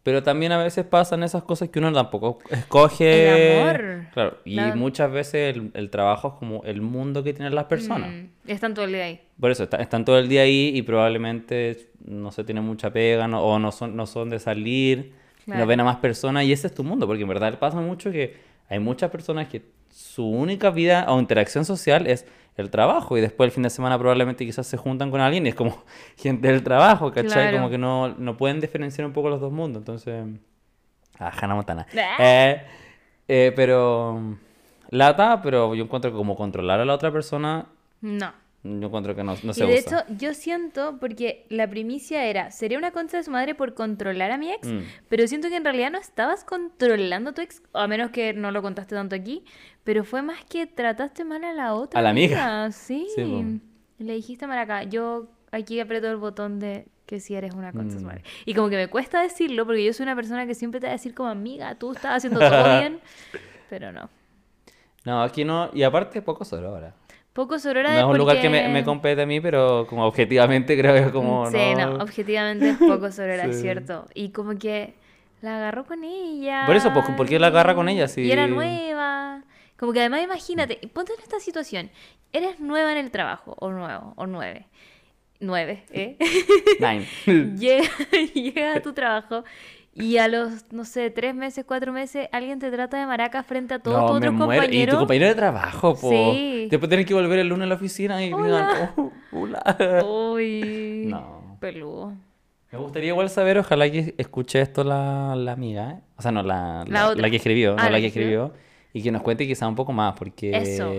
Pero 0.04 0.22
también 0.22 0.52
a 0.52 0.58
veces 0.62 0.84
pasan 0.84 1.24
esas 1.24 1.42
cosas 1.42 1.68
que 1.68 1.80
uno 1.80 1.92
tampoco 1.92 2.38
escoge. 2.48 3.58
El 3.58 3.60
amor. 3.72 4.04
Claro. 4.12 4.38
Y 4.44 4.54
La- 4.54 4.76
muchas 4.76 5.10
veces 5.10 5.56
el, 5.56 5.72
el 5.74 5.90
trabajo 5.90 6.28
es 6.28 6.34
como 6.38 6.62
el 6.62 6.80
mundo 6.80 7.24
que 7.24 7.32
tienen 7.32 7.52
las 7.56 7.64
personas. 7.64 8.10
Mm, 8.12 8.26
están 8.48 8.72
todo 8.72 8.84
el 8.84 8.92
día 8.92 9.02
ahí. 9.06 9.20
Por 9.40 9.50
eso, 9.50 9.64
está- 9.64 9.78
están 9.78 10.04
todo 10.04 10.20
el 10.20 10.28
día 10.28 10.42
ahí 10.42 10.70
y 10.72 10.82
probablemente 10.82 11.88
no 12.04 12.30
se 12.30 12.44
tienen 12.44 12.62
mucha 12.62 12.92
pega 12.92 13.26
no- 13.26 13.42
o 13.42 13.58
no 13.58 13.72
son, 13.72 13.96
no 13.96 14.06
son 14.06 14.30
de 14.30 14.38
salir. 14.38 15.12
Claro. 15.44 15.62
No 15.62 15.66
ven 15.66 15.80
a 15.80 15.84
más 15.84 15.96
personas 15.96 16.44
y 16.44 16.52
ese 16.52 16.68
es 16.68 16.74
tu 16.74 16.84
mundo. 16.84 17.08
Porque 17.08 17.22
en 17.22 17.28
verdad 17.28 17.58
pasa 17.58 17.80
mucho 17.80 18.12
que 18.12 18.36
hay 18.68 18.78
muchas 18.78 19.10
personas 19.10 19.48
que 19.48 19.60
su 19.90 20.26
única 20.26 20.70
vida 20.70 21.06
o 21.08 21.18
interacción 21.18 21.64
social 21.64 22.06
es 22.06 22.26
el 22.56 22.70
trabajo 22.70 23.18
y 23.18 23.20
después 23.20 23.48
el 23.48 23.52
fin 23.52 23.62
de 23.62 23.70
semana 23.70 23.98
probablemente 23.98 24.44
quizás 24.46 24.66
se 24.66 24.76
juntan 24.76 25.10
con 25.10 25.20
alguien 25.20 25.46
y 25.46 25.50
es 25.50 25.54
como 25.54 25.84
gente 26.16 26.48
del 26.48 26.62
trabajo, 26.62 27.10
¿cachai? 27.10 27.50
Claro. 27.50 27.58
Como 27.58 27.70
que 27.70 27.78
no, 27.78 28.08
no 28.08 28.36
pueden 28.36 28.60
diferenciar 28.60 29.06
un 29.06 29.12
poco 29.12 29.28
los 29.28 29.40
dos 29.40 29.52
mundos, 29.52 29.80
entonces... 29.80 30.24
Ah, 31.18 31.32
Hannah 31.40 31.54
Montana. 31.54 31.86
Eh, 32.18 32.62
eh, 33.28 33.52
pero... 33.54 34.38
Lata, 34.90 35.40
pero 35.42 35.74
yo 35.74 35.84
encuentro 35.84 36.10
que 36.10 36.16
como 36.16 36.36
controlar 36.36 36.80
a 36.80 36.84
la 36.84 36.94
otra 36.94 37.10
persona, 37.10 37.66
No. 38.00 38.45
Yo 38.80 38.86
encuentro 38.86 39.14
que 39.14 39.22
no, 39.24 39.34
no 39.42 39.50
Y 39.50 39.54
se 39.54 39.66
de 39.66 39.74
usa. 39.78 40.00
hecho, 40.00 40.14
yo 40.18 40.34
siento, 40.34 40.98
porque 40.98 41.46
la 41.48 41.68
primicia 41.68 42.24
era, 42.24 42.50
sería 42.50 42.78
una 42.78 42.90
concha 42.90 43.16
de 43.18 43.22
su 43.24 43.30
madre 43.30 43.54
por 43.54 43.74
controlar 43.74 44.30
a 44.32 44.38
mi 44.38 44.50
ex, 44.52 44.66
Mm. 44.68 44.80
pero 45.08 45.26
siento 45.28 45.48
que 45.48 45.56
en 45.56 45.64
realidad 45.64 45.90
no 45.90 45.98
estabas 45.98 46.44
controlando 46.44 47.30
a 47.30 47.32
tu 47.34 47.42
ex, 47.42 47.62
a 47.72 47.86
menos 47.86 48.10
que 48.10 48.32
no 48.32 48.50
lo 48.50 48.62
contaste 48.62 48.94
tanto 48.94 49.14
aquí, 49.14 49.44
pero 49.84 50.04
fue 50.04 50.22
más 50.22 50.44
que 50.44 50.66
trataste 50.66 51.24
mal 51.24 51.44
a 51.44 51.52
la 51.52 51.74
otra 51.74 52.00
A 52.00 52.02
la 52.02 52.10
amiga. 52.10 52.70
Sí. 52.72 53.06
Sí. 53.14 53.60
Le 53.98 54.12
dijiste 54.14 54.46
mal 54.46 54.58
acá, 54.58 54.82
yo 54.82 55.28
aquí 55.52 55.80
aprieto 55.80 56.10
el 56.10 56.16
botón 56.16 56.58
de 56.58 56.86
que 57.06 57.20
si 57.20 57.34
eres 57.36 57.54
una 57.54 57.70
concha 57.72 57.94
de 57.94 58.00
su 58.00 58.04
Mm. 58.04 58.08
madre. 58.08 58.22
Y 58.44 58.54
como 58.54 58.68
que 58.68 58.76
me 58.76 58.88
cuesta 58.88 59.22
decirlo, 59.22 59.64
porque 59.64 59.84
yo 59.84 59.92
soy 59.92 60.02
una 60.04 60.16
persona 60.16 60.44
que 60.46 60.54
siempre 60.54 60.80
te 60.80 60.86
va 60.86 60.90
a 60.90 60.96
decir 60.96 61.14
como 61.14 61.28
amiga, 61.28 61.74
tú 61.76 61.92
estás 61.92 62.16
haciendo 62.16 62.40
todo 62.40 62.80
bien, 62.80 63.00
pero 63.70 63.92
no. 63.92 64.10
No, 65.04 65.22
aquí 65.22 65.44
no. 65.44 65.70
Y 65.72 65.84
aparte, 65.84 66.20
poco 66.20 66.44
solo 66.44 66.68
ahora. 66.68 66.92
Poco 67.36 67.58
sorora 67.60 67.92
No 67.92 67.98
es 67.98 68.04
un 68.06 68.18
lugar 68.18 68.40
que 68.40 68.48
me, 68.50 68.58
porque- 68.60 68.72
me 68.72 68.82
compete 68.84 69.22
a 69.22 69.26
mí, 69.26 69.40
pero 69.40 69.86
como 69.88 70.04
objetivamente 70.06 70.76
creo 70.80 71.04
que 71.04 71.12
como 71.12 71.46
Sí, 71.52 71.74
no, 71.76 71.90
no... 71.98 72.02
objetivamente 72.02 72.70
es 72.70 72.76
poco 72.78 73.12
sorora, 73.12 73.44
Sí. 73.44 73.50
es 73.50 73.60
cierto. 73.60 74.06
Y 74.14 74.30
como 74.30 74.58
que 74.58 74.94
la 75.42 75.58
agarró 75.58 75.84
con 75.84 76.02
ella. 76.02 76.64
Por 76.66 76.74
eso, 76.76 76.92
pues, 76.94 77.04
¿por 77.10 77.28
qué 77.28 77.38
la 77.38 77.48
agarra 77.48 77.74
con 77.74 77.88
ella 77.90 78.08
si- 78.08 78.22
Y 78.22 78.32
era 78.32 78.46
nueva. 78.46 79.42
Como 79.78 79.92
que 79.92 80.00
además 80.00 80.22
imagínate, 80.24 80.80
ponte 80.92 81.12
en 81.12 81.20
esta 81.20 81.38
situación. 81.38 81.90
Eres 82.32 82.58
nueva 82.58 82.90
en 82.92 82.98
el 82.98 83.10
trabajo, 83.10 83.54
o 83.60 83.70
nuevo, 83.70 84.14
o 84.16 84.26
nueve. 84.26 84.66
Nueve, 85.38 85.84
¿eh? 85.92 86.16
Nine. 86.80 87.06
Llega- 87.58 87.90
Llegas 88.32 88.76
a 88.78 88.80
tu 88.80 88.94
trabajo 88.94 89.44
y 89.96 90.18
a 90.18 90.28
los, 90.28 90.72
no 90.72 90.84
sé, 90.84 91.10
tres 91.10 91.34
meses, 91.34 91.64
cuatro 91.66 91.92
meses, 91.92 92.28
alguien 92.32 92.58
te 92.58 92.70
trata 92.70 92.98
de 92.98 93.06
maraca 93.06 93.42
frente 93.42 93.74
a 93.74 93.78
todos 93.78 94.00
No, 94.00 94.06
tus 94.08 94.16
otros 94.18 94.32
muero. 94.34 94.52
Y 94.52 94.56
tu 94.56 94.62
compañeros. 94.68 94.98
compañero 94.98 95.26
de 95.28 95.34
trabajo, 95.34 95.94
po. 95.96 96.10
Sí. 96.10 96.68
Después 96.70 96.88
tienes 96.88 97.06
que 97.06 97.14
volver 97.14 97.38
el 97.38 97.48
lunes 97.48 97.64
a 97.64 97.68
la 97.68 97.74
oficina 97.76 98.22
y 98.22 98.26
digan, 98.26 98.68
"Oh, 98.96 99.10
hola. 99.32 100.04
Uy, 100.06 101.04
No. 101.08 101.56
peludo. 101.60 102.12
Me 102.72 102.78
gustaría 102.78 103.08
igual 103.10 103.30
saber, 103.30 103.58
ojalá 103.58 103.90
que 103.90 104.14
escuche 104.18 104.60
esto 104.60 104.84
la, 104.84 105.34
la 105.36 105.52
amiga, 105.52 105.92
¿eh? 105.92 106.00
O 106.16 106.22
sea, 106.22 106.30
no, 106.32 106.42
la, 106.42 106.84
La 106.88 107.14
la, 107.14 107.30
que 107.30 107.36
escribió, 107.36 107.76
Ah, 107.78 107.84
no 107.84 107.90
la 107.90 108.00
que 108.00 108.06
escribió. 108.06 108.52
Y 108.92 109.02
que 109.02 109.10
nos 109.12 109.22
cuente 109.22 109.46
quizá 109.46 109.68
un 109.68 109.74
poco 109.76 109.92
más, 109.92 110.14
porque 110.18 110.50
Eso. 110.56 110.92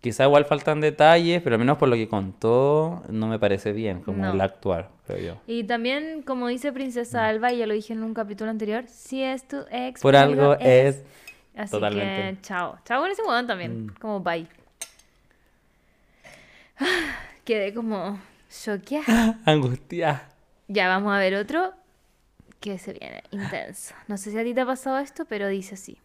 Quizá 0.00 0.24
igual 0.24 0.44
faltan 0.44 0.80
detalles, 0.80 1.42
pero 1.42 1.54
al 1.56 1.58
menos 1.60 1.78
por 1.78 1.88
lo 1.88 1.96
que 1.96 2.08
contó, 2.08 3.02
no 3.08 3.26
me 3.26 3.38
parece 3.38 3.72
bien 3.72 4.00
como 4.02 4.24
No. 4.24 4.32
el 4.32 4.40
actuar, 4.40 4.90
creo 5.06 5.18
yo. 5.34 5.40
Y 5.46 5.64
también, 5.64 6.22
como 6.22 6.48
dice 6.48 6.72
Princesa 6.72 7.26
Alba, 7.26 7.52
y 7.52 7.58
ya 7.58 7.66
lo 7.66 7.74
dije 7.74 7.92
en 7.92 8.02
un 8.02 8.14
capítulo 8.14 8.50
anterior, 8.50 8.84
si 8.88 9.22
es 9.22 9.46
tu 9.48 9.58
ex, 9.70 10.00
Por 10.00 10.16
algo 10.16 10.54
es... 10.60 11.02
Así 11.56 11.72
Totalmente. 11.72 12.36
que, 12.36 12.42
chao. 12.42 12.78
Chao 12.84 13.00
con 13.02 13.10
ese 13.10 13.20
huevón 13.22 13.48
también. 13.48 13.86
Mm. 13.86 13.94
Como 14.00 14.20
bye. 14.20 14.46
Quedé 17.44 17.74
como 17.74 18.20
choqueada. 18.48 19.38
Angustia. 19.44 20.22
Ya 20.68 20.86
vamos 20.88 21.12
a 21.12 21.18
ver 21.18 21.34
otro 21.34 21.72
que 22.60 22.78
se 22.78 22.92
viene 22.92 23.22
intenso. 23.30 23.94
No 24.06 24.16
sé 24.16 24.30
si 24.30 24.38
a 24.38 24.44
ti 24.44 24.54
te 24.54 24.60
ha 24.60 24.66
pasado 24.66 24.98
esto, 24.98 25.24
pero 25.24 25.48
dice 25.48 25.74
así. 25.74 25.98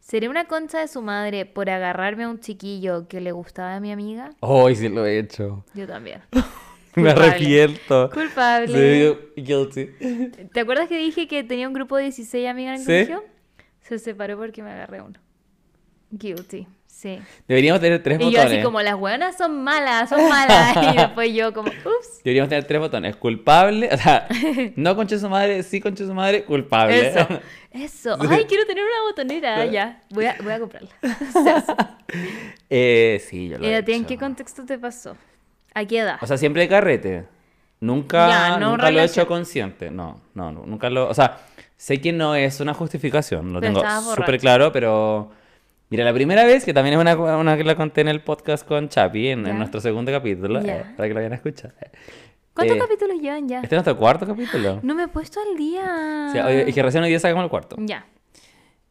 ¿Seré 0.00 0.28
una 0.28 0.46
concha 0.46 0.80
de 0.80 0.88
su 0.88 1.00
madre 1.02 1.46
por 1.46 1.70
agarrarme 1.70 2.24
a 2.24 2.28
un 2.28 2.40
chiquillo 2.40 3.08
que 3.08 3.20
le 3.20 3.32
gustaba 3.32 3.76
a 3.76 3.80
mi 3.80 3.90
amiga? 3.92 4.30
Hoy 4.40 4.76
sí 4.76 4.88
lo 4.88 5.06
he 5.06 5.18
hecho. 5.18 5.64
Yo 5.74 5.86
también. 5.86 6.20
Me 6.96 7.10
arrepiento. 7.10 8.10
Culpable. 8.12 9.16
Sí, 9.36 9.42
guilty. 9.42 9.86
¿Te 10.52 10.60
acuerdas 10.60 10.88
que 10.88 10.96
dije 10.98 11.26
que 11.26 11.42
tenía 11.42 11.66
un 11.66 11.74
grupo 11.74 11.96
de 11.96 12.04
16 12.04 12.46
amigas 12.48 12.80
en 12.86 12.90
el 12.92 13.06
Sí. 13.06 13.12
colegio? 13.12 13.28
Se 13.80 13.98
separó 13.98 14.38
porque 14.38 14.62
me 14.62 14.70
agarré 14.70 15.00
uno. 15.02 15.18
Guilty, 16.10 16.66
sí. 16.94 17.18
Deberíamos 17.48 17.80
tener 17.80 18.02
tres 18.02 18.18
Y 18.18 18.24
yo 18.24 18.26
botones. 18.30 18.52
así 18.52 18.62
como, 18.62 18.80
las 18.82 18.94
hueonas 18.94 19.36
son 19.36 19.62
malas, 19.62 20.08
son 20.08 20.28
malas. 20.28 20.76
Y 20.94 20.96
después 20.96 21.34
yo 21.34 21.52
como, 21.52 21.70
ups. 21.70 22.22
Deberíamos 22.24 22.48
tener 22.48 22.64
tres 22.64 22.80
botones. 22.80 23.16
Culpable, 23.16 23.88
o 23.92 23.96
sea, 23.98 24.28
no 24.76 24.96
conche 24.96 25.18
su 25.18 25.28
madre, 25.28 25.62
sí 25.62 25.80
conche 25.80 26.06
su 26.06 26.14
madre, 26.14 26.44
culpable. 26.44 27.08
Eso, 27.08 27.26
eso. 27.70 28.16
Ay, 28.30 28.44
quiero 28.44 28.66
tener 28.66 28.84
una 28.84 29.02
botonera. 29.08 29.66
Ya, 29.66 30.02
voy 30.10 30.26
a, 30.26 30.36
voy 30.42 30.52
a 30.52 30.60
comprarla. 30.60 30.90
Eh, 32.70 33.22
sí, 33.28 33.48
yo 33.48 33.58
lo 33.58 33.64
¿Y 33.64 33.68
he 33.68 33.76
a 33.76 33.84
ti 33.84 33.92
en 33.92 34.04
qué 34.04 34.16
contexto 34.16 34.64
te 34.64 34.78
pasó? 34.78 35.16
¿A 35.74 35.84
qué 35.84 35.98
edad? 35.98 36.18
O 36.20 36.26
sea, 36.26 36.38
siempre 36.38 36.62
de 36.62 36.68
carrete. 36.68 37.24
Nunca, 37.80 38.28
Ya, 38.28 38.58
no 38.58 38.70
nunca 38.70 38.90
lo 38.90 39.00
he 39.00 39.04
hecho 39.04 39.26
consciente. 39.26 39.90
No, 39.90 40.20
no, 40.34 40.52
nunca 40.52 40.88
lo... 40.88 41.08
O 41.08 41.14
sea, 41.14 41.38
sé 41.76 42.00
que 42.00 42.12
no 42.12 42.34
es 42.34 42.60
una 42.60 42.72
justificación, 42.72 43.52
lo 43.52 43.60
Pero 43.60 43.80
tengo 43.80 44.14
súper 44.14 44.38
claro, 44.38 44.72
pero... 44.72 45.30
Mira, 45.94 46.04
la 46.04 46.12
primera 46.12 46.44
vez, 46.44 46.64
que 46.64 46.74
también 46.74 46.94
es 46.94 47.00
una, 47.00 47.36
una 47.36 47.56
que 47.56 47.62
la 47.62 47.76
conté 47.76 48.00
en 48.00 48.08
el 48.08 48.20
podcast 48.20 48.66
con 48.66 48.88
Chapi, 48.88 49.28
en, 49.28 49.46
en 49.46 49.56
nuestro 49.56 49.80
segundo 49.80 50.10
capítulo, 50.10 50.58
eh, 50.58 50.84
para 50.96 51.06
que 51.06 51.14
lo 51.14 51.20
vayan 51.20 51.30
a 51.30 51.36
escuchar. 51.36 51.72
¿Cuántos 52.52 52.76
eh, 52.76 52.80
capítulos 52.80 53.20
llevan 53.20 53.46
ya? 53.46 53.60
Este 53.60 53.76
es 53.76 53.78
nuestro 53.78 53.96
cuarto 53.96 54.26
capítulo. 54.26 54.80
No 54.82 54.96
me 54.96 55.04
he 55.04 55.06
puesto 55.06 55.38
al 55.38 55.56
día. 55.56 56.30
Sí, 56.32 56.38
es 56.66 56.74
que 56.74 56.82
recién 56.82 57.04
hoy 57.04 57.10
día 57.10 57.20
sacamos 57.20 57.44
el 57.44 57.48
cuarto. 57.48 57.76
Ya. 57.78 58.08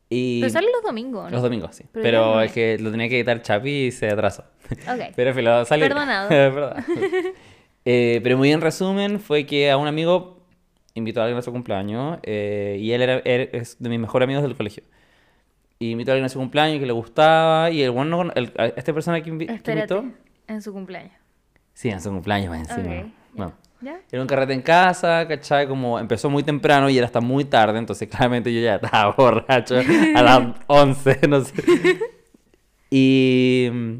Y... 0.09 0.39
Pero 0.39 0.53
salen 0.53 0.71
los 0.71 0.81
domingos, 0.81 1.25
¿no? 1.25 1.31
Los 1.31 1.41
domingos, 1.41 1.75
sí. 1.75 1.83
Pero 1.91 2.03
Pero, 2.03 2.41
es 2.41 2.53
que 2.53 2.77
lo 2.79 2.89
tenía 2.89 3.09
que 3.09 3.17
editar 3.17 3.41
Chapi 3.41 3.87
y 3.87 3.91
se 3.91 4.07
atrasó. 4.07 4.45
Ok. 4.71 5.11
Pero 5.17 5.33
filo, 5.33 5.65
salió. 5.65 5.89
Perdonado. 5.89 6.29
Perdón. 6.29 6.73
Eh, 7.85 8.21
pero 8.23 8.37
muy 8.37 8.49
en 8.49 8.61
resumen, 8.61 9.19
fue 9.19 9.45
que 9.45 9.69
a 9.69 9.75
un 9.75 9.87
amigo 9.87 10.47
invitó 10.93 11.19
a 11.19 11.25
alguien 11.25 11.37
a 11.37 11.41
su 11.41 11.51
cumpleaños 11.51 12.17
eh, 12.23 12.77
y 12.79 12.93
él 12.93 13.01
era, 13.01 13.17
él 13.25 13.49
es 13.51 13.75
de 13.77 13.89
mis 13.89 13.99
mejores 13.99 14.25
amigos 14.25 14.43
del 14.43 14.55
colegio. 14.55 14.83
Y 15.83 15.91
invitó 15.91 16.11
a 16.11 16.13
alguien 16.13 16.25
a 16.25 16.29
su 16.29 16.39
cumpleaños 16.39 16.79
que 16.79 16.85
le 16.85 16.93
gustaba 16.93 17.69
y 17.71 17.81
el 17.81 17.91
bueno, 17.91 18.31
el, 18.35 18.53
esta 18.77 18.93
persona 18.93 19.21
que, 19.21 19.31
invi- 19.31 19.47
que 19.47 19.53
Espérate. 19.55 19.93
invitó. 19.95 20.17
En 20.47 20.61
su 20.61 20.71
cumpleaños. 20.71 21.11
Sí, 21.73 21.89
en 21.89 21.99
su 21.99 22.09
cumpleaños 22.09 22.49
más 22.51 22.69
encima. 22.69 23.11
Era 24.11 24.21
un 24.21 24.27
carrete 24.27 24.53
en 24.53 24.61
casa, 24.61 25.27
¿cachai? 25.27 25.67
Como 25.67 25.99
empezó 25.99 26.29
muy 26.29 26.41
temprano 26.43 26.89
y 26.89 26.97
era 26.97 27.05
hasta 27.05 27.19
muy 27.19 27.43
tarde, 27.43 27.79
entonces 27.79 28.07
claramente 28.07 28.53
yo 28.53 28.61
ya 28.61 28.75
estaba 28.75 29.11
borracho 29.17 29.75
a 30.15 30.21
las 30.21 30.55
11, 30.67 31.19
no 31.27 31.41
sé. 31.41 31.53
Y... 32.89 33.69
mm, 33.73 33.93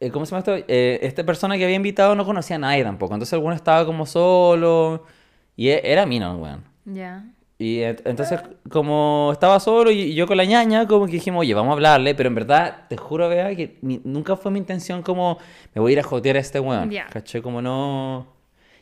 eh, 0.00 0.10
¿Cómo 0.10 0.26
se 0.26 0.30
llama 0.30 0.38
esto? 0.40 0.54
Eh, 0.68 0.98
esta 1.02 1.24
persona 1.24 1.56
que 1.56 1.64
había 1.64 1.76
invitado 1.76 2.14
no 2.14 2.24
conocía 2.26 2.56
a 2.56 2.58
nadie 2.58 2.84
tampoco, 2.84 3.14
entonces 3.14 3.32
el 3.32 3.40
bueno 3.40 3.56
estaba 3.56 3.84
como 3.86 4.04
solo 4.06 5.04
y 5.56 5.68
e- 5.70 5.80
era 5.90 6.04
Mino, 6.06 6.36
weón. 6.36 6.64
Ya. 6.84 7.24
Y 7.58 7.78
ent- 7.78 8.02
entonces, 8.04 8.40
como 8.70 9.30
estaba 9.32 9.58
solo 9.60 9.90
y 9.90 10.14
yo 10.14 10.26
con 10.26 10.36
la 10.36 10.44
ñaña, 10.44 10.86
como 10.86 11.06
que 11.06 11.12
dijimos, 11.12 11.40
oye, 11.40 11.54
vamos 11.54 11.70
a 11.70 11.72
hablarle, 11.74 12.14
pero 12.14 12.28
en 12.28 12.34
verdad, 12.34 12.86
te 12.88 12.96
juro, 12.98 13.28
vea, 13.30 13.54
que 13.56 13.78
mi- 13.80 14.00
nunca 14.04 14.36
fue 14.36 14.50
mi 14.50 14.58
intención 14.58 15.00
como, 15.02 15.38
me 15.74 15.80
voy 15.80 15.92
a 15.92 15.94
ir 15.94 16.00
a 16.00 16.02
jotear 16.02 16.36
a 16.36 16.40
este 16.40 16.60
weón. 16.60 16.90
Ya. 16.90 17.06
¿Caché? 17.06 17.40
Como 17.40 17.62
no... 17.62 18.26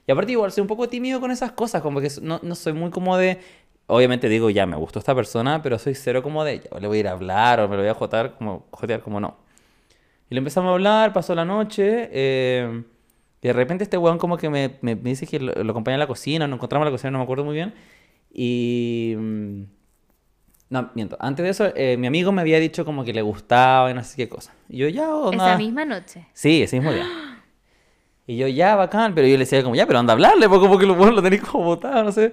Y 0.06 0.12
aparte 0.12 0.32
igual 0.32 0.50
soy 0.52 0.62
un 0.62 0.66
poco 0.68 0.88
tímido 0.88 1.20
con 1.20 1.30
esas 1.30 1.52
cosas, 1.52 1.82
como 1.82 2.00
que 2.00 2.08
no, 2.20 2.40
no 2.42 2.54
soy 2.54 2.72
muy 2.72 2.90
como 2.90 3.16
de... 3.16 3.38
Obviamente 3.86 4.28
digo, 4.28 4.48
ya, 4.50 4.64
me 4.66 4.76
gustó 4.76 4.98
esta 4.98 5.14
persona, 5.14 5.62
pero 5.62 5.78
soy 5.78 5.94
cero 5.94 6.22
como 6.22 6.42
de, 6.42 6.60
ya, 6.60 6.78
le 6.80 6.86
voy 6.88 6.96
a 6.96 7.00
ir 7.00 7.08
a 7.08 7.12
hablar 7.12 7.60
o 7.60 7.68
me 7.68 7.76
lo 7.76 7.82
voy 7.82 7.90
a 7.90 7.94
jotear 7.94 8.34
como, 8.36 8.66
jotear 8.72 9.00
como 9.02 9.20
no. 9.20 9.36
Y 10.30 10.34
le 10.34 10.38
empezamos 10.38 10.70
a 10.70 10.72
hablar, 10.72 11.12
pasó 11.12 11.34
la 11.34 11.44
noche, 11.44 12.08
eh, 12.10 12.82
y 13.42 13.46
de 13.46 13.52
repente 13.52 13.84
este 13.84 13.98
weón 13.98 14.16
como 14.18 14.36
que 14.38 14.48
me, 14.48 14.78
me- 14.80 14.96
me 14.96 15.10
dice 15.10 15.26
que 15.26 15.38
lo, 15.38 15.52
lo 15.62 15.70
acompaña 15.72 15.96
a 15.96 15.98
la 15.98 16.06
cocina, 16.06 16.46
nos 16.48 16.56
encontramos 16.56 16.86
en 16.86 16.92
la 16.92 16.94
cocina, 16.96 17.10
no 17.10 17.18
me 17.18 17.24
acuerdo 17.24 17.44
muy 17.44 17.54
bien. 17.54 17.74
Y... 18.34 19.14
mm, 19.16 19.62
No, 20.70 20.90
miento. 20.94 21.16
Antes 21.20 21.44
de 21.44 21.50
eso, 21.50 21.72
eh, 21.76 21.96
mi 21.96 22.06
amigo 22.08 22.32
me 22.32 22.40
había 22.42 22.58
dicho 22.58 22.84
como 22.84 23.04
que 23.04 23.12
le 23.12 23.22
gustaba 23.22 23.90
y 23.90 23.94
no 23.94 24.02
sé 24.02 24.16
qué 24.16 24.28
cosa. 24.28 24.52
Y 24.68 24.78
yo, 24.78 24.88
ya, 24.88 25.14
o 25.14 25.32
Esa 25.32 25.56
misma 25.56 25.84
noche. 25.84 26.26
Sí, 26.32 26.62
ese 26.62 26.76
mismo 26.78 26.92
día. 26.92 27.06
Y 28.26 28.38
yo, 28.38 28.48
ya, 28.48 28.74
bacán, 28.74 29.14
pero 29.14 29.26
yo 29.26 29.34
le 29.34 29.40
decía 29.40 29.62
como, 29.62 29.74
ya, 29.74 29.86
pero 29.86 29.98
anda 29.98 30.12
a 30.12 30.14
hablarle, 30.14 30.48
porque 30.48 30.66
como 30.66 30.78
que 30.78 30.86
lo, 30.86 30.94
lo 31.10 31.20
tenéis 31.22 31.42
como 31.42 31.64
botado, 31.64 32.02
no 32.04 32.10
sé. 32.10 32.32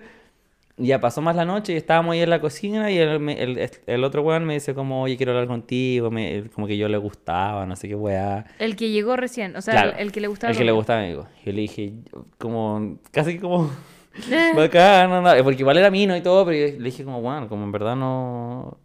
Y 0.78 0.88
ya 0.88 1.02
pasó 1.02 1.22
más 1.22 1.36
la 1.36 1.44
noche 1.44 1.74
y 1.74 1.76
estábamos 1.76 2.14
ahí 2.14 2.22
en 2.22 2.30
la 2.30 2.40
cocina 2.40 2.90
y 2.90 2.98
el, 2.98 3.28
el, 3.30 3.70
el 3.88 4.04
otro 4.06 4.22
weón 4.24 4.46
me 4.46 4.54
dice 4.54 4.74
como, 4.74 5.02
oye, 5.04 5.18
quiero 5.18 5.34
hablar 5.34 5.48
contigo, 5.50 6.10
me- 6.10 6.46
como 6.56 6.66
que 6.66 6.78
yo 6.78 6.88
le 6.88 6.96
gustaba, 6.98 7.66
no 7.66 7.76
sé 7.76 7.90
qué 7.90 7.96
weá. 7.96 8.46
El 8.58 8.78
que 8.78 8.90
llegó 8.90 9.18
recién. 9.18 9.54
O 9.58 9.62
sea, 9.62 9.74
Claro, 9.74 9.92
el, 9.98 10.06
el 10.08 10.12
que 10.14 10.22
le 10.22 10.28
gustaba. 10.28 10.52
El 10.54 10.58
que 10.58 10.64
le 10.64 10.72
gustaba, 10.72 11.02
amigo. 11.02 11.28
Yo 11.46 11.52
le 11.52 11.60
dije, 11.62 11.94
como, 12.38 12.98
casi 13.12 13.38
como, 13.38 13.70
bacán, 14.56 15.12
anda, 15.12 15.42
porque 15.44 15.62
igual 15.62 15.78
era 15.78 15.90
mino 15.90 16.16
y 16.16 16.22
todo, 16.22 16.46
pero 16.46 16.58
yo 16.68 16.78
le 16.80 16.84
dije 16.86 17.04
como, 17.06 17.22
bueno, 17.22 17.48
como 17.48 17.64
en 17.64 17.72
verdad 17.72 17.96
no, 17.96 18.78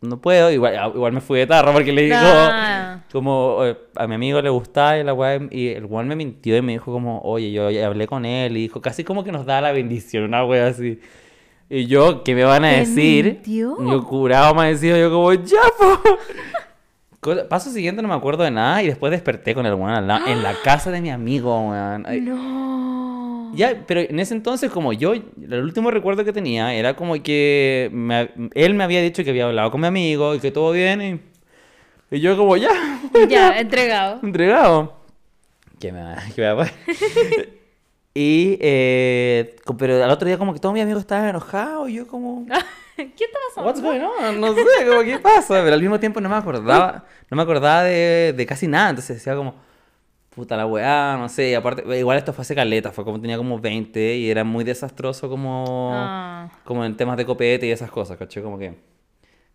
no 0.00 0.20
puedo. 0.20 0.50
Igual, 0.50 0.92
igual 0.94 1.12
me 1.12 1.20
fui 1.20 1.38
de 1.38 1.46
tarro 1.46 1.72
porque 1.72 1.92
le 1.92 2.02
digo, 2.02 2.16
Ah. 2.18 3.00
como 3.12 3.58
eh, 3.64 3.76
a 3.96 4.06
mi 4.06 4.14
amigo 4.16 4.40
le 4.42 4.50
gustaba 4.50 4.98
y 4.98 5.04
la 5.04 5.14
weá, 5.14 5.40
y 5.50 5.68
el 5.68 5.84
weón 5.86 6.08
me 6.08 6.16
mintió 6.16 6.56
y 6.56 6.62
me 6.62 6.72
dijo 6.72 6.92
como, 6.92 7.20
oye, 7.22 7.52
yo 7.52 7.68
hablé 7.86 8.06
con 8.06 8.24
él 8.24 8.56
y 8.56 8.62
dijo, 8.62 8.80
casi 8.80 9.04
como 9.04 9.22
que 9.24 9.32
nos 9.32 9.46
da 9.46 9.60
la 9.60 9.72
bendición, 9.72 10.24
una 10.24 10.44
weá 10.44 10.66
así. 10.68 10.98
Y 11.70 11.86
yo, 11.86 12.22
¿qué 12.22 12.34
me 12.34 12.44
van 12.44 12.64
a 12.66 12.70
¿Te 12.70 12.78
decir? 12.80 13.24
mintió? 13.24 13.76
Yo 13.80 14.04
curado 14.04 14.54
me 14.54 14.68
decía, 14.68 14.98
yo 14.98 15.10
como, 15.10 15.32
ya, 15.32 15.60
po. 15.78 16.02
Paso 17.48 17.70
siguiente 17.70 18.02
no 18.02 18.08
me 18.08 18.14
acuerdo 18.14 18.42
de 18.42 18.50
nada 18.50 18.82
y 18.82 18.88
después 18.88 19.12
desperté 19.12 19.54
con 19.54 19.64
el 19.64 19.74
weón 19.74 19.94
en 20.26 20.42
la 20.42 20.54
casa 20.64 20.90
de 20.90 21.00
mi 21.00 21.08
amigo, 21.10 21.68
weón. 21.68 22.02
No. 22.24 23.11
Ya, 23.54 23.84
pero 23.86 24.00
en 24.00 24.18
ese 24.20 24.34
entonces, 24.34 24.70
como 24.70 24.92
yo, 24.92 25.12
el 25.14 25.62
último 25.62 25.90
recuerdo 25.90 26.24
que 26.24 26.32
tenía 26.32 26.74
era 26.74 26.94
como 26.96 27.20
que 27.22 27.90
me- 27.92 28.30
él 28.54 28.74
me 28.74 28.84
había 28.84 29.00
dicho 29.02 29.22
que 29.24 29.30
había 29.30 29.46
hablado 29.46 29.70
con 29.70 29.80
mi 29.80 29.86
amigo 29.86 30.34
y 30.34 30.40
que 30.40 30.50
todo 30.50 30.72
bien 30.72 31.02
y, 32.10 32.16
y 32.16 32.20
yo 32.20 32.36
como, 32.36 32.56
ya, 32.56 32.70
Ya, 33.28 33.58
entregado. 33.58 34.20
entregado. 34.22 34.96
¿Qué 35.78 35.92
me 35.92 36.02
va? 36.02 36.16
Y, 38.14 38.58
eh, 38.60 39.56
pero 39.78 40.04
al 40.04 40.10
otro 40.10 40.26
día 40.28 40.36
como 40.36 40.52
que 40.52 40.60
todos 40.60 40.74
mis 40.74 40.82
amigos 40.82 41.00
estaban 41.00 41.28
enojados 41.30 41.88
y 41.88 41.94
yo 41.94 42.06
como, 42.06 42.44
¿Qué 42.96 43.04
está 43.04 43.38
pasando? 43.48 43.66
what's 43.70 43.80
going 43.80 44.00
on? 44.02 44.38
No 44.38 44.54
sé, 44.54 44.86
como, 44.86 45.00
¿qué 45.02 45.18
pasa? 45.18 45.62
Pero 45.62 45.72
al 45.72 45.80
mismo 45.80 45.98
tiempo 45.98 46.20
no 46.20 46.28
me 46.28 46.34
acordaba, 46.36 47.06
no 47.30 47.36
me 47.38 47.42
acordaba 47.42 47.84
de, 47.84 48.34
de 48.36 48.46
casi 48.46 48.66
nada, 48.68 48.90
entonces 48.90 49.16
decía 49.16 49.34
como, 49.34 49.54
puta 50.34 50.56
la 50.56 50.66
weá, 50.66 51.16
no 51.18 51.28
sé, 51.28 51.50
y 51.50 51.54
aparte, 51.54 51.84
igual 51.98 52.16
esto 52.18 52.32
fue 52.32 52.42
hace 52.42 52.54
caleta, 52.54 52.90
fue 52.90 53.04
como 53.04 53.20
tenía 53.20 53.36
como 53.36 53.58
20 53.58 54.16
y 54.16 54.30
era 54.30 54.44
muy 54.44 54.64
desastroso 54.64 55.28
como, 55.28 55.90
Ah. 55.92 56.50
como 56.64 56.84
en 56.84 56.96
temas 56.96 57.16
de 57.16 57.26
copete 57.26 57.66
y 57.66 57.70
esas 57.70 57.90
cosas, 57.90 58.16
¿cachai? 58.16 58.42
Como 58.42 58.58
que 58.58 58.74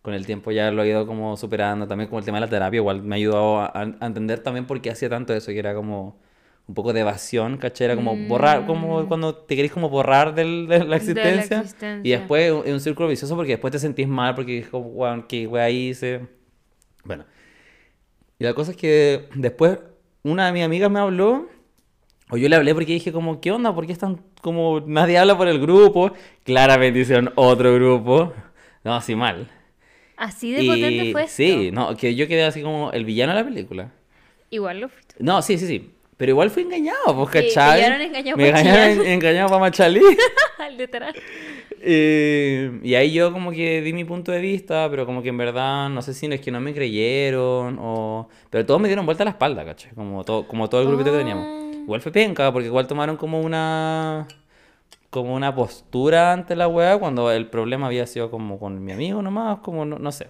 con 0.02 0.14
el 0.14 0.24
tiempo 0.24 0.52
ya 0.52 0.70
lo 0.70 0.82
he 0.84 0.88
ido 0.88 1.06
como 1.06 1.36
superando, 1.36 1.86
también 1.88 2.08
como 2.08 2.20
el 2.20 2.24
tema 2.24 2.38
de 2.38 2.42
la 2.42 2.48
terapia, 2.50 2.78
igual 2.78 3.02
me 3.02 3.14
ha 3.14 3.18
ayudado 3.18 3.58
a, 3.60 3.72
a 4.00 4.06
entender 4.06 4.38
también 4.40 4.66
por 4.66 4.80
qué 4.80 4.90
hacía 4.90 5.08
tanto 5.08 5.34
eso, 5.34 5.50
que 5.50 5.58
era 5.58 5.74
como 5.74 6.20
un 6.68 6.74
poco 6.74 6.92
de 6.92 7.00
evasión, 7.00 7.56
¿cachai? 7.56 7.86
Era 7.86 7.96
como 7.96 8.14
borrar, 8.28 8.64
como 8.66 9.06
cuando 9.08 9.34
te 9.34 9.56
querés 9.56 9.72
como 9.72 9.88
borrar 9.88 10.34
del- 10.34 10.66
de 10.68 10.84
la 10.84 10.96
existencia. 10.96 11.56
Y 11.56 11.60
existencia. 11.60 12.18
después 12.18 12.52
es 12.66 12.72
un 12.72 12.80
círculo 12.80 13.08
vicioso 13.08 13.34
porque 13.36 13.52
después 13.52 13.72
te 13.72 13.78
sentís 13.78 14.06
mal 14.06 14.34
porque 14.34 14.58
es 14.58 14.68
como, 14.68 15.26
qué 15.26 15.46
wea 15.46 15.70
hice. 15.70 16.26
Bueno. 17.04 17.24
Y 18.38 18.44
la 18.44 18.54
cosa 18.54 18.70
es 18.72 18.76
que 18.76 19.28
después 19.34 19.78
una 20.30 20.46
de 20.46 20.52
mis 20.52 20.64
amigas 20.64 20.90
me 20.90 21.00
habló, 21.00 21.48
o 22.30 22.36
yo 22.36 22.48
le 22.48 22.56
hablé 22.56 22.74
porque 22.74 22.92
dije 22.92 23.12
como, 23.12 23.40
¿qué 23.40 23.50
onda? 23.52 23.74
¿Por 23.74 23.86
qué 23.86 23.92
están 23.92 24.20
como, 24.42 24.80
nadie 24.80 25.18
habla 25.18 25.36
por 25.36 25.48
el 25.48 25.60
grupo? 25.60 26.12
Claramente 26.44 27.00
hicieron 27.00 27.32
otro 27.36 27.74
grupo. 27.74 28.32
No, 28.84 28.94
así 28.94 29.14
mal. 29.14 29.50
Así 30.16 30.52
de 30.52 30.64
potente 30.64 31.12
fue 31.12 31.22
esto. 31.24 31.36
sí, 31.36 31.70
no, 31.72 31.96
que 31.96 32.14
yo 32.14 32.26
quedé 32.26 32.44
así 32.44 32.60
como 32.62 32.90
el 32.92 33.04
villano 33.04 33.32
de 33.32 33.38
la 33.38 33.44
película. 33.44 33.92
Igual 34.50 34.80
lo 34.80 34.88
fuiste. 34.88 35.14
No, 35.18 35.40
sí, 35.42 35.58
sí, 35.58 35.66
sí. 35.66 35.90
Pero 36.16 36.30
igual 36.30 36.50
fui 36.50 36.64
engañado, 36.64 37.14
pues, 37.14 37.28
Sí, 37.30 37.54
¿cachai? 37.54 37.76
pillaron 37.76 38.00
engañado 38.00 38.36
Me 38.36 38.48
engañaron 38.48 39.06
engañado 39.06 39.48
para 39.48 39.60
Machalí. 39.60 40.00
Literal. 40.76 41.14
Eh, 41.90 42.80
y 42.82 42.94
ahí 42.96 43.12
yo 43.14 43.32
como 43.32 43.50
que 43.50 43.80
di 43.80 43.94
mi 43.94 44.04
punto 44.04 44.30
de 44.30 44.40
vista, 44.42 44.88
pero 44.90 45.06
como 45.06 45.22
que 45.22 45.30
en 45.30 45.38
verdad, 45.38 45.88
no 45.88 46.02
sé 46.02 46.12
si 46.12 46.26
es 46.26 46.40
que 46.42 46.50
no 46.50 46.60
me 46.60 46.74
creyeron 46.74 47.78
o... 47.80 48.28
Pero 48.50 48.66
todos 48.66 48.78
me 48.78 48.88
dieron 48.88 49.06
vuelta 49.06 49.22
a 49.22 49.24
la 49.24 49.30
espalda, 49.30 49.64
¿cachai? 49.64 49.92
Como 49.94 50.22
todo, 50.22 50.46
como 50.46 50.68
todo 50.68 50.82
el 50.82 50.88
grupito 50.88 51.10
que 51.12 51.16
teníamos. 51.18 51.46
Ah. 51.48 51.70
Igual 51.84 52.02
fue 52.02 52.12
penca, 52.12 52.52
porque 52.52 52.66
igual 52.68 52.86
tomaron 52.86 53.16
como 53.16 53.40
una... 53.40 54.26
Como 55.08 55.34
una 55.34 55.54
postura 55.54 56.34
ante 56.34 56.54
la 56.54 56.68
weá 56.68 56.98
cuando 56.98 57.32
el 57.32 57.46
problema 57.46 57.86
había 57.86 58.06
sido 58.06 58.30
como 58.30 58.58
con 58.58 58.84
mi 58.84 58.92
amigo 58.92 59.22
nomás, 59.22 59.60
como 59.60 59.86
no, 59.86 59.98
no 59.98 60.12
sé. 60.12 60.26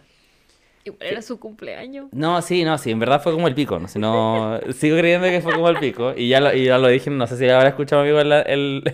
Igual 0.85 1.01
era 1.03 1.23
su 1.23 1.41
cumpleaños. 1.41 2.07
No, 2.13 2.41
sí, 2.41 2.63
no, 2.63 2.79
sí, 2.79 2.93
en 2.93 3.01
verdad 3.01 3.21
fue 3.21 3.33
como 3.33 3.49
el 3.49 3.57
pico, 3.57 3.81
no, 3.81 3.89
si 3.89 3.99
no, 3.99 4.61
sigo 4.73 4.97
creyendo 4.97 5.27
que 5.27 5.41
fue 5.41 5.53
como 5.53 5.69
el 5.69 5.79
pico, 5.79 6.15
y 6.17 6.29
ya 6.29 6.41
lo, 6.41 6.55
y 6.55 6.67
ya 6.67 6.79
lo 6.79 6.87
dije, 6.87 7.11
no 7.11 7.27
sé 7.27 7.37
si 7.37 7.49
habrá 7.49 7.71
escuchado 7.71 8.03
amigo 8.03 8.21
el, 8.21 8.31
el- 8.33 8.85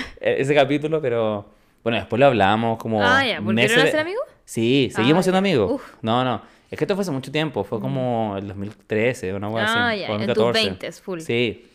ese 0.22 0.54
capítulo, 0.54 1.02
pero 1.02 1.44
bueno, 1.84 1.98
después 1.98 2.18
lo 2.18 2.26
hablamos 2.26 2.78
como 2.78 3.00
Ah, 3.00 3.24
ya, 3.24 3.38
¿volvieron 3.40 3.54
meses 3.54 3.78
a 3.78 3.86
ser 3.92 4.00
amigos? 4.00 4.22
Sí, 4.44 4.90
seguimos 4.92 5.20
Ah, 5.20 5.22
siendo 5.22 5.38
amigos. 5.38 5.70
Uf. 5.72 5.82
No, 6.02 6.24
no, 6.24 6.42
es 6.70 6.76
que 6.78 6.84
esto 6.84 6.94
fue 6.96 7.02
hace 7.02 7.10
mucho 7.12 7.30
tiempo, 7.30 7.62
fue 7.62 7.78
como 7.80 8.34
el 8.36 8.48
2013, 8.48 9.32
una 9.34 9.48
cosa 9.48 9.64
Ah, 9.86 9.90
así, 9.90 10.00
ya, 10.00 10.10
o 10.10 10.14
en 10.18 10.26
tus 10.26 10.34
2014. 10.34 10.70
20s, 10.90 11.00
full. 11.00 11.20
Sí. 11.20 11.66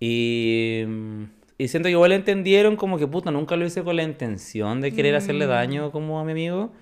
Y, 0.00 0.82
y 1.58 1.68
siento 1.68 1.86
que 1.86 1.92
igual 1.92 2.12
entendieron 2.12 2.76
como 2.76 2.98
que 2.98 3.06
puta, 3.06 3.30
nunca 3.30 3.56
lo 3.56 3.64
hice 3.64 3.82
con 3.84 3.96
la 3.96 4.02
intención 4.02 4.80
de 4.80 4.92
querer 4.92 5.14
Mm. 5.14 5.16
hacerle 5.16 5.46
daño 5.46 5.90
como 5.92 6.18
a 6.20 6.24
mi 6.24 6.32
amigo. 6.32 6.72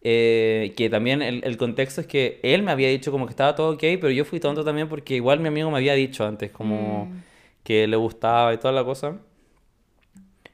Eh, 0.00 0.74
que 0.76 0.88
también 0.88 1.22
el, 1.22 1.42
el 1.44 1.56
contexto 1.56 2.00
es 2.00 2.06
que 2.06 2.38
él 2.44 2.62
me 2.62 2.70
había 2.70 2.88
dicho 2.88 3.10
como 3.10 3.26
que 3.26 3.30
estaba 3.30 3.56
todo 3.56 3.70
ok, 3.72 3.80
pero 4.00 4.10
yo 4.10 4.24
fui 4.24 4.38
tonto 4.38 4.62
también 4.64 4.88
porque 4.88 5.16
igual 5.16 5.40
mi 5.40 5.48
amigo 5.48 5.70
me 5.72 5.78
había 5.78 5.94
dicho 5.94 6.24
antes 6.24 6.50
como 6.52 7.06
Mm. 7.06 7.22
que 7.64 7.86
le 7.86 7.96
gustaba 7.96 8.54
y 8.54 8.58
toda 8.58 8.72
la 8.72 8.84
cosa. 8.84 9.16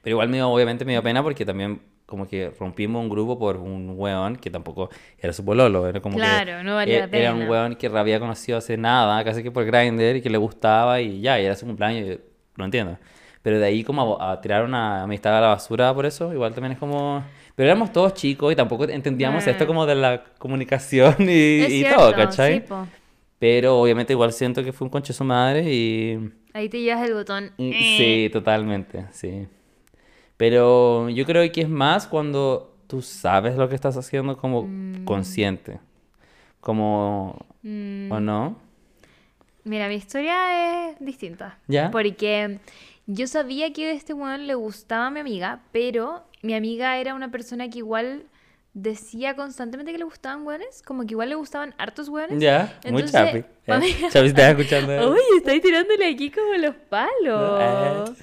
Pero 0.05 0.13
igual 0.17 0.29
me 0.29 0.37
dio- 0.37 0.49
obviamente 0.51 0.85
me 0.85 0.91
dio 0.91 1.01
pena 1.01 1.23
porque 1.23 1.43
también 1.45 1.81
como 2.05 2.27
que 2.27 2.51
rompimos 2.59 3.01
un 3.01 3.09
grupo 3.09 3.39
por 3.39 3.57
un 3.57 3.95
weón 3.97 4.35
que 4.35 4.51
tampoco 4.51 4.89
era 5.17 5.33
su 5.33 5.43
pololo, 5.43 5.87
era 5.87 5.99
como 5.99 6.15
que 6.17 6.21
Claro, 6.21 6.63
no 6.63 6.75
valía 6.75 7.07
la 7.07 7.17
e- 7.17 7.21
era 7.23 7.33
un 7.33 7.39
pena. 7.39 7.49
weón 7.51 7.75
que 7.75 7.87
había 7.87 8.19
conocido 8.19 8.59
hace 8.59 8.77
nada, 8.77 9.23
casi 9.23 9.41
que 9.41 9.49
por 9.49 9.65
Grindr 9.65 10.17
y 10.17 10.21
que 10.21 10.29
le 10.29 10.37
gustaba 10.37 11.01
y 11.01 11.21
ya, 11.21 11.41
y 11.41 11.45
era 11.45 11.55
su 11.55 11.65
cumpleaños, 11.65 12.19
no 12.55 12.65
entiendo. 12.65 12.99
Pero 13.41 13.57
de 13.59 13.65
ahí 13.65 13.83
como 13.83 14.21
a, 14.21 14.33
a 14.33 14.41
tirar 14.41 14.63
una 14.63 15.01
amistad 15.01 15.35
a 15.35 15.41
la 15.41 15.47
basura 15.47 15.91
por 15.95 16.05
eso, 16.05 16.31
igual 16.31 16.53
también 16.53 16.73
es 16.73 16.77
como... 16.77 17.23
Pero 17.55 17.69
éramos 17.69 17.91
todos 17.91 18.13
chicos 18.13 18.53
y 18.53 18.55
tampoco 18.55 18.83
entendíamos 18.87 19.47
Ah. 19.47 19.51
esto 19.51 19.65
como 19.65 19.87
de 19.87 19.95
la 19.95 20.23
comunicación 20.37 21.15
y, 21.21 21.63
y 21.63 21.69
cierto, 21.79 21.95
todo, 22.01 22.13
¿cachai? 22.15 22.59
sí. 22.67 22.73
Pero 23.39 23.79
obviamente 23.79 24.13
igual 24.13 24.31
siento 24.31 24.63
que 24.63 24.71
fue 24.71 24.85
un 24.85 24.91
conche 24.91 25.11
su 25.11 25.23
madre 25.23 25.63
y... 25.73 26.19
Ahí 26.53 26.69
te 26.69 26.79
llevas 26.81 27.07
el 27.07 27.13
botón. 27.15 27.45
Mm, 27.57 27.71
eh. 27.73 27.95
Sí, 27.97 28.29
totalmente, 28.31 29.05
sí. 29.11 29.47
Pero 30.37 31.09
yo 31.09 31.25
creo 31.25 31.49
que 31.51 31.61
es 31.61 31.69
más 31.69 32.07
cuando 32.07 32.73
tú 32.87 33.01
sabes 33.01 33.55
lo 33.55 33.69
que 33.69 33.75
estás 33.75 33.97
haciendo 33.97 34.37
como 34.37 34.67
consciente. 35.05 35.79
Como... 36.59 37.45
Mm, 37.63 38.11
¿O 38.11 38.19
no? 38.19 38.55
Mira, 39.63 39.87
mi 39.87 39.95
historia 39.95 40.89
es 40.91 40.97
distinta. 40.99 41.57
¿Ya? 41.67 41.89
Porque 41.89 42.59
yo 43.07 43.27
sabía 43.27 43.73
que 43.73 43.89
a 43.89 43.91
este 43.93 44.13
weón 44.13 44.45
le 44.45 44.55
gustaba 44.55 45.07
a 45.07 45.11
mi 45.11 45.19
amiga, 45.19 45.61
pero 45.71 46.23
mi 46.43 46.53
amiga 46.53 46.97
era 46.97 47.15
una 47.15 47.31
persona 47.31 47.69
que 47.69 47.79
igual 47.79 48.23
decía 48.73 49.35
constantemente 49.35 49.91
que 49.93 49.97
le 49.97 50.03
gustaban 50.03 50.45
weones, 50.45 50.83
como 50.83 51.03
que 51.05 51.13
igual 51.13 51.29
le 51.29 51.35
gustaban 51.35 51.73
hartos 51.77 52.09
weones. 52.09 52.39
Ya, 52.39 52.77
muy 52.83 53.01
Entonces, 53.01 53.11
chapi. 53.11 53.41
pa' 53.65 53.77
Eh, 53.77 53.79
mí- 53.79 54.09
Chapi, 54.11 54.27
¿estás 54.27 54.49
escuchando? 54.51 55.11
Uy, 55.11 55.19
estáis 55.37 55.61
tirándole 55.61 56.09
aquí 56.09 56.29
como 56.29 56.53
los 56.55 56.75
palos. 56.75 58.09
No, 58.09 58.15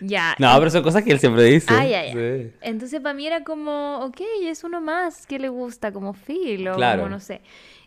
Ya. 0.00 0.34
No, 0.38 0.56
pero 0.58 0.70
son 0.70 0.82
cosas 0.82 1.02
que 1.02 1.12
él 1.12 1.18
siempre 1.20 1.42
dice. 1.44 1.66
Ah, 1.72 1.86
ya, 1.86 2.06
ya. 2.06 2.12
Sí. 2.12 2.52
Entonces 2.60 3.00
para 3.00 3.14
mí 3.14 3.26
era 3.26 3.44
como, 3.44 3.98
ok, 4.04 4.20
es 4.42 4.64
uno 4.64 4.80
más 4.80 5.26
que 5.26 5.38
le 5.38 5.48
gusta, 5.48 5.92
como 5.92 6.12
filo, 6.14 6.74
Claro. 6.76 7.02
como 7.02 7.10
no 7.10 7.20
sé. 7.20 7.40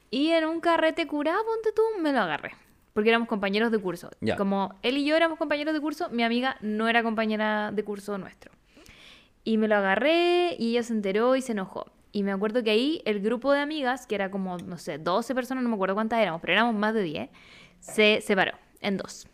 Y 0.10 0.30
en 0.30 0.46
un 0.46 0.60
carrete 0.60 1.08
curado, 1.08 1.44
ponte 1.46 1.72
tú, 1.76 1.82
me 2.02 2.12
lo 2.12 2.20
agarré. 2.20 2.52
Porque 2.94 3.10
éramos 3.10 3.30
compañeros 3.30 3.72
de 3.72 3.80
curso. 3.80 4.10
Ya. 4.20 4.36
Como 4.36 4.76
él 4.82 4.98
y 4.98 5.06
yo 5.06 5.16
éramos 5.16 5.38
compañeros 5.38 5.74
de 5.74 5.80
curso, 5.80 6.10
mi 6.10 6.24
amiga 6.24 6.58
no 6.62 6.90
era 6.90 7.04
compañera 7.04 7.72
de 7.72 7.84
curso 7.84 8.18
nuestro. 8.18 8.52
Y 9.46 9.58
me 9.58 9.68
lo 9.70 9.76
agarré 9.78 10.56
y 10.60 10.72
ella 10.72 10.84
se 10.84 10.94
enteró 10.94 11.36
y 11.38 11.42
se 11.42 11.54
enojó. 11.54 11.90
Y 12.12 12.24
me 12.24 12.34
acuerdo 12.34 12.62
que 12.64 12.72
ahí 12.72 13.02
el 13.06 13.22
grupo 13.22 13.54
de 13.54 13.62
amigas, 13.62 14.06
que 14.06 14.16
era 14.16 14.30
como, 14.30 14.58
no 14.58 14.78
sé, 14.78 14.98
12 14.98 15.34
personas, 15.34 15.64
no 15.64 15.70
me 15.70 15.76
acuerdo 15.76 15.96
cuántas 15.96 16.20
éramos, 16.20 16.42
pero 16.42 16.52
éramos 16.54 16.76
más 16.76 16.94
de 16.94 17.04
10, 17.04 17.30
se 17.80 18.20
separó 18.22 18.52
en 18.82 18.98
dos. 18.98 19.28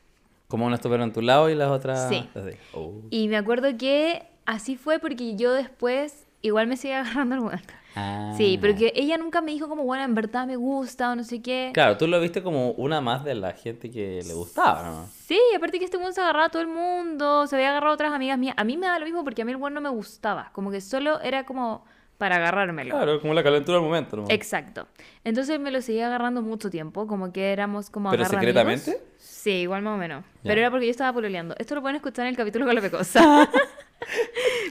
Como 0.47 0.65
una 0.65 0.75
estuvieron 0.75 1.07
en 1.07 1.13
tu 1.13 1.21
lado 1.21 1.49
y 1.49 1.55
las 1.55 1.69
otras... 1.69 2.09
Sí. 2.09 2.27
Oh. 2.73 3.01
Y 3.09 3.27
me 3.27 3.37
acuerdo 3.37 3.77
que 3.77 4.23
así 4.45 4.77
fue 4.77 4.99
porque 4.99 5.35
yo 5.35 5.53
después 5.53 6.27
igual 6.41 6.67
me 6.67 6.77
seguía 6.77 6.99
agarrando 7.01 7.35
al 7.35 7.41
weón. 7.41 7.61
Ah. 7.95 8.33
Sí, 8.37 8.59
pero 8.61 8.75
que 8.75 8.93
ella 8.95 9.17
nunca 9.17 9.41
me 9.41 9.51
dijo 9.51 9.67
como, 9.67 9.83
bueno, 9.83 10.03
en 10.03 10.13
verdad 10.13 10.45
me 10.45 10.55
gusta 10.55 11.11
o 11.11 11.15
no 11.15 11.23
sé 11.23 11.41
qué. 11.41 11.71
Claro, 11.73 11.97
tú 11.97 12.07
lo 12.07 12.19
viste 12.19 12.43
como 12.43 12.71
una 12.71 13.01
más 13.01 13.23
de 13.23 13.33
la 13.33 13.53
gente 13.53 13.89
que 13.89 14.21
le 14.25 14.33
gustaba, 14.35 14.83
¿no? 14.83 15.07
Sí, 15.25 15.39
aparte 15.55 15.79
que 15.79 15.85
este 15.85 15.97
weón 15.97 16.13
se 16.13 16.21
agarraba 16.21 16.45
a 16.45 16.49
todo 16.49 16.61
el 16.61 16.67
mundo, 16.67 17.47
se 17.47 17.55
había 17.55 17.69
agarrado 17.69 17.91
a 17.91 17.95
otras 17.95 18.13
amigas 18.13 18.37
mías. 18.37 18.53
A 18.57 18.63
mí 18.63 18.77
me 18.77 18.85
da 18.85 18.99
lo 18.99 19.05
mismo 19.05 19.23
porque 19.23 19.41
a 19.41 19.45
mí 19.45 19.51
el 19.51 19.57
weón 19.57 19.73
no 19.73 19.81
me 19.81 19.89
gustaba. 19.89 20.51
Como 20.53 20.69
que 20.69 20.79
solo 20.79 21.19
era 21.21 21.45
como 21.45 21.85
para 22.19 22.37
agarrármelo. 22.37 22.95
Claro, 22.95 23.19
como 23.21 23.33
la 23.33 23.43
calentura 23.43 23.77
del 23.77 23.85
momento, 23.85 24.17
¿no? 24.17 24.25
Exacto. 24.29 24.87
Entonces 25.23 25.59
me 25.59 25.71
lo 25.71 25.81
seguía 25.81 26.07
agarrando 26.07 26.41
mucho 26.41 26.69
tiempo, 26.69 27.07
como 27.07 27.31
que 27.31 27.51
éramos 27.51 27.89
como 27.89 28.09
¿Pero 28.11 28.25
secretamente? 28.25 28.91
amigos. 28.91 29.07
Sí, 29.47 29.53
igual 29.61 29.81
más 29.81 29.93
o 29.95 29.97
menos. 29.97 30.25
Ya. 30.43 30.49
Pero 30.49 30.59
era 30.59 30.69
porque 30.69 30.87
yo 30.87 30.91
estaba 30.91 31.13
pololeando. 31.13 31.55
Esto 31.57 31.73
lo 31.75 31.79
pueden 31.81 31.95
escuchar 31.95 32.25
en 32.25 32.31
el 32.31 32.35
capítulo 32.37 32.65
con 32.65 32.75
la 32.75 32.81
pecosa. 32.81 33.49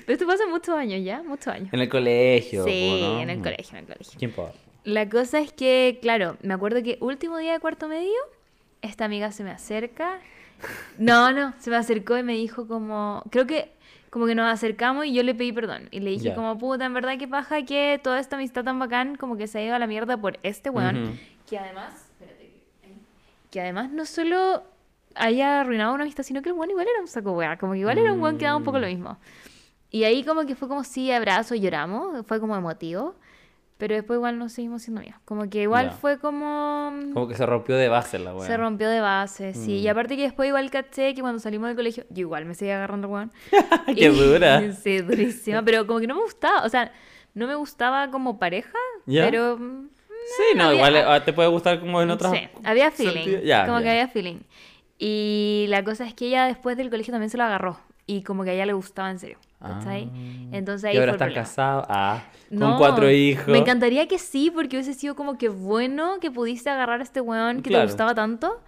Pero 0.05 0.12
esto 0.12 0.27
pasa 0.27 0.47
muchos 0.47 0.77
años 0.77 1.03
ya, 1.03 1.22
muchos 1.22 1.49
años. 1.49 1.68
En 1.72 1.81
el 1.81 1.89
colegio. 1.89 2.62
Sí, 2.64 3.01
¿no? 3.03 3.20
en 3.22 3.31
el 3.31 3.39
colegio, 3.43 3.70
en 3.79 3.85
el 3.87 3.93
colegio. 3.93 4.18
¿Quién 4.18 4.31
importa? 4.31 4.59
La 4.85 5.09
cosa 5.09 5.41
es 5.41 5.51
que, 5.53 5.99
claro, 6.03 6.37
me 6.43 6.53
acuerdo 6.53 6.83
que 6.83 6.99
último 7.01 7.39
día 7.39 7.55
de 7.55 7.59
cuarto 7.61 7.89
medio, 7.89 8.12
esta 8.83 9.07
amiga 9.07 9.33
se 9.33 9.45
me 9.45 9.51
acerca. 9.51 10.18
No, 10.99 11.33
no, 11.33 11.55
se 11.59 11.70
me 11.70 11.77
acercó 11.77 12.18
y 12.18 12.22
me 12.22 12.35
dijo 12.35 12.68
como, 12.68 13.22
creo 13.31 13.47
que 13.47 13.70
como 14.11 14.27
que 14.27 14.35
nos 14.35 14.51
acercamos 14.53 15.07
y 15.07 15.14
yo 15.14 15.22
le 15.22 15.35
pedí 15.35 15.53
perdón. 15.53 15.89
Y 15.91 16.01
le 16.01 16.11
dije 16.11 16.27
Ya. 16.27 16.35
como, 16.35 16.57
puta, 16.59 16.85
en 16.85 16.93
verdad 16.95 17.16
qué 17.18 17.27
paja 17.27 17.62
que 17.64 17.99
toda 18.03 18.20
esta 18.20 18.37
amistad 18.37 18.62
tan 18.64 18.79
bacán 18.79 19.16
como 19.16 19.39
que 19.39 19.47
se 19.47 19.59
ha 19.59 19.64
ido 19.64 19.74
a 19.74 19.79
la 19.79 19.87
mierda 19.87 20.18
por 20.18 20.39
este 20.43 20.68
weón. 20.70 21.03
Ujú. 21.03 21.12
Que 21.48 21.59
además, 21.59 21.93
que- 21.94 22.06
que 23.57 23.62
además 23.62 23.91
no 23.91 24.05
solo 24.05 24.65
haya 25.15 25.62
arruinado 25.62 25.95
una 25.95 26.03
amistad, 26.03 26.24
sino 26.24 26.43
que 26.43 26.51
el 26.51 26.55
weón 26.55 26.69
igual 26.69 26.87
era 26.93 27.01
un 27.01 27.09
saco 27.09 27.33
weá. 27.33 27.57
Como 27.57 27.73
que 27.73 27.78
igual 27.78 27.97
era 27.97 28.12
un 28.12 28.20
weón 28.20 28.37
que 28.37 28.45
daba 28.45 28.59
un 28.59 28.65
poco 28.65 28.77
Mm. 28.77 28.81
lo 28.83 28.87
mismo. 28.89 29.19
Y 29.91 30.05
ahí 30.05 30.23
como 30.24 30.45
que 30.45 30.55
fue 30.55 30.69
como 30.69 30.85
sí, 30.85 31.11
abrazo, 31.11 31.55
lloramos, 31.55 32.27
fue 32.27 32.39
como 32.39 32.55
emotivo. 32.55 33.15
Pero 33.78 33.95
después 33.95 34.16
igual 34.19 34.39
nos 34.39 34.53
seguimos 34.53 34.83
siendo 34.83 35.01
amigos. 35.01 35.19
Como 35.24 35.49
que 35.49 35.62
igual 35.62 35.91
fue 35.91 36.19
como... 36.19 36.93
Como 37.15 37.28
que 37.28 37.35
se 37.35 37.45
rompió 37.47 37.77
de 37.77 37.89
base 37.89 38.19
la 38.19 38.35
weá. 38.35 38.47
Se 38.47 38.57
rompió 38.59 38.89
de 38.91 39.01
base, 39.01 39.55
sí. 39.55 39.78
Y 39.81 39.87
Mm. 39.87 39.91
aparte 39.91 40.16
que 40.16 40.23
después 40.23 40.49
igual 40.49 40.70
caché 40.70 41.15
que 41.15 41.20
cuando 41.23 41.39
salimos 41.41 41.69
del 41.69 41.77
colegio, 41.77 42.05
yo 42.11 42.20
igual 42.20 42.45
me 42.47 42.55
seguía 42.55 42.77
agarrando 42.77 43.07
el 43.09 43.12
weón. 43.15 43.33
¡Qué 43.97 44.09
dura! 44.11 44.61
Sí, 44.83 45.01
durísima. 45.01 45.62
Pero 45.62 45.87
como 45.87 46.01
que 46.01 46.07
no 46.07 46.15
me 46.15 46.23
gustaba. 46.23 46.62
O 46.65 46.69
sea, 46.69 46.93
no 47.35 47.47
me 47.47 47.55
gustaba 47.55 48.11
como 48.11 48.39
pareja, 48.39 48.78
pero... 49.07 49.59
Sí, 50.36 50.57
no, 50.57 50.65
había- 50.65 50.77
igual 50.77 50.97
eh, 50.97 51.20
te 51.24 51.32
puede 51.32 51.48
gustar 51.48 51.81
como 51.81 52.03
en 52.03 52.11
otras... 52.11 52.32
Sí, 52.32 52.48
había 52.65 52.90
feeling. 52.90 53.43
Ya, 53.44 53.66
como 53.66 53.78
que 53.78 53.85
ya. 53.85 53.90
había 53.93 54.09
feeling. 54.09 54.39
Y 54.98 55.66
la 55.69 55.85
cosa 55.85 56.07
es 56.07 56.15
que 56.15 56.27
ella 56.27 56.47
después 56.47 56.77
del 56.77 56.90
colegio 56.90 57.12
también 57.12 57.31
se 57.31 57.36
lo 57.36 57.44
agarró. 57.44 57.78
Y 58.07 58.23
como 58.23 58.44
que 58.44 58.51
a 58.51 58.53
ella 58.55 58.66
le 58.66 58.73
gustaba 58.73 59.11
en 59.11 59.19
serio. 59.19 59.39
¿Cachai? 59.61 60.11
Ah. 60.12 60.48
Entonces 60.53 60.85
Y 60.85 60.89
ahí 60.93 60.97
ahora 60.98 61.11
el 61.12 61.15
están 61.16 61.27
problema. 61.28 61.43
casados. 61.47 61.86
Ah, 61.89 62.23
con 62.48 62.59
No, 62.59 62.78
cuatro 62.78 63.11
hijos. 63.11 63.48
Me 63.48 63.59
encantaría 63.59 64.07
que 64.07 64.19
sí, 64.19 64.51
porque 64.51 64.77
hubiese 64.77 64.94
sido 64.94 65.16
como 65.16 65.39
que 65.39 65.48
bueno 65.48 66.19
que 66.20 66.31
pudiste 66.31 66.70
agarrar 66.70 67.01
a 67.01 67.03
este 67.03 67.20
weón 67.20 67.62
que 67.62 67.70
Claro. 67.70 67.85
te 67.86 67.93
gustaba 67.93 68.15
tanto. 68.15 68.61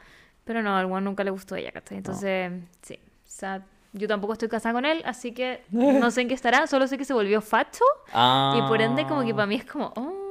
Pero 0.44 0.62
no, 0.62 0.76
al 0.76 0.86
weón 0.86 1.04
nunca 1.04 1.22
le 1.24 1.30
gustó 1.30 1.54
a 1.54 1.58
ella, 1.60 1.72
¿cachai? 1.72 1.98
Entonces, 1.98 2.52
sí. 2.82 2.94
O 2.94 3.30
sea, 3.30 3.62
yo 3.92 4.08
tampoco 4.08 4.32
estoy 4.32 4.48
casada 4.48 4.72
con 4.72 4.84
él, 4.86 5.02
así 5.04 5.32
que 5.32 5.62
no 5.70 6.10
sé 6.10 6.22
en 6.22 6.28
qué 6.28 6.34
estará. 6.34 6.66
Solo 6.66 6.86
sé 6.88 6.98
que 6.98 7.04
se 7.04 7.12
volvió 7.14 7.40
facho. 7.42 7.84
Ah. 8.12 8.58
Y 8.58 8.68
por 8.68 8.80
ende, 8.82 9.04
como 9.06 9.24
que 9.24 9.32
para 9.34 9.46
mí 9.46 9.54
es 9.56 9.64
como, 9.66 9.92
oh. 9.94 10.27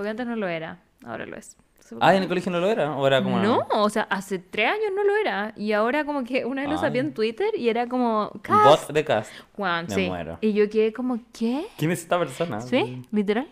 Porque 0.00 0.08
antes 0.08 0.26
no 0.26 0.34
lo 0.34 0.48
era, 0.48 0.78
ahora 1.04 1.26
lo 1.26 1.36
es. 1.36 1.58
Ah. 2.00 2.14
¿en 2.14 2.22
el 2.22 2.28
colegio 2.30 2.50
no 2.50 2.58
lo 2.58 2.68
era? 2.70 2.96
¿O 2.96 3.06
era 3.06 3.22
como 3.22 3.34
una- 3.36 3.42
No, 3.44 3.66
o 3.68 3.90
sea, 3.90 4.04
hace 4.08 4.38
tres 4.38 4.70
años 4.70 4.92
no 4.96 5.04
lo 5.04 5.14
era. 5.14 5.52
Y 5.58 5.72
ahora 5.72 6.06
como 6.06 6.24
que 6.24 6.46
una 6.46 6.62
vez 6.62 6.70
lo 6.70 6.78
sabía 6.78 7.02
en 7.02 7.12
Twitter 7.12 7.50
y 7.54 7.68
era 7.68 7.86
como, 7.86 8.32
cast. 8.40 8.64
bot 8.88 8.94
de 8.94 9.04
cast. 9.04 9.30
Juan, 9.56 9.84
Me 9.90 9.94
sí. 9.94 10.06
muero. 10.08 10.38
Y 10.40 10.54
yo 10.54 10.70
quedé 10.70 10.94
como, 10.94 11.18
¿qué? 11.38 11.66
¿Quién 11.76 11.90
es 11.90 11.98
esta 12.00 12.18
persona? 12.18 12.62
¿Sí? 12.62 13.02
¿Literal? 13.12 13.46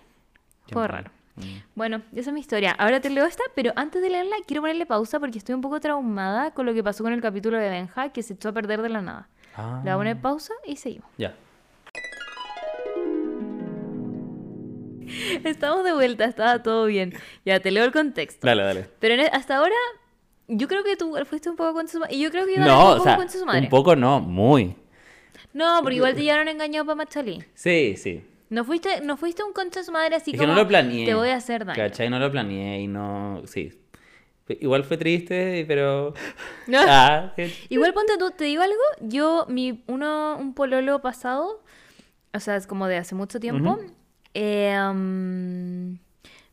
Fue 0.72 0.88
raro. 0.88 1.10
Mm. 1.36 1.42
Bueno, 1.74 2.00
esa 2.14 2.30
es 2.30 2.32
mi 2.32 2.40
historia. 2.40 2.72
Ahora 2.78 2.98
te 3.02 3.10
leo 3.10 3.26
esta, 3.26 3.42
pero 3.54 3.74
antes 3.76 4.00
de 4.00 4.08
leerla 4.08 4.36
quiero 4.46 4.62
ponerle 4.62 4.86
pausa 4.86 5.20
porque 5.20 5.36
estoy 5.36 5.54
un 5.54 5.60
poco 5.60 5.80
traumada 5.80 6.52
con 6.52 6.64
lo 6.64 6.72
que 6.72 6.82
pasó 6.82 7.04
con 7.04 7.12
el 7.12 7.20
capítulo 7.20 7.58
de 7.58 7.68
Benja, 7.68 8.08
que 8.08 8.22
se 8.22 8.32
echó 8.32 8.48
a 8.48 8.52
perder 8.52 8.80
de 8.80 8.88
la 8.88 9.02
nada. 9.02 9.28
Ah. 9.54 9.82
Le 9.84 9.90
voy 9.90 9.92
a 9.92 9.96
poner 9.98 10.20
pausa 10.22 10.54
y 10.66 10.76
seguimos. 10.76 11.10
Ya. 11.18 11.34
Estamos 15.44 15.84
de 15.84 15.92
vuelta, 15.92 16.24
estaba 16.24 16.62
todo 16.62 16.86
bien. 16.86 17.14
Ya, 17.44 17.60
te 17.60 17.70
leo 17.70 17.84
el 17.84 17.92
contexto. 17.92 18.46
Dale, 18.46 18.62
dale. 18.62 18.86
Pero 19.00 19.14
en- 19.14 19.32
hasta 19.32 19.56
ahora, 19.56 19.74
yo 20.48 20.68
creo 20.68 20.84
que 20.84 20.96
tú 20.96 21.14
fuiste 21.28 21.50
un 21.50 21.56
poco 21.56 21.74
contra 21.74 21.92
su 21.92 21.98
madre. 22.00 22.14
Y 22.14 22.20
yo 22.20 22.30
creo 22.30 22.46
que 22.46 22.54
también 22.54 22.74
No, 22.74 22.86
un 22.86 22.92
o 22.92 22.92
poco 22.94 23.04
sea, 23.04 23.16
contra 23.16 23.38
su 23.38 23.46
madre. 23.46 23.60
un 23.62 23.68
poco 23.68 23.96
no, 23.96 24.20
muy. 24.20 24.74
No, 25.52 25.80
porque 25.82 25.96
igual 25.96 26.14
te 26.14 26.22
llevaron 26.22 26.48
engañado 26.48 26.84
para 26.86 26.96
Machalí. 26.96 27.42
Sí, 27.54 27.94
sí. 27.96 28.22
No 28.50 28.64
fuiste, 28.64 29.00
no 29.02 29.16
fuiste 29.16 29.42
un 29.42 29.52
contra 29.52 29.82
su 29.82 29.92
madre 29.92 30.16
así 30.16 30.30
Es 30.30 30.38
que 30.38 30.44
como 30.44 30.54
no 30.54 30.62
lo 30.62 30.68
planeé. 30.68 31.04
te 31.04 31.14
voy 31.14 31.28
a 31.30 31.36
hacer 31.36 31.64
daño. 31.66 31.76
¿Cachai? 31.76 32.08
No 32.08 32.18
lo 32.18 32.30
planeé 32.30 32.80
y 32.80 32.86
no... 32.86 33.42
Sí. 33.46 33.72
Igual 34.48 34.84
fue 34.84 34.96
triste, 34.96 35.64
pero... 35.68 36.14
No. 36.66 36.78
Ah, 36.86 37.32
sí. 37.36 37.52
Igual 37.68 37.92
ponte 37.92 38.16
tú, 38.18 38.30
te 38.30 38.44
digo 38.44 38.62
algo, 38.62 38.76
yo, 39.00 39.44
mi, 39.50 39.82
uno, 39.86 40.36
un 40.40 40.54
pololo 40.54 41.02
pasado, 41.02 41.62
o 42.32 42.40
sea, 42.40 42.56
es 42.56 42.66
como 42.66 42.86
de 42.86 42.96
hace 42.96 43.14
mucho 43.14 43.38
tiempo. 43.40 43.78
Eh, 44.34 44.78
mm, 44.94 45.98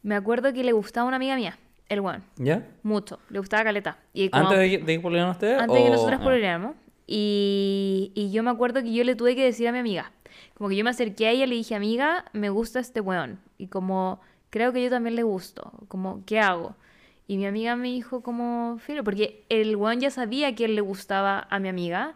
me 0.03 0.15
acuerdo 0.15 0.53
que 0.53 0.64
le 0.64 0.72
gustaba 0.72 1.07
una 1.07 1.18
amiga 1.18 1.35
mía, 1.35 1.57
el 1.89 1.99
weón, 2.02 2.23
¿Ya? 2.38 2.65
mucho, 2.84 3.19
le 3.30 3.39
gustaba 3.39 3.64
caleta. 3.64 3.97
Y 4.14 4.30
como- 4.30 4.43
¿Antes 4.45 4.60
de 4.60 4.69
que, 4.69 4.77
de 4.85 4.93
que 4.93 4.99
pololearan 4.99 5.31
ustedes? 5.31 5.60
antes 5.60 5.77
de 5.77 5.84
que 5.84 5.89
nosotros 5.89 6.19
ah. 6.22 6.73
Y, 7.07 8.11
y 8.15 8.31
yo 8.31 8.41
me 8.41 8.49
acuerdo 8.49 8.81
que 8.81 8.91
yo 8.91 9.03
le 9.03 9.15
tuve 9.15 9.35
que 9.35 9.43
decir 9.43 9.68
a 9.68 9.72
mi 9.72 9.77
amiga, 9.80 10.11
como 10.56 10.69
que 10.69 10.76
yo 10.76 10.84
me 10.84 10.89
acerqué 10.89 11.27
a 11.27 11.31
ella 11.31 11.45
y 11.45 11.47
le 11.47 11.56
dije, 11.56 11.76
amiga, 11.76 12.26
me 12.34 12.49
gusta 12.49 12.80
este 12.80 13.02
weón. 13.02 13.39
Y 13.57 13.68
como, 13.68 14.19
creo 14.49 14.73
que 14.73 14.84
yo 14.84 14.89
también 14.89 15.15
le 15.15 15.23
gusto, 15.23 15.72
como, 15.88 16.23
¿qué 16.26 16.39
hago? 16.39 16.76
Y 17.27 17.38
mi 17.38 17.45
amiga 17.45 17.76
me 17.76 17.88
dijo 17.89 18.22
como, 18.22 18.77
filo, 18.80 19.03
porque 19.03 19.43
el 19.49 19.76
weón 19.76 19.99
ya 19.99 20.11
sabía 20.11 20.56
que 20.56 20.65
él 20.65 20.76
le 20.76 20.81
gustaba 20.81 21.47
a 21.49 21.60
mi 21.60 21.69
amiga. 21.69 22.15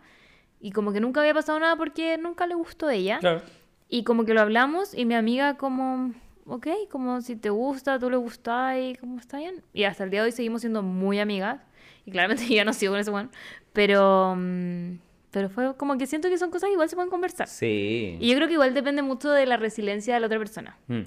Y 0.61 0.71
como 0.71 0.91
que 0.91 0.99
nunca 0.99 1.21
había 1.21 1.33
pasado 1.33 1.59
nada 1.59 1.75
porque 1.75 2.17
nunca 2.17 2.45
le 2.45 2.55
gustó 2.55 2.87
a 2.87 2.93
ella. 2.93 3.19
Claro. 3.19 3.41
Y 3.89 4.03
como 4.03 4.23
que 4.23 4.35
lo 4.35 4.41
hablamos 4.41 4.93
y 4.93 5.05
mi 5.05 5.15
amiga 5.15 5.57
como, 5.57 6.13
ok, 6.45 6.67
como 6.91 7.21
si 7.21 7.35
te 7.35 7.49
gusta, 7.49 7.97
tú 7.97 8.11
le 8.11 8.17
gustas 8.17 8.77
y 8.77 8.95
como 8.95 9.19
está 9.19 9.39
bien. 9.39 9.63
Y 9.73 9.83
hasta 9.83 10.03
el 10.03 10.11
día 10.11 10.21
de 10.21 10.27
hoy 10.27 10.31
seguimos 10.31 10.61
siendo 10.61 10.83
muy 10.83 11.19
amigas. 11.19 11.59
Y 12.05 12.11
claramente 12.11 12.45
yo 12.47 12.55
ya 12.55 12.65
no 12.65 12.73
sigo 12.73 12.93
con 12.93 12.99
ese 12.99 13.09
weón. 13.09 13.31
Pero, 13.73 14.35
mm, 14.37 14.99
pero 15.31 15.49
fue 15.49 15.75
como 15.75 15.97
que 15.97 16.05
siento 16.05 16.29
que 16.29 16.37
son 16.37 16.51
cosas 16.51 16.67
que 16.67 16.73
igual 16.73 16.87
se 16.87 16.95
pueden 16.95 17.09
conversar. 17.09 17.47
Sí. 17.47 18.15
Y 18.19 18.29
yo 18.29 18.35
creo 18.35 18.47
que 18.47 18.53
igual 18.53 18.75
depende 18.75 19.01
mucho 19.01 19.31
de 19.31 19.47
la 19.47 19.57
resiliencia 19.57 20.13
de 20.13 20.19
la 20.19 20.27
otra 20.27 20.37
persona. 20.37 20.77
Mm. 20.87 21.01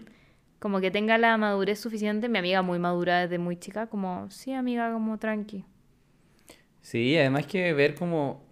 Como 0.58 0.80
que 0.80 0.90
tenga 0.90 1.18
la 1.18 1.36
madurez 1.36 1.78
suficiente. 1.78 2.28
Mi 2.28 2.38
amiga 2.38 2.62
muy 2.62 2.80
madura 2.80 3.20
desde 3.20 3.38
muy 3.38 3.56
chica, 3.56 3.86
como, 3.86 4.28
sí, 4.30 4.52
amiga, 4.52 4.92
como 4.92 5.18
tranqui. 5.18 5.64
Sí, 6.80 7.16
además 7.16 7.46
que 7.46 7.72
ver 7.74 7.94
como... 7.94 8.42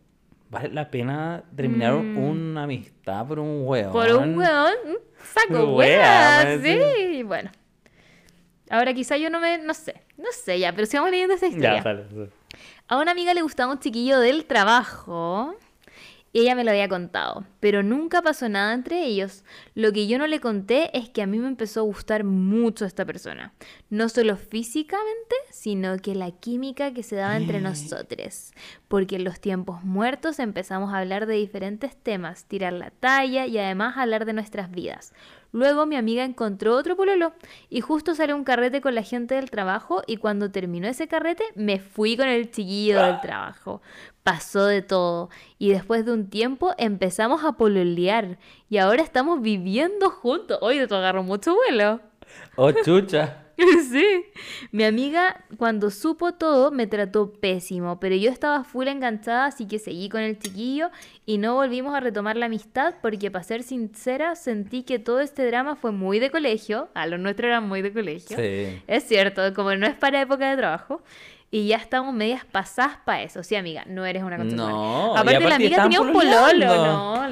Vale 0.51 0.69
la 0.71 0.91
pena 0.91 1.43
terminar 1.55 1.95
Mm. 1.95 2.19
una 2.19 2.65
amistad 2.65 3.27
por 3.27 3.39
un 3.39 3.63
hueón. 3.67 3.93
Por 3.93 4.11
un 4.13 4.37
un 4.37 4.99
saco 5.23 5.77
man, 5.77 6.61
sí. 6.63 7.23
Bueno. 7.23 7.51
Ahora 8.69 8.93
quizá 8.95 9.17
yo 9.17 9.31
no 9.31 9.41
me, 9.41 9.59
no 9.59 9.75
sé, 9.75 9.95
no 10.17 10.27
sé 10.33 10.59
ya, 10.59 10.73
pero 10.73 10.87
sigamos 10.87 11.11
leyendo 11.11 11.35
esta 11.35 11.47
historia. 11.47 11.77
Ya, 11.77 11.83
sale. 11.83 12.05
sale. 12.09 12.31
A 12.89 12.99
una 12.99 13.13
amiga 13.13 13.33
le 13.35 13.43
gustaba 13.43 13.73
un 13.73 13.79
chiquillo 13.79 14.19
del 14.19 14.45
trabajo 14.45 15.55
y 16.33 16.41
ella 16.41 16.55
me 16.55 16.65
lo 16.65 16.71
había 16.71 16.89
contado, 16.89 17.45
pero 17.59 17.83
nunca 17.83 18.23
pasó 18.23 18.49
nada 18.49 18.73
entre 18.73 19.05
ellos. 19.05 19.45
Lo 19.75 19.93
que 19.93 20.07
yo 20.07 20.19
no 20.19 20.27
le 20.27 20.41
conté 20.41 20.97
es 20.97 21.09
que 21.09 21.23
a 21.23 21.27
mí 21.27 21.39
me 21.39 21.49
empezó 21.49 21.81
a 21.81 21.85
gustar 21.85 22.25
mucho 22.25 22.85
esta 22.85 23.05
persona, 23.05 23.53
no 23.89 24.09
solo 24.09 24.37
físicamente, 24.37 25.35
sino 25.51 25.97
que 25.99 26.15
la 26.15 26.31
química 26.31 26.93
que 26.93 27.03
se 27.03 27.17
daba 27.17 27.37
entre 27.37 27.61
nosotros, 27.61 28.53
porque 28.89 29.17
en 29.17 29.25
los 29.25 29.41
tiempos 29.41 29.83
muertos 29.83 30.39
empezamos 30.39 30.93
a 30.93 30.99
hablar 30.99 31.27
de 31.27 31.35
diferentes 31.35 31.97
temas, 31.97 32.45
tirar 32.45 32.73
la 32.75 32.91
talla 32.91 33.47
y 33.47 33.59
además 33.59 33.97
hablar 33.97 34.25
de 34.25 34.33
nuestras 34.33 34.71
vidas. 34.71 35.13
Luego 35.53 35.85
mi 35.85 35.97
amiga 35.97 36.25
encontró 36.25 36.77
otro 36.77 36.97
pololo 36.97 37.33
y 37.69 37.81
justo 37.81 38.15
salió 38.15 38.37
un 38.37 38.45
carrete 38.45 38.81
con 38.81 38.95
la 38.95 39.03
gente 39.03 39.35
del 39.35 39.51
trabajo 39.51 40.03
y 40.07 40.17
cuando 40.17 40.53
terminó 40.53 40.87
ese 40.87 41.09
carrete 41.09 41.43
me 41.57 41.81
fui 41.81 42.17
con 42.17 42.29
el 42.29 42.51
chiquillo 42.51 43.03
del 43.03 43.21
trabajo. 43.21 43.83
Pasó 44.23 44.67
de 44.67 44.83
todo 44.83 45.31
y 45.59 45.71
después 45.71 46.05
de 46.05 46.13
un 46.13 46.29
tiempo 46.29 46.75
empezamos 46.77 47.45
a 47.45 47.53
pololear 47.53 48.39
y 48.69 48.79
ahora 48.79 49.03
estamos 49.03 49.41
viviendo 49.41 50.11
juntos. 50.11 50.59
Oye, 50.61 50.87
te 50.87 50.95
agarró 50.95 51.23
mucho 51.23 51.55
vuelo. 51.55 52.01
Oh, 52.57 52.71
chucha. 52.73 53.47
Sí. 53.91 54.25
Mi 54.73 54.85
amiga, 54.85 55.45
cuando 55.59 55.91
supo 55.91 56.33
todo, 56.33 56.71
me 56.71 56.87
trató 56.87 57.33
pésimo, 57.33 58.01
pero 58.01 58.15
yo 58.17 58.31
estaba 58.31 58.65
full 58.65 58.89
enganchada, 58.89 59.47
así 59.47 59.67
que 59.67 59.79
seguí 59.79 60.09
con 60.09 60.21
el 60.21 60.39
chiquillo 60.39 60.91
y 61.27 61.39
no 61.39 61.55
volvimos 61.55 61.95
a 61.95 62.01
retomar 62.01 62.37
la 62.37 62.47
amistad 62.47 62.95
porque, 63.03 63.31
para 63.31 63.45
ser 63.45 63.63
sincera, 63.63 64.35
sentí 64.37 64.83
que 64.83 64.99
todo 64.99 65.21
este 65.21 65.47
drama 65.47 65.77
fue 65.77 65.93
muy 65.93 66.19
de 66.19 66.31
colegio. 66.31 66.89
A 66.95 67.07
lo 67.07 67.19
nuestro 67.19 67.47
era 67.47 67.61
muy 67.61 67.83
de 67.83 67.93
colegio. 67.93 68.37
Sí. 68.37 68.83
Es 68.87 69.05
cierto, 69.05 69.53
como 69.55 69.75
no 69.75 69.87
es 69.87 69.95
para 69.95 70.23
época 70.23 70.51
de 70.51 70.57
trabajo. 70.57 71.03
Y 71.51 71.67
ya 71.67 71.77
estamos 71.77 72.15
medias 72.15 72.45
pasadas 72.45 72.99
para 73.05 73.23
eso. 73.23 73.43
Sí, 73.43 73.57
amiga, 73.57 73.85
no 73.87 74.07
eres 74.07 74.23
una. 74.23 74.39
No, 74.39 75.15
y 75.15 75.19
Aparte, 75.19 75.33
la 75.33 75.39
aparte 75.39 75.55
amiga 75.55 75.83
tenía 75.83 76.01
un 76.01 76.13
pololo. 76.13 76.87
¿no? 76.87 77.29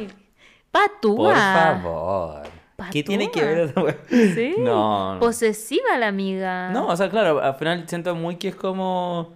Patúa. 0.71 1.25
Por 1.33 1.35
favor. 1.83 2.43
¿Qué 2.93 3.03
tiene 3.03 3.31
que 3.31 3.43
ver 3.43 3.59
esa? 3.59 3.81
Sí. 4.09 4.55
No. 4.59 5.15
no. 5.15 5.21
Posesiva 5.21 5.97
la 5.99 6.09
amiga. 6.09 6.71
No, 6.71 6.89
o 6.89 6.97
sea, 6.97 7.09
claro, 7.09 7.41
al 7.41 7.55
final 7.55 7.89
siento 7.89 8.15
muy 8.15 8.37
que 8.37 8.49
es 8.49 8.55
como 8.57 9.33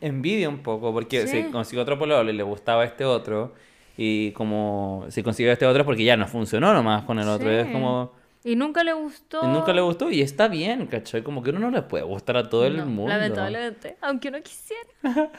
envidia 0.00 0.48
un 0.48 0.58
poco, 0.58 0.92
porque 0.92 1.26
Sí. 1.26 1.42
si 1.44 1.50
consiguió 1.50 1.82
otro 1.82 1.98
pololo 1.98 2.30
y 2.30 2.34
le 2.34 2.42
gustaba 2.42 2.84
este 2.84 3.04
otro, 3.04 3.54
y 3.96 4.30
como 4.32 5.04
si 5.08 5.22
consiguió 5.22 5.52
este 5.52 5.66
otro 5.66 5.82
es 5.82 5.86
porque 5.86 6.04
ya 6.04 6.16
no 6.16 6.26
funcionó 6.26 6.72
nomás 6.72 7.02
con 7.04 7.18
el 7.18 7.28
otro, 7.28 7.50
es 7.50 7.66
como... 7.68 8.12
Y 8.44 8.56
nunca 8.56 8.82
le 8.82 8.92
gustó. 8.92 9.40
y 9.44 9.46
Nunca 9.46 9.72
le 9.72 9.80
gustó 9.80 10.10
y 10.10 10.20
está 10.20 10.48
bien, 10.48 10.86
¿cachai? 10.86 11.22
Como 11.22 11.42
que 11.42 11.50
uno 11.50 11.60
no 11.60 11.70
le 11.70 11.82
puede 11.82 12.02
gustar 12.04 12.36
a 12.36 12.48
todo 12.48 12.66
el 12.66 12.84
mundo. 12.86 13.08
Lamentablemente. 13.12 13.96
Aunque 14.00 14.28
uno 14.28 14.38
quisiera. 14.42 14.88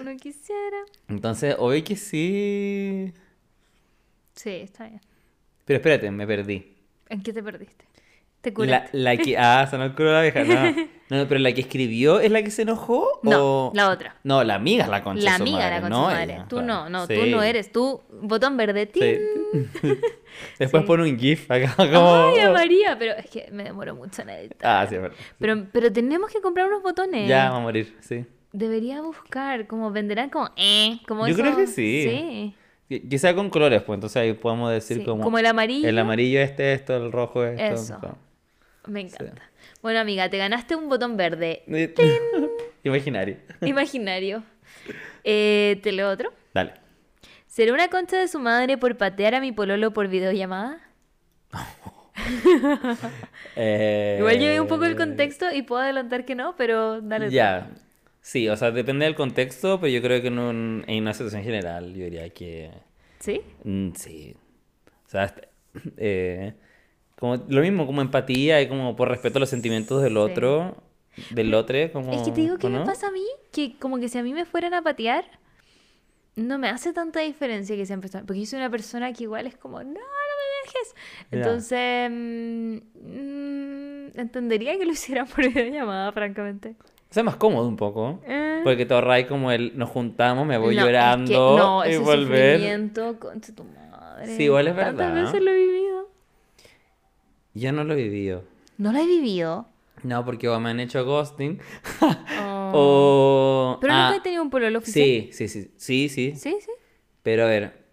uno 0.00 0.16
quisiera. 0.16 0.78
Entonces, 1.08 1.56
hoy 1.58 1.82
que 1.82 1.96
sí... 1.96 3.12
Sí, 4.34 4.50
está 4.50 4.84
bien. 4.86 5.00
Pero 5.66 5.76
espérate, 5.76 6.10
me 6.10 6.26
perdí. 6.26 6.74
¿En 7.10 7.22
qué 7.22 7.32
te 7.34 7.42
perdiste? 7.42 7.84
Te 8.40 8.52
La, 8.66 8.88
la 8.92 9.16
que... 9.18 9.36
Ah, 9.38 9.68
el 9.70 9.94
culo 9.94 10.10
de 10.10 10.14
la 10.14 10.22
vieja, 10.22 10.44
no. 10.72 10.88
No, 11.10 11.28
pero 11.28 11.38
la 11.40 11.52
que 11.52 11.60
escribió 11.60 12.18
es 12.20 12.30
la 12.30 12.42
que 12.42 12.50
se 12.50 12.62
enojó 12.62 13.20
No, 13.22 13.66
o... 13.68 13.72
la 13.74 13.90
otra. 13.90 14.16
No, 14.24 14.42
la 14.42 14.54
amiga 14.54 14.84
es 14.84 14.90
la 14.90 15.02
concha 15.02 15.22
La 15.22 15.34
amiga 15.34 15.58
madre, 15.58 15.74
la 15.74 15.80
concha 15.82 15.96
no 15.96 16.02
madre. 16.06 16.22
ella, 16.34 16.46
Tú 16.48 16.56
claro. 16.56 16.66
no, 16.66 16.88
no, 16.88 17.06
Sí. 17.06 17.14
tú 17.14 17.26
no 17.26 17.42
eres. 17.42 17.70
Tú, 17.70 18.00
botón 18.22 18.56
verde. 18.56 18.90
Sí. 18.94 19.18
Después 20.58 20.82
Sí. 20.82 20.86
pone 20.86 21.02
un 21.10 21.18
GIF 21.18 21.50
acá 21.50 21.74
como. 21.76 22.14
Ay, 22.34 22.40
a 22.40 22.50
María, 22.52 22.96
pero 22.98 23.12
es 23.14 23.28
que 23.30 23.48
me 23.52 23.64
demoro 23.64 23.94
mucho 23.94 24.22
en 24.22 24.30
editar. 24.30 24.58
Ah, 24.62 24.86
sí, 24.88 24.94
es 24.96 25.02
verdad. 25.02 25.16
Pero, 25.38 25.66
pero 25.72 25.92
tenemos 25.92 26.30
que 26.32 26.40
comprar 26.40 26.66
unos 26.68 26.82
botones. 26.82 27.28
Ya 27.28 27.50
va 27.50 27.56
a 27.56 27.60
morir, 27.60 27.96
sí. 28.00 28.24
Debería 28.52 29.00
buscar, 29.00 29.66
como 29.66 29.90
venderán 29.90 30.28
como 30.28 30.50
eh, 30.56 30.98
como 31.08 31.26
Yo 31.26 31.34
creo 31.34 31.48
eso. 31.48 31.56
que 31.58 31.66
sí. 31.66 32.54
Sí. 32.90 33.18
Sea 33.18 33.34
con 33.34 33.48
colores, 33.48 33.80
pues 33.82 33.96
entonces 33.96 34.16
ahí 34.18 34.32
podemos 34.34 34.70
decir 34.70 34.98
sí. 34.98 35.04
como. 35.04 35.38
el 35.38 35.46
amarillo. 35.46 35.88
El 35.88 35.98
amarillo 35.98 36.40
este, 36.40 36.74
esto, 36.74 36.94
el 36.96 37.10
rojo 37.12 37.44
esto. 37.44 37.62
Eso. 37.64 37.98
como- 38.00 38.18
Me 38.86 39.00
encanta. 39.00 39.42
Bueno, 39.80 40.00
amiga, 40.00 40.28
te 40.28 40.36
ganaste 40.38 40.76
un 40.76 40.88
botón 40.88 41.16
verde 41.16 41.62
Imaginario. 42.84 43.36
imaginario. 43.62 44.42
Eh, 45.24 45.78
¿Te 45.82 45.92
leo 45.92 46.10
otro? 46.10 46.32
Dale. 46.52 46.74
¿Será 47.52 47.74
una 47.74 47.88
concha 47.88 48.16
de 48.16 48.28
su 48.28 48.38
madre 48.38 48.78
por 48.78 48.96
patear 48.96 49.34
a 49.34 49.40
mi 49.40 49.52
pololo 49.52 49.92
por 49.92 50.08
videollamada? 50.08 50.80
Eh, 53.56 54.16
Igual 54.18 54.38
llevé 54.38 54.58
un 54.58 54.68
poco 54.68 54.84
el 54.86 54.96
contexto 54.96 55.52
y 55.52 55.60
puedo 55.60 55.82
adelantar 55.82 56.24
que 56.24 56.34
no, 56.34 56.56
pero 56.56 57.02
dale. 57.02 57.30
Ya. 57.30 57.70
Sí, 58.22 58.48
o 58.48 58.56
sea, 58.56 58.70
depende 58.70 59.04
del 59.04 59.14
contexto, 59.14 59.78
pero 59.78 59.92
yo 59.92 60.00
creo 60.00 60.22
que 60.22 60.28
en, 60.28 60.38
un- 60.38 60.84
en 60.86 61.02
una 61.02 61.12
situación 61.12 61.42
general 61.42 61.92
yo 61.92 62.04
diría 62.04 62.30
que 62.30 62.70
¿Sí? 63.18 63.42
mm, 63.64 63.90
sí. 63.96 64.34
O 65.06 65.10
sea, 65.10 65.34
eh, 65.98 66.54
como 67.18 67.36
lo 67.36 67.60
mismo, 67.60 67.84
como 67.84 68.00
empatía 68.00 68.62
y 68.62 68.68
como 68.68 68.96
por 68.96 69.08
respeto 69.10 69.38
a 69.38 69.40
los 69.40 69.50
sentimientos 69.50 70.02
del 70.02 70.12
Sí. 70.14 70.18
otro, 70.18 70.76
del 71.30 71.52
otro, 71.52 71.76
como... 71.92 72.12
Es 72.14 72.22
que 72.22 72.30
te 72.32 72.40
digo 72.40 72.56
que 72.56 72.68
¿o 72.68 72.70
me 72.70 72.78
no? 72.78 72.84
pasa 72.84 73.08
a 73.08 73.10
mí, 73.10 73.26
que 73.52 73.76
como 73.78 73.98
que 73.98 74.08
si 74.08 74.16
a 74.16 74.22
mí 74.22 74.32
me 74.32 74.46
fueran 74.46 74.72
a 74.72 74.80
patear, 74.82 75.26
no 76.36 76.58
me 76.58 76.68
hace 76.68 76.92
tanta 76.92 77.20
diferencia 77.20 77.76
que 77.76 77.86
sean 77.86 78.00
personas. 78.00 78.26
Porque 78.26 78.40
yo 78.40 78.46
soy 78.46 78.58
una 78.58 78.70
persona 78.70 79.12
que 79.12 79.24
igual 79.24 79.46
es 79.46 79.56
como, 79.56 79.78
no, 79.78 79.90
no 79.90 79.94
me 79.94 80.64
dejes. 80.64 80.94
Entonces, 81.30 82.10
mm, 82.10 82.76
mm, 84.06 84.18
entendería 84.18 84.78
que 84.78 84.86
lo 84.86 84.92
hicieran 84.92 85.26
por 85.26 85.46
videollamada, 85.46 86.12
francamente. 86.12 86.76
O 86.80 87.14
sea, 87.14 87.20
es 87.20 87.24
más 87.26 87.36
cómodo 87.36 87.68
un 87.68 87.76
poco. 87.76 88.20
Eh, 88.26 88.60
Porque 88.64 88.86
te 88.86 88.94
ahorráis 88.94 89.26
como 89.26 89.52
el 89.52 89.76
nos 89.76 89.90
juntamos, 89.90 90.46
me 90.46 90.56
voy 90.56 90.74
no, 90.74 90.80
es 90.80 90.86
que 90.86 90.92
llorando 90.92 91.58
no, 91.58 91.84
y 91.84 91.90
ese 91.90 91.98
volver. 91.98 92.56
sufrimiento, 92.56 93.20
concha 93.20 93.54
tu 93.54 93.64
madre. 93.64 94.34
Sí, 94.36 94.44
igual 94.44 94.68
es 94.68 94.76
verdad. 94.76 95.14
veces 95.14 95.42
lo 95.42 95.50
he 95.50 95.56
vivido. 95.56 96.08
Yo 97.54 97.72
no 97.72 97.84
lo 97.84 97.92
he 97.92 97.96
vivido. 97.96 98.44
No 98.78 98.92
lo 98.92 98.98
he 98.98 99.06
vivido. 99.06 99.66
No, 100.02 100.24
porque 100.24 100.48
o 100.48 100.58
me 100.58 100.70
han 100.70 100.80
hecho 100.80 101.04
ghosting. 101.04 101.60
o... 102.72 103.78
Pero 103.80 103.92
ah, 103.92 104.04
nunca 104.04 104.16
he 104.18 104.20
tenido 104.20 104.42
un 104.42 104.50
pololo 104.50 104.78
oficial. 104.78 105.04
Sí, 105.04 105.28
sí, 105.32 105.48
sí, 105.48 105.70
sí, 105.76 106.08
sí. 106.08 106.32
Sí, 106.36 106.56
sí. 106.60 106.70
Pero 107.22 107.44
a 107.44 107.46
ver, 107.46 107.84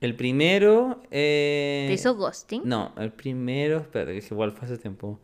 el 0.00 0.14
primero... 0.14 1.02
Eh... 1.10 1.86
¿Te 1.88 1.94
hizo 1.94 2.14
ghosting? 2.14 2.62
No, 2.64 2.92
el 2.98 3.12
primero, 3.12 3.78
espérate, 3.78 4.18
que 4.18 4.26
igual 4.26 4.52
fue 4.52 4.66
hace 4.66 4.78
tiempo. 4.78 5.20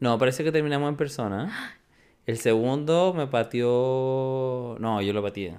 No, 0.00 0.18
parece 0.18 0.44
que 0.44 0.52
terminamos 0.52 0.88
en 0.88 0.96
persona. 0.96 1.76
El 2.26 2.38
segundo 2.38 3.14
me 3.14 3.26
pateó... 3.26 4.76
No, 4.80 5.00
yo 5.00 5.12
lo 5.12 5.22
pateé. 5.22 5.56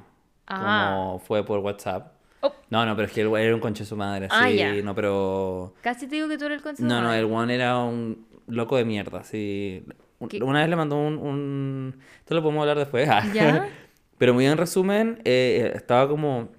Ah. 0.48 0.94
Como 0.94 1.20
fue 1.20 1.46
por 1.46 1.60
WhatsApp. 1.60 2.14
Oh. 2.42 2.54
No, 2.70 2.86
no, 2.86 2.96
pero 2.96 3.08
es 3.08 3.14
que 3.14 3.22
el 3.22 3.28
güey 3.28 3.46
era 3.46 3.56
un 3.56 3.62
conche 3.62 3.84
de 3.84 3.90
su 3.90 3.98
madre, 3.98 4.28
Ah, 4.32 4.50
no, 4.84 4.96
pero... 4.96 5.74
Casi 5.82 6.08
te 6.08 6.16
digo 6.16 6.28
que 6.28 6.38
tú 6.38 6.46
eres 6.46 6.58
el 6.58 6.64
consejo. 6.64 6.88
No, 6.88 7.02
no, 7.02 7.14
el 7.14 7.26
one 7.26 7.54
era 7.54 7.78
un 7.80 8.26
loco 8.48 8.78
de 8.78 8.86
mierda, 8.86 9.24
sí. 9.24 9.84
Una 10.20 10.60
vez 10.60 10.70
le 10.70 10.76
mandó 10.76 10.98
un, 10.98 11.18
un... 11.18 12.00
Esto 12.20 12.36
lo 12.36 12.42
podemos 12.42 12.62
hablar 12.62 12.78
después. 12.78 13.08
ah. 13.10 13.24
¿Ya? 13.34 13.68
Pero 14.18 14.34
muy 14.34 14.46
en 14.46 14.58
resumen, 14.58 15.22
eh, 15.24 15.72
estaba 15.76 16.10
como 16.10 16.50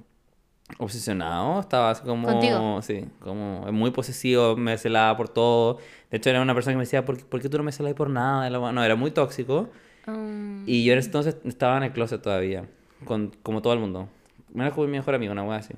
obsesionado, 0.79 1.61
estaba 1.61 1.91
así 1.91 2.03
como... 2.05 2.27
¿Contigo? 2.29 2.81
Sí, 2.83 3.05
como 3.21 3.71
muy 3.73 3.91
posesivo, 3.91 4.57
me 4.57 4.79
celaba 4.79 5.17
por 5.17 5.29
todo. 5.29 5.79
De 6.11 6.17
hecho, 6.17 6.31
era 6.31 6.41
una 6.41 6.55
persona 6.55 6.73
que 6.75 6.79
me 6.79 6.85
decía, 6.85 7.05
¿por, 7.05 7.19
qué- 7.19 7.25
por 7.25 7.41
qué 7.43 7.49
tú 7.49 7.59
no 7.59 7.65
me 7.65 7.73
celas 7.73 7.93
por 7.95 8.09
nada? 8.09 8.49
No, 8.49 8.85
era 8.85 8.95
muy 8.97 9.11
tóxico. 9.11 9.69
Um, 10.07 10.65
Y 10.67 10.85
yo 10.85 10.95
en 10.95 10.99
ese 11.01 11.09
entonces 11.09 11.37
estaba 11.45 11.77
en 11.77 11.83
el 11.83 11.93
closet 11.93 12.23
todavía, 12.23 12.65
con, 13.05 13.33
como 13.43 13.61
todo 13.63 13.75
el 13.75 13.79
mundo. 13.81 14.09
Era 14.55 14.71
como 14.71 14.87
mi 14.87 14.93
mejor 14.93 15.15
amigo, 15.15 15.33
una 15.33 15.43
wea 15.45 15.59
así. 15.59 15.75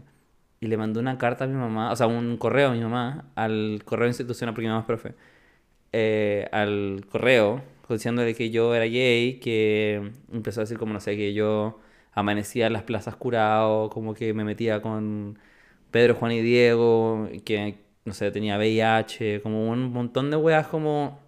Y 0.61 0.69
le 0.69 0.77
mandé 0.77 1.01
una 1.01 1.19
carta 1.19 1.45
a 1.45 1.47
mi 1.49 1.55
mamá, 1.57 1.91
o 1.91 1.97
sea, 1.97 2.07
un 2.07 2.37
correo 2.37 2.69
a 2.69 2.73
mi 2.73 2.81
mamá, 2.81 3.25
al 3.35 3.83
correo 3.85 4.07
institucional, 4.07 4.55
porque 4.55 4.67
mi 4.67 4.71
mamá 4.71 4.81
es 4.83 4.87
profe, 4.87 5.15
eh, 5.93 6.49
al 6.53 7.05
correo, 7.11 7.61
diciéndole 7.89 8.35
que 8.35 8.51
yo 8.51 8.75
era 8.75 8.85
gay, 8.87 9.39
que 9.41 10.13
empezó 10.33 10.61
a 10.61 10.65
decir 10.65 10.79
como, 10.79 10.93
no 10.93 11.01
sé, 11.01 11.17
que 11.17 11.33
yo 11.35 11.79
amanecía 12.13 12.67
en 12.67 12.73
las 12.75 12.83
plazas 12.83 13.17
curado, 13.17 13.89
como 13.91 14.15
que 14.15 14.35
me 14.35 14.45
metía 14.45 14.81
con 14.83 15.39
Pedro, 15.91 16.15
Juan 16.15 16.33
y 16.33 16.41
Diego, 16.41 17.29
que, 17.45 17.77
no 18.05 18.13
sé, 18.15 18.31
tenía 18.31 18.57
VIH, 18.59 19.41
como 19.43 19.69
un 19.71 19.93
montón 19.93 20.31
de 20.31 20.37
weas 20.37 20.67
como... 20.69 21.21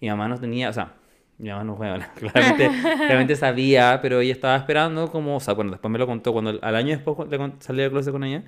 Mi 0.00 0.08
mamá 0.08 0.28
no 0.28 0.38
tenía, 0.40 0.70
o 0.70 0.72
sea, 0.72 0.94
mi 1.36 1.50
mamá 1.50 1.62
no 1.64 1.76
juega, 1.76 2.12
claramente, 2.16 2.70
claramente 2.96 3.36
sabía, 3.36 3.98
pero 4.00 4.20
ella 4.20 4.32
estaba 4.32 4.56
esperando 4.56 5.10
como, 5.10 5.36
o 5.36 5.40
sea, 5.40 5.52
bueno, 5.54 5.72
después 5.72 5.90
me 5.92 5.98
lo 5.98 6.06
contó, 6.06 6.32
cuando 6.32 6.58
al 6.62 6.74
año 6.74 6.88
después 6.96 7.28
le 7.28 7.36
con- 7.36 7.60
salí 7.60 7.82
del 7.82 7.90
closet 7.90 8.12
con 8.12 8.24
ella, 8.24 8.44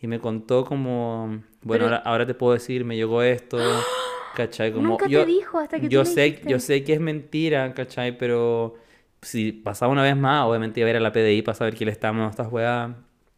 y 0.00 0.06
me 0.06 0.18
contó 0.20 0.64
como, 0.64 1.26
bueno, 1.28 1.84
Pero- 1.84 1.84
ahora, 1.84 1.96
ahora 1.98 2.26
te 2.26 2.32
puedo 2.34 2.54
decir, 2.54 2.84
me 2.86 2.96
llegó 2.96 3.20
esto, 3.22 3.58
¿cachai? 4.36 4.72
Como, 4.72 4.88
Nunca 4.88 5.06
te 5.06 5.12
yo, 5.12 5.24
dijo 5.24 5.58
hasta 5.58 5.80
que 5.80 5.86
tú 5.86 5.92
yo 5.92 6.00
le 6.02 6.06
sé, 6.06 6.40
yo 6.46 6.60
sé 6.60 6.84
que 6.84 6.92
es 6.92 7.00
mentira, 7.00 7.72
¿cachai? 7.72 8.16
Pero 8.16 8.76
si 9.22 9.50
pasaba 9.52 9.90
una 9.90 10.02
vez 10.02 10.16
más, 10.16 10.44
obviamente 10.44 10.80
iba 10.80 10.88
a 10.88 10.90
ir 10.90 10.96
a 10.96 11.00
la 11.00 11.10
PDI 11.12 11.42
para 11.42 11.56
saber 11.56 11.74
quién 11.74 11.86
le 11.86 11.92
está 11.92 12.12
mandando 12.12 12.30
estas 12.30 12.52
weas. 12.52 12.90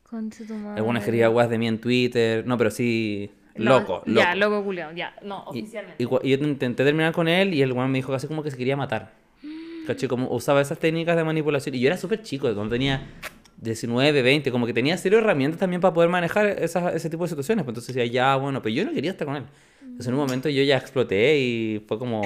Concha 0.02 0.44
tu 0.46 0.54
madre. 0.54 0.78
Algunas 0.78 1.04
quería 1.04 1.30
weas 1.30 1.48
de 1.48 1.58
mí 1.58 1.68
en 1.68 1.80
Twitter, 1.80 2.46
no, 2.46 2.58
pero 2.58 2.70
sí, 2.70 3.30
No, 3.54 3.78
loco, 3.78 4.02
loco. 4.04 4.20
Ya, 4.20 4.34
loco 4.34 4.64
culiao, 4.64 4.92
ya. 4.92 5.14
No, 5.22 5.44
oficialmente. 5.44 6.02
y 6.02 6.06
yo 6.06 6.36
intenté 6.46 6.84
terminar 6.84 7.12
con 7.12 7.28
él 7.28 7.54
y 7.54 7.62
el 7.62 7.72
weón 7.72 7.90
me 7.90 7.98
dijo 7.98 8.12
casi 8.12 8.26
como 8.26 8.42
que 8.42 8.50
se 8.50 8.56
quería 8.56 8.76
matar. 8.76 9.12
¿Cachai? 9.86 10.08
Como 10.08 10.28
usaba 10.30 10.60
esas 10.60 10.78
técnicas 10.78 11.16
de 11.16 11.24
manipulación. 11.24 11.74
Y 11.74 11.80
yo 11.80 11.86
era 11.86 11.96
súper 11.96 12.22
chico, 12.22 12.52
cuando 12.54 12.70
tenía 12.70 13.06
19, 13.60 14.22
20, 14.22 14.50
como 14.52 14.66
que 14.66 14.72
tenía 14.72 14.96
cero 14.96 15.18
herramientas 15.18 15.58
también 15.60 15.80
para 15.80 15.92
poder 15.94 16.08
manejar 16.10 16.46
esas- 16.46 16.94
ese 16.94 17.10
tipo 17.10 17.24
de 17.24 17.28
situaciones. 17.30 17.64
Pues 17.64 17.72
entonces 17.72 17.94
decía, 17.94 18.10
ya, 18.10 18.36
bueno, 18.36 18.62
pero 18.62 18.74
yo 18.74 18.84
no 18.84 18.92
quería 18.92 19.10
estar 19.10 19.26
con 19.26 19.36
él. 19.36 19.44
Entonces 19.82 20.06
en 20.08 20.14
un 20.14 20.20
momento 20.20 20.48
yo 20.48 20.62
ya 20.62 20.76
exploté 20.76 21.38
y 21.38 21.84
fue 21.88 21.98
como, 21.98 22.22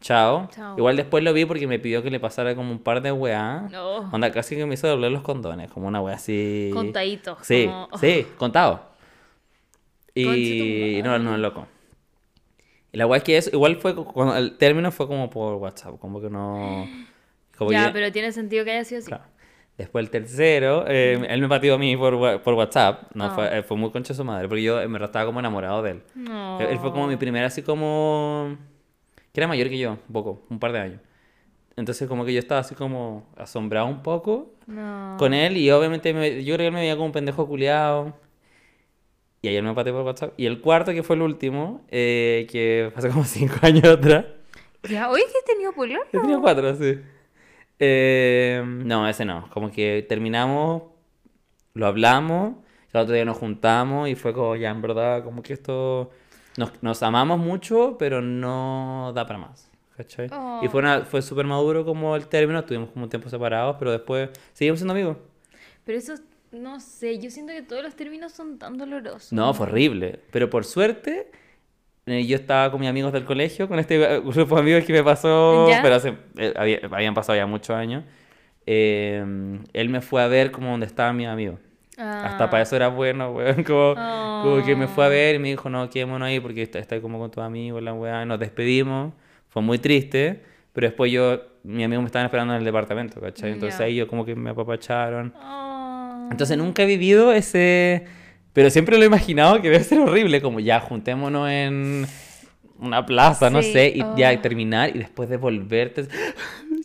chao. 0.00 0.48
Chao. 0.50 0.76
Igual 0.78 0.96
después 0.96 1.22
lo 1.22 1.32
vi 1.34 1.44
porque 1.44 1.66
me 1.66 1.78
pidió 1.78 2.02
que 2.02 2.10
le 2.10 2.20
pasara 2.20 2.54
como 2.54 2.70
un 2.72 2.78
par 2.78 3.02
de 3.02 3.12
weá. 3.12 3.68
No. 3.70 4.10
Onda, 4.12 4.30
casi 4.32 4.56
que 4.56 4.64
me 4.66 4.74
hizo 4.74 4.88
doblar 4.88 5.10
los 5.10 5.22
condones, 5.22 5.70
como 5.70 5.88
una 5.88 6.00
weá 6.00 6.16
así. 6.16 6.70
Contaditos. 6.72 7.38
Sí, 7.42 7.66
como- 7.66 7.88
sí, 7.98 8.26
contado. 8.38 8.94
Y 10.14 11.00
no, 11.02 11.18
no, 11.18 11.36
loco. 11.36 11.66
Y 12.92 12.96
la 12.98 13.06
weá 13.06 13.18
es 13.18 13.24
que 13.24 13.36
eso, 13.36 13.50
igual 13.52 13.76
fue, 13.76 13.94
cu- 13.96 14.04
cuando 14.04 14.36
el 14.36 14.56
término 14.56 14.92
fue 14.92 15.08
como 15.08 15.28
por 15.28 15.56
WhatsApp, 15.56 15.98
como 15.98 16.20
que 16.20 16.30
no... 16.30 16.88
Como 17.58 17.72
Ya, 17.72 17.86
que- 17.88 17.92
pero 17.92 18.12
tiene 18.12 18.30
sentido 18.30 18.64
que 18.64 18.70
haya 18.70 18.84
sido 18.84 19.00
así. 19.00 19.08
claro. 19.08 19.24
Después 19.76 20.04
el 20.04 20.10
tercero, 20.10 20.84
eh, 20.86 21.18
él 21.28 21.40
me 21.40 21.48
partió 21.48 21.74
a 21.74 21.78
mí 21.78 21.96
por, 21.96 22.40
por 22.42 22.54
WhatsApp, 22.54 23.10
no, 23.14 23.24
Ah. 23.24 23.30
fue, 23.30 23.58
eh, 23.58 23.62
fue 23.64 23.76
muy 23.76 23.90
concha 23.90 24.14
su 24.14 24.24
madre, 24.24 24.46
porque 24.48 24.62
yo 24.62 24.80
en 24.80 24.92
verdad 24.92 25.08
estaba 25.08 25.26
como 25.26 25.40
enamorado 25.40 25.82
de 25.82 25.90
él. 25.92 26.02
No. 26.14 26.60
Él 26.60 26.78
fue 26.78 26.92
como 26.92 27.06
mi 27.08 27.16
primer 27.16 27.44
así 27.44 27.62
como... 27.62 28.56
Que 29.32 29.40
era 29.40 29.48
mayor 29.48 29.68
que 29.68 29.76
yo, 29.78 29.90
un 29.92 30.12
poco, 30.12 30.42
un 30.48 30.60
par 30.60 30.70
de 30.70 30.78
años. 30.78 31.00
Entonces 31.76 32.06
como 32.06 32.24
que 32.24 32.32
yo 32.32 32.38
estaba 32.38 32.60
así 32.60 32.76
como 32.76 33.26
asombrado 33.36 33.86
un 33.88 34.00
poco 34.04 34.54
No. 34.68 35.16
con 35.18 35.34
él 35.34 35.56
y 35.56 35.68
obviamente 35.72 36.14
me- 36.14 36.44
yo 36.44 36.54
creo 36.54 36.58
que 36.58 36.66
él 36.68 36.72
me 36.72 36.80
veía 36.80 36.94
como 36.94 37.06
un 37.06 37.12
pendejo 37.12 37.44
culiado. 37.48 38.16
Y 39.42 39.48
ayer 39.48 39.62
me 39.62 39.74
pateé 39.74 39.92
por 39.92 40.02
WhatsApp. 40.02 40.34
Y 40.36 40.46
el 40.46 40.60
cuarto, 40.60 40.92
que 40.92 41.02
fue 41.02 41.16
el 41.16 41.22
último, 41.22 41.82
eh, 41.90 42.46
que 42.50 42.92
hace 42.94 43.08
como 43.10 43.24
cinco 43.24 43.56
años 43.62 43.84
atrás. 43.84 44.24
Ya, 44.88 45.10
oye, 45.10 45.24
que 45.24 45.38
he 45.38 45.54
tenido 45.54 45.72
pololo. 45.72 46.00
Yo 46.12 46.20
tenía 46.20 46.38
cuatro, 46.38 46.74
sí. 46.76 47.00
Eh, 47.78 48.62
no, 48.64 49.08
ese 49.08 49.24
no. 49.24 49.48
Como 49.50 49.70
que 49.70 50.04
terminamos, 50.08 50.84
lo 51.74 51.86
hablamos, 51.86 52.56
el 52.92 53.00
otro 53.00 53.14
día 53.14 53.24
nos 53.24 53.38
juntamos 53.38 54.08
y 54.08 54.14
fue 54.14 54.32
como 54.32 54.56
ya, 54.56 54.70
en 54.70 54.82
verdad, 54.82 55.24
como 55.24 55.42
que 55.42 55.52
esto... 55.54 56.10
Nos, 56.56 56.70
nos 56.82 57.02
amamos 57.02 57.38
mucho, 57.40 57.96
pero 57.98 58.22
no 58.22 59.10
da 59.14 59.26
para 59.26 59.38
más. 59.40 59.68
¿Cachai? 59.96 60.28
Y 60.62 60.68
fue, 60.68 60.80
una- 60.80 61.04
fue 61.04 61.20
súper 61.22 61.46
maduro 61.46 61.84
como 61.84 62.14
el 62.16 62.28
término, 62.28 62.60
estuvimos 62.60 62.90
como 62.90 63.04
un 63.04 63.10
tiempo 63.10 63.28
separados, 63.28 63.76
pero 63.78 63.90
después 63.90 64.30
seguimos 64.52 64.78
siendo 64.78 64.92
amigos. 64.94 65.16
Pero 65.84 65.98
eso, 65.98 66.14
no 66.52 66.78
sé, 66.80 67.18
yo 67.18 67.30
siento 67.30 67.52
que 67.52 67.62
todos 67.62 67.82
los 67.82 67.94
términos 67.96 68.32
son 68.32 68.58
tan 68.58 68.78
dolorosos. 68.78 69.32
No, 69.32 69.52
fue 69.52 69.66
horrible. 69.66 70.20
Pero 70.30 70.48
por 70.48 70.64
suerte, 70.64 71.30
eh, 72.06 72.26
yo 72.26 72.36
estaba 72.36 72.70
con 72.70 72.80
mis 72.80 72.88
amigos 72.88 73.12
del 73.12 73.24
colegio, 73.24 73.68
con 73.68 73.78
este 73.78 73.94
eh, 74.02 74.20
grupo 74.20 74.54
de 74.56 74.60
amigos 74.60 74.84
que 74.84 74.92
me 74.92 75.02
pasó, 75.02 75.68
¿Ya? 75.68 75.80
pero 75.82 75.94
hace, 75.96 76.14
eh, 76.36 76.52
había- 76.56 76.80
habían 76.90 77.14
pasado 77.14 77.36
ya 77.36 77.46
muchos 77.46 77.70
años. 77.76 78.04
Eh, 78.66 79.24
él 79.72 79.88
me 79.88 80.00
fue 80.00 80.22
a 80.22 80.26
ver 80.28 80.50
como 80.50 80.70
donde 80.70 80.86
estaban 80.86 81.16
mis 81.16 81.26
amigos. 81.26 81.58
Hasta 81.96 82.50
para 82.50 82.62
eso 82.64 82.74
era 82.74 82.88
bueno, 82.88 83.30
weón. 83.30 83.62
Como, 83.64 83.94
como 84.42 84.64
que 84.66 84.74
me 84.74 84.88
fue 84.88 85.04
a 85.04 85.08
ver 85.08 85.36
y 85.36 85.38
me 85.38 85.48
dijo, 85.50 85.70
no, 85.70 85.88
quedémonos 85.88 86.26
ahí 86.26 86.40
porque 86.40 86.62
está, 86.62 86.78
está 86.80 87.00
como 87.00 87.18
con 87.20 87.30
tus 87.30 87.42
amigos, 87.44 87.82
la 87.82 87.92
weá. 87.94 88.24
Nos 88.24 88.40
despedimos. 88.40 89.12
Fue 89.48 89.62
muy 89.62 89.78
triste. 89.78 90.42
Pero 90.72 90.88
después 90.88 91.12
yo, 91.12 91.40
mis 91.62 91.84
amigos 91.84 92.02
me 92.02 92.06
estaban 92.06 92.26
esperando 92.26 92.52
en 92.54 92.58
el 92.58 92.64
departamento, 92.64 93.20
¿cachai? 93.20 93.52
Entonces 93.52 93.78
Ya. 93.78 93.84
ahí 93.84 93.94
yo 93.94 94.08
como 94.08 94.24
que 94.24 94.34
me 94.34 94.50
apapacharon. 94.50 95.32
Ah. 95.36 96.26
Entonces 96.32 96.58
nunca 96.58 96.82
he 96.82 96.86
vivido 96.86 97.32
ese... 97.32 98.04
Pero 98.54 98.70
siempre 98.70 98.96
lo 98.96 99.02
he 99.02 99.06
imaginado 99.06 99.60
que 99.60 99.68
debe 99.68 99.84
ser 99.84 99.98
horrible, 100.00 100.40
como 100.40 100.60
ya 100.60 100.80
juntémonos 100.80 101.50
en 101.50 102.06
una 102.78 103.04
plaza, 103.04 103.50
no 103.50 103.60
sé, 103.62 103.92
y 103.94 104.02
ya 104.16 104.40
terminar 104.40 104.90
y 104.96 105.00
después 105.00 105.28
de 105.28 105.36
volverte 105.36 106.08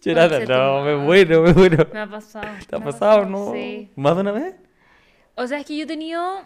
llorando. 0.04 0.40
No, 0.46 0.84
me 0.84 0.96
muero, 0.98 1.42
me 1.44 1.54
muero. 1.54 1.88
Me 1.94 2.00
ha 2.02 2.08
pasado. 2.08 2.48
¿Te 2.68 2.76
ha 2.76 2.80
pasado, 2.80 3.26
no? 3.26 3.54
Sí. 3.54 3.90
¿Más 3.96 4.16
de 4.16 4.22
una 4.22 4.32
vez? 4.34 4.56
O 5.36 5.48
sea, 5.48 5.60
es 5.60 5.66
que 5.66 5.78
yo 5.78 5.84
he 5.84 5.88
tenido 5.88 6.42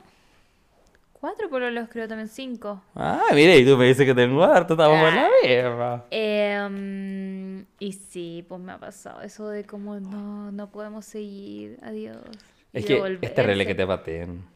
cuatro 1.14 1.50
pololos, 1.50 1.88
creo 1.90 2.08
también 2.08 2.28
cinco. 2.28 2.82
Ah, 2.95 3.22
mire, 3.34 3.58
y 3.58 3.66
tú 3.66 3.78
me 3.78 3.86
dices 3.88 4.06
que 4.06 4.14
tengo 4.14 4.44
harto, 4.44 4.74
estamos 4.74 4.98
en 5.08 5.16
la 5.16 5.26
Ah. 5.26 5.30
misma. 5.41 6.04
Em, 6.12 7.66
y 7.80 7.91
sí, 7.94 8.45
pues 8.48 8.60
me 8.62 8.74
ha 8.74 8.78
pasado 8.78 9.22
eso 9.22 9.48
de 9.50 9.64
como 9.64 10.00
no, 10.00 10.52
no 10.52 10.70
podemos 10.70 11.06
seguir, 11.06 11.78
adiós. 11.82 12.18
Es 12.74 12.86
que 12.86 13.18
es 13.22 13.34
terrible 13.34 13.66
que 13.66 13.76
te 13.76 13.88
pateen. 13.88 14.52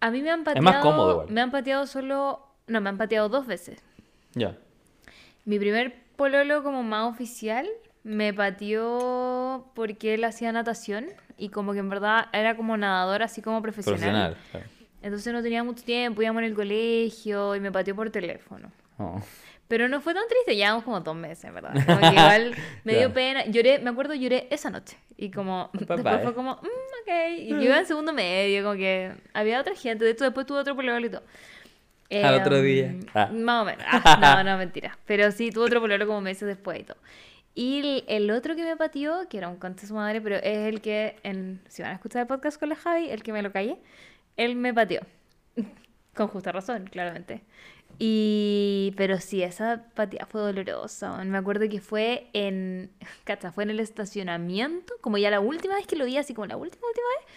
A 0.00 0.10
mí 0.10 0.22
me 0.22 0.30
han 0.30 0.44
pateado. 0.44 0.68
Es 0.68 0.74
más 0.74 0.82
cómodo 0.82 1.12
igual. 1.12 1.30
Me 1.30 1.40
han 1.40 1.50
pateado 1.50 1.86
solo. 1.86 2.46
No, 2.66 2.80
me 2.80 2.88
han 2.88 2.98
pateado 2.98 3.28
dos 3.28 3.46
veces. 3.46 3.82
Ya. 4.34 4.56
Mi 5.44 5.58
primer 5.58 5.96
pololo 6.16 6.62
como 6.62 6.82
más 6.82 7.12
oficial 7.12 7.66
me 8.04 8.32
pateó 8.34 9.70
porque 9.74 10.14
él 10.14 10.24
hacía 10.24 10.52
natación 10.52 11.06
y 11.36 11.48
como 11.48 11.72
que 11.72 11.78
en 11.78 11.88
verdad 11.88 12.26
era 12.32 12.56
como 12.56 12.76
nadador 12.76 13.22
así 13.22 13.42
como 13.42 13.62
profesional. 13.62 13.98
Profesional. 13.98 14.36
claro. 14.50 14.66
Entonces 15.00 15.32
no 15.32 15.42
tenía 15.42 15.62
mucho 15.62 15.84
tiempo, 15.84 16.22
íbamos 16.22 16.40
en 16.40 16.48
el 16.48 16.54
colegio 16.54 17.54
y 17.54 17.60
me 17.60 17.70
pateó 17.70 17.94
por 17.94 18.10
teléfono. 18.10 18.70
Oh. 18.98 19.20
Pero 19.68 19.88
no 19.88 20.00
fue 20.00 20.14
tan 20.14 20.26
triste, 20.26 20.56
llevamos 20.56 20.82
como 20.82 21.00
dos 21.00 21.14
meses, 21.14 21.52
¿verdad? 21.52 21.74
Como 21.86 22.00
que 22.00 22.06
igual 22.12 22.54
me 22.84 22.96
dio 22.96 23.12
pena. 23.12 23.44
Lloré, 23.46 23.78
me 23.78 23.90
acuerdo, 23.90 24.14
lloré 24.14 24.48
esa 24.50 24.70
noche. 24.70 24.96
Y 25.16 25.30
como, 25.30 25.70
después 25.74 26.02
bye. 26.02 26.20
fue 26.20 26.34
como, 26.34 26.54
mm, 26.54 26.56
ok. 26.56 27.38
Y 27.38 27.48
yo 27.48 27.60
iba 27.62 27.78
en 27.78 27.86
segundo 27.86 28.12
medio, 28.12 28.62
como 28.62 28.76
que 28.76 29.12
había 29.34 29.60
otra 29.60 29.74
gente. 29.74 30.04
De 30.04 30.12
hecho, 30.12 30.24
después 30.24 30.46
tuve 30.46 30.60
otro 30.60 30.74
pololo 30.74 31.06
y 31.06 31.10
todo. 31.10 31.22
Al 32.10 32.40
otro 32.40 32.56
Em, 32.56 32.64
día. 32.64 32.94
Ah. 33.14 33.28
Más 33.32 33.62
o 33.62 33.64
menos. 33.66 33.84
Ah, 34.04 34.42
no, 34.42 34.50
no, 34.52 34.58
mentira. 34.58 34.98
Pero 35.04 35.30
sí, 35.30 35.50
tuvo 35.50 35.64
otro 35.64 35.80
pololo 35.80 36.06
como 36.06 36.22
meses 36.22 36.48
después 36.48 36.80
y 36.80 36.84
todo. 36.84 36.98
Y 37.54 38.04
el, 38.06 38.30
otro 38.30 38.54
que 38.54 38.64
me 38.64 38.76
pateó, 38.76 39.28
que 39.28 39.36
era 39.36 39.48
un 39.48 39.56
conte 39.56 39.86
su 39.86 39.94
madre, 39.94 40.20
pero 40.20 40.36
es 40.36 40.68
el 40.68 40.80
que, 40.80 41.16
en, 41.24 41.60
si 41.68 41.82
van 41.82 41.90
a 41.90 41.94
escuchar 41.94 42.22
el 42.22 42.28
podcast 42.28 42.58
con 42.58 42.68
la 42.68 42.76
Javi, 42.76 43.10
el 43.10 43.22
que 43.22 43.32
me 43.32 43.42
lo 43.42 43.50
callé, 43.52 43.78
él 44.36 44.54
me 44.54 44.72
pateó. 44.72 45.00
Con 46.14 46.28
justa 46.28 46.52
razón, 46.52 46.88
claramente. 46.90 47.42
Y, 47.98 48.94
pero 48.96 49.18
sí, 49.18 49.42
esa 49.42 49.84
pateada 49.94 50.26
fue 50.26 50.40
dolorosa. 50.40 51.22
Me 51.24 51.38
acuerdo 51.38 51.68
que 51.68 51.80
fue 51.80 52.28
en, 52.32 52.90
cacha, 53.24 53.50
fue 53.52 53.64
en 53.64 53.70
el 53.70 53.80
estacionamiento, 53.80 54.94
como 55.00 55.18
ya 55.18 55.30
la 55.30 55.40
última 55.40 55.74
vez 55.74 55.86
que 55.86 55.96
lo 55.96 56.04
vi, 56.04 56.16
así 56.16 56.34
como 56.34 56.46
la 56.46 56.56
última, 56.56 56.86
última 56.86 57.06
vez, 57.18 57.28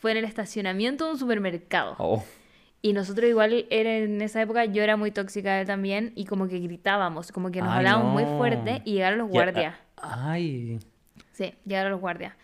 fue 0.00 0.12
en 0.12 0.18
el 0.18 0.24
estacionamiento 0.24 1.06
de 1.06 1.12
un 1.12 1.18
supermercado. 1.18 1.96
Oh. 1.98 2.22
Y 2.82 2.92
nosotros 2.92 3.30
igual 3.30 3.66
era 3.70 3.96
en 3.96 4.20
esa 4.20 4.42
época 4.42 4.66
yo 4.66 4.82
era 4.82 4.98
muy 4.98 5.10
tóxica 5.10 5.64
también 5.64 6.12
y 6.16 6.26
como 6.26 6.48
que 6.48 6.58
gritábamos, 6.58 7.32
como 7.32 7.50
que 7.50 7.60
nos 7.62 7.70
Ay, 7.70 7.78
hablábamos 7.78 8.12
muy 8.12 8.24
fuerte 8.36 8.82
y 8.84 8.92
llegaron 8.92 9.20
los 9.20 9.30
guardias. 9.30 9.74
ah, 9.96 10.32
Ay. 10.32 10.78
Sí, 11.32 11.54
llegaron 11.64 11.92
los 11.92 12.00
guardias. 12.02 12.34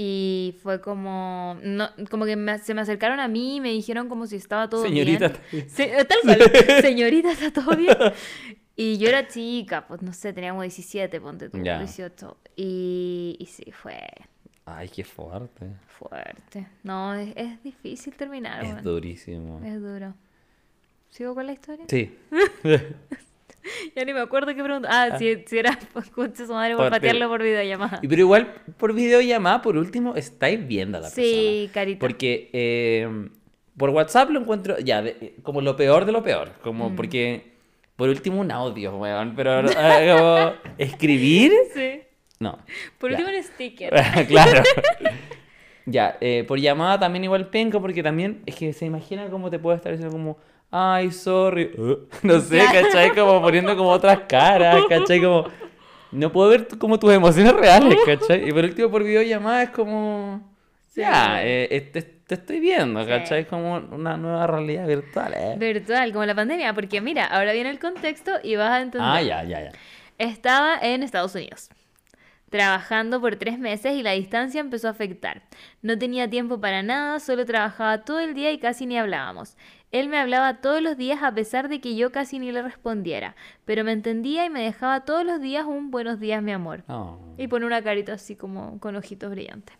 Y 0.00 0.54
fue 0.62 0.80
como, 0.80 1.58
no, 1.64 1.88
como 2.08 2.24
que 2.24 2.36
me- 2.36 2.58
se 2.60 2.72
me 2.72 2.82
acercaron 2.82 3.18
a 3.18 3.26
mí 3.26 3.56
y 3.56 3.60
me 3.60 3.70
dijeron 3.72 4.08
como 4.08 4.28
si 4.28 4.36
estaba 4.36 4.68
todo 4.68 4.84
Señorita, 4.84 5.26
bien. 5.28 5.32
está 5.32 5.42
bien. 5.50 5.70
Se- 5.70 6.04
tal 6.04 6.18
cual, 6.22 6.38
señorita, 6.82 7.32
¿está 7.32 7.52
todo 7.52 7.76
bien? 7.76 7.96
Y 8.76 8.98
yo 8.98 9.08
era 9.08 9.26
chica, 9.26 9.88
pues 9.88 10.00
no 10.02 10.12
sé, 10.12 10.32
tenía 10.32 10.50
como 10.50 10.62
17, 10.62 11.20
ponte 11.20 11.48
tú, 11.50 11.58
Ya. 11.64 11.78
18. 11.80 12.36
Y, 12.54 13.36
y 13.40 13.46
sí, 13.46 13.72
fue 13.72 13.98
Ay, 14.66 14.88
qué 14.88 15.02
fuerte. 15.02 15.66
fuerte. 15.88 16.68
No, 16.84 17.14
es, 17.14 17.32
es 17.34 17.60
difícil 17.64 18.14
terminar, 18.14 18.64
Es 18.64 18.82
durísimo. 18.84 19.60
Es 19.64 19.80
duro. 19.82 20.14
¿Sigo 21.10 21.34
con 21.34 21.44
la 21.46 21.52
historia? 21.54 21.86
Sí. 21.88 22.16
Ya 23.96 24.04
ni 24.04 24.12
me 24.12 24.20
acuerdo 24.20 24.54
qué 24.54 24.62
pregunta. 24.62 24.88
Ah, 24.90 25.18
si, 25.18 25.44
si 25.46 25.58
era 25.58 25.70
escucha 25.96 26.46
su 26.46 26.52
madre 26.52 26.74
por 26.76 26.84
Por- 26.86 26.90
patearlo 26.92 27.28
por 27.28 27.42
videollamada. 27.42 28.00
Y 28.02 28.08
Pero 28.08 28.20
igual, 28.22 28.54
por 28.76 28.92
videollamada, 28.94 29.62
por 29.62 29.76
último, 29.76 30.14
estáis 30.14 30.66
viendo 30.66 30.98
a 30.98 31.00
la 31.02 31.08
Sí, 31.10 31.22
persona. 31.68 31.72
carita. 31.74 31.98
Porque 32.00 32.50
eh, 32.52 33.28
por 33.76 33.90
WhatsApp 33.90 34.30
lo 34.30 34.40
encuentro, 34.40 34.78
ya, 34.78 35.02
de- 35.02 35.34
como 35.42 35.60
lo 35.60 35.76
peor 35.76 36.04
de 36.04 36.12
lo 36.12 36.22
peor. 36.22 36.52
Como 36.62 36.94
porque, 36.96 37.52
por 37.96 38.08
último, 38.08 38.40
un 38.40 38.50
audio, 38.50 38.96
weón. 38.96 39.34
Pero 39.36 39.60
eh, 39.70 40.14
como, 40.18 40.52
escribir, 40.78 41.52
Sí. 41.74 42.00
no. 42.40 42.58
Por 42.98 43.10
Ya. 43.12 43.18
último, 43.18 43.36
un 43.36 43.42
sticker. 43.44 43.92
claro. 44.28 44.62
Ya, 45.86 46.18
eh, 46.20 46.44
por 46.46 46.58
llamada 46.60 46.98
también 46.98 47.24
igual 47.24 47.48
penca, 47.48 47.80
porque 47.80 48.02
también 48.02 48.42
es 48.44 48.56
que 48.56 48.72
se 48.74 48.84
imagina 48.84 49.28
cómo 49.30 49.48
te 49.48 49.58
puede 49.58 49.76
estar 49.78 49.90
diciendo 49.90 50.12
como, 50.14 50.36
ay, 50.70 51.10
sorry, 51.12 51.72
uh", 51.78 52.06
no 52.22 52.40
sé, 52.40 52.62
¿cachai? 52.72 53.14
Como 53.14 53.40
poniendo 53.42 53.76
como 53.76 53.90
otras 53.90 54.20
caras, 54.28 54.82
¿cachai? 54.88 55.20
Como, 55.22 55.46
no 56.12 56.32
puedo 56.32 56.50
ver 56.50 56.68
como 56.78 56.98
tus 56.98 57.12
emociones 57.12 57.52
reales, 57.54 57.98
¿cachai? 58.06 58.48
Y 58.48 58.52
por 58.52 58.64
último 58.64 58.90
por 58.90 59.02
videollamada 59.04 59.62
es 59.64 59.70
como, 59.70 60.56
Sí. 60.88 61.02
ya, 61.02 61.40
eh, 61.44 61.90
te, 61.92 62.02
te 62.02 62.34
estoy 62.34 62.60
viendo, 62.60 63.02
Sí. 63.02 63.08
¿cachai? 63.08 63.46
Como 63.46 63.76
una 63.76 64.16
nueva 64.16 64.46
realidad 64.46 64.86
virtual, 64.86 65.34
¿eh? 65.34 65.54
Virtual, 65.58 66.12
como 66.12 66.24
la 66.24 66.34
pandemia. 66.34 66.74
Porque 66.74 67.00
mira, 67.00 67.26
ahora 67.26 67.52
viene 67.52 67.70
el 67.70 67.78
contexto 67.78 68.32
y 68.42 68.56
vas 68.56 68.70
a 68.70 68.80
entender. 68.80 69.08
Ah, 69.08 69.22
ya, 69.22 69.44
ya, 69.44 69.64
ya. 69.64 69.72
Estaba 70.18 70.76
en 70.80 71.02
Estados 71.02 71.34
Unidos, 71.34 71.70
trabajando 72.50 73.20
por 73.20 73.36
tres 73.36 73.58
meses 73.58 73.92
y 73.94 74.02
la 74.02 74.12
distancia 74.12 74.60
empezó 74.60 74.88
a 74.88 74.92
afectar. 74.92 75.42
No 75.82 75.98
tenía 75.98 76.28
tiempo 76.28 76.60
para 76.60 76.82
nada, 76.82 77.20
solo 77.20 77.44
trabajaba 77.44 77.98
todo 78.04 78.18
el 78.20 78.34
día 78.34 78.50
y 78.50 78.58
casi 78.58 78.86
ni 78.86 78.98
hablábamos. 78.98 79.56
Él 79.90 80.08
me 80.08 80.18
hablaba 80.18 80.60
todos 80.60 80.82
los 80.82 80.96
días 80.96 81.22
a 81.22 81.32
pesar 81.32 81.68
de 81.68 81.80
que 81.80 81.96
yo 81.96 82.12
casi 82.12 82.38
ni 82.38 82.52
le 82.52 82.60
respondiera, 82.62 83.34
pero 83.64 83.84
me 83.84 83.92
entendía 83.92 84.44
y 84.44 84.50
me 84.50 84.62
dejaba 84.62 85.04
todos 85.04 85.24
los 85.24 85.40
días 85.40 85.64
un 85.64 85.90
buenos 85.90 86.20
días, 86.20 86.42
mi 86.42 86.52
amor. 86.52 86.84
Oh. 86.88 87.18
Y 87.38 87.48
pone 87.48 87.64
una 87.64 87.82
carita 87.82 88.12
así 88.12 88.36
como 88.36 88.78
con 88.80 88.96
ojitos 88.96 89.30
brillantes. 89.30 89.74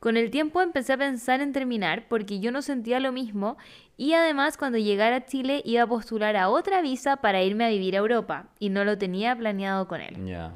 Con 0.00 0.16
el 0.16 0.30
tiempo 0.30 0.62
empecé 0.62 0.94
a 0.94 0.96
pensar 0.98 1.40
en 1.42 1.52
terminar 1.52 2.06
porque 2.08 2.40
yo 2.40 2.50
no 2.50 2.62
sentía 2.62 2.98
lo 2.98 3.12
mismo 3.12 3.58
y 3.98 4.14
además 4.14 4.56
cuando 4.56 4.78
llegara 4.78 5.16
a 5.16 5.24
Chile 5.26 5.60
iba 5.66 5.82
a 5.82 5.86
postular 5.86 6.36
a 6.36 6.48
otra 6.48 6.80
visa 6.80 7.16
para 7.18 7.42
irme 7.42 7.64
a 7.66 7.68
vivir 7.68 7.94
a 7.94 7.98
Europa 7.98 8.48
y 8.58 8.70
no 8.70 8.84
lo 8.84 8.96
tenía 8.96 9.36
planeado 9.36 9.86
con 9.86 10.00
él. 10.00 10.16
Ya. 10.26 10.54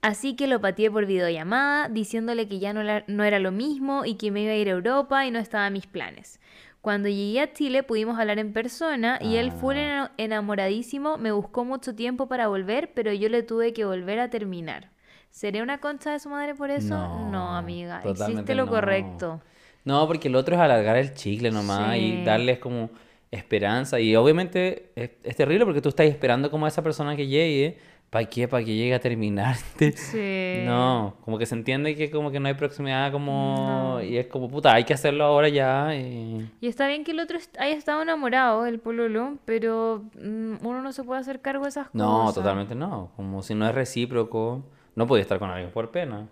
Así 0.00 0.36
que 0.36 0.46
lo 0.46 0.60
pateé 0.60 0.90
por 0.90 1.06
videollamada 1.06 1.88
diciéndole 1.88 2.46
que 2.46 2.58
ya 2.60 2.72
no, 2.72 2.82
la- 2.82 3.04
no 3.08 3.24
era 3.24 3.38
lo 3.40 3.50
mismo 3.52 4.04
y 4.04 4.14
que 4.14 4.30
me 4.30 4.42
iba 4.42 4.52
a 4.52 4.56
ir 4.56 4.68
a 4.68 4.72
Europa 4.72 5.26
y 5.26 5.30
no 5.30 5.38
estaba 5.38 5.66
en 5.66 5.72
mis 5.72 5.86
planes. 5.86 6.40
Cuando 6.80 7.08
llegué 7.08 7.40
a 7.40 7.52
Chile 7.52 7.82
pudimos 7.82 8.18
hablar 8.18 8.38
en 8.38 8.52
persona 8.52 9.18
y 9.20 9.36
él 9.36 9.50
full 9.52 9.76
Ah. 9.76 9.80
ena- 9.80 10.12
enamoradísimo, 10.16 11.18
me 11.18 11.32
buscó 11.32 11.64
mucho 11.64 11.94
tiempo 11.94 12.28
para 12.28 12.48
volver, 12.48 12.92
pero 12.94 13.12
yo 13.12 13.28
le 13.28 13.42
tuve 13.42 13.72
que 13.72 13.84
volver 13.84 14.20
a 14.20 14.30
terminar. 14.30 14.90
¿Seré 15.30 15.60
una 15.62 15.78
concha 15.78 16.12
de 16.12 16.20
su 16.20 16.28
madre 16.30 16.54
por 16.54 16.70
eso? 16.70 16.94
No, 16.96 17.30
No, 17.30 17.56
amiga, 17.56 18.02
hiciste 18.04 18.54
lo 18.54 18.64
no. 18.66 18.70
correcto. 18.70 19.42
No, 19.84 20.06
porque 20.06 20.28
el 20.28 20.36
otro 20.36 20.54
es 20.54 20.60
alargar 20.60 20.96
el 20.96 21.14
chicle 21.14 21.50
nomás 21.50 21.94
Sí. 21.94 22.00
y 22.00 22.24
darles 22.24 22.58
como 22.58 22.90
esperanza. 23.30 24.00
Y 24.00 24.16
obviamente 24.16 24.90
es, 24.96 25.10
es 25.22 25.36
terrible 25.36 25.64
porque 25.64 25.80
tú 25.82 25.90
estás 25.90 26.06
esperando 26.06 26.50
como 26.50 26.64
a 26.64 26.68
esa 26.68 26.82
persona 26.82 27.14
que 27.16 27.26
llegue. 27.26 27.78
¿Para 28.10 28.24
qué? 28.24 28.48
¿Para 28.48 28.64
que 28.64 28.74
llegue 28.74 28.94
a 28.94 29.00
terminarte? 29.00 29.92
Sí. 29.92 30.62
No, 30.64 31.16
como 31.24 31.36
que 31.38 31.44
se 31.44 31.54
entiende 31.54 31.94
que 31.94 32.10
como 32.10 32.30
que 32.30 32.40
no 32.40 32.48
hay 32.48 32.54
proximidad 32.54 33.12
como... 33.12 33.98
No. 33.98 34.02
Y 34.02 34.16
es 34.16 34.28
como, 34.28 34.48
puta, 34.48 34.72
hay 34.72 34.84
que 34.84 34.94
hacerlo 34.94 35.24
ahora 35.24 35.48
ya. 35.50 35.94
Y... 35.94 36.50
Y 36.62 36.68
está 36.68 36.88
bien 36.88 37.04
que 37.04 37.10
el 37.10 37.20
otro 37.20 37.38
haya 37.58 37.74
estado 37.76 38.00
enamorado, 38.00 38.64
el 38.64 38.78
pololo, 38.78 39.36
pero 39.44 40.04
mm, 40.14 40.64
uno 40.66 40.80
no 40.82 40.92
se 40.92 41.04
puede 41.04 41.20
hacer 41.20 41.40
cargo 41.42 41.64
de 41.64 41.68
esas 41.68 41.88
No, 41.92 42.20
cosas. 42.22 42.36
totalmente 42.36 42.74
no. 42.74 43.10
Como 43.16 43.42
si 43.42 43.54
no 43.54 43.68
es 43.68 43.74
recíproco, 43.74 44.64
no 44.94 45.06
podía 45.06 45.22
estar 45.22 45.38
con 45.38 45.50
alguien 45.50 45.70
por 45.70 45.90
pena. 45.90 46.28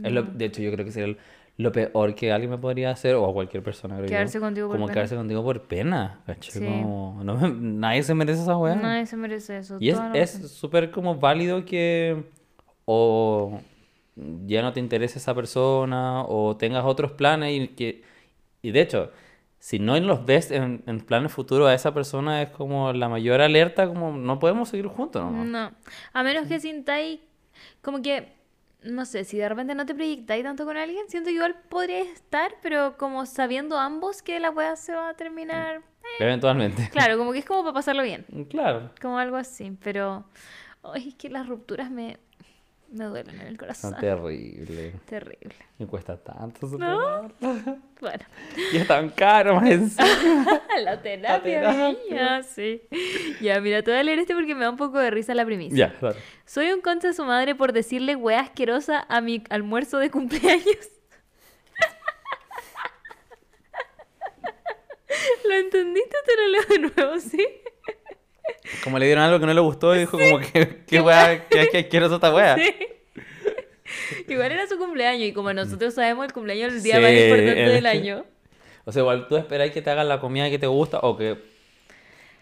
Es 0.00 0.12
lo- 0.12 0.22
de 0.22 0.44
hecho, 0.44 0.62
yo 0.62 0.70
creo 0.70 0.84
que 0.84 0.92
sería 0.92 1.08
el- 1.08 1.18
lo 1.58 1.72
peor 1.72 2.14
que 2.14 2.30
alguien 2.32 2.52
me 2.52 2.58
podría 2.58 2.90
hacer, 2.90 3.16
o 3.16 3.28
a 3.28 3.32
cualquier 3.32 3.64
persona, 3.64 3.96
creo 3.96 4.06
yo, 4.06 4.10
Quedarse 4.10 4.38
contigo 4.38 4.68
por 4.68 4.76
Como 4.76 4.86
pena. 4.86 4.94
quedarse 4.94 5.16
contigo 5.16 5.42
por 5.42 5.62
pena, 5.62 6.20
¿cachai? 6.24 6.52
Sí. 6.52 6.60
Como, 6.64 7.20
no 7.24 7.48
nadie 7.48 8.04
se 8.04 8.14
merece 8.14 8.42
esa 8.42 8.56
weá. 8.56 8.76
Nadie 8.76 9.06
se 9.06 9.16
merece 9.16 9.58
eso. 9.58 9.76
Y 9.80 9.90
es 10.14 10.30
súper 10.52 10.92
como 10.92 11.16
válido 11.16 11.64
que 11.64 12.24
o 12.84 13.60
ya 14.46 14.62
no 14.62 14.72
te 14.72 14.80
interese 14.80 15.18
esa 15.18 15.34
persona 15.34 16.22
o 16.24 16.56
tengas 16.56 16.84
otros 16.84 17.12
planes 17.12 17.52
y 17.52 17.68
que 17.68 18.02
y 18.62 18.70
de 18.70 18.80
hecho 18.80 19.12
si 19.58 19.78
no 19.78 19.98
los 19.98 20.24
ves 20.24 20.50
en, 20.50 20.82
en 20.86 21.00
planes 21.00 21.32
futuros 21.32 21.68
a 21.68 21.74
esa 21.74 21.92
persona 21.92 22.42
es 22.42 22.50
como 22.50 22.92
la 22.92 23.08
mayor 23.08 23.40
alerta 23.40 23.86
como 23.86 24.12
no 24.12 24.38
podemos 24.38 24.68
seguir 24.70 24.86
juntos 24.86 25.22
¿no? 25.30 25.44
No, 25.44 25.72
a 26.12 26.22
menos 26.22 26.46
que 26.46 26.58
sintáis 26.58 27.20
como 27.82 28.02
que, 28.02 28.28
no 28.82 29.04
sé, 29.04 29.24
si 29.24 29.38
de 29.38 29.48
repente 29.48 29.74
no 29.74 29.86
te 29.86 29.94
proyectáis 29.94 30.44
tanto 30.44 30.64
con 30.64 30.76
alguien, 30.76 31.08
siento 31.08 31.28
que 31.28 31.34
igual 31.34 31.56
podría 31.68 32.00
estar, 32.00 32.54
pero 32.62 32.96
como 32.96 33.26
sabiendo 33.26 33.78
ambos 33.78 34.22
que 34.22 34.38
la 34.40 34.50
weá 34.50 34.76
se 34.76 34.94
va 34.94 35.10
a 35.10 35.14
terminar. 35.14 35.82
eventualmente. 36.20 36.88
Claro, 36.92 37.18
como 37.18 37.32
que 37.32 37.40
es 37.40 37.44
como 37.44 37.62
para 37.62 37.74
pasarlo 37.74 38.02
bien, 38.02 38.24
claro. 38.48 38.90
Como 39.00 39.18
algo 39.18 39.36
así, 39.36 39.76
pero 39.82 40.24
ay, 40.82 41.08
es 41.08 41.14
que 41.14 41.28
las 41.28 41.46
rupturas 41.46 41.90
me, 41.90 42.18
me 42.90 43.04
duelen 43.04 43.40
en 43.40 43.46
el 43.48 43.58
corazón. 43.58 43.90
son 43.92 44.00
terrible 44.00 44.92
Terrible. 45.06 45.54
me 45.78 45.86
cuesta 45.86 46.16
tanto 46.16 46.66
No. 46.78 47.30
Bueno, 48.00 48.24
y 48.72 48.76
es 48.78 48.86
tan 48.86 49.10
caro 49.10 49.56
más 49.56 49.70
encima. 49.70 50.06
la 50.82 51.00
terapia, 51.02 51.60
terapia. 51.60 51.96
niña, 52.08 52.42
sí. 52.42 52.82
Ya, 53.40 53.60
mira, 53.60 53.82
te 53.82 53.90
voy 53.90 54.00
a 54.00 54.02
leer 54.02 54.18
este 54.20 54.34
porque 54.34 54.54
me 54.54 54.62
da 54.64 54.70
un 54.70 54.76
poco 54.76 54.98
de 54.98 55.10
risa 55.10 55.34
la 55.34 55.44
primicia. 55.44 55.88
ya 55.92 55.98
claro. 55.98 56.16
Soy 56.46 56.70
un 56.72 56.80
concha 56.80 57.08
de 57.08 57.14
su 57.14 57.24
madre 57.24 57.54
por 57.54 57.72
decirle 57.72 58.16
wea 58.16 58.40
asquerosa 58.40 59.04
a 59.08 59.20
mi 59.20 59.44
almuerzo 59.50 59.98
de 59.98 60.10
cumpleaños. 60.10 60.64
¿Lo 65.48 65.54
entendiste? 65.54 66.16
Te 66.26 66.36
lo 66.36 66.48
leo 66.48 66.62
de 66.68 66.78
nuevo, 66.94 67.18
¿sí? 67.20 67.44
Como 68.84 68.98
le 68.98 69.06
dieron 69.06 69.24
algo 69.24 69.38
que 69.40 69.46
no 69.46 69.54
le 69.54 69.60
gustó 69.60 69.94
y 69.94 70.00
dijo 70.00 70.18
como 70.18 70.38
que 70.40 70.82
qué 70.86 71.00
weá 71.00 71.46
que, 71.48 71.68
que 71.68 71.88
quiero 71.88 72.12
esta 72.14 72.34
weá 72.34 72.56
Sí. 72.56 72.74
Igual 74.28 74.52
era 74.52 74.66
su 74.66 74.78
cumpleaños 74.78 75.28
y 75.28 75.32
como 75.32 75.52
nosotros 75.52 75.94
sabemos 75.94 76.26
el 76.26 76.32
cumpleaños 76.32 76.68
es 76.72 76.76
el 76.78 76.82
día 76.82 77.00
más 77.00 77.10
importante 77.10 77.64
el- 77.64 77.72
del 77.72 77.86
año. 77.86 78.24
O 78.84 78.92
sea, 78.92 79.00
igual 79.00 79.26
tú 79.28 79.36
esperas 79.36 79.70
que 79.70 79.82
te 79.82 79.90
hagan 79.90 80.08
la 80.08 80.20
comida 80.20 80.48
que 80.50 80.58
te 80.58 80.66
gusta 80.66 80.98
o 81.00 81.16
que 81.16 81.36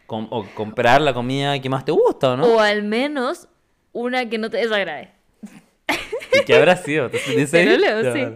com- 0.07 0.29
o 0.31 0.45
comprar 0.55 1.01
la 1.01 1.13
comida 1.15 1.59
que 1.61 1.69
más 1.69 1.85
te 1.85 1.93
gusta, 1.93 2.33
¿o 2.33 2.37
¿no? 2.37 2.47
O 2.47 2.61
al 2.61 2.83
menos 2.83 3.49
una 3.93 4.29
que 4.29 4.39
no 4.39 4.51
te 4.51 4.59
desagrade. 4.59 5.11
¿Qué 6.45 6.57
habrá 6.57 6.77
sido? 6.77 7.09
Sí. 7.11 8.27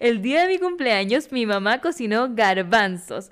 El 0.00 0.22
día 0.22 0.42
de 0.42 0.48
mi 0.48 0.58
cumpleaños, 0.58 1.30
mi 1.32 1.46
mamá 1.46 1.80
cocinó 1.80 2.28
garbanzos. 2.34 3.30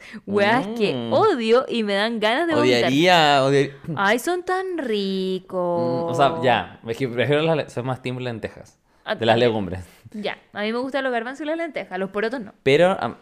Que 0.76 0.94
Mm. 0.94 1.12
odio 1.12 1.64
y 1.68 1.82
me 1.82 1.94
dan 1.94 2.20
ganas 2.20 2.46
de 2.46 2.54
vomitar. 2.54 2.78
Odiaría, 2.84 3.44
odiaría. 3.44 3.72
Ay, 3.96 4.18
son 4.18 4.42
tan 4.44 4.78
ricos. 4.78 6.04
Mm, 6.06 6.10
O 6.10 6.14
sea, 6.14 6.34
ya, 6.42 6.80
es 6.86 6.96
que 6.96 7.08
prefiero 7.08 7.42
las, 7.42 7.72
soy 7.72 7.82
más 7.82 8.00
team 8.02 8.18
lentejas. 8.18 8.78
Ah, 9.04 9.14
De 9.14 9.26
las 9.26 9.38
legumbres. 9.38 9.84
Ya, 10.12 10.38
a 10.52 10.62
mí 10.62 10.72
me 10.72 10.78
gustan 10.78 11.04
los 11.04 11.12
garbanzos 11.12 11.42
y 11.42 11.44
las 11.44 11.56
lentejas, 11.58 11.98
los 11.98 12.10
porotos 12.10 12.40
no. 12.40 12.52
Pero 12.62 12.92
a, 12.92 13.18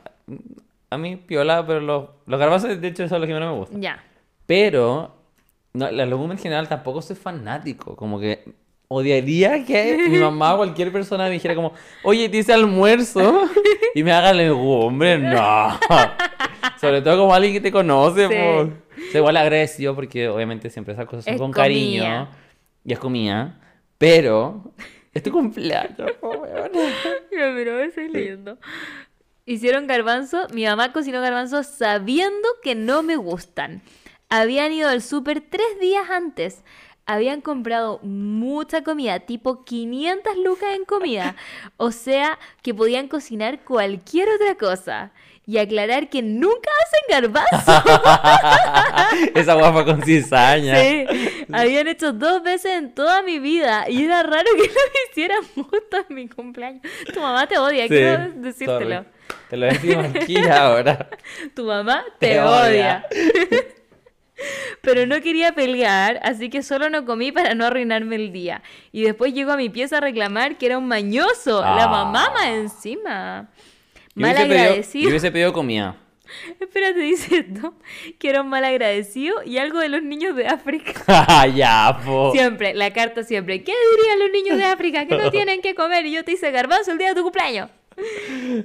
a 0.90 0.98
mí, 0.98 1.16
piola, 1.16 1.66
pero 1.66 1.80
los, 1.80 2.08
los 2.26 2.38
garbanzos, 2.38 2.80
de 2.80 2.88
hecho, 2.88 3.08
son 3.08 3.20
los 3.20 3.26
que 3.26 3.34
menos 3.34 3.52
me 3.52 3.58
gustan. 3.58 3.80
Ya. 3.82 4.04
Pero 4.46 5.16
no, 5.72 5.90
las 5.90 6.06
legumbres 6.08 6.38
en 6.38 6.42
general 6.42 6.68
tampoco 6.68 7.00
soy 7.02 7.16
fanático. 7.16 7.96
Como 7.96 8.20
que 8.20 8.44
odiaría 8.94 9.64
que 9.64 10.06
mi 10.08 10.18
mamá 10.18 10.54
o 10.54 10.58
cualquier 10.58 10.92
persona 10.92 11.24
me 11.24 11.30
dijera 11.30 11.54
como, 11.54 11.72
oye, 12.02 12.28
te 12.28 12.38
hice 12.38 12.52
almuerzo 12.52 13.48
y 13.94 14.02
me 14.02 14.12
haga 14.12 14.32
legumbre. 14.32 15.18
No. 15.18 15.78
Sobre 16.80 17.02
todo 17.02 17.18
como 17.18 17.34
alguien 17.34 17.52
que 17.54 17.60
te 17.60 17.72
conoce. 17.72 18.28
Sí. 18.28 18.34
po. 18.34 18.60
O 18.62 19.10
sea, 19.10 19.18
igual 19.20 19.36
agradecido 19.36 19.94
porque 19.94 20.28
obviamente 20.28 20.70
siempre 20.70 20.94
esas 20.94 21.06
cosas 21.06 21.24
son 21.24 21.34
Es 21.34 21.40
con 21.40 21.52
comida. 21.52 21.62
cariño. 21.62 22.28
Y 22.84 22.92
es 22.92 22.98
comida. 22.98 23.58
Pero 23.98 24.72
es 25.14 25.22
tu 25.22 25.30
cumpleaños, 25.30 26.10
weona. 26.20 26.68
Ya, 27.32 27.52
pero 27.54 27.80
estoy 27.80 28.08
leyendo. 28.08 28.58
Hicieron 29.46 29.86
garbanzo, 29.86 30.46
mi 30.52 30.64
mamá 30.64 30.92
cocinó 30.92 31.20
garbanzos 31.20 31.66
sabiendo 31.66 32.48
que 32.62 32.74
no 32.74 33.02
me 33.02 33.16
gustan. 33.16 33.82
Habían 34.28 34.72
ido 34.72 34.88
al 34.88 35.02
súper 35.02 35.40
tres 35.40 35.66
días 35.80 36.08
antes. 36.10 36.62
Habían 37.04 37.40
comprado 37.40 37.98
mucha 38.02 38.82
comida, 38.84 39.18
tipo 39.20 39.64
500 39.64 40.36
lucas 40.38 40.68
en 40.76 40.84
comida. 40.84 41.34
O 41.76 41.90
sea, 41.90 42.38
que 42.62 42.72
podían 42.74 43.08
cocinar 43.08 43.60
cualquier 43.64 44.28
otra 44.28 44.54
cosa. 44.54 45.10
Y 45.44 45.58
aclarar 45.58 46.08
que 46.08 46.22
nunca 46.22 46.70
hacen 46.84 47.32
garbanzo. 47.32 47.82
Esa 49.34 49.54
guapa 49.54 49.84
con 49.84 50.00
cizaña. 50.02 50.76
Sí, 50.80 51.04
habían 51.52 51.88
hecho 51.88 52.12
dos 52.12 52.44
veces 52.44 52.72
en 52.78 52.94
toda 52.94 53.22
mi 53.22 53.40
vida 53.40 53.88
y 53.90 54.04
era 54.04 54.22
raro 54.22 54.48
que 54.56 54.62
lo 54.68 55.10
hicieran 55.10 55.42
justo 55.56 55.96
en 56.08 56.14
mi 56.14 56.28
cumpleaños. 56.28 56.82
Tu 57.12 57.20
mamá 57.20 57.48
te 57.48 57.58
odia, 57.58 57.82
Sí, 57.84 57.88
quiero 57.88 58.28
decírtelo. 58.36 58.78
sorry. 59.02 59.08
Te 59.50 59.56
lo 59.56 59.66
decimos 59.66 60.06
aquí 60.14 60.38
ahora. 60.46 61.10
Tu 61.56 61.64
mamá 61.64 62.04
te, 62.20 62.28
Te 62.28 62.40
odia. 62.40 63.04
odia. 63.08 63.08
Pero 64.80 65.06
no 65.06 65.20
quería 65.20 65.52
pelear, 65.54 66.18
así 66.22 66.50
que 66.50 66.62
solo 66.62 66.90
no 66.90 67.04
comí 67.04 67.32
para 67.32 67.54
no 67.54 67.64
arruinarme 67.66 68.16
el 68.16 68.32
día. 68.32 68.62
Y 68.92 69.02
después 69.02 69.32
llego 69.34 69.52
a 69.52 69.56
mi 69.56 69.68
pieza 69.68 69.98
a 69.98 70.00
reclamar 70.00 70.56
que 70.58 70.66
era 70.66 70.78
un 70.78 70.88
mañoso. 70.88 71.60
La 71.60 71.84
Ah. 71.84 71.88
mamá 71.88 72.30
más 72.34 72.46
encima. 72.48 73.48
Yo 74.14 74.22
Mal 74.22 74.32
hubiese 74.32 74.46
pedido- 74.48 74.62
agradecido. 74.64 75.02
yo 75.04 75.08
hubiese 75.10 75.30
pedido 75.32 75.52
comida. 75.52 75.96
Espérate, 76.60 76.98
dice 77.00 77.38
esto. 77.38 77.74
Que 78.18 78.30
era 78.30 78.40
un 78.42 78.48
mal 78.48 78.64
agradecido 78.64 79.42
y 79.44 79.58
algo 79.58 79.80
de 79.80 79.88
los 79.88 80.02
niños 80.02 80.34
de 80.36 80.46
África. 80.46 80.92
ya, 81.54 82.00
po. 82.04 82.32
Siempre, 82.32 82.74
la 82.74 82.90
carta 82.92 83.22
siempre. 83.22 83.62
¿Qué 83.62 83.72
dirían 83.96 84.18
los 84.18 84.30
niños 84.30 84.56
de 84.58 84.64
África 84.64 85.06
que 85.06 85.16
no 85.16 85.30
tienen 85.30 85.60
que 85.60 85.74
comer? 85.74 86.06
Y 86.06 86.12
yo 86.12 86.24
te 86.24 86.32
hice 86.32 86.50
garbanzo 86.50 86.92
el 86.92 86.98
día 86.98 87.08
de 87.08 87.14
tu 87.14 87.22
cumpleaños. 87.22 87.68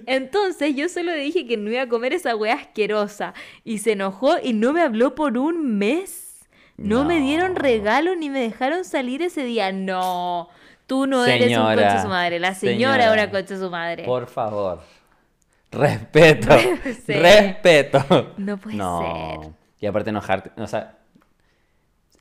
Entonces 0.05 0.75
yo 0.75 0.89
solo 0.89 1.11
le 1.11 1.19
dije 1.19 1.45
que 1.47 1.57
no 1.57 1.69
iba 1.71 1.83
a 1.83 1.87
comer 1.87 2.13
esa 2.13 2.35
wea 2.35 2.55
asquerosa. 2.55 3.33
Y 3.63 3.79
se 3.79 3.93
enojó 3.93 4.37
y 4.41 4.53
no 4.53 4.73
me 4.73 4.81
habló 4.81 5.15
por 5.15 5.37
un 5.37 5.77
mes. 5.77 6.47
No, 6.77 7.05
me 7.05 7.19
dieron 7.19 7.55
regalo 7.55 8.15
ni 8.15 8.29
me 8.29 8.39
dejaron 8.39 8.85
salir 8.85 9.21
ese 9.21 9.43
día. 9.43 9.71
No. 9.71 10.49
Tú 10.85 11.07
no 11.07 11.25
eres 11.25 11.57
un 11.57 11.63
concha 11.65 12.01
su 12.01 12.07
madre. 12.07 12.39
La 12.39 12.53
señora, 12.53 12.75
señora, 12.75 13.05
es 13.07 13.13
una 13.13 13.31
concha 13.31 13.57
su 13.57 13.69
madre. 13.69 14.03
Por 14.03 14.27
favor. 14.27 14.81
Respeto. 15.71 16.49
Respeto. 17.07 18.33
No 18.37 18.57
puede 18.57 18.77
no. 18.77 19.41
ser. 19.41 19.51
Y 19.79 19.85
aparte 19.85 20.11
enojarte. 20.11 20.51
O 20.61 20.67
sea, 20.67 20.96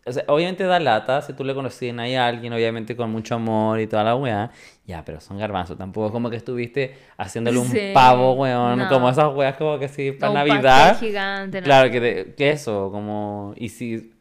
o 0.07 0.13
sea, 0.13 0.25
obviamente 0.29 0.65
da 0.65 0.79
lata 0.79 1.21
si 1.23 1.33
tú 1.33 1.43
le 1.45 1.55
conocías 1.55 1.97
a 1.99 2.27
alguien, 2.27 2.53
obviamente 2.53 2.95
con 2.97 3.11
mucho 3.11 3.35
amor 3.35 3.81
y 3.81 3.87
toda 3.87 4.05
la 4.05 4.15
weá. 4.17 4.51
Ya, 4.87 5.05
pero 5.05 5.21
son 5.21 5.37
garbanzos. 5.39 5.77
Tampoco 5.77 6.07
es 6.07 6.13
como 6.13 6.31
que 6.31 6.37
estuviste 6.37 6.97
haciéndole 7.19 7.59
un 7.59 7.67
Sí, 7.67 7.91
pavo, 7.93 8.35
weón. 8.35 8.79
no. 8.79 8.89
Como 8.89 9.09
esas 9.11 9.35
weas 9.35 9.57
como 9.57 9.79
que 9.79 9.89
sí, 9.89 10.13
para 10.13 10.31
O 10.31 10.33
un 10.33 10.39
Navidad. 10.39 10.91
pastel 10.91 11.09
gigante, 11.09 11.61
no. 11.61 11.65
Claro, 11.65 11.91
que, 11.91 12.01
te- 12.01 12.35
que 12.35 12.51
eso, 12.51 12.91
como. 12.93 13.53
Y 13.57 13.69
si. 13.69 14.13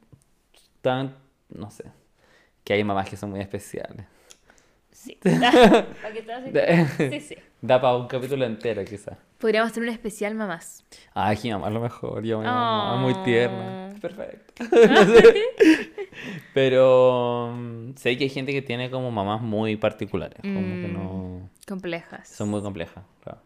Tan. 0.82 1.16
No 1.50 1.70
sé. 1.70 1.84
Que 2.64 2.74
hay 2.74 2.84
mamás 2.84 3.08
que 3.10 3.16
son 3.18 3.30
muy 3.30 3.40
especiales. 3.42 4.06
Sí. 4.92 5.20
¿Para 5.24 6.14
qué 6.14 6.22
te? 6.52 7.10
Sí, 7.20 7.20
sí. 7.20 7.36
Da 7.62 7.82
para 7.82 7.96
un 7.98 8.08
capítulo 8.08 8.46
entero, 8.46 8.84
quizás. 8.86 9.18
Podríamos 9.40 9.72
hacer 9.72 9.84
un 9.84 9.90
especial 9.90 10.36
mamás. 10.36 10.86
Ay, 11.14 11.38
mi 11.44 11.52
mamá 11.52 11.68
es 11.68 11.74
lo 11.74 11.80
mejor. 11.82 12.24
Yo 12.24 12.40
mi 12.40 12.46
mamá 12.46 12.98
muy 12.98 13.14
tierna. 13.24 13.90
Oh. 13.90 13.94
Es 13.96 14.00
perfecto. 14.00 14.64
Pero 16.54 17.52
mm, 17.56 17.92
sé 17.96 18.18
que 18.18 18.26
hay 18.26 18.30
gente 18.30 18.52
que 18.54 18.62
tiene 18.62 18.90
como 18.90 19.12
mamás 19.12 19.42
muy 19.42 19.76
particulares. 19.78 20.40
Como 20.42 20.60
que 20.60 20.88
Mm. 20.88 20.94
no. 20.94 21.50
Complejas. 21.68 22.28
Son 22.30 22.50
muy 22.50 22.62
complejas, 22.62 23.04
claro. 23.24 23.40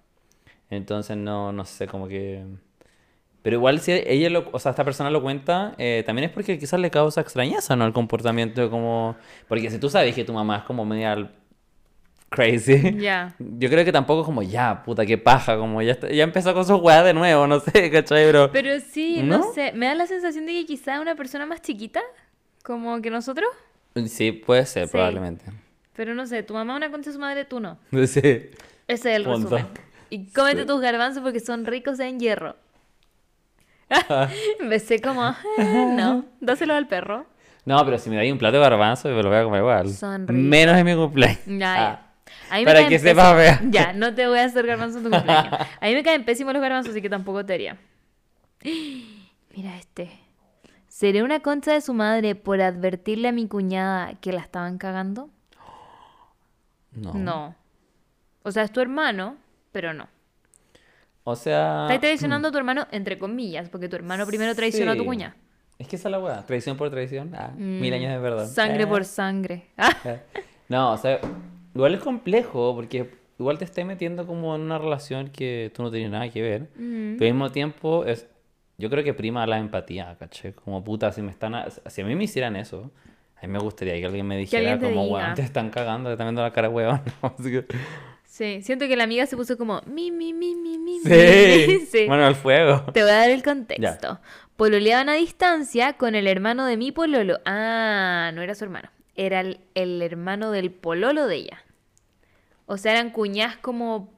Entonces 0.69 1.17
no, 1.17 1.51
no 1.51 1.65
sé, 1.65 1.87
como 1.87 2.07
que. 2.07 2.43
Pero 3.41 3.55
igual 3.55 3.79
si 3.79 3.93
ella 3.93 4.29
lo, 4.29 4.49
o 4.51 4.59
sea, 4.59 4.71
esta 4.71 4.83
persona 4.83 5.09
lo 5.09 5.21
cuenta, 5.21 5.73
eh, 5.77 6.03
también 6.05 6.27
es 6.27 6.33
porque 6.33 6.59
quizás 6.59 6.77
le 6.79 6.91
causa 6.91 7.21
extrañeza, 7.21 7.75
¿no? 7.77 7.85
El 7.85 7.93
comportamiento 7.93 8.69
como... 8.69 9.15
Porque 9.47 9.71
si 9.71 9.79
tú 9.79 9.89
sabes 9.89 10.13
que 10.13 10.25
tu 10.25 10.33
mamá 10.33 10.57
es 10.57 10.63
como 10.63 10.83
media 10.83 11.31
crazy, 12.29 12.95
Ya. 12.99 13.33
yo 13.39 13.69
creo 13.69 13.83
que 13.83 13.91
tampoco 13.91 14.21
es 14.21 14.25
como, 14.25 14.41
ya, 14.43 14.83
puta, 14.83 15.05
qué 15.05 15.17
paja, 15.17 15.57
como 15.57 15.81
ya, 15.81 15.93
está- 15.93 16.09
ya 16.09 16.23
empezó 16.23 16.53
con 16.53 16.65
sus 16.65 16.79
weas 16.81 17.03
de 17.03 17.13
nuevo, 17.13 17.47
no 17.47 17.59
sé, 17.59 17.71
¿cachai? 17.91 18.25
Pero... 18.25 18.51
Pero 18.51 18.79
sí, 18.79 19.21
no, 19.23 19.39
¿No? 19.39 19.53
sé, 19.53 19.71
me 19.73 19.87
da 19.87 19.95
la 19.95 20.05
sensación 20.07 20.45
de 20.45 20.53
que 20.53 20.65
quizá 20.65 20.99
una 21.01 21.15
persona 21.15 21.45
más 21.45 21.61
chiquita, 21.61 22.01
como 22.63 23.01
que 23.01 23.09
nosotros, 23.09 23.49
Sí, 24.07 24.31
puede 24.31 24.65
ser, 24.65 24.85
Sí. 24.87 24.91
probablemente. 24.91 25.45
pero 25.95 26.13
no 26.13 26.25
sé, 26.27 26.43
tu 26.43 26.53
mamá 26.53 26.75
una 26.75 26.89
concha 26.91 27.09
de 27.09 27.13
su 27.15 27.19
madre, 27.19 27.45
tú 27.45 27.59
no. 27.59 27.77
Sí. 27.91 28.19
Ese 28.21 28.51
es 28.87 29.05
el 29.05 29.23
Punto. 29.23 29.49
resumen. 29.49 29.67
Y 30.11 30.27
cómete 30.31 30.61
Sí. 30.61 30.67
tus 30.67 30.81
garbanzos 30.81 31.21
porque 31.21 31.39
son 31.39 31.65
ricos 31.65 31.99
en 31.99 32.19
hierro. 32.19 32.55
Empecé 34.59 35.01
como, 35.01 35.27
"Eh, 35.57 35.85
no, 35.95 36.25
dáselos 36.39 36.77
al 36.77 36.87
perro. 36.87 37.25
No, 37.65 37.83
pero 37.85 37.97
si 37.97 38.09
me 38.09 38.15
dais 38.15 38.31
un 38.31 38.37
plato 38.37 38.57
de 38.57 38.63
garbanzo, 38.63 39.09
me 39.09 39.21
lo 39.21 39.29
voy 39.29 39.37
a 39.37 39.43
comer 39.43 39.59
igual. 39.61 39.89
Son 39.89 40.27
ricos. 40.27 40.43
Menos 40.43 40.77
en 40.77 40.85
mi 40.85 40.95
cumpleaños. 40.95 41.39
Ya, 41.45 41.89
Ah. 41.91 42.08
Para 42.65 42.87
que 42.87 42.99
sepas, 42.99 43.35
vea. 43.35 43.61
Ya, 43.69 43.93
no 43.93 44.13
te 44.15 44.27
voy 44.27 44.39
a 44.39 44.45
hacer 44.45 44.65
garbanzos 44.65 44.97
en 44.97 45.03
tu 45.03 45.09
cumpleaños. 45.11 45.53
A 45.53 45.85
mí 45.87 45.93
me 45.93 46.03
caen 46.03 46.25
pésimos 46.25 46.53
los 46.53 46.61
garbanzos, 46.61 46.91
así 46.91 47.01
que 47.01 47.09
tampoco 47.09 47.45
te 47.45 47.53
haría. 47.53 47.77
Mira 48.63 49.77
este. 49.77 50.09
¿Seré 50.87 51.23
una 51.23 51.39
concha 51.39 51.71
de 51.73 51.81
su 51.81 51.93
madre 51.93 52.35
por 52.35 52.61
advertirle 52.61 53.29
a 53.29 53.31
mi 53.31 53.47
cuñada 53.47 54.13
que 54.21 54.31
la 54.33 54.41
estaban 54.41 54.77
cagando? 54.77 55.29
No. 56.91 57.13
No. 57.13 57.55
O 58.43 58.51
sea, 58.51 58.63
es 58.63 58.71
tu 58.71 58.79
hermano, 58.81 59.37
pero 59.71 59.93
no. 59.93 60.07
O 61.23 61.35
sea... 61.35 61.83
Estás 61.85 61.99
traicionando 61.99 62.47
a 62.47 62.51
tu 62.51 62.57
hermano, 62.57 62.87
entre 62.91 63.19
comillas, 63.19 63.69
porque 63.69 63.87
tu 63.87 63.95
hermano 63.95 64.25
primero 64.25 64.55
traicionó 64.55 64.91
a 64.93 64.95
tu 64.95 65.01
Sí. 65.01 65.07
cuñada. 65.07 65.35
Es 65.77 65.87
que 65.87 65.95
esa 65.97 66.07
es 66.07 66.11
la 66.11 66.19
weá. 66.19 66.45
Traición 66.45 66.75
por 66.75 66.89
traición. 66.89 67.33
Ah, 67.35 67.51
mil 67.55 67.91
Mm, 67.91 67.95
años 67.95 68.11
de 68.11 68.17
verdad. 68.17 68.47
Sangre 68.47 68.83
Eh, 68.83 68.87
por 68.87 69.05
sangre. 69.05 69.67
Ah. 69.77 69.91
No, 70.67 70.91
o 70.93 70.97
sea, 70.97 71.19
igual 71.75 71.95
es 71.95 72.01
complejo 72.01 72.73
porque 72.75 73.09
igual 73.39 73.57
te 73.57 73.65
estás 73.65 73.85
metiendo 73.85 74.25
como 74.27 74.55
en 74.55 74.61
una 74.61 74.77
relación 74.77 75.29
que 75.29 75.71
tú 75.73 75.83
no 75.83 75.91
tienes 75.91 76.11
nada 76.11 76.29
que 76.29 76.41
ver. 76.41 76.61
Mm. 76.75 77.17
Pero 77.17 77.27
al 77.29 77.33
mismo 77.33 77.51
tiempo 77.51 78.05
es... 78.05 78.27
Yo 78.77 78.89
creo 78.89 79.03
que 79.03 79.13
prima 79.13 79.45
la 79.45 79.57
empatía, 79.59 80.15
¿caché? 80.17 80.53
Como 80.53 80.83
puta, 80.83 81.11
si 81.11 81.21
me 81.21 81.31
están... 81.31 81.53
a- 81.55 81.69
Si 81.87 82.01
a 82.01 82.05
mí 82.05 82.15
me 82.15 82.23
hicieran 82.23 82.55
eso, 82.55 82.91
a 83.35 83.41
mí 83.45 83.51
me 83.51 83.59
gustaría 83.59 83.93
que 83.95 84.05
alguien 84.05 84.25
me 84.27 84.37
dijera 84.37 84.73
alguien 84.73 84.93
como, 84.93 85.05
weón, 85.07 85.33
te 85.35 85.41
están 85.41 85.69
cagando, 85.69 86.09
te 86.09 86.13
están 86.13 86.27
viendo 86.27 86.41
la 86.41 86.51
cara, 86.53 86.69
weón. 86.69 87.01
Sí, 88.25 88.61
siento 88.61 88.87
que 88.87 88.95
la 88.95 89.03
amiga 89.03 89.25
se 89.25 89.35
puso 89.35 89.57
como 89.57 89.81
mi, 89.85 90.11
mi, 90.11 90.33
mi, 90.33 90.55
mi, 90.55 90.77
mi. 90.77 90.99
Sí. 90.99 91.85
Sí. 91.91 92.05
Bueno, 92.07 92.25
al 92.25 92.35
fuego. 92.35 92.83
Te 92.93 93.01
voy 93.01 93.11
a 93.11 93.15
dar 93.15 93.29
el 93.31 93.43
contexto. 93.43 94.19
Pololeaban 94.55 95.09
a 95.09 95.13
distancia 95.15 95.93
con 95.93 96.15
el 96.15 96.27
hermano 96.27 96.65
de 96.65 96.77
mi 96.77 96.91
pololo. 96.91 97.39
Ah, 97.45 98.31
no 98.33 98.41
era 98.41 98.55
su 98.55 98.63
hermano. 98.63 98.89
Era 99.19 99.41
el, 99.41 99.59
el 99.75 100.01
hermano 100.01 100.51
del 100.51 100.71
pololo 100.71 101.27
de 101.27 101.35
ella. 101.35 101.63
O 102.67 102.77
sea, 102.77 102.93
eran 102.93 103.09
cuñadas 103.09 103.57
como 103.57 104.13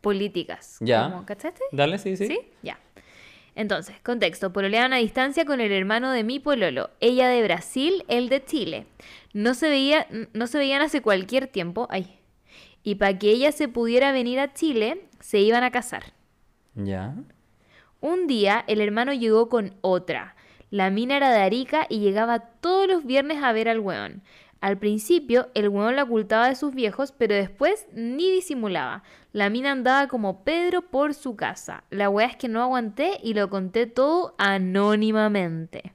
políticas. 0.00 0.78
Ya. 0.80 1.08
Como, 1.08 1.24
¿Cachaste? 1.24 1.62
Dale, 1.70 1.98
sí, 1.98 2.16
sí. 2.16 2.26
¿Sí? 2.26 2.40
Ya. 2.62 2.80
Entonces, 3.54 3.96
contexto. 4.02 4.52
Pololeaban 4.52 4.92
a 4.92 4.96
distancia 4.96 5.44
con 5.44 5.60
el 5.60 5.70
hermano 5.70 6.10
de 6.10 6.24
mi 6.24 6.40
pololo. 6.40 6.90
Ella 6.98 7.28
de 7.28 7.42
Brasil, 7.44 8.04
él 8.08 8.28
de 8.28 8.44
Chile. 8.44 8.86
No 9.32 9.54
se, 9.54 9.68
veía, 9.68 10.08
no 10.32 10.48
se 10.48 10.58
veían 10.58 10.82
hace 10.82 11.00
cualquier 11.00 11.46
tiempo. 11.46 11.86
Ay. 11.90 12.18
Y 12.82 12.96
para 12.96 13.18
que 13.18 13.30
ella 13.30 13.52
se 13.52 13.68
pudiera 13.68 14.10
venir 14.10 14.40
a 14.40 14.52
Chile, 14.52 15.06
se 15.20 15.38
iban 15.38 15.62
a 15.62 15.70
casar. 15.70 16.14
Ya. 16.74 17.14
Un 18.00 18.26
día 18.26 18.64
el 18.66 18.80
hermano 18.80 19.12
llegó 19.12 19.48
con 19.48 19.74
otra. 19.80 20.36
La 20.70 20.90
mina 20.90 21.16
era 21.16 21.30
de 21.30 21.40
Arica 21.40 21.86
y 21.88 22.00
llegaba 22.00 22.40
todos 22.40 22.86
los 22.86 23.04
viernes 23.04 23.42
a 23.42 23.52
ver 23.52 23.68
al 23.68 23.80
weón. 23.80 24.22
Al 24.60 24.76
principio, 24.76 25.48
el 25.54 25.68
weón 25.68 25.94
la 25.94 26.02
ocultaba 26.02 26.48
de 26.48 26.56
sus 26.56 26.74
viejos, 26.74 27.12
pero 27.12 27.34
después 27.34 27.86
ni 27.92 28.30
disimulaba. 28.30 29.04
La 29.32 29.50
mina 29.50 29.70
andaba 29.70 30.08
como 30.08 30.42
Pedro 30.42 30.82
por 30.82 31.14
su 31.14 31.36
casa. 31.36 31.84
La 31.90 32.10
weá 32.10 32.26
es 32.26 32.36
que 32.36 32.48
no 32.48 32.62
aguanté 32.62 33.18
y 33.22 33.34
lo 33.34 33.48
conté 33.50 33.86
todo 33.86 34.34
anónimamente. 34.36 35.92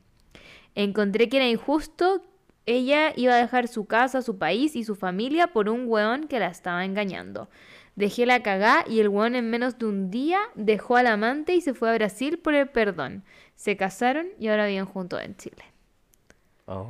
Encontré 0.76 1.28
que 1.28 1.38
era 1.38 1.48
injusto. 1.48 2.22
Ella 2.66 3.12
iba 3.18 3.34
a 3.34 3.38
dejar 3.38 3.68
su 3.68 3.86
casa, 3.86 4.22
su 4.22 4.38
país 4.38 4.78
y 4.78 4.86
su 4.86 4.96
familia 4.96 5.48
por 5.48 5.68
un 5.68 5.86
weón 5.86 6.28
que 6.28 6.40
la 6.40 6.48
estaba 6.48 6.86
engañando. 6.86 7.50
Dejé 7.96 8.26
la 8.26 8.42
cagá 8.42 8.86
y 8.88 9.02
el 9.02 9.10
weón 9.10 9.36
en 9.36 9.50
menos 9.50 9.78
de 9.78 9.86
un 9.86 10.10
día 10.10 10.40
dejó 10.56 10.96
al 10.96 11.08
amante 11.08 11.54
y 11.54 11.62
se 11.62 11.74
fue 11.74 11.92
a 11.92 11.94
Brasil 11.94 12.40
por 12.40 12.56
el 12.56 12.70
perdón. 12.70 13.24
Se 13.56 13.78
casaron 13.78 14.28
y 14.40 14.48
ahora 14.48 14.68
viven 14.68 14.86
juntos 14.86 15.22
en 15.22 15.36
Chile. 15.38 15.64
Oh. 16.66 16.88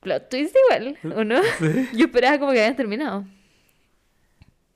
Plot 0.00 0.28
twist 0.30 0.56
igual, 0.66 0.98
¿o 1.16 1.24
no? 1.24 1.40
Yo 1.92 2.06
esperaba 2.06 2.38
como 2.38 2.52
que 2.52 2.60
habían 2.60 2.76
terminado. 2.76 3.24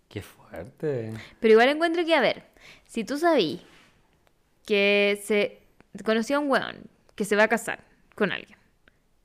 Qué 0.08 0.22
fuerte. 0.22 1.12
Pero 1.40 1.52
igual 1.52 1.68
encuentro 1.70 2.04
que, 2.04 2.14
a 2.14 2.20
ver, 2.20 2.44
si 2.84 3.04
tú 3.04 3.18
sabías 3.18 3.62
que 4.66 5.20
se 5.24 5.60
conoció 6.04 6.36
a 6.36 6.40
un 6.40 6.50
weón 6.50 6.76
que 7.14 7.24
se 7.24 7.36
va 7.36 7.44
a 7.44 7.48
casar 7.48 7.80
con 8.14 8.32
alguien 8.32 8.58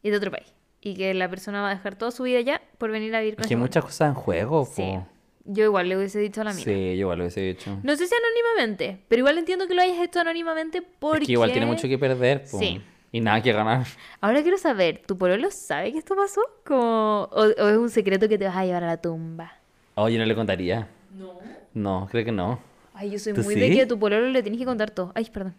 y 0.02 0.10
de 0.10 0.18
otro 0.18 0.32
país 0.32 0.54
y 0.82 0.96
que 0.96 1.14
la 1.14 1.30
persona 1.30 1.62
va 1.62 1.72
a 1.72 1.76
dejar 1.76 1.96
toda 1.96 2.12
su 2.12 2.24
vida 2.24 2.40
allá 2.40 2.62
por 2.78 2.92
venir 2.92 3.16
a 3.16 3.20
vivir 3.20 3.36
con 3.36 3.44
que 3.44 3.54
hay 3.54 3.56
weón. 3.56 3.62
muchas 3.62 3.84
cosas 3.84 4.10
en 4.10 4.14
juego, 4.16 4.66
po. 4.66 5.08
Yo 5.46 5.64
igual 5.64 5.90
le 5.90 5.98
hubiese 5.98 6.20
dicho 6.20 6.42
a 6.42 6.44
la 6.44 6.52
mina. 6.52 6.64
Sí, 6.64 6.72
yo 6.72 7.02
igual 7.02 7.18
lo 7.18 7.24
hubiese 7.24 7.42
dicho. 7.42 7.78
No 7.82 7.96
sé 7.96 8.08
si 8.08 8.14
anónimamente, 8.16 9.00
pero 9.08 9.20
igual 9.20 9.38
entiendo 9.38 9.68
que 9.68 9.74
lo 9.74 9.82
hayas 9.82 10.00
hecho 10.00 10.20
anónimamente 10.20 10.82
porque... 10.82 11.24
Es 11.24 11.28
que 11.28 11.34
igual 11.34 11.52
tiene 11.52 11.66
mucho 11.66 11.88
que 11.88 11.98
perder, 11.98 12.44
po. 12.50 12.60
Sí. 12.60 12.82
Y 13.12 13.22
nada 13.22 13.42
que 13.42 13.52
ganar. 13.52 13.88
Ahora 14.22 14.42
quiero 14.44 14.58
saber, 14.58 15.02
¿tu 15.08 15.18
pololo 15.18 15.50
sabe 15.50 15.92
que 15.92 15.98
esto 15.98 16.16
pasó? 16.16 16.42
Como... 16.64 17.28
O, 17.32 17.42
o 17.46 17.70
es 17.70 17.78
un 17.78 17.90
secreto 17.90 18.30
que 18.30 18.38
te 18.38 18.46
vas 18.46 18.56
a 18.58 18.66
llevar 18.66 18.84
a 18.84 18.88
la 18.88 18.98
tumba? 19.02 19.54
Oye, 19.96 20.18
no 20.20 20.26
le 20.26 20.36
contaría. 20.36 20.88
No. 21.18 21.40
No, 21.74 22.08
creo 22.12 22.24
que 22.26 22.32
no. 22.32 22.60
Ay, 22.94 23.12
yo 23.12 23.18
soy 23.20 23.34
¿Tú 23.34 23.42
muy 23.42 23.56
sí? 23.56 23.60
de 23.60 23.72
que 23.72 23.82
a 23.84 23.88
tu 23.88 23.98
pololo 23.98 24.30
le 24.30 24.44
tienes 24.44 24.60
que 24.60 24.66
contar 24.66 24.92
todo. 24.92 25.12
Ay, 25.16 25.28
perdón. 25.34 25.56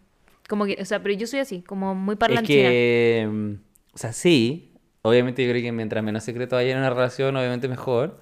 Como 0.49 0.67
que, 0.67 0.77
o 0.81 0.85
sea, 0.85 1.03
pero 1.03 1.15
yo 1.15 1.27
soy 1.27 1.41
así, 1.41 1.63
como 1.63 1.95
muy 1.95 2.13
Es 2.15 2.19
parlanchina. 2.19 2.69
que, 2.69 3.29
mm, 3.31 3.53
o 3.95 3.99
sea, 3.99 4.13
sí. 4.13 4.73
Obviamente 5.03 5.45
yo 5.45 5.51
creo 5.51 5.63
que 5.63 5.73
mientras 5.73 6.05
menos 6.05 6.23
secreto 6.23 6.57
haya 6.57 6.73
en 6.73 6.79
una 6.79 6.91
relación, 6.91 7.37
obviamente 7.37 7.67
mejor. 7.69 8.21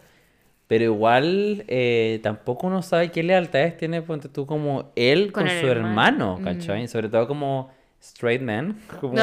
Pero 0.68 0.84
igual 0.84 1.64
eh, 1.66 2.20
tampoco 2.22 2.66
uno 2.68 2.82
sabe 2.82 3.10
qué 3.10 3.22
lealtades 3.22 3.76
tiene, 3.78 4.02
ponte 4.02 4.28
tú, 4.28 4.46
como 4.46 4.92
él 4.96 5.32
Con 5.32 5.48
su 5.48 5.66
hermano. 5.66 6.36
hermano, 6.36 6.40
¿cachai? 6.44 6.86
Sobre 6.88 7.08
todo 7.08 7.26
como 7.26 7.70
straight 8.00 8.42
man. 8.42 8.78
Como... 9.00 9.18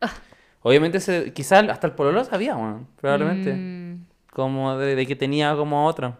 Ah. 0.00 0.12
Obviamente, 0.62 0.98
se, 0.98 1.32
quizás 1.32 1.68
hasta 1.68 1.86
el 1.86 1.92
pololo 1.92 2.24
sabía, 2.24 2.56
probablemente. 3.00 3.52
Mm. 3.54 4.06
Como 4.32 4.76
de, 4.78 4.96
de 4.96 5.06
que 5.06 5.14
tenía 5.14 5.54
como 5.54 5.86
otro. 5.86 6.16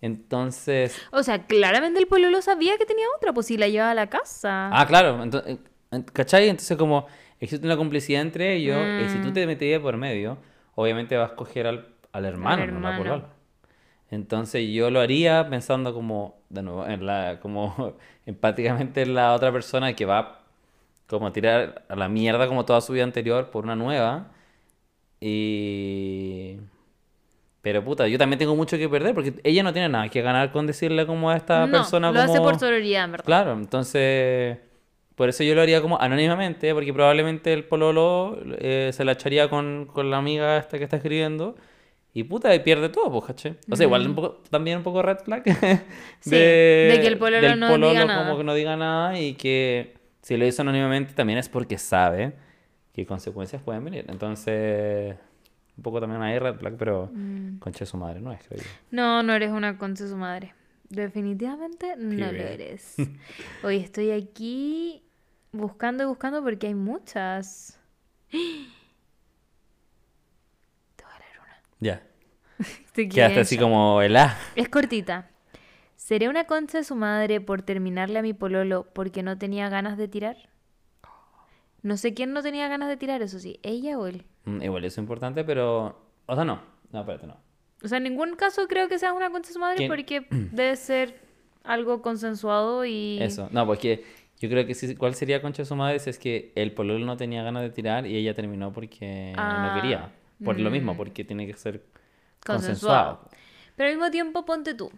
Entonces... 0.00 1.00
O 1.10 1.22
sea, 1.22 1.46
claramente 1.46 1.98
el 2.00 2.06
pololo 2.06 2.42
sabía 2.42 2.76
que 2.76 2.86
tenía 2.86 3.06
otra, 3.16 3.32
pues 3.32 3.46
si 3.46 3.56
la 3.56 3.68
llevaba 3.68 3.92
a 3.92 3.94
la 3.94 4.08
casa. 4.08 4.68
Ah, 4.72 4.86
claro. 4.86 5.22
Entonces, 5.22 5.58
¿Cachai? 6.12 6.48
Entonces 6.48 6.76
como 6.78 7.06
existe 7.38 7.66
una 7.66 7.76
complicidad 7.76 8.22
entre 8.22 8.54
ellos 8.56 8.78
y 9.04 9.08
si 9.10 9.18
tú 9.18 9.28
Mm. 9.28 9.32
te 9.34 9.46
metías 9.46 9.80
por 9.80 9.96
medio, 9.96 10.38
obviamente 10.74 11.16
vas 11.16 11.28
a 11.30 11.32
escoger 11.32 11.66
al, 11.66 11.86
al 12.12 12.24
hermano, 12.24 12.56
no 12.56 12.62
a 12.62 12.66
la 12.66 12.96
hermano. 12.96 12.98
polola. 12.98 13.28
Entonces 14.12 14.68
yo 14.70 14.90
lo 14.90 15.00
haría 15.00 15.48
pensando 15.48 15.94
como, 15.94 16.36
de 16.50 16.62
nuevo, 16.62 16.86
en 16.86 17.06
la, 17.06 17.40
como 17.40 17.94
empáticamente 18.26 19.02
en 19.02 19.14
la 19.14 19.32
otra 19.32 19.50
persona 19.50 19.94
que 19.94 20.04
va 20.04 20.42
como 21.08 21.26
a 21.26 21.32
tirar 21.32 21.84
a 21.88 21.96
la 21.96 22.08
mierda 22.08 22.46
como 22.46 22.64
toda 22.64 22.80
su 22.82 22.92
vida 22.92 23.04
anterior 23.04 23.50
por 23.50 23.64
una 23.64 23.74
nueva. 23.74 24.28
Y... 25.20 26.58
Pero 27.62 27.82
puta, 27.84 28.08
yo 28.08 28.18
también 28.18 28.38
tengo 28.38 28.54
mucho 28.56 28.76
que 28.76 28.88
perder 28.88 29.14
porque 29.14 29.34
ella 29.44 29.62
no 29.62 29.72
tiene 29.72 29.88
nada 29.88 30.08
que 30.08 30.20
ganar 30.20 30.52
con 30.52 30.66
decirle 30.66 31.06
como 31.06 31.30
a 31.30 31.36
esta 31.36 31.66
no, 31.66 31.72
persona 31.72 32.10
lo 32.10 32.20
hace 32.20 32.38
como... 32.38 32.50
por 32.50 32.58
sororidad, 32.58 33.04
en 33.04 33.12
verdad. 33.12 33.24
Claro, 33.24 33.52
entonces 33.52 34.58
por 35.14 35.28
eso 35.28 35.44
yo 35.44 35.54
lo 35.54 35.62
haría 35.62 35.80
como 35.80 35.98
anónimamente, 36.00 36.74
porque 36.74 36.92
probablemente 36.92 37.52
el 37.52 37.64
pololo 37.64 38.36
eh, 38.58 38.90
se 38.92 39.04
la 39.04 39.12
echaría 39.12 39.48
con, 39.48 39.86
con 39.86 40.10
la 40.10 40.18
amiga 40.18 40.58
esta 40.58 40.76
que 40.76 40.84
está 40.84 40.96
escribiendo 40.96 41.54
y 42.14 42.24
puta, 42.24 42.54
y 42.54 42.60
pierde 42.60 42.88
todo, 42.90 43.10
pues, 43.10 43.24
¿cachai? 43.24 43.56
O 43.70 43.76
sea, 43.76 43.84
igual 43.86 44.06
un 44.06 44.14
poco, 44.14 44.42
también 44.50 44.78
un 44.78 44.82
poco 44.84 45.00
red 45.02 45.18
flag 45.18 45.42
de, 45.44 45.80
Sí, 46.20 46.30
de 46.30 46.98
que 47.00 47.06
el 47.08 47.18
pololo 47.18 47.48
del 47.48 47.58
no 47.60 47.68
pololo 47.68 47.90
diga 47.90 48.02
como 48.02 48.24
nada. 48.24 48.36
que 48.36 48.44
no 48.44 48.54
diga 48.54 48.76
nada 48.76 49.18
y 49.18 49.34
que 49.34 49.96
si 50.20 50.36
lo 50.36 50.46
hizo 50.46 50.62
anónimamente 50.62 51.14
también 51.14 51.38
es 51.38 51.48
porque 51.48 51.78
sabe 51.78 52.34
qué 52.92 53.06
consecuencias 53.06 53.62
pueden 53.62 53.84
venir. 53.84 54.04
Entonces, 54.08 55.16
un 55.76 55.82
poco 55.82 56.00
también 56.00 56.20
hay 56.22 56.38
red 56.38 56.54
flag, 56.56 56.76
pero 56.76 57.10
Mm. 57.12 57.58
concha 57.58 57.80
de 57.80 57.86
su 57.86 57.96
madre 57.96 58.20
no 58.20 58.30
es, 58.32 58.40
creo 58.46 58.60
yo. 58.60 58.68
No, 58.90 59.22
no 59.22 59.32
eres 59.32 59.50
una 59.50 59.78
concha 59.78 60.04
de 60.04 60.10
su 60.10 60.16
madre. 60.16 60.52
Definitivamente 60.90 61.94
no 61.96 62.30
lo 62.30 62.42
eres. 62.42 62.96
Hoy 63.64 63.78
estoy 63.78 64.10
aquí 64.10 65.02
buscando 65.50 66.02
y 66.02 66.06
buscando 66.06 66.42
porque 66.42 66.66
hay 66.66 66.74
muchas. 66.74 67.78
Te 68.30 68.36
voy 71.04 71.12
a 71.14 71.18
leer 71.18 71.38
una. 71.40 71.62
Ya. 71.82 72.00
Te 72.94 73.08
Quedaste 73.08 73.40
así 73.40 73.58
como 73.58 74.00
el 74.02 74.16
A. 74.16 74.36
Es 74.54 74.68
cortita. 74.68 75.28
¿Seré 75.96 76.28
una 76.28 76.44
concha 76.44 76.78
de 76.78 76.84
su 76.84 76.94
madre 76.94 77.40
por 77.40 77.62
terminarle 77.62 78.18
a 78.18 78.22
mi 78.22 78.32
pololo 78.32 78.86
porque 78.92 79.22
no 79.22 79.36
tenía 79.38 79.68
ganas 79.68 79.96
de 79.98 80.08
tirar? 80.08 80.36
No 81.82 81.96
sé 81.96 82.14
quién 82.14 82.32
no 82.32 82.42
tenía 82.42 82.68
ganas 82.68 82.88
de 82.88 82.96
tirar, 82.96 83.22
eso 83.22 83.40
sí, 83.40 83.58
ella 83.64 83.98
o 83.98 84.06
él. 84.06 84.24
Mm, 84.44 84.62
Igual 84.62 84.84
eso 84.84 84.94
es 84.94 84.98
importante, 84.98 85.42
pero... 85.44 86.00
O 86.26 86.34
sea, 86.36 86.44
no. 86.44 86.60
No, 86.92 87.00
espérate, 87.00 87.26
no. 87.26 87.36
O 87.82 87.88
sea, 87.88 87.98
en 87.98 88.04
ningún 88.04 88.36
caso 88.36 88.68
creo 88.68 88.88
que 88.88 88.98
seas 89.00 89.12
una 89.12 89.30
concha 89.30 89.48
de 89.48 89.54
su 89.54 89.58
madre 89.58 89.76
¿Quién? 89.76 89.88
porque 89.90 90.26
debe 90.30 90.76
ser 90.76 91.20
algo 91.64 92.00
consensuado 92.00 92.84
y... 92.84 93.18
Eso. 93.20 93.48
No, 93.50 93.66
porque 93.66 94.04
yo 94.38 94.48
creo 94.48 94.66
que 94.66 94.74
sí, 94.74 94.94
¿cuál 94.94 95.14
sería 95.16 95.42
concha 95.42 95.62
de 95.62 95.66
su 95.66 95.74
madre 95.74 95.98
si 95.98 96.10
es 96.10 96.18
que 96.18 96.52
el 96.54 96.72
pololo 96.72 97.04
no 97.04 97.16
tenía 97.16 97.42
ganas 97.42 97.62
de 97.62 97.70
tirar 97.70 98.06
y 98.06 98.16
ella 98.16 98.34
terminó 98.34 98.72
porque 98.72 99.32
Ah, 99.36 99.68
no 99.74 99.80
quería? 99.80 100.12
Por 100.44 100.58
lo 100.60 100.70
mismo, 100.70 100.94
mm. 100.94 100.96
porque 100.96 101.24
tiene 101.24 101.46
que 101.46 101.54
ser 101.54 101.82
Consensuado. 102.44 103.18
consensuado. 103.20 103.30
Pero 103.76 103.88
al 103.90 103.94
mismo 103.96 104.10
tiempo 104.10 104.44
ponte 104.44 104.74
tú. 104.74 104.90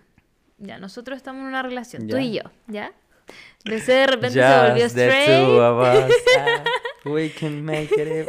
Ya, 0.58 0.78
nosotros 0.78 1.16
estamos 1.16 1.40
en 1.42 1.48
una 1.48 1.62
relación, 1.62 2.06
tú 2.06 2.16
Ya. 2.16 2.22
y 2.22 2.32
yo, 2.34 2.42
¿ya? 2.68 2.92
De 3.64 3.80
ser 3.80 4.10
de 4.10 4.16
repente 4.16 4.40
se 4.40 4.68
volvió 4.68 4.84
Just 4.84 4.94
the 4.96 5.08
straight 5.08 5.46
two 5.46 5.60
of 5.62 5.82
us, 6.08 6.14
ah, 6.38 6.64
we 7.06 7.30
can 7.30 7.64
make 7.64 7.88
it 7.96 8.28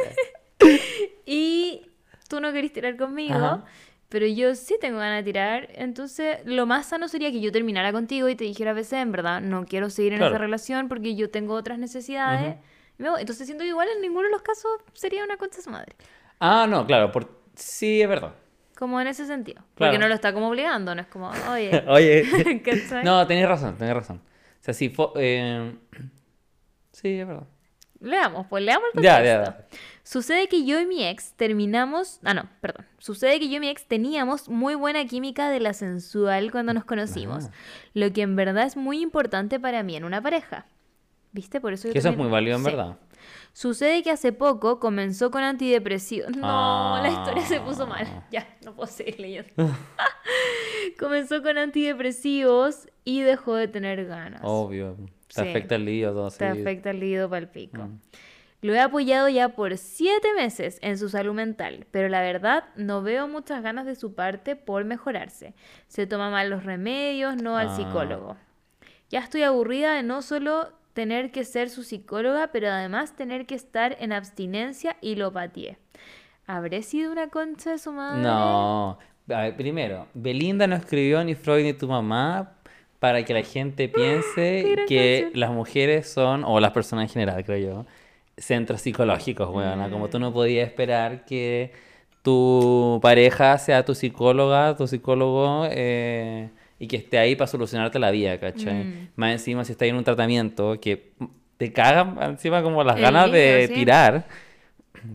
y 1.26 1.86
tú 2.28 2.40
no 2.40 2.52
querés 2.52 2.72
tirar 2.72 2.96
conmigo, 2.96 3.34
Ajá. 3.34 3.64
pero 4.08 4.26
yo 4.26 4.54
sí 4.54 4.76
tengo 4.80 4.98
ganas 4.98 5.18
de 5.24 5.24
tirar. 5.24 5.68
Entonces, 5.74 6.38
lo 6.44 6.66
más 6.66 6.86
sano 6.86 7.08
sería 7.08 7.30
que 7.30 7.40
yo 7.40 7.52
terminara 7.52 7.92
contigo 7.92 8.28
y 8.28 8.36
te 8.36 8.44
dijera 8.44 8.70
a 8.70 8.74
veces, 8.74 8.94
en 8.94 9.12
verdad, 9.12 9.40
no 9.40 9.64
quiero 9.66 9.90
seguir 9.90 10.12
en 10.14 10.18
Claro. 10.18 10.34
esa 10.34 10.38
relación 10.38 10.88
porque 10.88 11.14
yo 11.14 11.30
tengo 11.30 11.54
otras 11.54 11.78
necesidades. 11.78 12.56
Me 12.98 13.10
voy. 13.10 13.20
Entonces, 13.20 13.46
siento 13.46 13.62
que 13.64 13.68
igual 13.68 13.88
en 13.94 14.00
ninguno 14.00 14.22
de 14.24 14.30
los 14.32 14.42
casos 14.42 14.70
sería 14.94 15.22
una 15.24 15.36
concha 15.36 15.60
su 15.60 15.70
madre. 15.70 15.94
Ah, 16.40 16.66
no, 16.68 16.86
claro, 16.86 17.10
por... 17.12 17.28
sí, 17.54 18.02
es 18.02 18.08
verdad. 18.08 18.32
Como 18.78 19.00
en 19.00 19.06
ese 19.06 19.26
sentido. 19.26 19.62
Porque 19.74 19.98
no 19.98 20.06
lo 20.08 20.14
está 20.14 20.32
como 20.34 20.48
obligando, 20.48 20.94
no 20.94 21.00
es 21.00 21.06
como, 21.06 21.30
oye, 21.50 21.82
Oye, 21.88 22.60
¿cachai? 22.64 23.04
no, 23.04 23.26
tenés 23.26 23.48
razón, 23.48 23.76
tenés 23.76 23.94
razón. 23.94 24.18
O 24.18 24.64
sea, 24.66 24.74
sí, 24.74 24.90
fo- 24.90 25.12
eh, 25.16 25.74
sí, 26.92 27.20
es 27.20 27.26
verdad. 27.26 27.46
Leamos, 28.00 28.46
pues 28.48 28.62
leamos 28.62 28.88
el 28.94 29.02
Ya, 29.02 29.14
contexto. 29.16 29.44
ya, 29.52 29.58
ya. 29.70 29.78
Sucede 30.02 30.48
que 30.48 30.66
yo 30.66 30.78
y 30.78 30.84
mi 30.86 31.06
ex 31.06 31.32
terminamos. 31.32 32.20
Ah, 32.22 32.34
no, 32.34 32.48
perdón. 32.60 32.84
Sucede 32.98 33.40
que 33.40 33.48
yo 33.48 33.56
y 33.56 33.60
mi 33.60 33.68
ex 33.70 33.86
teníamos 33.86 34.50
muy 34.50 34.74
buena 34.74 35.04
química 35.06 35.48
de 35.48 35.60
la 35.60 35.72
sensual 35.72 36.52
cuando 36.52 36.74
nos 36.74 36.84
conocimos. 36.84 37.46
Ah. 37.46 37.50
Lo 37.94 38.12
que 38.12 38.20
en 38.22 38.36
verdad 38.36 38.64
es 38.66 38.76
muy 38.76 39.00
importante 39.00 39.58
para 39.58 39.82
mí 39.82 39.96
en 39.96 40.04
una 40.04 40.20
pareja. 40.20 40.66
¿Viste? 41.32 41.60
Por 41.60 41.72
eso 41.72 41.88
yo 41.88 41.92
Que 41.94 41.98
eso 42.00 42.10
es 42.10 42.16
muy 42.16 42.28
válido 42.28 42.56
en 42.58 42.64
Sí. 42.64 42.70
verdad. 42.70 42.96
Sucede 43.52 44.02
que 44.02 44.10
hace 44.10 44.32
poco 44.32 44.78
comenzó 44.80 45.30
con 45.30 45.42
antidepresivos. 45.42 46.36
No, 46.36 46.98
la 47.02 47.08
historia 47.10 47.44
se 47.46 47.60
puso 47.60 47.84
Ah. 47.84 47.86
mal. 47.86 48.24
Ya, 48.30 48.46
no 48.64 48.74
puedo 48.74 48.86
seguir 48.90 49.18
leyendo. 49.20 49.50
comenzó 50.98 51.42
con 51.42 51.58
antidepresivos 51.58 52.88
y 53.04 53.20
dejó 53.22 53.54
de 53.54 53.68
tener 53.68 54.06
ganas. 54.06 54.40
Obvio. 54.44 54.96
Te 55.34 55.42
Sí. 55.42 55.48
afecta 55.48 55.74
el 55.74 55.84
lío, 55.84 56.12
todo 56.12 56.30
Te 56.30 56.46
así. 56.46 56.60
afecta 56.60 56.90
el 56.90 57.00
lío 57.00 57.28
para 57.28 57.40
el 57.40 57.48
pico. 57.48 57.78
Mm. 57.82 58.00
Lo 58.62 58.74
he 58.74 58.80
apoyado 58.80 59.28
ya 59.28 59.50
por 59.50 59.76
siete 59.76 60.28
meses 60.34 60.78
en 60.82 60.96
su 60.98 61.08
salud 61.08 61.34
mental, 61.34 61.86
pero 61.90 62.08
la 62.08 62.20
verdad 62.22 62.64
no 62.74 63.02
veo 63.02 63.28
muchas 63.28 63.62
ganas 63.62 63.86
de 63.86 63.94
su 63.94 64.14
parte 64.14 64.56
por 64.56 64.84
mejorarse. 64.84 65.54
Se 65.88 66.06
toma 66.06 66.30
mal 66.30 66.48
los 66.50 66.64
remedios, 66.64 67.36
no 67.36 67.56
al 67.56 67.68
Ah. 67.68 67.76
psicólogo. 67.76 68.36
Ya 69.10 69.20
estoy 69.20 69.42
aburrida 69.42 69.94
de 69.94 70.02
no 70.02 70.22
solo 70.22 70.72
tener 70.96 71.30
que 71.30 71.44
ser 71.44 71.68
su 71.68 71.82
psicóloga, 71.82 72.48
pero 72.52 72.68
además 72.68 73.14
tener 73.14 73.44
que 73.44 73.54
estar 73.54 73.98
en 74.00 74.14
abstinencia 74.14 74.96
y 75.02 75.16
lo 75.16 75.30
pateé. 75.30 75.76
¿Habré 76.46 76.82
sido 76.82 77.12
una 77.12 77.28
concha 77.28 77.72
de 77.72 77.78
su 77.78 77.92
madre? 77.92 78.22
No. 78.22 78.98
A 79.28 79.42
ver, 79.42 79.56
primero, 79.56 80.06
Belinda 80.14 80.66
no 80.66 80.74
escribió 80.74 81.22
ni 81.22 81.34
Freud 81.34 81.64
ni 81.64 81.74
tu 81.74 81.86
mamá 81.86 82.54
para 82.98 83.22
que 83.26 83.34
la 83.34 83.42
gente 83.42 83.88
piense 83.94 84.74
que 84.88 85.20
canción. 85.24 85.40
las 85.40 85.50
mujeres 85.50 86.08
son, 86.08 86.44
o 86.44 86.60
las 86.60 86.70
personas 86.70 87.02
en 87.02 87.08
general, 87.10 87.44
creo 87.44 87.58
yo, 87.58 87.86
centros 88.38 88.80
psicológicos, 88.80 89.54
weona. 89.54 89.90
Como 89.90 90.08
tú 90.08 90.18
no 90.18 90.32
podías 90.32 90.66
esperar 90.66 91.26
que 91.26 91.72
tu 92.22 93.00
pareja 93.02 93.58
sea 93.58 93.84
tu 93.84 93.94
psicóloga, 93.94 94.74
tu 94.76 94.86
psicólogo, 94.86 95.66
eh, 95.70 96.48
y 96.78 96.86
que 96.88 96.96
esté 96.96 97.18
ahí 97.18 97.36
para 97.36 97.48
solucionarte 97.48 97.98
la 97.98 98.10
vida, 98.10 98.38
¿cachai? 98.38 98.84
Mm. 98.84 99.08
Más 99.16 99.32
encima 99.32 99.64
si 99.64 99.72
estás 99.72 99.88
en 99.88 99.96
un 99.96 100.04
tratamiento 100.04 100.78
que 100.80 101.12
te 101.56 101.72
cagan 101.72 102.18
encima 102.22 102.62
como 102.62 102.84
las 102.84 102.96
El 102.96 103.02
ganas 103.02 103.30
de 103.32 103.64
sí. 103.68 103.74
tirar, 103.74 104.26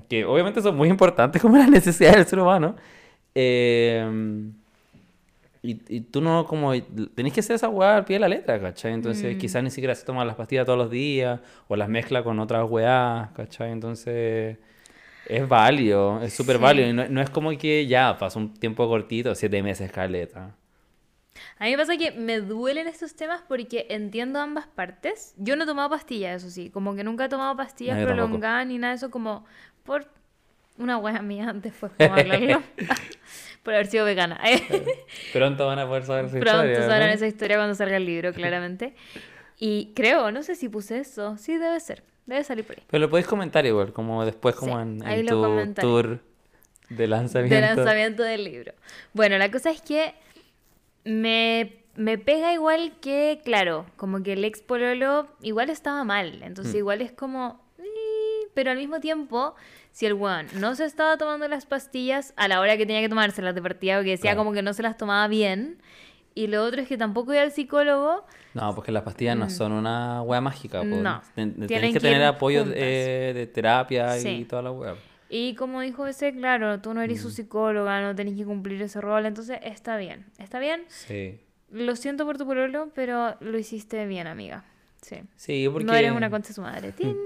que 0.09 0.25
obviamente 0.25 0.61
son 0.61 0.75
muy 0.75 0.89
importantes 0.89 1.41
como 1.41 1.57
las 1.57 1.69
necesidades 1.69 2.17
del 2.17 2.25
ser 2.25 2.39
humano. 2.39 2.75
eh, 3.35 4.05
y, 5.63 5.79
y 5.95 6.01
tú 6.01 6.21
no, 6.21 6.47
como, 6.47 6.73
tenés 7.13 7.33
que 7.33 7.41
hacer 7.41 7.55
esa 7.55 7.69
weá 7.69 7.97
al 7.97 8.05
pie 8.05 8.15
de 8.15 8.21
la 8.21 8.27
letra, 8.29 8.59
¿cachai? 8.59 8.93
Entonces, 8.93 9.35
Mm. 9.35 9.37
quizás 9.37 9.63
ni 9.63 9.69
siquiera 9.69 9.93
se 9.93 10.03
toma 10.03 10.25
las 10.25 10.35
pastillas 10.35 10.65
todos 10.65 10.79
los 10.79 10.89
días, 10.89 11.39
o 11.67 11.75
las 11.75 11.87
mezcla 11.87 12.23
con 12.23 12.39
otras 12.39 12.67
weás, 12.67 13.29
¿cachai? 13.33 13.71
Entonces, 13.71 14.57
es 15.27 15.47
válido, 15.47 16.19
es 16.23 16.33
súper 16.33 16.55
Sí. 16.57 16.61
válido. 16.63 16.89
Y 16.89 16.93
no, 16.93 17.07
no 17.09 17.21
es 17.21 17.29
como 17.29 17.55
que 17.55 17.85
ya 17.85 18.17
pasó 18.17 18.39
un 18.39 18.55
tiempo 18.55 18.87
cortito, 18.87 19.35
siete 19.35 19.61
meses, 19.61 19.91
caleta. 19.91 20.55
A 21.59 21.65
mí 21.65 21.71
me 21.71 21.77
pasa 21.77 21.97
que 21.97 22.11
me 22.11 22.39
duelen 22.39 22.87
estos 22.87 23.15
temas 23.15 23.41
porque 23.47 23.87
entiendo 23.89 24.39
ambas 24.39 24.67
partes. 24.67 25.33
Yo 25.37 25.55
no 25.55 25.63
he 25.63 25.67
tomado 25.67 25.89
pastillas, 25.89 26.41
eso 26.43 26.51
sí. 26.51 26.69
Como 26.69 26.95
que 26.95 27.03
nunca 27.03 27.25
he 27.25 27.29
tomado 27.29 27.55
pastillas 27.55 27.97
No, 27.97 28.05
prolongadas 28.05 28.65
ni 28.67 28.77
nada 28.77 28.93
de 28.93 28.97
eso, 28.97 29.11
como 29.11 29.45
por 29.83 30.05
una 30.77 30.97
wea 30.97 31.21
mía 31.21 31.51
después, 31.55 31.91
como 31.97 32.13
hablarlo. 32.15 32.61
por 33.63 33.73
haber 33.75 33.87
sido 33.87 34.05
vegana. 34.05 34.39
Pronto 35.33 35.67
van 35.67 35.79
a 35.79 35.87
poder 35.87 36.03
saber 36.03 36.25
esa 36.25 36.39
Pronto 36.39 36.65
historia, 36.65 36.81
sabrán 36.81 37.07
¿no? 37.09 37.13
esa 37.13 37.27
historia 37.27 37.57
cuando 37.57 37.75
salga 37.75 37.97
el 37.97 38.05
libro, 38.05 38.33
claramente. 38.33 38.95
Y 39.59 39.91
creo, 39.95 40.31
no 40.31 40.41
sé 40.41 40.55
si 40.55 40.69
puse 40.69 40.97
eso. 40.99 41.37
Sí, 41.37 41.57
debe 41.57 41.79
ser. 41.79 42.03
Debe 42.25 42.43
salir 42.43 42.65
por 42.65 42.77
ahí. 42.77 42.83
Pero 42.89 43.01
lo 43.01 43.09
podéis 43.09 43.27
comentar 43.27 43.65
igual, 43.65 43.93
como 43.93 44.25
después, 44.25 44.55
como 44.55 44.77
Sí, 44.77 44.81
en, 44.81 45.07
en 45.07 45.25
tu 45.27 45.73
tour 45.81 46.19
de 46.89 47.07
lanzamiento. 47.07 47.55
de 47.55 47.61
lanzamiento 47.61 48.23
del 48.23 48.43
libro. 48.43 48.73
Bueno, 49.13 49.37
la 49.37 49.51
cosa 49.51 49.69
es 49.71 49.81
que 49.81 50.13
me, 51.03 51.73
me 51.95 52.17
pega 52.17 52.53
igual 52.53 52.93
que, 53.01 53.41
claro, 53.43 53.85
como 53.97 54.23
que 54.23 54.33
el 54.33 54.43
ex 54.45 54.61
pololo 54.61 55.27
igual 55.41 55.69
estaba 55.69 56.03
mal. 56.03 56.41
Entonces 56.43 56.73
Mm. 56.73 56.77
igual 56.77 57.01
es 57.01 57.11
como... 57.11 57.59
"Eh", 57.79 57.83
Pero 58.53 58.71
al 58.71 58.77
mismo 58.77 58.99
tiempo, 58.99 59.55
si 59.91 60.05
el 60.05 60.13
weón 60.13 60.47
no 60.59 60.75
se 60.75 60.85
estaba 60.85 61.17
tomando 61.17 61.47
las 61.47 61.65
pastillas 61.65 62.33
a 62.35 62.47
la 62.47 62.59
hora 62.59 62.75
que 62.77 62.85
tenía 62.85 63.01
que 63.01 63.09
tomárselas 63.09 63.55
de 63.55 63.61
partida, 63.61 63.95
porque 63.97 64.11
decía 64.11 64.31
Claro. 64.31 64.39
como 64.39 64.53
que 64.53 64.61
no 64.61 64.73
se 64.73 64.83
las 64.83 64.97
tomaba 64.97 65.27
bien. 65.27 65.77
Y 66.33 66.47
lo 66.47 66.63
otro 66.63 66.81
es 66.81 66.87
que 66.87 66.97
tampoco 66.97 67.33
iba 67.33 67.41
al 67.43 67.51
psicólogo. 67.51 68.25
No, 68.53 68.73
porque 68.75 68.91
las 68.93 69.03
pastillas 69.03 69.35
no 69.37 69.49
son 69.49 69.71
una 69.73 70.21
wea 70.21 70.39
mágica. 70.41 70.81
Mm. 70.83 71.01
No, 71.01 71.21
Tenés 71.35 71.67
que 71.67 71.93
que 71.93 71.99
tener 71.99 72.23
apoyo 72.23 72.63
de, 72.65 73.33
de 73.33 73.47
terapia 73.47 74.17
y 74.17 74.21
Sí. 74.21 74.45
toda 74.49 74.61
la 74.61 74.71
wea. 74.71 74.95
Y 75.33 75.55
como 75.55 75.79
dijo 75.79 76.05
ese, 76.07 76.33
claro, 76.33 76.81
tú 76.81 76.93
no 76.93 77.01
eres 77.01 77.19
Mm. 77.19 77.23
su 77.23 77.31
psicóloga, 77.31 78.01
no 78.01 78.13
tenés 78.13 78.35
que 78.35 78.43
cumplir 78.43 78.81
ese 78.81 78.99
rol. 78.99 79.25
Entonces 79.25 79.59
está 79.63 79.95
bien. 79.95 80.25
Está 80.37 80.59
bien. 80.59 80.83
Sí. 80.89 81.39
Lo 81.71 81.95
siento 81.95 82.25
por 82.25 82.37
tu 82.37 82.45
pololo, 82.45 82.89
pero 82.93 83.35
lo 83.39 83.57
hiciste 83.57 84.05
bien, 84.07 84.27
amiga. 84.27 84.65
Sí. 85.01 85.15
Sí, 85.37 85.67
porque... 85.71 85.85
No 85.85 85.93
eres 85.95 86.11
una 86.11 86.29
concha 86.29 86.49
de 86.49 86.53
su 86.53 86.61
madre. 86.61 86.91
Tin. 86.91 87.15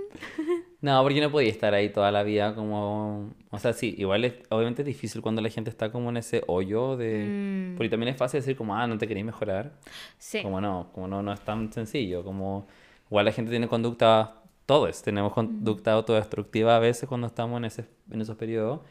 No, 0.82 1.02
porque 1.02 1.19
no 1.19 1.32
podía 1.32 1.49
estar 1.49 1.73
ahí 1.73 1.90
toda 1.90 2.11
la 2.11 2.22
vida 2.22 2.53
como... 2.53 3.34
O 3.49 3.57
sea, 3.57 3.73
sí, 3.73 3.95
igual 3.98 4.23
es... 4.23 4.36
Obviamente 4.49 4.84
es 4.84 4.86
difícil 4.86 5.19
cuando 5.23 5.41
la 5.41 5.49
gente 5.49 5.72
está 5.72 5.91
como 5.91 6.11
en 6.11 6.18
ese 6.18 6.44
hoyo 6.45 6.95
de... 6.95 7.72
Mm, 7.73 7.76
Porque 7.76 7.90
también 7.90 8.10
es 8.14 8.18
fácil 8.18 8.40
decir 8.41 8.56
como, 8.56 8.76
ah, 8.76 8.86
no 8.86 8.95
te 8.99 9.07
queréis 9.07 9.26
mejorar. 9.26 9.72
sí. 10.19 10.44
Como 10.44 10.61
no, 10.61 10.91
como 10.94 11.07
no, 11.07 11.23
no 11.23 11.34
es 11.34 11.40
tan 11.41 11.73
sencillo. 11.73 12.23
Como 12.23 12.68
igual 13.10 13.26
la 13.26 13.32
gente 13.32 13.49
tiene 13.49 13.68
conducta, 13.68 14.36
todos 14.66 15.02
tenemos 15.02 15.34
conducta 15.34 15.92
autodestructiva 15.94 16.76
a 16.76 16.80
veces 16.80 17.08
cuando 17.08 17.28
estamos 17.28 17.58
en, 17.58 17.66
ese, 17.66 17.86
en 18.12 18.22
esos 18.22 18.36
periodos. 18.36 18.82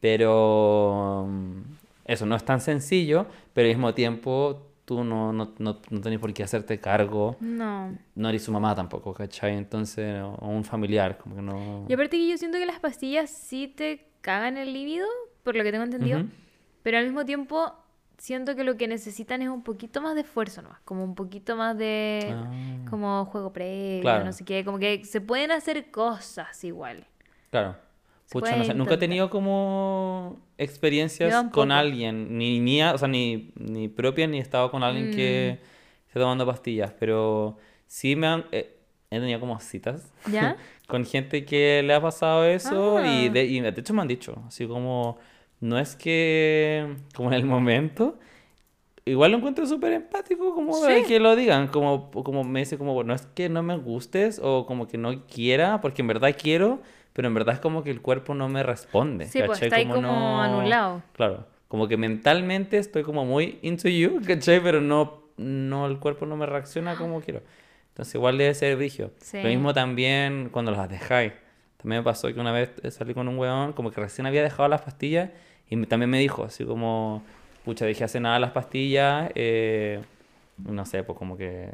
Pero 0.00 1.26
mm, 1.28 1.60
eso 2.04 2.26
no 2.26 2.36
es 2.36 2.44
tan 2.44 2.60
sencillo, 2.60 3.26
pero 3.52 3.68
al 3.68 3.74
mismo 3.74 3.94
tiempo 3.94 4.68
tú 4.84 5.04
no, 5.04 5.32
no, 5.32 5.52
no, 5.58 5.80
no 5.90 6.00
tenés 6.00 6.18
por 6.18 6.32
qué 6.32 6.42
hacerte 6.44 6.80
cargo. 6.80 7.36
No. 7.40 7.96
No 8.14 8.28
eres 8.28 8.42
su 8.44 8.52
mamá 8.52 8.74
tampoco, 8.74 9.12
¿cachai? 9.12 9.56
Entonces, 9.56 10.22
o 10.22 10.48
un 10.48 10.64
familiar, 10.64 11.18
como 11.18 11.36
que 11.36 11.42
no... 11.42 11.84
Y 11.88 11.92
aparte 11.92 12.16
que 12.16 12.28
yo 12.28 12.38
siento 12.38 12.58
que 12.58 12.66
las 12.66 12.80
pastillas 12.80 13.28
sí 13.28 13.68
te 13.68 14.06
cagan 14.20 14.56
el 14.56 14.72
líbido, 14.72 15.06
por 15.42 15.56
lo 15.56 15.62
que 15.64 15.72
tengo 15.72 15.84
entendido. 15.84 16.20
Ujú. 16.20 16.28
Pero 16.82 16.98
al 16.98 17.04
mismo 17.04 17.24
tiempo 17.24 17.74
siento 18.18 18.54
que 18.56 18.64
lo 18.64 18.76
que 18.76 18.86
necesitan 18.88 19.40
es 19.42 19.48
un 19.48 19.62
poquito 19.62 20.00
más 20.02 20.14
de 20.14 20.20
esfuerzo 20.22 20.60
nomás. 20.62 20.80
Como 20.84 21.02
un 21.04 21.14
poquito 21.14 21.56
más 21.56 21.78
de... 21.78 22.34
Ah, 22.34 22.50
Como 22.90 23.24
juego 23.26 23.52
previo, 23.52 24.02
Claro. 24.02 24.24
no 24.24 24.32
sé 24.32 24.44
qué. 24.44 24.64
Como 24.64 24.78
que 24.78 25.04
se 25.04 25.20
pueden 25.20 25.50
hacer 25.52 25.90
cosas 25.90 26.62
igual. 26.64 27.06
claro. 27.50 27.76
Pucha, 28.30 28.56
no 28.56 28.64
sé, 28.64 28.74
nunca 28.74 28.92
he 28.92 28.98
tenido 28.98 29.30
como 29.30 30.38
experiencias 30.58 31.44
con 31.50 31.72
alguien, 31.72 32.36
ni 32.36 32.60
mía, 32.60 32.92
o 32.92 32.98
sea, 32.98 33.08
ni, 33.08 33.52
ni 33.56 33.88
propia, 33.88 34.26
ni 34.26 34.36
he 34.36 34.42
estado 34.42 34.70
con 34.70 34.82
alguien 34.82 35.10
que 35.12 35.58
Mm. 35.58 36.06
esté 36.08 36.20
tomando 36.20 36.44
pastillas, 36.44 36.92
pero 37.00 37.56
sí 37.86 38.16
me 38.16 38.26
han, 38.26 38.44
eh, 38.52 38.76
he 39.10 39.18
tenido 39.18 39.40
como 39.40 39.58
citas 39.60 40.12
¿Ya? 40.30 40.58
con 40.86 41.06
gente 41.06 41.46
que 41.46 41.82
le 41.82 41.94
ha 41.94 42.02
pasado 42.02 42.44
eso 42.44 43.00
y 43.02 43.28
Ah. 43.28 43.30
de, 43.30 43.44
y 43.46 43.60
de 43.62 43.68
hecho 43.80 43.94
me 43.94 44.02
han 44.02 44.08
dicho, 44.08 44.42
así 44.46 44.66
como, 44.66 45.16
no 45.60 45.78
es 45.78 45.96
que, 45.96 46.96
como 47.14 47.28
en 47.30 47.34
el 47.34 47.44
momento, 47.44 48.18
igual 49.04 49.32
lo 49.32 49.38
encuentro 49.38 49.66
súper 49.66 49.92
empático 49.92 50.54
como 50.54 50.74
Sí. 50.74 51.04
que 51.06 51.18
lo 51.20 51.34
digan, 51.36 51.68
como, 51.68 52.10
como 52.10 52.44
me 52.44 52.60
dice 52.60 52.78
como, 52.78 53.02
no 53.04 53.14
es 53.14 53.22
que 53.34 53.48
no 53.48 53.62
me 53.62 53.76
gustes 53.76 54.40
o 54.42 54.66
como 54.66 54.86
que 54.86 54.98
no 54.98 55.24
quiera, 55.26 55.80
porque 55.80 56.02
en 56.02 56.08
verdad 56.08 56.34
quiero, 56.40 56.80
pero 57.12 57.28
en 57.28 57.34
verdad 57.34 57.54
es 57.54 57.60
como 57.60 57.82
que 57.82 57.90
el 57.90 58.00
cuerpo 58.02 58.34
no 58.34 58.48
me 58.48 58.62
responde, 58.62 59.26
Sí, 59.26 59.40
pues 59.44 59.62
está 59.62 59.76
ahí 59.76 59.86
como 59.86 60.00
no- 60.02 60.42
anulado. 60.42 61.02
Claro, 61.14 61.46
como 61.68 61.88
que 61.88 61.96
mentalmente 61.96 62.78
estoy 62.78 63.02
como 63.02 63.24
muy 63.24 63.58
into 63.62 63.88
you, 63.88 64.20
¿cachai? 64.26 64.62
Pero 64.62 64.80
no, 64.80 65.22
no, 65.36 65.86
el 65.86 65.98
cuerpo 65.98 66.26
no 66.26 66.36
me 66.36 66.46
reacciona 66.46 66.96
como 66.96 67.20
quiero. 67.20 67.42
Entonces 67.88 68.14
igual 68.14 68.38
debe 68.38 68.54
ser 68.54 68.76
vigio. 68.76 69.10
Sí. 69.20 69.42
Lo 69.42 69.48
mismo 69.48 69.74
también 69.74 70.50
cuando 70.52 70.70
las 70.70 70.88
dejáis. 70.88 71.32
También 71.78 72.00
me 72.00 72.04
pasó 72.04 72.32
que 72.32 72.38
una 72.38 72.52
vez 72.52 72.70
salí 72.90 73.12
con 73.14 73.26
un 73.28 73.38
weón, 73.38 73.72
como 73.72 73.90
que 73.90 74.00
recién 74.00 74.26
había 74.26 74.42
dejado 74.42 74.68
las 74.68 74.82
pastillas 74.82 75.30
y 75.70 75.86
también 75.86 76.10
me 76.10 76.18
dijo, 76.18 76.44
así 76.44 76.64
como, 76.64 77.22
pucha, 77.64 77.84
dejé 77.86 78.04
hace 78.04 78.20
nada 78.20 78.38
las 78.38 78.50
pastillas, 78.52 79.30
eh, 79.34 80.00
no 80.58 80.84
sé, 80.86 81.02
pues 81.04 81.18
como 81.18 81.36
que, 81.36 81.70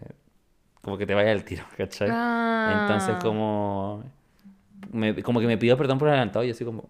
como 0.83 0.99
que 0.99 1.07
te 1.07 1.15
vaya 1.15 1.33
el 1.33 1.45
tiro, 1.45 1.65
¿cachai? 1.77 2.09
Entonces 2.09 3.15
Ah, 3.17 3.19
como, 3.23 4.03
me- 4.93 5.23
como 5.23 5.41
que 5.41 5.47
me 5.47 5.57
pidió 5.59 5.77
perdón 5.77 5.99
por 5.99 6.09
adelantado 6.09 6.45
y 6.45 6.51
así 6.51 6.65
como, 6.65 6.89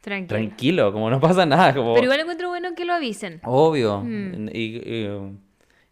Tranquilo. 0.00 0.28
tranquilo, 0.28 0.92
como 0.92 1.10
no 1.10 1.18
pasa 1.20 1.44
nada, 1.46 1.74
como... 1.74 1.94
Pero 1.94 2.04
igual 2.04 2.20
encuentro 2.20 2.48
bueno 2.48 2.74
que 2.76 2.84
lo 2.84 2.92
avisen. 2.94 3.40
Obvio. 3.42 4.00
Mm. 4.04 4.48
Y, 4.52 4.76
y, 4.76 5.38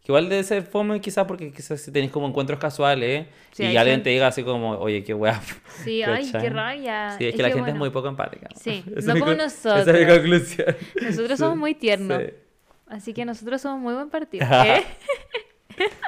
que 0.04 0.12
igual 0.12 0.28
debe 0.28 0.44
ser 0.44 0.62
fome 0.62 1.00
quizás 1.00 1.26
porque 1.26 1.50
quizás 1.50 1.80
si 1.80 1.90
tenéis 1.90 2.12
como 2.12 2.28
encuentros 2.28 2.58
casuales 2.60 3.26
Sí, 3.52 3.62
y 3.64 3.76
alguien 3.76 3.96
gente- 3.96 4.04
te 4.04 4.10
diga 4.10 4.26
así 4.26 4.42
como, 4.44 4.72
oye, 4.78 5.02
qué 5.02 5.14
weá. 5.14 5.40
Sí, 5.82 6.02
ay, 6.06 6.30
qué 6.30 6.50
rabia. 6.50 7.16
Sí, 7.18 7.24
es 7.26 7.34
que 7.34 7.42
la 7.42 7.50
gente 7.50 7.70
es 7.70 7.76
muy 7.76 7.88
poco 7.90 8.08
empática. 8.08 8.48
Sí, 8.54 8.84
no 9.02 9.12
como 9.14 9.24
con- 9.24 9.40
Esa 9.40 9.80
es 9.80 9.86
mi 9.86 9.92
nosotros. 9.92 10.18
conclusión. 10.18 10.76
Nosotros 11.02 11.38
somos 11.38 11.56
muy 11.56 11.74
tiernos. 11.74 12.22
Sí. 12.22 12.28
Así 12.86 13.14
que 13.14 13.24
nosotros 13.24 13.60
somos 13.62 13.80
muy 13.80 13.94
buen 13.94 14.10
partido. 14.10 14.46
¿eh? 14.50 14.84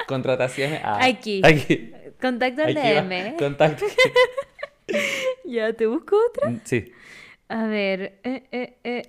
Contrataciones. 0.06 0.80
ah, 0.84 0.98
Aquí. 1.02 1.40
Aquí. 1.42 1.90
Contacto 2.20 2.62
al. 2.62 2.74
DM. 2.74 3.12
¿eh? 3.12 3.34
Contacto. 3.38 3.84
Ya, 5.44 5.72
¿te 5.72 5.86
busco 5.86 6.16
otra? 6.30 6.50
Mm, 6.50 6.60
Sí. 6.64 6.92
A 7.48 7.66
ver. 7.66 8.18
Eh, 8.24 8.42
eh, 8.52 8.76
eh. 8.84 9.02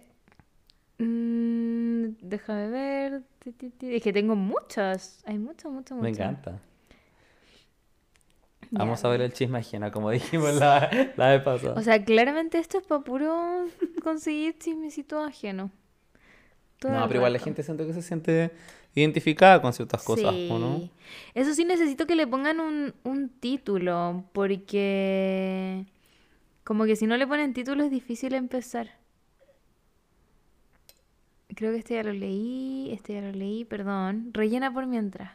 Mm, 0.99 2.15
déjame 2.22 2.68
ver. 2.69 3.22
Es 3.82 4.03
que 4.03 4.14
tengo 4.14 4.36
muchas. 4.36 5.24
Hay 5.26 5.38
muchas, 5.38 5.72
muchas, 5.72 5.98
muchas. 5.98 6.02
Me 6.03 6.10
encanta. 6.10 6.61
Ya. 8.69 8.80
Vamos 8.80 9.03
a 9.06 9.10
ver 9.10 9.22
el 9.22 9.32
chisme 9.34 9.60
ajeno, 9.60 9.91
como 9.91 10.11
dijimos 10.11 10.53
la, 10.56 10.90
la 11.15 11.30
vez 11.30 11.41
pasada. 11.44 11.80
O 11.80 11.82
sea, 11.82 12.03
claramente 12.03 12.57
esto 12.60 12.78
es 12.80 12.86
para 12.86 13.02
puro 13.03 13.65
conseguir 14.03 14.57
chismecito 14.57 15.22
ajeno. 15.22 15.72
Todo 16.80 16.91
no, 16.91 17.07
pero 17.07 17.19
igual 17.19 17.34
la 17.34 17.40
rato. 17.40 17.45
gente 17.45 17.64
siento 17.64 17.88
que 17.88 17.94
se 17.94 18.02
siente 18.02 18.52
identificada 18.94 19.61
con 19.61 19.74
ciertas 19.74 20.03
cosas, 20.03 20.36
¿o 20.49 20.60
no? 20.60 20.78
Sí. 20.80 20.91
Eso 21.34 21.53
sí 21.53 21.65
necesito 21.65 22.06
que 22.07 22.15
le 22.15 22.28
pongan 22.28 22.60
un, 22.60 22.94
un 23.03 23.30
título, 23.30 24.26
porque 24.34 25.86
como 26.64 26.86
que 26.86 26.95
si 26.95 27.07
no 27.07 27.18
le 27.18 27.28
ponen 27.28 27.53
título 27.53 27.84
es 27.84 27.91
difícil 27.91 28.34
empezar. 28.34 28.97
Creo 31.57 31.71
que 31.71 31.79
este 31.79 31.95
ya 31.95 32.03
lo 32.03 32.13
leí, 32.13 32.91
este 32.93 33.13
ya 33.13 33.21
lo 33.21 33.31
leí, 33.31 33.65
perdón. 33.65 34.29
Rellena 34.31 34.71
por 34.71 34.85
mientras. 34.85 35.31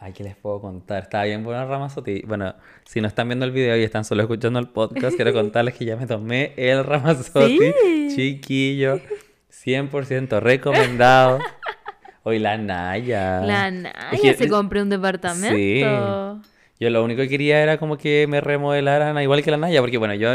Ay, 0.00 0.12
¿qué 0.12 0.24
les 0.24 0.34
puedo 0.34 0.60
contar? 0.60 1.04
Estaba 1.04 1.24
bien 1.26 1.44
buena 1.44 1.64
Ramazotti. 1.64 2.22
Bueno, 2.26 2.56
si 2.84 3.00
no 3.00 3.06
están 3.06 3.28
viendo 3.28 3.44
el 3.44 3.52
video 3.52 3.76
y 3.76 3.84
están 3.84 4.04
solo 4.04 4.22
escuchando 4.22 4.58
el 4.58 4.66
podcast, 4.68 5.14
quiero 5.14 5.32
contarles 5.32 5.74
que 5.74 5.84
ya 5.84 5.94
me 5.96 6.08
tomé 6.08 6.54
el 6.56 6.82
Ramazotti. 6.82 7.56
Sí. 7.56 8.08
Chiquillo. 8.16 9.00
100% 9.52 10.40
recomendado. 10.40 11.38
Hoy 12.24 12.40
la 12.40 12.58
Naya. 12.58 13.38
La 13.42 13.70
Naya 13.70 14.10
Es 14.10 14.20
que- 14.20 14.34
se 14.34 14.48
compró 14.48 14.82
un 14.82 14.88
departamento. 14.90 16.42
Yo 16.80 16.90
lo 16.90 17.04
único 17.04 17.22
que 17.22 17.28
quería 17.28 17.62
era 17.62 17.78
como 17.78 17.96
que 17.96 18.26
me 18.28 18.40
remodelaran 18.40 19.16
igual 19.22 19.44
que 19.44 19.52
la 19.52 19.56
Naya, 19.56 19.80
porque 19.80 19.98
bueno, 19.98 20.14
yo 20.14 20.30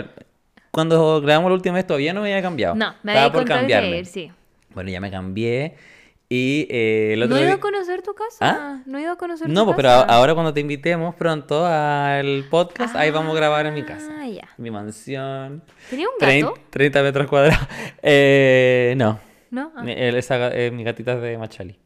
cuando 0.72 1.20
grabamos 1.20 1.52
la 1.52 1.56
última 1.56 1.76
vez 1.76 1.86
todavía 1.86 2.14
no 2.14 2.22
me 2.22 2.32
había 2.32 2.42
cambiado. 2.42 2.74
No, 2.76 2.94
me 3.04 3.12
había 3.12 3.34
por 3.34 3.44
cambiarme. 3.44 4.06
sí. 4.06 4.32
Bueno, 4.74 4.90
ya 4.90 5.00
me 5.00 5.12
cambié. 5.12 5.76
Y 6.30 6.66
eh, 6.72 7.14
el 7.14 7.22
otro 7.24 7.36
¿No 7.36 7.42
he 7.42 7.46
ido 7.46 7.54
a 7.54 7.60
conocer 7.60 8.02
tu 8.02 8.16
casa? 8.16 8.38
¿Ah? 8.42 8.82
¿No 8.88 8.98
he 8.98 9.02
ido 9.04 9.12
a 9.12 9.18
conocer 9.18 9.48
No, 9.50 9.62
tu 9.62 9.66
pues, 9.68 9.76
pero 9.78 9.90
casa? 9.90 10.02
a- 10.06 10.16
ahora 10.18 10.34
cuando 10.34 10.52
te 10.54 10.62
invitemos 10.62 11.14
pronto 11.16 11.64
al 11.66 12.46
podcast, 12.50 12.96
ahí 12.96 13.12
vamos 13.12 13.34
a 13.34 13.36
grabar 13.36 13.66
en 13.68 13.74
mi 13.76 13.84
casa. 13.84 14.10
Ah, 14.20 14.26
ya. 14.28 14.48
Mi 14.58 14.72
mansión. 14.72 15.64
¿Tenía 15.90 16.08
un 16.08 16.16
gato? 16.48 16.60
30 16.72 17.04
metros 17.04 17.28
cuadrados. 17.28 17.60
Eh, 18.02 18.94
no. 18.98 19.20
¿No? 19.52 19.72
Ah. 19.76 19.84
Mi- 19.84 19.94
esa, 19.96 20.50
eh, 20.56 20.72
mi 20.72 20.84
gatita 20.84 21.14
es 21.14 21.22
de 21.22 21.38
Machali. 21.38 21.80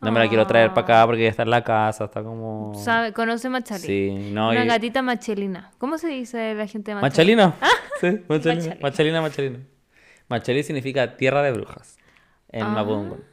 No 0.00 0.12
me 0.12 0.20
la 0.20 0.28
quiero 0.28 0.46
traer 0.46 0.70
para 0.72 0.82
acá 0.84 1.06
porque 1.06 1.24
ya 1.24 1.28
está 1.28 1.42
en 1.42 1.50
la 1.50 1.62
casa, 1.62 2.04
está 2.06 2.22
como... 2.22 2.72
¿Sabe? 2.74 3.12
¿Conoce 3.12 3.50
Machali? 3.50 3.82
Sí, 3.82 4.30
no. 4.32 4.48
Una 4.48 4.64
y- 4.64 4.68
gatita 4.68 5.02
machelina. 5.02 5.72
¿Cómo 5.78 5.98
se 5.98 6.08
dice 6.08 6.54
la 6.54 6.66
gente 6.66 6.92
de 6.92 7.00
Machali? 7.00 7.34
Machalina. 7.36 7.54
Sí, 8.00 8.06
Machalina. 8.28 8.62
Machali. 8.66 8.80
Machalina, 8.82 9.20
Machalina. 9.20 9.58
Machali 10.28 10.62
significa 10.62 11.16
tierra 11.18 11.42
de 11.42 11.52
brujas 11.52 11.98
en 12.52 12.62
Ah. 12.62 12.68
Mapudungun. 12.68 13.24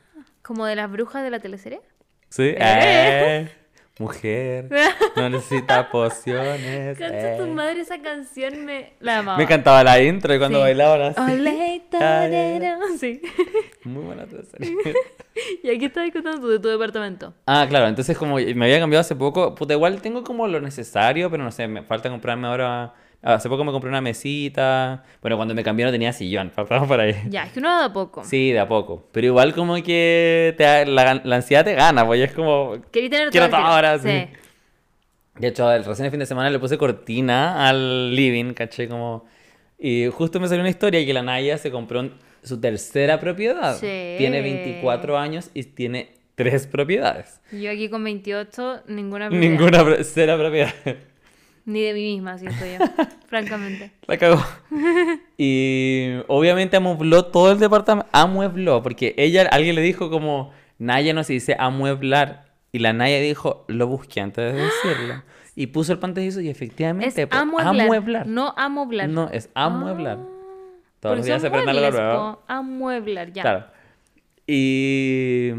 ¿Como 0.41 0.65
de 0.65 0.75
las 0.75 0.89
brujas 0.91 1.23
de 1.23 1.29
la 1.29 1.39
teleserie? 1.39 1.81
Sí. 2.29 2.53
Eh, 2.57 3.49
mujer. 3.99 4.69
No 5.15 5.29
necesita 5.29 5.89
pociones. 5.89 6.97
Cancha 6.97 7.37
tu 7.37 7.43
eh. 7.43 7.47
madre 7.53 7.81
esa 7.81 8.01
canción, 8.01 8.65
me 8.65 8.93
la 8.99 9.19
amaba. 9.19 9.37
Me 9.37 9.43
encantaba 9.43 9.83
la 9.83 10.01
intro 10.01 10.33
y 10.33 10.37
cuando 10.39 10.59
Sí. 10.59 10.63
bailaban 10.63 11.01
así. 11.01 11.21
Olé, 11.31 11.81
torero. 11.91 12.77
Sí. 12.97 13.21
Muy 13.83 14.03
buena 14.03 14.25
teleserie. 14.27 14.73
¿Y 15.63 15.69
aquí 15.69 15.85
estás 15.85 16.09
contando 16.11 16.47
de 16.47 16.59
tu 16.59 16.67
departamento? 16.67 17.33
Ah, 17.45 17.65
claro, 17.69 17.87
entonces 17.87 18.17
como 18.17 18.35
me 18.35 18.65
había 18.65 18.79
cambiado 18.79 19.01
hace 19.01 19.15
poco, 19.15 19.53
puta, 19.55 19.73
igual 19.73 20.01
tengo 20.01 20.23
como 20.23 20.47
lo 20.47 20.59
necesario, 20.61 21.29
pero 21.29 21.43
no 21.43 21.51
sé, 21.51 21.67
me 21.67 21.83
falta 21.83 22.09
comprarme 22.09 22.47
ahora... 22.47 22.93
Hace 23.23 23.49
poco 23.49 23.63
me 23.65 23.71
compré 23.71 23.89
una 23.89 23.99
mesita. 24.01 25.03
Bueno, 25.21 25.35
cuando 25.37 25.53
me 25.55 25.63
cambié 25.63 25.85
no 25.85 25.91
tenía 25.91 26.13
sillón, 26.13 26.51
faltaba 26.55 26.85
por 26.87 26.99
ahí. 26.99 27.15
Ya, 27.29 27.43
es 27.45 27.51
que 27.51 27.59
uno 27.59 27.77
de 27.79 27.85
a 27.85 27.91
poco. 27.93 28.23
Sí, 28.23 28.51
de 28.51 28.59
a 28.59 28.67
poco. 28.67 29.07
Pero 29.11 29.27
igual 29.27 29.53
como 29.53 29.75
que 29.83 30.53
te, 30.57 30.85
la, 30.85 31.21
la 31.23 31.35
ansiedad 31.35 31.65
te 31.65 31.73
gana, 31.73 32.05
pues 32.05 32.21
es 32.21 32.31
como... 32.33 32.75
Quería 32.91 33.09
tener 33.09 33.29
Quiero 33.31 33.47
todo 33.49 33.57
ahora, 33.57 33.97
sí. 33.99 34.27
De 35.35 35.47
hecho, 35.47 35.71
el- 35.71 35.83
recién 35.85 36.05
el 36.05 36.11
fin 36.11 36.19
de 36.19 36.25
semana 36.25 36.49
le 36.49 36.59
puse 36.59 36.77
cortina 36.77 37.67
al 37.67 38.15
living, 38.15 38.53
caché 38.53 38.87
como... 38.87 39.25
Y 39.79 40.07
justo 40.07 40.39
me 40.39 40.47
salió 40.47 40.61
una 40.61 40.69
historia 40.71 41.05
que 41.05 41.13
la 41.13 41.21
Naya 41.21 41.57
se 41.57 41.69
compró 41.69 41.99
un- 41.99 42.13
su 42.43 42.59
tercera 42.61 43.19
propiedad. 43.19 43.75
Sí. 43.77 44.15
Tiene 44.17 44.41
24 44.41 45.17
años 45.17 45.49
y 45.53 45.63
tiene 45.63 46.13
tres 46.35 46.65
propiedades. 46.65 47.41
Yo 47.51 47.69
aquí 47.71 47.89
con 47.89 48.03
28, 48.03 48.83
ninguna 48.87 49.27
propiedad. 49.29 49.49
Ninguna 49.51 49.83
tercera 49.83 50.37
propiedad. 50.37 50.73
Ni 51.67 51.81
de 51.81 51.93
mí 51.93 52.13
misma, 52.13 52.37
siento 52.37 52.65
yo. 52.65 53.05
francamente. 53.27 53.91
La 54.07 54.17
cagó. 54.17 54.41
Y 55.37 56.13
obviamente 56.27 56.77
amuebló 56.77 57.25
todo 57.25 57.51
el 57.51 57.59
departamento. 57.59 58.09
Amuebló, 58.13 58.81
porque 58.81 59.13
ella, 59.17 59.47
alguien 59.51 59.75
le 59.75 59.81
dijo 59.81 60.09
como, 60.09 60.51
Naya 60.79 61.13
no 61.13 61.23
se 61.25 61.33
dice 61.33 61.57
amueblar. 61.59 62.45
Y 62.71 62.79
la 62.79 62.93
Naya 62.93 63.19
dijo, 63.19 63.65
lo 63.67 63.85
busqué 63.85 64.21
antes 64.21 64.53
de 64.53 64.61
decirlo. 64.61 65.23
Y 65.55 65.67
puso 65.67 65.91
el 65.91 65.99
pantallazo 65.99 66.39
y 66.39 66.47
Es 66.47 66.55
efectivamente, 66.55 67.27
po, 67.27 67.35
amueblar, 67.35 67.81
amueblar. 67.81 68.27
no 68.27 68.53
amoblar. 68.55 69.09
No, 69.09 69.29
es 69.29 69.49
amueblar. 69.53 70.19
Ah, 70.21 70.27
Todos 71.01 71.17
los 71.17 71.25
días 71.25 71.41
se 71.41 71.49
nuevo. 71.49 72.33
po. 72.33 72.43
Amueblar, 72.47 73.33
ya. 73.33 73.41
Claro. 73.41 73.65
Y, 74.47 75.51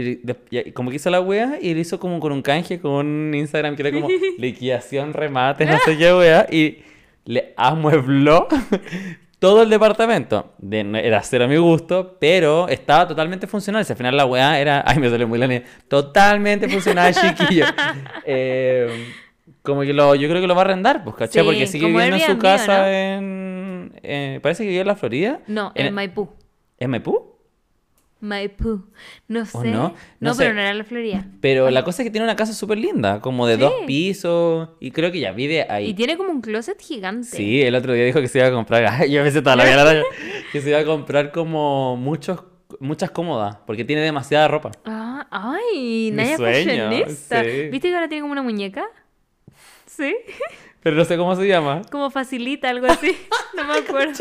y 0.00 0.72
como 0.72 0.90
que 0.90 0.96
hizo 0.96 1.10
la 1.10 1.20
wea 1.20 1.58
y 1.60 1.74
le 1.74 1.80
hizo 1.80 1.98
como 2.00 2.20
con 2.20 2.32
un 2.32 2.42
canje 2.42 2.80
con 2.80 3.06
un 3.06 3.34
Instagram 3.34 3.76
que 3.76 3.82
era 3.82 3.92
como 3.92 4.08
liquidación, 4.38 5.12
remate, 5.12 5.66
no 5.66 5.78
sé 5.84 5.96
qué 5.96 6.12
wea. 6.14 6.46
Y 6.50 6.78
le 7.24 7.52
amuebló 7.56 8.48
todo 9.38 9.62
el 9.62 9.70
departamento. 9.70 10.52
De, 10.58 10.80
era 11.02 11.22
cero 11.22 11.44
a 11.44 11.48
mi 11.48 11.56
gusto, 11.56 12.16
pero 12.20 12.68
estaba 12.68 13.08
totalmente 13.08 13.46
funcional. 13.46 13.84
Si 13.84 13.92
al 13.92 13.96
final 13.96 14.16
la 14.16 14.26
wea 14.26 14.60
era. 14.60 14.82
Ay, 14.86 14.98
me 14.98 15.08
duele 15.08 15.26
muy 15.26 15.38
la 15.38 15.46
niña. 15.46 15.62
Totalmente 15.88 16.68
funcional, 16.68 17.14
chiquillo. 17.38 17.66
Eh, 18.24 19.06
como 19.62 19.82
que 19.82 19.92
lo, 19.92 20.14
yo 20.14 20.28
creo 20.28 20.40
que 20.40 20.46
lo 20.46 20.54
va 20.54 20.62
a 20.62 20.64
arrendar, 20.64 21.04
pues, 21.04 21.16
¿cachai? 21.16 21.42
Sí, 21.42 21.46
Porque 21.46 21.66
sigue 21.66 21.86
viviendo 21.86 22.16
en 22.16 22.22
su 22.22 22.26
Airbnb, 22.26 22.38
¿o 22.38 22.42
casa 22.42 22.78
no? 22.78 22.86
en. 22.88 23.92
eh, 24.02 24.40
parece 24.42 24.62
que 24.64 24.70
vive 24.70 24.80
en 24.80 24.86
la 24.86 24.96
Florida. 24.96 25.40
No, 25.46 25.72
en, 25.74 25.86
en 25.86 25.94
Maipú. 25.94 26.28
¿En 26.78 26.90
Maipú? 26.90 27.30
Maipú. 28.20 28.84
No 29.28 29.46
sé. 29.46 29.58
¿O 29.58 29.64
no? 29.64 29.70
no? 29.72 29.94
No 30.20 30.34
sé. 30.34 30.42
pero 30.42 30.54
no 30.54 30.60
era 30.60 30.74
la 30.74 30.84
Florida. 30.84 31.26
Pero 31.40 31.70
la 31.70 31.84
cosa 31.84 32.02
es 32.02 32.06
que 32.06 32.10
tiene 32.10 32.24
una 32.24 32.36
casa 32.36 32.52
súper 32.52 32.78
linda, 32.78 33.20
como 33.20 33.46
de 33.46 33.56
dos 33.56 33.72
pisos, 33.86 34.70
y 34.80 34.90
creo 34.90 35.10
que 35.10 35.20
ya 35.20 35.32
vive 35.32 35.66
ahí. 35.68 35.88
Y 35.90 35.94
tiene 35.94 36.16
como 36.16 36.30
un 36.30 36.40
closet 36.40 36.80
gigante. 36.80 37.26
Sí, 37.28 37.62
el 37.62 37.74
otro 37.74 37.92
día 37.92 38.04
dijo 38.04 38.20
que 38.20 38.28
se 38.28 38.38
iba 38.38 38.48
a 38.48 38.52
comprar, 38.52 39.06
yo 39.08 39.22
pensé 39.22 39.40
toda 39.42 39.56
la 39.56 39.64
vida, 39.64 40.02
que 40.52 40.60
se 40.60 40.68
iba 40.70 40.78
a 40.80 40.84
comprar 40.84 41.32
como 41.32 41.96
muchos, 41.96 42.44
muchas 42.78 43.10
cómodas, 43.10 43.56
porque 43.66 43.84
tiene 43.84 44.02
demasiada 44.02 44.48
ropa. 44.48 44.70
Ah, 44.84 45.26
ay, 45.30 46.10
Naya 46.12 46.36
sueño, 46.36 46.88
fashionista. 46.88 47.42
sí. 47.44 47.68
¿Viste 47.70 47.88
que 47.88 47.94
ahora 47.94 48.08
tiene 48.08 48.22
como 48.22 48.32
una 48.32 48.42
muñeca? 48.42 48.84
Sí. 49.86 50.14
Pero 50.82 50.96
no 50.96 51.04
sé 51.04 51.16
cómo 51.16 51.36
se 51.36 51.46
llama. 51.46 51.82
Como 51.90 52.10
facilita, 52.10 52.70
algo 52.70 52.86
así. 52.86 53.16
No 53.52 53.64
me 53.66 53.74
acuerdo. 53.80 54.14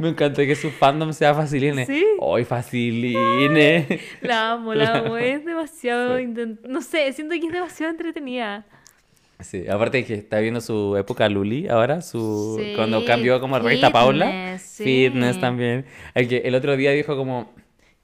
Me 0.00 0.08
encanta 0.08 0.44
que 0.44 0.56
su 0.56 0.70
fandom 0.70 1.12
sea 1.12 1.34
Faciline. 1.34 1.86
Sí. 1.86 2.04
¡Ay, 2.20 2.44
Faciline! 2.44 4.00
La 4.22 4.52
amo, 4.52 4.74
la 4.74 4.98
amo. 4.98 5.16
Es 5.18 5.44
demasiado. 5.44 6.18
Sí. 6.18 6.26
No 6.66 6.80
sé, 6.82 7.12
siento 7.12 7.34
que 7.38 7.46
es 7.46 7.52
demasiado 7.52 7.92
entretenida. 7.92 8.64
Sí, 9.40 9.66
aparte 9.68 10.04
que 10.04 10.14
está 10.14 10.38
viendo 10.40 10.60
su 10.60 10.96
época 10.96 11.28
Luli 11.28 11.68
ahora, 11.68 12.00
su 12.00 12.56
Sí, 12.58 12.72
cuando 12.74 13.04
cambió 13.04 13.40
como 13.40 13.58
revista 13.58 13.90
Paula. 13.92 14.58
sí. 14.58 14.84
Fitness 14.84 15.38
también. 15.38 15.84
El, 16.14 16.28
que 16.28 16.38
el 16.38 16.54
otro 16.54 16.76
día 16.76 16.92
dijo 16.92 17.16
como, 17.16 17.52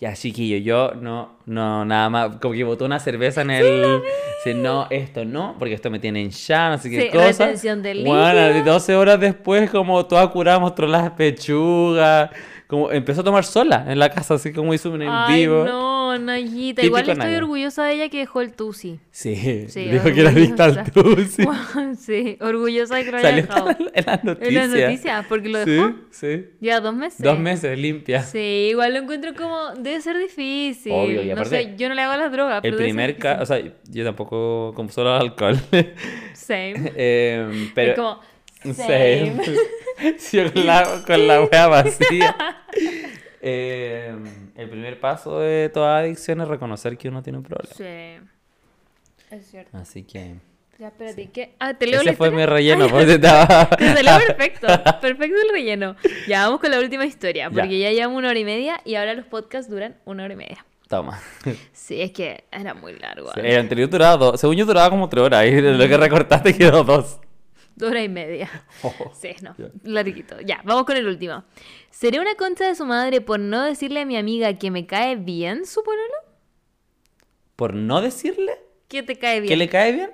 ya 0.01 0.15
chiquillo, 0.15 0.57
yo 0.57 0.93
no, 1.01 1.37
no, 1.47 1.85
nada 1.85 2.09
más, 2.09 2.37
como 2.37 2.55
que 2.55 2.65
botó 2.65 2.87
una 2.87 2.99
cerveza 2.99 3.43
en 3.43 3.51
el... 3.51 4.01
Sí, 4.43 4.55
no, 4.55 4.87
esto 4.89 5.27
no, 5.27 5.57
porque 5.59 5.75
esto 5.75 5.91
me 5.91 5.99
tiene 5.99 6.23
en 6.23 6.31
ya, 6.31 6.71
no 6.71 6.79
sé 6.79 6.89
qué 6.89 7.03
Sí, 7.03 7.09
cosa. 7.11 7.45
retención 7.45 7.83
de 7.83 8.03
Bueno, 8.05 8.49
líquido. 8.55 8.73
12 8.75 8.97
horas 8.97 9.21
después, 9.21 9.71
como 9.71 10.07
toda 10.07 10.27
curada, 10.31 10.59
mostró 10.59 10.87
las 10.87 11.11
pechugas, 11.11 12.31
como 12.67 12.91
empezó 12.91 13.21
a 13.21 13.25
tomar 13.25 13.45
sola 13.45 13.85
en 13.89 13.99
la 13.99 14.09
casa, 14.09 14.35
así 14.35 14.53
como 14.53 14.73
hizo 14.73 14.91
un 14.91 15.03
en 15.03 15.13
vivo. 15.29 15.65
no, 15.67 16.00
Nayita. 16.19 16.83
Igual 16.83 17.03
estoy 17.09 17.17
Naya. 17.17 17.39
orgullosa 17.39 17.85
de 17.85 17.95
ella 17.95 18.09
que 18.09 18.19
dejó 18.19 18.41
el 18.41 18.53
tusi. 18.53 19.01
Sí, 19.11 19.67
Sí, 19.69 19.85
dijo 19.87 20.05
que 20.05 20.21
era 20.21 20.31
adicta 20.31 20.65
al 20.65 20.91
tusi. 20.91 21.45
sí, 21.99 22.37
orgullosa 22.41 22.97
de 22.97 23.05
que 23.05 23.11
lo 23.11 23.17
haya 23.19 23.33
dejado. 23.33 23.71
en 23.71 24.07
las 24.07 24.25
noticias. 24.25 24.49
En 24.49 24.55
las 24.55 24.69
noticias, 24.69 25.27
porque 25.29 25.49
lo 25.49 25.59
dejó. 25.65 25.89
Sí, 26.11 26.27
sí. 26.27 26.45
Ya 26.61 26.81
dos 26.81 26.95
meses. 26.95 27.21
Dos 27.23 27.39
meses 27.39 27.79
limpia. 27.79 28.23
Sí, 28.23 28.69
igual 28.71 28.95
lo 28.95 29.01
encuentro 29.01 29.35
como. 29.35 29.75
Debe 29.77 30.01
ser 30.01 30.19
difícil. 30.19 30.93
Obvio, 30.93 31.23
y 31.23 31.27
no 31.27 31.33
aparte, 31.33 31.51
sé, 31.63 31.75
yo 31.77 31.89
no 31.89 31.95
le 31.95 32.03
hago 32.03 32.17
las 32.17 32.33
drogas. 32.33 32.57
El 32.65 32.73
pero 32.73 32.77
primer 32.83 33.17
caso, 33.17 33.43
o 33.43 33.47
sea, 33.47 33.63
yo 33.89 34.05
tampoco 34.05 34.73
como 34.75 34.89
solo 34.91 35.15
alcohol. 35.15 35.59
Same. 36.35 36.93
Em, 36.97 37.71
pero 37.75 37.91
es 37.93 37.97
como. 37.97 38.21
Same. 38.75 39.37
Same. 39.45 39.57
Sí, 40.19 40.39
yo 40.39 40.53
con 40.53 40.67
la, 40.67 41.03
con 41.07 41.27
la 41.27 41.43
wea 41.45 41.67
vacía. 41.67 42.37
Em, 43.43 44.51
el 44.55 44.69
primer 44.69 45.01
paso 45.01 45.41
de 45.41 45.71
toda 45.71 45.99
adicción 45.99 46.41
es 46.41 46.49
reconocer 46.49 46.97
que 46.99 47.09
uno 47.09 47.23
tiene 47.23 47.39
un 47.39 47.45
problema. 47.45 47.75
Sí. 47.75 48.21
Es 49.31 49.47
cierto. 49.51 49.77
Así 49.79 50.03
que 50.05 50.35
Ya, 50.79 50.89
espérate, 50.89 51.31
¿qué? 51.31 51.55
Ah, 51.59 51.75
te 51.75 51.87
leo 51.87 52.01
ese 52.01 52.11
la 52.11 52.17
fue 52.17 52.31
mi 52.31 52.45
relleno. 52.45 52.87
estaba- 53.01 53.69
Te 53.79 53.93
salió 53.95 54.13
perfecto. 54.27 54.67
Perfecto 55.01 55.37
el 55.47 55.53
relleno. 55.53 55.97
Ya, 56.27 56.45
vamos 56.47 56.61
con 56.61 56.71
la 56.71 56.79
última 56.81 57.05
historia. 57.07 57.45
Ya. 57.45 57.51
Porque 57.63 57.79
ya 57.79 57.91
llevamos 57.93 58.19
una 58.19 58.31
hora 58.31 58.39
y 58.39 58.45
media 58.45 58.81
y 58.85 58.95
ahora 58.97 59.15
los 59.15 59.25
podcasts 59.27 59.71
duran 59.71 59.97
una 60.05 60.25
hora 60.25 60.35
y 60.35 60.37
media. 60.37 60.65
Toma. 60.89 61.21
Sí, 61.73 62.01
es 62.03 62.11
que 62.11 62.45
era 62.51 62.75
muy 62.75 62.99
largo. 62.99 63.31
Sí, 63.33 63.41
el 63.45 63.59
anterior 63.61 63.89
duraba 63.89 64.17
dos. 64.17 64.41
Según 64.41 64.57
yo 64.57 64.67
duraba 64.67 64.91
como 64.91 65.09
tres 65.09 65.23
horas. 65.25 65.47
Y 65.47 65.61
lo 65.61 65.87
que 65.89 65.97
recortaste 65.97 66.57
quedó 66.57 66.83
dos. 66.83 67.21
Dos 67.81 67.91
horas 67.91 68.05
y 68.05 68.09
media. 68.09 68.49
Oh, 68.83 68.93
Sí, 69.15 69.31
no. 69.43 69.55
ya. 69.59 69.69
Larguito. 69.85 70.41
Ya, 70.41 70.61
vamos 70.65 70.85
con 70.85 70.97
el 70.97 71.07
último. 71.07 71.45
¿Seré 71.91 72.21
una 72.21 72.35
concha 72.37 72.67
de 72.67 72.75
su 72.75 72.85
madre 72.87 73.21
por 73.21 73.41
no 73.41 73.65
decirle 73.65 74.01
a 74.01 74.07
mi 74.07 74.17
amiga 74.17 74.53
que 74.59 74.71
me 74.71 74.87
cae 74.87 75.17
bien 75.17 75.67
su 75.67 75.83
pololo? 75.83 76.15
Por 77.57 77.75
no 77.75 78.01
decirle 78.01 78.53
¿Que 78.89 79.03
te 79.03 79.17
cae 79.17 79.41
bien? 79.41 79.49
que 79.49 79.57
le 79.57 79.69
cae 79.69 79.93
bien. 79.93 80.11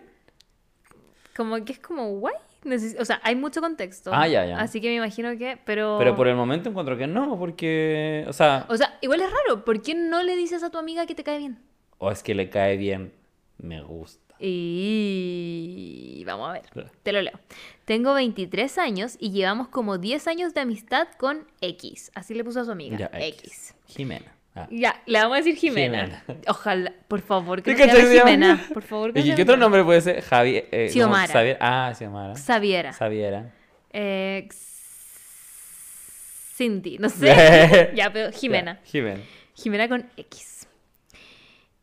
Como 1.37 1.63
que 1.65 1.73
es 1.73 1.79
como 1.79 2.09
guay. 2.19 2.35
Neces- 2.65 2.97
o 2.99 3.05
sea, 3.05 3.21
hay 3.23 3.37
mucho 3.37 3.61
contexto. 3.61 4.11
Ah, 4.13 4.27
ya, 4.27 4.45
ya. 4.45 4.59
Así 4.59 4.81
que 4.81 4.89
me 4.89 4.97
imagino 4.97 5.37
que, 5.39 5.57
pero... 5.65 5.97
Pero 5.99 6.17
por 6.17 6.27
el 6.27 6.35
momento 6.35 6.69
encuentro 6.69 6.97
que 6.97 7.07
no, 7.07 7.39
porque, 7.39 8.25
o 8.27 8.33
sea, 8.33 8.67
O 8.69 8.77
sea, 8.77 8.99
igual 9.03 9.21
es 9.21 9.31
raro. 9.31 9.65
¿Por 9.65 9.83
qué 9.83 9.95
no 9.95 10.23
le 10.25 10.35
dices 10.35 10.63
a 10.65 10.71
tu 10.71 10.79
amiga 10.79 11.07
que 11.07 11.15
te 11.15 11.23
cae 11.23 11.39
bien? 11.39 11.59
o 11.99 12.11
es 12.11 12.23
que 12.23 12.35
le 12.35 12.51
cae 12.51 12.77
bien, 12.77 13.13
me 13.59 13.81
gusta. 13.83 14.26
Y 14.39 16.23
vamos 16.27 16.51
a 16.51 16.53
ver, 16.55 16.63
te 17.03 17.13
lo 17.13 17.23
leo. 17.23 17.39
Tengo 17.85 18.15
23 18.15 18.79
años 18.79 19.17
y 19.21 19.31
llevamos 19.31 19.69
como 19.69 19.99
10 19.99 20.27
años 20.29 20.55
de 20.55 20.61
amistad 20.61 21.09
con 21.19 21.47
X. 21.61 22.11
Así 22.15 22.35
le 22.35 22.43
puso 22.45 22.61
a 22.61 22.65
su 22.65 22.71
amiga. 22.73 22.97
Ya, 22.99 23.11
X. 23.13 23.75
Jimena. 23.87 24.33
Ah. 24.55 24.67
Ya, 24.71 25.03
le 25.07 25.19
vamos 25.21 25.35
a 25.35 25.39
decir 25.39 25.57
Jimena. 25.57 26.23
Jimena. 26.27 26.41
Ojalá, 26.49 26.93
por 27.09 27.21
favor, 27.21 27.63
que 27.63 27.75
¿Te 27.75 27.79
no 27.79 27.79
se 27.79 27.85
cachai 27.87 27.97
llame 28.03 28.09
que 28.09 28.11
se 28.13 28.19
llama? 28.19 28.31
Jimena. 28.31 28.69
Por 28.75 28.83
favor, 28.83 29.13
que 29.13 29.21
¿Y 29.21 29.23
se 29.29 29.35
qué 29.35 29.43
otro 29.43 29.57
nombre 29.57 29.85
puede 29.85 30.01
ser? 30.01 30.23
Javier. 30.23 30.67
Eh, 30.73 30.89
Xiomara. 30.91 31.33
Xavier- 31.33 31.59
Ah, 31.61 31.93
Xiomara. 31.97 32.35
Xaviera. 32.35 32.93
Xaviera. 32.93 33.53
Eh, 33.93 34.49
Cindy, 36.55 36.97
no 36.99 37.09
sé. 37.11 37.91
ya, 37.95 38.11
pero 38.13 38.33
Jimena. 38.33 38.81
Ya, 38.83 38.91
Jimena. 38.91 39.21
Jimena 39.55 39.89
con 39.89 40.09
X. 40.17 40.56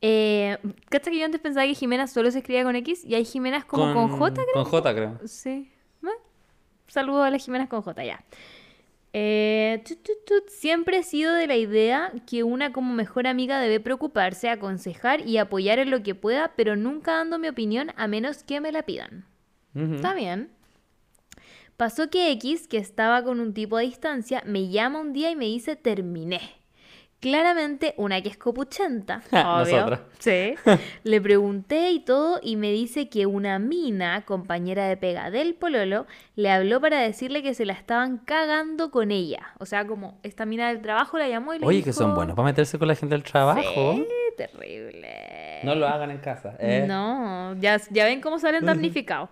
Eh, 0.05 0.57
¿Cacha 0.89 1.09
que 1.09 1.17
yo 1.17 1.23
antes 1.23 1.39
pensaba 1.39 1.65
que 1.65 1.75
Jimena 1.75 2.07
solo 2.07 2.29
se 2.29 2.39
escribía 2.39 2.65
con 2.65 2.75
X 2.75 3.05
y 3.05 3.15
hay 3.15 3.23
Jimenas 3.23 3.63
como 3.63 3.93
con, 3.93 4.09
J, 4.09 4.33
creo? 4.33 4.53
Con 4.53 4.65
J, 4.65 4.93
creo. 4.93 5.19
Sí. 5.25 5.71
Bueno, 6.01 6.19
Saludos 6.87 7.25
a 7.25 7.29
las 7.29 7.43
Jimenas 7.43 7.69
con 7.69 7.81
J, 7.81 8.03
ya. 8.03 8.21
Eh, 9.13 9.81
tut, 9.87 10.03
tut, 10.03 10.25
tut. 10.25 10.49
Siempre 10.49 10.97
he 10.97 11.03
sido 11.03 11.33
de 11.33 11.47
la 11.47 11.55
idea 11.55 12.11
que 12.27 12.43
una 12.43 12.73
como 12.73 12.93
mejor 12.93 13.27
amiga 13.27 13.61
debe 13.61 13.79
preocuparse, 13.79 14.49
aconsejar 14.49 15.25
y 15.25 15.37
apoyar 15.37 15.79
en 15.79 15.89
lo 15.89 16.03
que 16.03 16.15
pueda, 16.15 16.51
pero 16.57 16.75
nunca 16.75 17.13
dando 17.13 17.39
mi 17.39 17.47
opinión 17.47 17.91
a 17.95 18.07
menos 18.07 18.43
que 18.43 18.59
me 18.59 18.73
la 18.73 18.83
pidan. 18.83 19.25
Ujú. 19.73 19.95
Está 19.95 20.13
bien. 20.13 20.49
Pasó 21.77 22.09
que 22.09 22.29
X, 22.31 22.67
que 22.67 22.77
estaba 22.77 23.23
con 23.23 23.39
un 23.39 23.53
tipo 23.53 23.77
a 23.77 23.81
distancia, 23.81 24.43
me 24.45 24.67
llama 24.67 24.99
un 24.99 25.13
día 25.13 25.31
y 25.31 25.37
me 25.37 25.45
dice 25.45 25.77
terminé. 25.77 26.41
Claramente 27.23 27.93
una 27.95 28.21
que 28.21 28.27
es 28.27 28.35
copuchenta, 28.35 29.21
obvio. 29.31 29.97
Sí. 30.19 30.55
Le 31.05 31.21
pregunté 31.21 31.91
y 31.91 32.01
todo 32.01 32.41
y 32.43 32.57
me 32.57 32.69
dice 32.73 33.07
que 33.07 33.25
una 33.25 33.59
mina, 33.59 34.25
compañera 34.25 34.89
de 34.89 34.97
pega 34.97 35.31
del 35.31 35.55
pololo, 35.55 36.05
le 36.35 36.51
habló 36.51 36.81
para 36.81 36.99
decirle 36.99 37.41
que 37.41 37.53
se 37.53 37.63
la 37.63 37.71
estaban 37.71 38.17
cagando 38.17 38.91
con 38.91 39.09
ella. 39.09 39.53
O 39.59 39.65
sea, 39.65 39.87
como 39.87 40.19
esta 40.23 40.45
mina 40.45 40.67
del 40.67 40.81
trabajo 40.81 41.17
la 41.17 41.29
llamó 41.29 41.53
y 41.53 41.59
le 41.59 41.65
Oye, 41.65 41.77
dijo... 41.77 41.85
que 41.85 41.93
son 41.93 42.13
buenos 42.13 42.35
para 42.35 42.47
meterse 42.47 42.77
con 42.77 42.89
la 42.89 42.95
gente 42.95 43.15
del 43.15 43.23
trabajo. 43.23 43.93
Sí, 43.93 44.05
terrible. 44.35 45.61
No 45.63 45.75
lo 45.75 45.87
hagan 45.87 46.11
en 46.11 46.17
casa. 46.17 46.57
¿eh? 46.59 46.83
No, 46.85 47.55
ya, 47.57 47.79
ya 47.89 48.03
ven 48.03 48.19
cómo 48.19 48.37
salen 48.37 48.65
damnificados. 48.65 49.29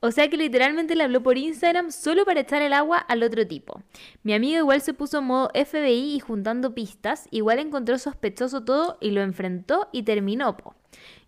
O 0.00 0.12
sea 0.12 0.28
que 0.28 0.36
literalmente 0.36 0.94
le 0.94 1.02
habló 1.02 1.22
por 1.22 1.38
Instagram 1.38 1.90
solo 1.90 2.24
para 2.24 2.40
echar 2.40 2.62
el 2.62 2.72
agua 2.72 2.98
al 2.98 3.22
otro 3.24 3.46
tipo. 3.46 3.82
Mi 4.22 4.32
amigo 4.32 4.58
igual 4.58 4.80
se 4.80 4.94
puso 4.94 5.18
en 5.18 5.24
modo 5.24 5.50
FBI 5.54 6.14
y 6.14 6.20
juntando 6.20 6.74
pistas, 6.74 7.26
igual 7.32 7.58
encontró 7.58 7.98
sospechoso 7.98 8.64
todo 8.64 8.98
y 9.00 9.10
lo 9.10 9.22
enfrentó 9.22 9.88
y 9.92 10.04
terminó, 10.04 10.56
po. 10.56 10.76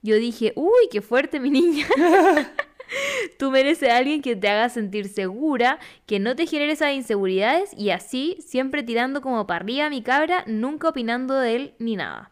Yo 0.02 0.16
dije, 0.16 0.52
uy, 0.54 0.88
qué 0.90 1.02
fuerte 1.02 1.40
mi 1.40 1.50
niña. 1.50 1.86
Tú 3.38 3.50
mereces 3.50 3.88
a 3.88 3.96
alguien 3.96 4.22
que 4.22 4.36
te 4.36 4.48
haga 4.48 4.68
sentir 4.68 5.08
segura, 5.08 5.78
que 6.06 6.18
no 6.18 6.36
te 6.36 6.46
genere 6.46 6.72
esas 6.72 6.92
inseguridades 6.92 7.70
y 7.76 7.90
así, 7.90 8.36
siempre 8.40 8.82
tirando 8.82 9.20
como 9.20 9.46
para 9.46 9.64
arriba 9.64 9.90
mi 9.90 10.02
cabra, 10.02 10.44
nunca 10.46 10.88
opinando 10.88 11.34
de 11.34 11.56
él 11.56 11.74
ni 11.78 11.96
nada. 11.96 12.30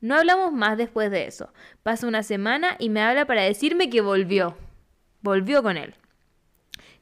No 0.00 0.16
hablamos 0.16 0.52
más 0.52 0.76
después 0.76 1.10
de 1.10 1.26
eso. 1.26 1.52
Pasa 1.82 2.06
una 2.06 2.22
semana 2.22 2.76
y 2.78 2.88
me 2.88 3.00
habla 3.00 3.26
para 3.26 3.42
decirme 3.42 3.90
que 3.90 4.00
volvió. 4.00 4.56
Volvió 5.20 5.62
con 5.62 5.76
él. 5.76 5.94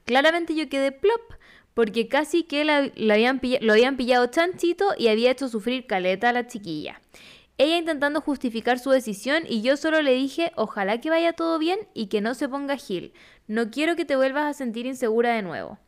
Claramente 0.05 0.55
yo 0.55 0.69
quedé 0.69 0.93
plop, 0.93 1.21
porque 1.75 2.09
casi 2.09 2.45
que 2.45 2.65
la- 2.65 2.91
la 2.95 3.15
habían 3.15 3.41
lo 3.61 3.73
habían 3.73 3.97
pillado 3.97 4.27
chanchito 4.29 4.95
y 4.97 5.09
había 5.09 5.31
hecho 5.31 5.49
sufrir 5.49 5.87
caleta 5.87 6.31
a 6.31 6.33
la 6.33 6.47
chiquilla. 6.47 7.01
Ella 7.59 7.79
intentando 7.79 8.21
justificar 8.21 8.79
su 8.79 8.91
decisión 8.91 9.45
y 9.49 9.63
yo 9.63 9.77
solo 9.77 10.03
le 10.03 10.13
dije, 10.13 10.53
ojalá 10.57 11.01
que 11.01 11.11
vaya 11.11 11.33
todo 11.33 11.59
bien 11.59 11.79
y 11.95 12.07
que 12.09 12.21
no 12.21 12.35
se 12.35 12.49
ponga 12.49 12.77
Gil. 12.77 13.13
No 13.47 13.71
quiero 13.71 13.97
que 13.97 14.05
te 14.05 14.17
vuelvas 14.17 14.45
a 14.45 14.53
sentir 14.55 14.87
insegura 14.87 15.35
de 15.35 15.43
nuevo. 15.43 15.79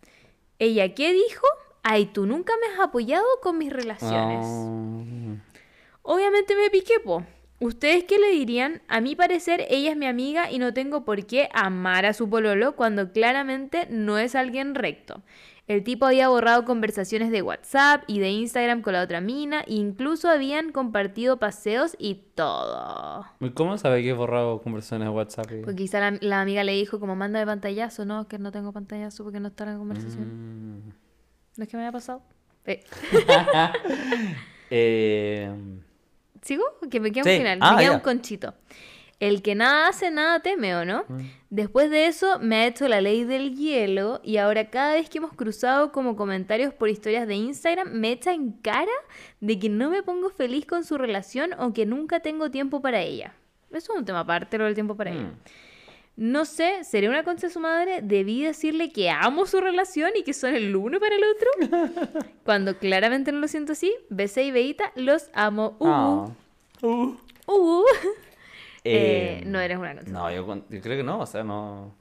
Ella, 0.59 0.95
¿qué 0.95 1.13
dijo? 1.13 1.47
Ay, 1.83 2.07
tú 2.07 2.27
nunca 2.27 2.55
me 2.61 2.75
has 2.75 2.81
apoyado 2.81 3.25
con 3.43 3.59
mis 3.59 3.73
relaciones. 3.73 4.47
Ah. 4.47 5.55
Obviamente 6.03 6.57
me 6.57 6.71
piqué, 6.71 7.01
po. 7.01 7.25
¿Ustedes 7.61 8.05
qué 8.05 8.19
le 8.19 8.31
dirían? 8.31 8.83
A 8.89 9.01
mi 9.01 9.17
parecer, 9.17 9.67
ella 9.69 9.91
es 9.91 9.97
mi 9.97 10.07
amiga 10.07 10.51
y 10.51 10.59
no 10.59 10.73
tengo 10.73 11.05
por 11.05 11.27
qué 11.27 11.49
amar 11.53 12.07
a 12.07 12.13
su 12.13 12.31
pololo 12.31 12.77
cuando 12.77 13.13
claramente 13.13 13.89
no 13.91 14.17
es 14.19 14.35
alguien 14.37 14.75
recto. 14.77 15.23
El 15.67 15.83
tipo 15.85 16.07
había 16.07 16.29
borrado 16.29 16.65
conversaciones 16.65 17.31
de 17.31 17.43
WhatsApp 17.43 18.05
y 18.07 18.21
de 18.21 18.31
Instagram 18.31 18.81
con 18.81 18.95
la 18.95 19.03
otra 19.03 19.21
mina, 19.21 19.61
e 19.67 19.75
incluso 19.75 20.31
habían 20.31 20.73
compartido 20.73 21.39
paseos 21.39 21.95
y 21.99 22.23
todo. 22.35 23.27
¿Y 23.41 23.51
¿Cómo 23.51 23.77
sabe 23.77 24.03
que 24.03 24.11
he 24.11 24.13
borrado 24.15 24.63
conversaciones 24.63 25.09
de 25.09 25.11
WhatsApp? 25.15 25.51
y- 25.53 25.61
Porque 25.63 25.77
quizá 25.77 25.99
la, 26.01 26.17
la 26.23 26.41
amiga 26.41 26.65
le 26.65 26.73
dijo 26.73 26.99
como 27.01 27.17
mándame 27.17 27.45
pantallazo, 27.45 28.07
no, 28.07 28.29
que 28.29 28.39
no 28.39 28.51
tengo 28.51 28.73
pantallazo 28.73 29.25
porque 29.25 29.41
no 29.41 29.49
está 29.49 29.65
en 29.65 29.73
la 29.73 29.77
conversación. 29.79 30.77
Mm. 30.87 30.93
¿No 31.57 31.65
es 31.65 31.69
que 31.69 31.77
me 31.77 31.83
haya 31.83 31.93
pasado? 31.93 32.23
Eh, 32.65 32.85
Eh, 34.71 35.51
¿Sigo? 36.43 36.65
Que 36.91 37.01
me 37.01 37.11
queda 37.13 37.25
Sí. 37.25 37.31
un 37.31 37.37
final, 37.39 37.59
Ah, 37.61 37.73
me 37.73 37.79
queda 37.83 37.91
ya. 37.91 37.97
un 37.97 38.01
conchito. 38.03 38.55
El 39.21 39.43
que 39.43 39.57
nada 39.57 39.89
hace, 39.89 40.13
nada 40.13 40.39
teme, 40.41 40.77
¿o 40.77 40.85
no? 40.85 41.05
Mm. 41.09 41.21
Después 41.51 41.91
de 41.91 42.07
eso 42.07 42.39
me 42.39 42.57
ha 42.57 42.67
hecho 42.67 42.87
la 42.87 43.01
ley 43.01 43.25
del 43.25 43.57
hielo 43.57 44.21
y 44.23 44.37
ahora 44.37 44.71
cada 44.71 44.95
vez 44.95 45.11
que 45.11 45.19
hemos 45.19 45.33
cruzado 45.33 45.91
como 45.91 46.15
comentarios 46.15 46.73
por 46.73 46.89
historias 46.89 47.27
de 47.27 47.35
Instagram 47.35 47.91
me 47.95 48.13
echa 48.13 48.33
en 48.33 48.53
cara 48.53 48.93
de 49.41 49.59
que 49.59 49.69
no 49.69 49.91
me 49.91 50.05
pongo 50.05 50.31
feliz 50.31 50.67
con 50.67 50.85
su 50.85 50.99
relación 50.99 51.51
o 51.59 51.73
que 51.73 51.85
nunca 51.85 52.21
tengo 52.21 52.51
tiempo 52.53 52.81
para 52.81 53.01
ella. 53.01 53.35
Eso 53.73 53.93
es 53.93 53.99
un 53.99 54.05
tema 54.05 54.21
aparte, 54.21 54.57
lo 54.57 54.65
del 54.67 54.75
tiempo 54.75 54.95
para 54.97 55.11
ella. 55.11 55.33
No 56.21 56.47
sé, 56.47 56.83
¿seré 56.83 57.09
una 57.09 57.23
concha 57.23 57.47
de 57.47 57.53
su 57.53 57.61
madre? 57.61 58.01
Debí 58.03 58.43
decirle 58.43 58.91
que 58.91 59.09
amo 59.09 59.47
su 59.47 59.61
relación 59.61 60.11
y 60.17 60.25
que 60.25 60.33
son 60.33 60.53
el 60.53 60.75
uno 60.75 60.99
para 60.99 61.15
el 61.15 61.23
otro. 61.23 62.11
Cuando 62.45 62.77
claramente 62.77 63.31
no 63.31 63.39
lo 63.39 63.47
siento 63.47 63.71
así, 63.71 63.95
Besé 64.11 64.43
y 64.43 64.51
Beita, 64.51 64.91
los 64.97 65.31
amo. 65.33 65.77
Uh, 65.79 65.87
Ah. 65.87 66.29
Uh. 66.83 67.17
uh. 67.47 67.85
Eh, 68.85 69.41
Eh, 69.43 69.45
no 69.47 69.61
eres 69.61 69.79
una 69.79 69.95
concha. 69.95 70.11
No, 70.11 70.33
yo, 70.33 70.45
creo 70.81 70.97
que 70.97 71.05
no, 71.05 71.21
o 71.21 71.27
sea, 71.27 71.45
no. 71.45 71.95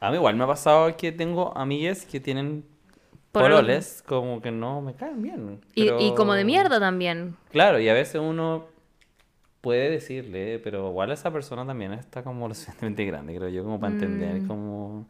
A 0.00 0.10
mí 0.10 0.16
igual 0.16 0.36
me 0.36 0.44
ha 0.44 0.46
pasado 0.46 0.96
que 0.96 1.12
tengo 1.12 1.54
amigues 1.56 2.06
que 2.06 2.20
tienen 2.20 2.64
pololes 3.30 4.02
como 4.06 4.40
que 4.40 4.50
no 4.52 4.80
me 4.80 4.94
caen 4.94 5.20
bien. 5.22 5.60
Y, 5.74 5.90
y 5.90 6.14
como 6.14 6.32
de 6.32 6.44
mierda 6.44 6.80
también. 6.80 7.36
Claro, 7.50 7.78
y 7.78 7.90
a 7.90 7.94
veces 7.94 8.22
uno 8.22 8.68
puede 9.64 9.90
decirle, 9.90 10.58
pero 10.60 10.90
igual 10.90 11.10
esa 11.10 11.32
persona 11.32 11.66
también 11.66 11.92
está 11.94 12.22
como 12.22 12.46
lo 12.48 12.54
suficientemente 12.54 13.04
grande, 13.04 13.34
creo 13.36 13.48
yo, 13.48 13.64
como 13.64 13.80
para 13.80 13.92
entender, 13.94 14.42
Mm. 14.42 14.46
como... 14.46 15.06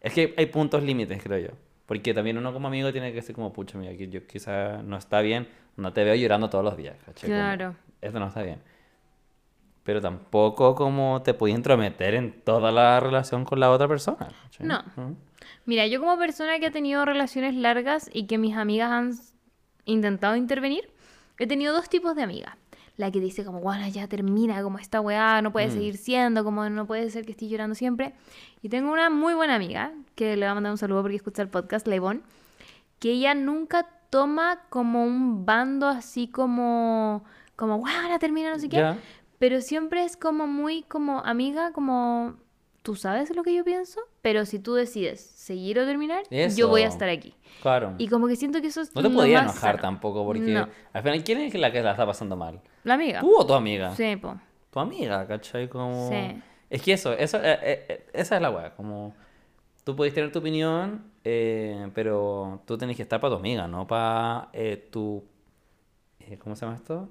Es 0.00 0.12
que 0.12 0.34
hay 0.36 0.46
puntos 0.46 0.82
límites, 0.82 1.22
creo 1.22 1.38
yo. 1.48 1.54
Porque 1.86 2.14
también 2.14 2.38
uno 2.38 2.52
como 2.52 2.68
amigo 2.68 2.92
tiene 2.92 3.12
que 3.12 3.20
ser 3.22 3.34
como, 3.34 3.52
pucha, 3.52 3.76
mira, 3.78 3.96
que 3.96 4.08
yo 4.08 4.26
quizá 4.26 4.82
no 4.82 4.96
está 4.96 5.20
bien, 5.22 5.48
no 5.76 5.92
te 5.92 6.04
veo 6.04 6.14
llorando 6.14 6.48
todos 6.50 6.64
los 6.64 6.76
días, 6.76 6.96
¿cachai? 7.04 7.28
Como, 7.30 7.40
Claro. 7.40 7.74
esto 8.00 8.20
no 8.20 8.28
está 8.28 8.42
bien. 8.42 8.60
Pero 9.82 10.00
tampoco 10.00 10.74
como 10.74 11.22
te 11.22 11.34
puedes 11.34 11.54
intrometer 11.56 12.14
en 12.14 12.32
toda 12.42 12.72
la 12.72 13.00
relación 13.00 13.44
con 13.44 13.60
la 13.60 13.70
otra 13.70 13.86
persona. 13.88 14.28
¿cachai? 14.44 14.66
No. 14.66 14.82
¿Mm? 14.96 15.14
Mira, 15.66 15.86
yo 15.86 16.00
como 16.00 16.16
persona 16.18 16.58
que 16.58 16.66
ha 16.66 16.70
tenido 16.70 17.04
relaciones 17.04 17.54
largas 17.54 18.08
y 18.12 18.26
que 18.26 18.38
mis 18.38 18.56
amigas 18.56 18.90
han 18.90 19.12
intentado 19.84 20.36
intervenir, 20.36 20.88
he 21.38 21.46
tenido 21.46 21.74
dos 21.74 21.88
tipos 21.90 22.14
de 22.16 22.22
amigas. 22.22 22.54
La 22.96 23.10
que 23.10 23.18
dice 23.20 23.44
como, 23.44 23.60
bueno, 23.60 23.86
ya 23.88 24.06
termina, 24.06 24.62
como 24.62 24.78
esta 24.78 25.00
weá 25.00 25.42
no 25.42 25.50
puede 25.52 25.66
Mm. 25.66 25.70
seguir 25.72 25.96
siendo, 25.96 26.44
como 26.44 26.68
no 26.70 26.86
puede 26.86 27.10
ser 27.10 27.24
que 27.26 27.32
estés 27.32 27.48
llorando 27.50 27.74
siempre. 27.74 28.14
Y 28.62 28.68
tengo 28.68 28.92
una 28.92 29.10
muy 29.10 29.34
buena 29.34 29.56
amiga, 29.56 29.92
que 30.14 30.36
le 30.36 30.46
voy 30.46 30.50
a 30.50 30.54
mandar 30.54 30.70
un 30.72 30.78
saludo 30.78 31.02
porque 31.02 31.16
escucha 31.16 31.42
el 31.42 31.48
podcast, 31.48 31.86
la 31.88 31.96
Ivonne, 31.96 32.20
que 33.00 33.10
ella 33.10 33.34
nunca 33.34 33.88
toma 34.10 34.60
como 34.70 35.04
un 35.04 35.44
bando 35.44 35.88
así 35.88 36.28
como, 36.28 37.24
como, 37.56 37.78
bueno, 37.78 38.18
termina, 38.20 38.50
no 38.52 38.58
sé 38.60 38.68
qué. 38.68 38.76
Pero 39.38 39.60
siempre 39.60 40.04
es 40.04 40.16
como 40.16 40.46
muy 40.46 40.84
como 40.84 41.18
amiga, 41.24 41.72
como 41.72 42.36
tú 42.82 42.94
sabes 42.94 43.34
lo 43.34 43.42
que 43.42 43.52
yo 43.54 43.64
pienso, 43.64 44.00
pero 44.24 44.46
si 44.46 44.58
tú 44.58 44.72
decides 44.72 45.20
seguir 45.20 45.78
o 45.78 45.84
terminar, 45.84 46.22
yo 46.56 46.68
voy 46.68 46.80
a 46.80 46.88
estar 46.88 47.10
aquí. 47.10 47.34
Claro. 47.60 47.94
Y 47.98 48.08
como 48.08 48.26
que 48.26 48.36
siento 48.36 48.62
que 48.62 48.68
eso 48.68 48.80
es 48.80 48.94
No 48.94 49.02
te 49.02 49.10
podías 49.10 49.42
enojar 49.42 49.72
sano. 49.72 49.82
tampoco, 49.82 50.24
porque 50.24 50.40
No. 50.40 50.66
al 50.94 51.02
final, 51.02 51.22
¿quién 51.22 51.40
es 51.40 51.52
la 51.52 51.70
que 51.70 51.82
la 51.82 51.90
está 51.90 52.06
pasando 52.06 52.34
mal? 52.34 52.58
La 52.84 52.94
amiga. 52.94 53.20
¿Tú 53.20 53.36
o 53.36 53.44
tu 53.44 53.52
amiga? 53.52 53.94
Sí, 53.94 54.16
po. 54.16 54.34
Tu 54.70 54.80
amiga, 54.80 55.26
¿cachai? 55.26 55.68
Como... 55.68 56.08
Sí. 56.08 56.40
Es 56.70 56.80
que 56.80 56.94
eso, 56.94 57.12
eso 57.12 57.36
eh, 57.36 57.58
eh, 57.62 57.86
eh, 57.86 58.06
esa 58.14 58.36
es 58.36 58.40
la 58.42 58.50
weá, 58.50 58.74
como... 58.74 59.14
Tú 59.84 59.94
puedes 59.94 60.14
tener 60.14 60.32
tu 60.32 60.38
opinión, 60.38 61.04
eh, 61.22 61.90
pero 61.94 62.62
tú 62.64 62.78
tenés 62.78 62.96
que 62.96 63.02
estar 63.02 63.20
para 63.20 63.34
tu 63.34 63.38
amiga, 63.40 63.68
no 63.68 63.86
para 63.86 64.48
tu... 64.90 65.22
¿Cómo 66.38 66.56
se 66.56 66.64
llama 66.64 66.78
esto? 66.78 67.10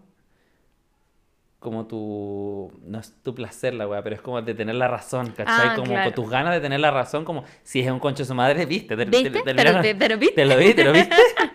Como 1.64 1.86
tu... 1.88 2.70
No 2.86 3.00
es 3.00 3.14
tu 3.24 3.34
placer 3.34 3.74
la 3.74 3.88
weá, 3.88 4.04
pero 4.04 4.16
es 4.18 4.22
como 4.22 4.42
de 4.42 4.54
tener 4.54 4.76
la 4.76 4.90
razón, 4.90 5.28
¿cachai? 5.28 5.70
Ah, 5.70 5.74
como 5.78 5.88
claro. 5.92 6.12
con 6.12 6.14
tus 6.24 6.30
ganas 6.30 6.54
de 6.54 6.60
tener 6.60 6.82
la 6.82 6.92
razón, 6.92 7.24
como 7.24 7.46
si 7.64 7.80
es 7.80 7.90
un 7.90 8.00
concho 8.00 8.24
de 8.24 8.28
su 8.28 8.36
madre, 8.36 8.66
viste. 8.66 8.98
te- 8.98 9.06
te- 9.06 9.10
¿Viste? 9.12 9.30
te- 9.30 9.40
te- 9.44 9.56
pero 9.56 9.82
¿viste? 9.82 9.96
¿Te 9.96 10.10
lo 10.10 10.58
viste? 10.58 10.74
¿Te 10.76 10.84
lo 10.84 10.92
viste? 10.92 11.16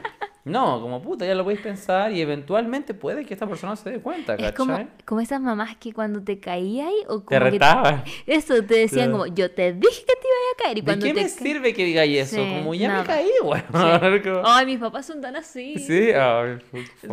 No, 0.48 0.80
como 0.80 1.02
puta, 1.02 1.26
ya 1.26 1.34
lo 1.34 1.44
podéis 1.44 1.60
pensar 1.60 2.10
y 2.12 2.20
eventualmente 2.20 2.94
puede 2.94 3.24
que 3.24 3.34
esta 3.34 3.46
persona 3.46 3.76
se 3.76 3.90
dé 3.90 4.00
cuenta, 4.00 4.34
Es 4.34 4.38
¿cachai? 4.40 4.54
como, 4.54 4.88
como 5.04 5.20
esas 5.20 5.40
mamás 5.40 5.76
que 5.76 5.92
cuando 5.92 6.22
te 6.22 6.40
caías 6.40 6.88
o 7.08 7.24
como 7.24 7.28
Te 7.28 7.34
que 7.38 7.50
retaban. 7.50 8.04
eso 8.26 8.54
te 8.64 8.74
decían 8.74 9.10
Claro. 9.10 9.12
como 9.24 9.26
yo 9.34 9.50
te 9.50 9.72
dije 9.72 10.00
que 10.00 10.14
te 10.14 10.26
iba 10.28 10.36
a 10.54 10.62
caer 10.64 10.78
y 10.78 10.80
¿De 10.80 10.84
cuando 10.86 11.06
qué 11.06 11.14
te 11.14 11.22
me 11.22 11.28
sirve 11.28 11.74
que 11.74 11.84
digáis 11.84 12.18
eso? 12.32 12.36
Sí, 12.36 12.54
como 12.58 12.74
ya 12.74 12.88
nada. 12.88 13.00
me 13.02 13.06
caí, 13.06 13.30
weón. 13.42 13.62
Sí. 13.62 14.22
Como- 14.28 14.42
Ay, 14.44 14.66
mis 14.66 14.78
papás 14.78 15.06
son 15.06 15.20
tan 15.20 15.36
así. 15.36 15.76
Sí, 15.78 16.10
ay, 16.12 16.58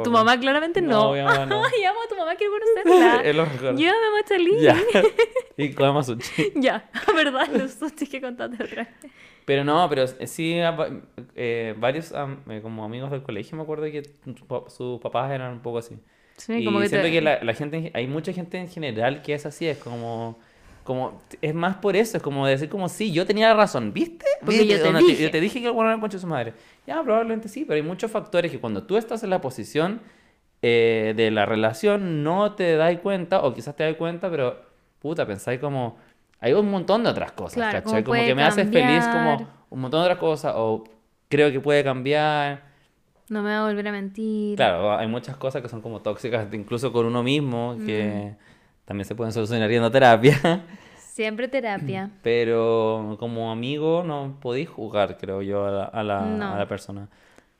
Tu 0.03 0.10
mamá 0.12 0.40
claramente 0.40 0.82
no. 0.82 1.14
No, 1.16 1.24
mamá 1.24 1.45
no. 1.45 1.64
Ay, 1.76 1.84
amo 1.84 1.99
a 2.03 2.07
tu 2.07 2.16
mamá, 2.16 2.36
quiero 2.36 2.53
conocerla. 2.53 3.22
Es 3.22 3.36
lo 3.36 3.45
mejor. 3.45 3.76
Llévame 3.76 4.20
a 4.24 4.28
Chalí. 4.28 4.60
Ya. 4.62 4.78
y 5.57 5.74
comemos 5.74 6.06
sushi. 6.06 6.53
Ya, 6.56 6.90
verdad, 7.16 7.48
los 7.53 7.72
sushi 7.74 8.07
que 8.07 8.22
contaste 8.22 8.64
otra 8.64 8.84
vez. 9.02 9.12
Pero 9.45 9.63
no, 9.63 9.88
pero 9.89 10.07
sí, 10.07 10.59
a 10.59 10.72
va- 10.72 10.89
eh, 11.35 11.76
varios 11.77 12.11
eh, 12.49 12.59
como 12.61 12.84
amigos 12.84 13.11
del 13.11 13.22
colegio 13.23 13.55
me 13.57 13.63
acuerdo 13.63 13.84
que 13.85 14.03
sus 14.67 14.99
papás 14.99 15.31
eran 15.31 15.53
un 15.53 15.59
poco 15.61 15.77
así. 15.80 15.97
Sí, 16.38 16.53
y 16.53 16.65
como 16.65 16.80
que 16.80 16.89
siento 16.89 17.05
te- 17.07 17.11
que 17.13 17.22
la, 17.22 17.43
la 17.43 17.53
gente, 17.53 17.77
en 17.77 17.84
ge- 17.84 17.91
hay 17.93 18.07
mucha 18.07 18.34
gente 18.34 18.57
en 18.57 18.67
general 18.67 19.22
que 19.22 19.34
es 19.34 19.45
así, 19.45 19.67
es 19.67 19.77
como, 19.77 20.38
como, 20.84 21.22
es 21.41 21.53
más 21.53 21.77
por 21.77 21.95
eso, 21.95 22.17
es 22.17 22.23
como 22.23 22.45
decir 22.45 22.69
como, 22.69 22.89
sí, 22.89 23.11
yo 23.11 23.26
tenía 23.26 23.53
razón, 23.53 23.93
¿viste? 23.93 24.26
Porque 24.43 24.65
¿Viste? 24.65 24.77
yo 24.77 24.81
te 24.81 25.03
dije. 25.03 25.23
yo 25.23 25.31
te 25.31 25.39
dije 25.39 25.61
que 25.61 25.67
el 25.67 25.76
el 25.76 25.99
concha 25.99 26.17
de 26.17 26.22
su 26.22 26.27
madre. 26.27 26.53
Ya, 26.85 27.01
probablemente 27.03 27.47
sí, 27.47 27.63
pero 27.65 27.76
hay 27.76 27.84
muchos 27.84 28.11
factores 28.11 28.51
que 28.51 28.59
cuando 28.59 28.84
tú 28.84 28.97
estás 28.97 29.23
en 29.23 29.30
la 29.30 29.41
posición 29.41 30.01
eh, 30.61 31.13
de 31.15 31.31
la 31.31 31.45
relación 31.45 32.23
no 32.23 32.53
te 32.55 32.76
das 32.76 32.97
cuenta, 32.99 33.41
o 33.43 33.53
quizás 33.53 33.76
te 33.76 33.84
das 33.84 33.95
cuenta, 33.95 34.30
pero, 34.30 34.59
puta, 34.99 35.26
pensáis 35.26 35.59
como, 35.59 35.97
hay 36.45 36.53
un 36.53 36.69
montón 36.69 37.03
de 37.03 37.09
otras 37.09 37.31
cosas, 37.31 37.55
Claro, 37.55 37.84
¿cachai? 37.84 38.03
cómo 38.03 38.15
Como 38.15 38.27
que 38.27 38.35
me 38.35 38.43
hace 38.43 38.65
feliz 38.65 39.03
como 39.07 39.47
un 39.72 39.81
montón 39.81 40.01
de 40.01 40.05
otras 40.05 40.19
cosas, 40.19 40.53
o 40.55 40.84
creo 41.27 41.51
que 41.51 41.59
puede 41.59 41.84
cambiar. 41.84 42.63
No 43.30 43.41
me 43.41 43.49
va 43.49 43.61
a 43.61 43.67
volver 43.67 43.88
a 43.88 43.91
mentir. 43.91 44.55
Claro, 44.55 44.95
hay 44.95 45.07
muchas 45.07 45.35
cosas 45.38 45.63
que 45.63 45.69
son 45.69 45.81
como 45.81 46.01
tóxicas, 46.01 46.47
incluso 46.53 46.93
con 46.93 47.07
uno 47.07 47.23
mismo, 47.23 47.76
que 47.84 48.35
también 48.85 49.05
se 49.05 49.15
pueden 49.15 49.34
solucionar 49.34 49.67
yendo 49.72 49.88
a 49.88 49.91
terapia. 49.91 50.63
Siempre 50.99 51.47
terapia. 51.47 52.11
Pero 52.22 53.15
como 53.19 53.51
amigo 53.51 54.03
no 54.05 54.38
podéis 54.39 54.69
jugar, 54.69 55.17
creo 55.17 55.41
yo, 55.41 55.65
a 55.65 55.72
la, 55.72 55.84
a 55.85 56.03
la, 56.03 56.22
No. 56.22 56.53
a 56.53 56.57
la 56.59 56.67
persona. 56.67 57.09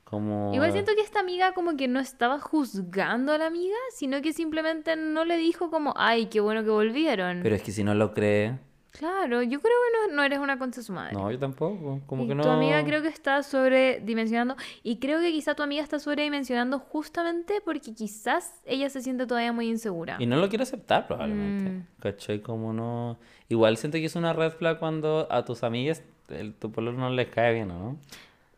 Como... 0.03 0.53
Igual 0.53 0.72
siento 0.74 0.91
que 0.94 1.02
esta 1.02 1.22
amiga 1.22 1.53
como 1.53 1.76
que 1.76 1.88
no 1.88 1.99
estaba 1.99 2.40
juzgando 2.40 3.32
a 3.34 3.40
la 3.40 3.48
amiga, 3.48 3.74
sino 3.95 4.22
que 4.22 4.34
simplemente 4.34 4.95
no 4.95 5.26
le 5.26 5.38
dijo 5.38 5.72
como, 5.72 5.95
ay, 5.98 6.28
qué 6.28 6.40
bueno 6.41 6.64
que 6.64 6.70
volvieron. 6.70 7.40
Pero 7.41 7.56
es 7.56 7.64
que 7.64 7.72
si 7.72 7.84
no 7.84 7.95
lo 7.95 8.14
cree... 8.14 8.60
Claro, 8.98 9.42
yo 9.42 9.60
creo 9.60 9.74
que 9.74 10.10
no, 10.10 10.16
no 10.16 10.24
eres 10.24 10.40
una 10.40 10.58
concha 10.58 10.82
su 10.82 10.94
madre. 10.94 11.14
No, 11.14 11.30
yo 11.32 11.38
tampoco. 11.40 12.02
Como 12.06 12.24
Y 12.24 12.28
que 12.28 12.36
no... 12.36 12.44
tu 12.44 12.50
amiga 12.50 12.84
creo 12.84 13.02
que 13.02 13.08
está 13.08 13.44
sobredimensionando 13.44 14.56
y 14.84 14.98
creo 15.00 15.20
que 15.20 15.32
quizá 15.32 15.56
tu 15.56 15.64
amiga 15.64 15.84
está 15.84 16.00
sobredimensionando 16.00 16.80
justamente 16.80 17.62
porque 17.64 17.94
quizás 17.94 18.62
ella 18.66 18.90
se 18.90 19.02
siente 19.02 19.28
todavía 19.28 19.52
muy 19.54 19.68
insegura. 19.70 20.18
Y 20.20 20.26
no 20.26 20.38
lo 20.38 20.48
quiere 20.50 20.64
aceptar 20.64 21.08
probablemente. 21.08 21.70
Mm. 21.72 21.88
¿Cachai? 22.00 22.42
Como 22.42 22.74
no... 22.74 23.18
Igual 23.50 23.78
siento 23.78 23.98
que 23.98 24.06
es 24.06 24.16
una 24.16 24.34
red 24.34 24.52
flag 24.52 24.80
cuando 24.80 25.28
a 25.30 25.46
tus 25.46 25.64
amigas 25.64 26.02
el, 26.30 26.54
tu 26.54 26.72
pueblo 26.72 26.92
no 26.94 27.10
les 27.10 27.30
cae 27.30 27.54
bien, 27.54 27.68
¿no? 27.68 27.98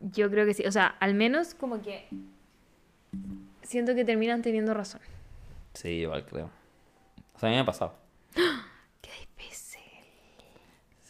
Yo 0.00 0.30
creo 0.30 0.46
que 0.46 0.54
sí, 0.54 0.64
o 0.64 0.72
sea, 0.72 0.86
al 0.86 1.14
menos 1.14 1.54
como 1.54 1.82
que 1.82 2.06
siento 3.62 3.94
que 3.94 4.04
terminan 4.04 4.42
teniendo 4.42 4.72
razón. 4.74 5.00
Sí, 5.74 5.88
igual 5.88 6.24
creo. 6.24 6.50
O 7.34 7.38
sea, 7.38 7.48
a 7.48 7.50
mí 7.50 7.56
me 7.56 7.62
ha 7.62 7.66
pasado. 7.66 7.94
Qué 8.34 9.10
difícil. 9.36 9.82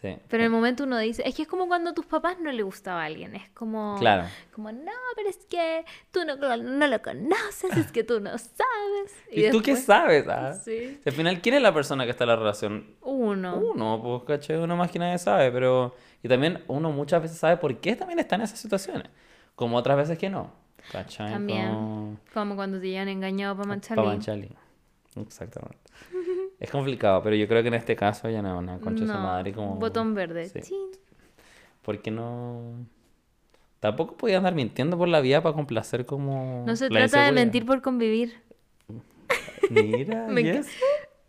Sí. 0.01 0.17
Pero 0.29 0.43
en 0.43 0.45
el 0.45 0.51
momento 0.51 0.85
uno 0.85 0.97
dice, 0.99 1.25
es 1.27 1.35
que 1.35 1.43
es 1.43 1.49
como 1.49 1.67
cuando 1.67 1.91
a 1.91 1.95
tus 1.95 2.07
papás 2.07 2.39
no 2.39 2.53
le 2.53 2.63
gustaba 2.63 3.03
a 3.03 3.07
alguien, 3.07 3.35
es 3.35 3.49
como, 3.51 3.97
Claro. 3.99 4.29
como 4.53 4.71
no, 4.71 4.93
pero 5.17 5.29
es 5.29 5.45
que 5.51 5.85
tú 6.13 6.21
no, 6.25 6.37
no 6.37 6.87
lo 6.87 7.03
conoces, 7.03 7.77
es 7.77 7.91
que 7.91 8.05
tú 8.05 8.21
no 8.21 8.31
sabes. 8.39 9.17
¿Y, 9.33 9.51
tú 9.51 9.61
qué 9.61 9.73
después, 9.73 9.85
sabes? 9.85 10.29
ah? 10.29 10.55
Sí. 10.55 11.01
Si 11.03 11.09
al 11.09 11.15
final, 11.15 11.41
¿quién 11.41 11.57
es 11.57 11.63
la 11.63 11.75
persona 11.75 12.05
que 12.05 12.13
está 12.13 12.23
en 12.23 12.29
la 12.29 12.37
relación? 12.37 12.95
Uno. 13.01 13.57
Uno, 13.57 14.01
pues, 14.01 14.39
¿cachai? 14.39 14.57
Uno 14.59 14.77
más 14.77 14.91
que 14.91 15.01
nadie 15.01 15.19
sabe, 15.19 15.51
pero... 15.51 15.97
Y 16.23 16.29
también 16.29 16.63
uno 16.69 16.93
muchas 16.93 17.21
veces 17.21 17.39
sabe 17.39 17.57
por 17.57 17.77
qué 17.79 17.97
también 17.97 18.21
está 18.21 18.37
en 18.37 18.43
esas 18.43 18.61
situaciones, 18.61 19.09
como 19.57 19.77
otras 19.77 19.97
veces 19.97 20.17
que 20.17 20.31
no, 20.31 20.53
¿cachai? 20.93 21.33
También. 21.33 21.75
Como... 21.75 22.17
Como 22.33 22.55
cuando 22.55 22.79
te 22.81 22.89
llevan 22.89 23.09
engañado 23.09 23.57
para 23.57 23.69
manchar. 23.69 23.97
Pa' 23.97 24.05
mancharle. 24.05 24.51
Exactamente. 25.17 25.79
es 26.61 26.71
complicado, 26.71 27.23
pero 27.23 27.35
yo 27.37 27.49
creo 27.49 27.63
que 27.63 27.69
en 27.69 27.75
este 27.75 27.97
caso 27.97 28.29
ya 28.31 28.41
no, 28.43 28.59
una 28.59 28.79
concha 28.79 29.01
de 29.05 29.11
su 29.11 29.15
No, 29.17 29.21
madre 29.23 29.53
como... 29.53 29.77
botón 29.77 30.15
verde. 30.15 30.49
Sí. 30.49 30.77
Porque 31.83 32.11
no... 32.11 32.87
Tampoco 33.81 34.17
podía 34.17 34.39
andar 34.39 34.55
mintiendo 34.55 34.99
por 34.99 35.09
la 35.09 35.21
vida 35.21 35.41
para 35.43 35.55
complacer 35.55 36.05
como... 36.05 36.65
No 36.67 36.77
se 36.77 36.89
trata 36.89 37.25
de 37.25 37.33
mentir 37.33 37.65
por 37.65 37.81
convivir. 37.83 38.41
Mira, 39.71 40.27
Me 40.29 40.41
¿y 40.41 40.45
enca- 40.45 40.61
eso? 40.61 40.71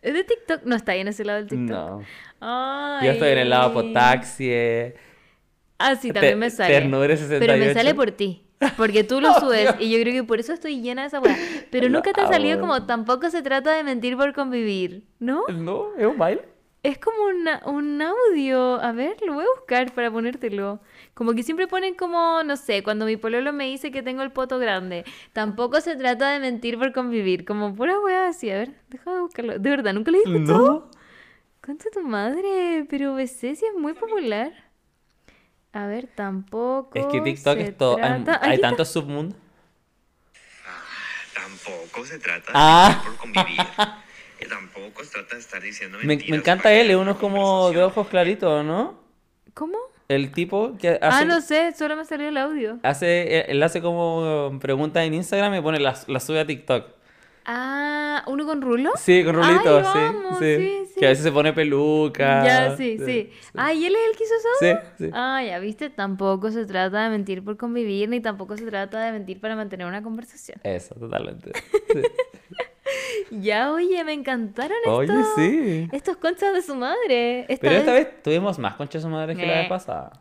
¿Es 0.01 0.13
de 0.13 0.23
TikTok? 0.23 0.63
No 0.63 0.75
está 0.75 0.93
ahí 0.93 1.01
en 1.01 1.09
ese 1.09 1.25
lado 1.25 1.39
del 1.39 1.47
TikTok. 1.47 1.67
No. 1.69 2.01
Ay. 2.39 3.05
Yo 3.07 3.11
estoy 3.13 3.29
en 3.29 3.37
el 3.39 3.49
lado 3.49 3.73
potaxi. 3.73 4.51
Ah, 5.77 5.95
sí, 5.95 6.11
también 6.11 6.33
Te- 6.33 6.35
me 6.37 6.49
sale. 6.49 6.73
Ternura 6.73 7.15
68. 7.15 7.39
Pero 7.39 7.57
me 7.65 7.73
sale 7.73 7.93
por 7.95 8.11
ti. 8.11 8.43
Porque 8.77 9.03
tú 9.03 9.21
lo 9.21 9.33
subes 9.35 9.75
y 9.79 9.89
yo 9.91 9.99
creo 10.01 10.13
que 10.13 10.23
por 10.23 10.39
eso 10.39 10.53
estoy 10.53 10.81
llena 10.81 11.03
de 11.03 11.07
esa 11.07 11.19
weá. 11.19 11.37
Pero 11.71 11.87
Lo 11.87 11.93
nunca 11.97 12.11
te 12.13 12.21
ha 12.21 12.27
salido 12.27 12.57
amo. 12.57 12.67
como 12.67 12.85
tampoco 12.85 13.29
se 13.29 13.41
trata 13.41 13.73
de 13.73 13.83
mentir 13.83 14.17
por 14.17 14.33
convivir, 14.33 15.03
¿no? 15.19 15.43
No, 15.49 15.95
es 15.97 16.05
un 16.05 16.17
baile. 16.17 16.41
Es 16.81 16.97
como 16.97 17.23
una- 17.25 17.61
un 17.65 18.01
audio. 18.01 18.75
A 18.81 18.93
ver, 18.93 19.17
lo 19.25 19.33
voy 19.33 19.43
a 19.43 19.59
buscar 19.59 19.93
para 19.93 20.09
ponértelo. 20.09 20.79
Como 21.13 21.33
que 21.33 21.43
siempre 21.43 21.67
ponen 21.67 21.93
como, 21.93 22.41
no 22.43 22.55
sé, 22.55 22.83
cuando 22.83 23.05
mi 23.05 23.17
pololo 23.17 23.51
me 23.51 23.65
dice 23.65 23.91
que 23.91 24.01
tengo 24.01 24.21
el 24.23 24.31
poto 24.31 24.59
grande. 24.59 25.03
Tampoco 25.33 25.81
se 25.81 25.97
trata 25.97 26.29
de 26.31 26.39
mentir 26.39 26.77
por 26.77 26.93
convivir. 26.93 27.43
Como 27.43 27.75
pura 27.75 27.99
weá 27.99 28.27
así. 28.29 28.49
A 28.49 28.59
ver, 28.59 28.75
déjame 28.89 29.19
buscarlo. 29.21 29.59
De 29.59 29.69
verdad, 29.69 29.93
¿nunca 29.93 30.11
lo 30.11 30.17
he 30.19 30.21
escuchado? 30.21 30.67
No. 30.69 30.91
Concha 31.61 31.89
tu 31.93 32.01
madre, 32.01 32.85
pero 32.89 33.13
BC 33.13 33.55
sí 33.55 33.65
es 33.65 33.75
muy 33.77 33.91
popular. 33.93 34.53
A 35.73 35.85
ver, 35.85 36.07
tampoco. 36.15 36.91
Es 36.97 37.05
que 37.07 37.21
TikTok 37.21 37.57
se 37.57 37.63
es 37.63 37.77
todo. 37.77 37.97
Hay, 38.01 38.23
trata- 38.23 38.39
hay 38.45 38.55
está. 38.55 38.67
tantos 38.69 38.89
submundos. 38.91 39.37
Tampoco 41.33 42.05
se 42.05 42.19
trata 42.19 42.45
de 42.47 42.51
Ah. 42.53 43.01
por 43.03 43.17
convivir. 43.17 43.59
Y 44.41 44.45
tampoco 44.47 45.03
se 45.03 45.11
trata 45.11 45.35
de 45.35 45.41
estar 45.41 45.61
diciendo 45.61 45.97
Me, 45.99 46.05
mentiras. 46.05 46.31
me 46.31 46.37
encanta 46.37 46.71
él, 46.73 46.89
es 46.89 46.95
uno 46.95 47.11
una 47.11 47.19
como 47.19 47.71
de 47.71 47.83
ojos 47.83 48.07
claritos, 48.07 48.63
¿no? 48.65 48.99
¿Cómo? 49.53 49.77
El 50.07 50.31
tipo 50.31 50.75
que 50.79 50.91
hace. 51.01 51.23
Ah, 51.23 51.25
no 51.25 51.41
sé, 51.41 51.73
solo 51.77 51.95
me 51.95 52.03
salió 52.05 52.29
el 52.29 52.37
audio. 52.37 52.79
hace 52.83 53.41
él 53.51 53.61
hace 53.61 53.81
como 53.81 54.57
preguntas 54.59 55.03
en 55.03 55.13
Instagram 55.13 55.53
y 55.55 55.61
pone 55.61 55.79
las 55.79 56.07
las 56.07 56.23
sube 56.23 56.39
a 56.39 56.47
TikTok. 56.47 56.85
Ah, 57.45 58.23
¿uno 58.27 58.45
con 58.45 58.61
rulo? 58.61 58.91
Sí, 58.95 59.23
con 59.23 59.35
Ay, 59.41 59.53
rulitos, 59.53 59.87
sí, 59.87 59.97
vamos, 59.99 60.39
sí, 60.39 60.55
sí, 60.57 60.83
sí. 60.93 60.99
Que 60.99 61.05
a 61.05 61.09
veces 61.09 61.23
se 61.23 61.31
pone 61.31 61.51
peluca. 61.53 62.45
Ya, 62.45 62.77
sí, 62.77 62.97
sí. 63.03 63.31
Ah, 63.55 63.73
¿y 63.73 63.85
él 63.85 63.95
es 63.95 64.01
el 64.11 64.17
que 64.17 64.23
hizo 64.23 64.33
eso? 64.35 64.49
Sí, 64.59 65.05
sí. 65.05 65.09
Ah, 65.13 65.41
ya 65.43 65.57
viste, 65.59 65.89
tampoco 65.89 66.51
se 66.51 66.65
trata 66.65 67.03
de 67.03 67.09
mentir 67.09 67.43
por 67.43 67.57
convivir, 67.57 68.07
ni 68.09 68.19
tampoco 68.19 68.55
se 68.57 68.65
trata 68.65 68.99
de 69.01 69.11
mentir 69.11 69.39
para 69.41 69.55
mantener 69.55 69.87
una 69.87 70.03
conversación. 70.03 70.59
Eso, 70.63 70.95
totalmente. 70.95 71.51
Ya, 73.29 73.71
oye, 73.71 74.03
me 74.03 74.13
encantaron 74.13 74.75
Oye, 74.87 75.05
estos, 75.13 75.27
sí. 75.35 75.87
estos 75.91 76.17
conchas 76.17 76.53
de 76.55 76.61
su 76.63 76.73
madre. 76.75 77.41
Esta 77.41 77.61
Pero 77.61 77.75
esta 77.75 77.93
vez 77.93 78.23
tuvimos 78.23 78.57
más 78.57 78.73
conchas 78.75 79.03
su 79.03 79.09
madre 79.09 79.35
que 79.35 79.45
la 79.45 79.53
Eh. 79.53 79.59
vez 79.59 79.69
pasada. 79.69 80.11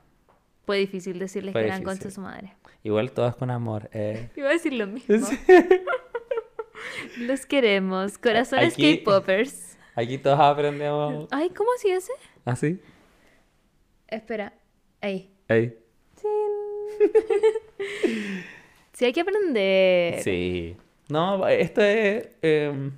fue 0.66 0.77
difícil 0.77 1.19
decirles 1.19 1.53
Fue 1.53 1.62
que 1.62 1.69
eran 1.69 1.81
difícil. 1.81 1.86
conchas 1.86 2.05
de 2.05 2.11
su 2.11 2.20
madre. 2.20 2.53
Igual 2.82 3.11
todas 3.12 3.35
con 3.36 3.51
amor. 3.51 3.89
Eh. 3.95 4.28
Iba 4.36 4.49
a 4.51 4.53
decir 4.53 4.74
lo 4.74 4.86
mismo. 4.86 5.16
Los 7.19 7.47
queremos, 7.47 8.19
corazones 8.19 8.75
K-popers. 8.77 9.77
Aquí 9.95 10.19
todos 10.19 10.39
aprendemos 10.39 11.27
Ay, 11.31 11.51
¿cómo 11.51 11.71
así 11.77 11.91
ese? 11.91 12.13
así. 12.45 12.81
Espera, 14.07 14.53
ahí. 15.01 15.31
Ahí. 15.49 15.77
Sí, 18.99 19.05
hay 19.05 19.13
que 19.13 19.21
aprender. 19.21 20.21
Sí. 20.25 20.77
No, 21.09 21.47
esto 21.47 21.81
es. 21.83 22.31
em, 22.43 22.91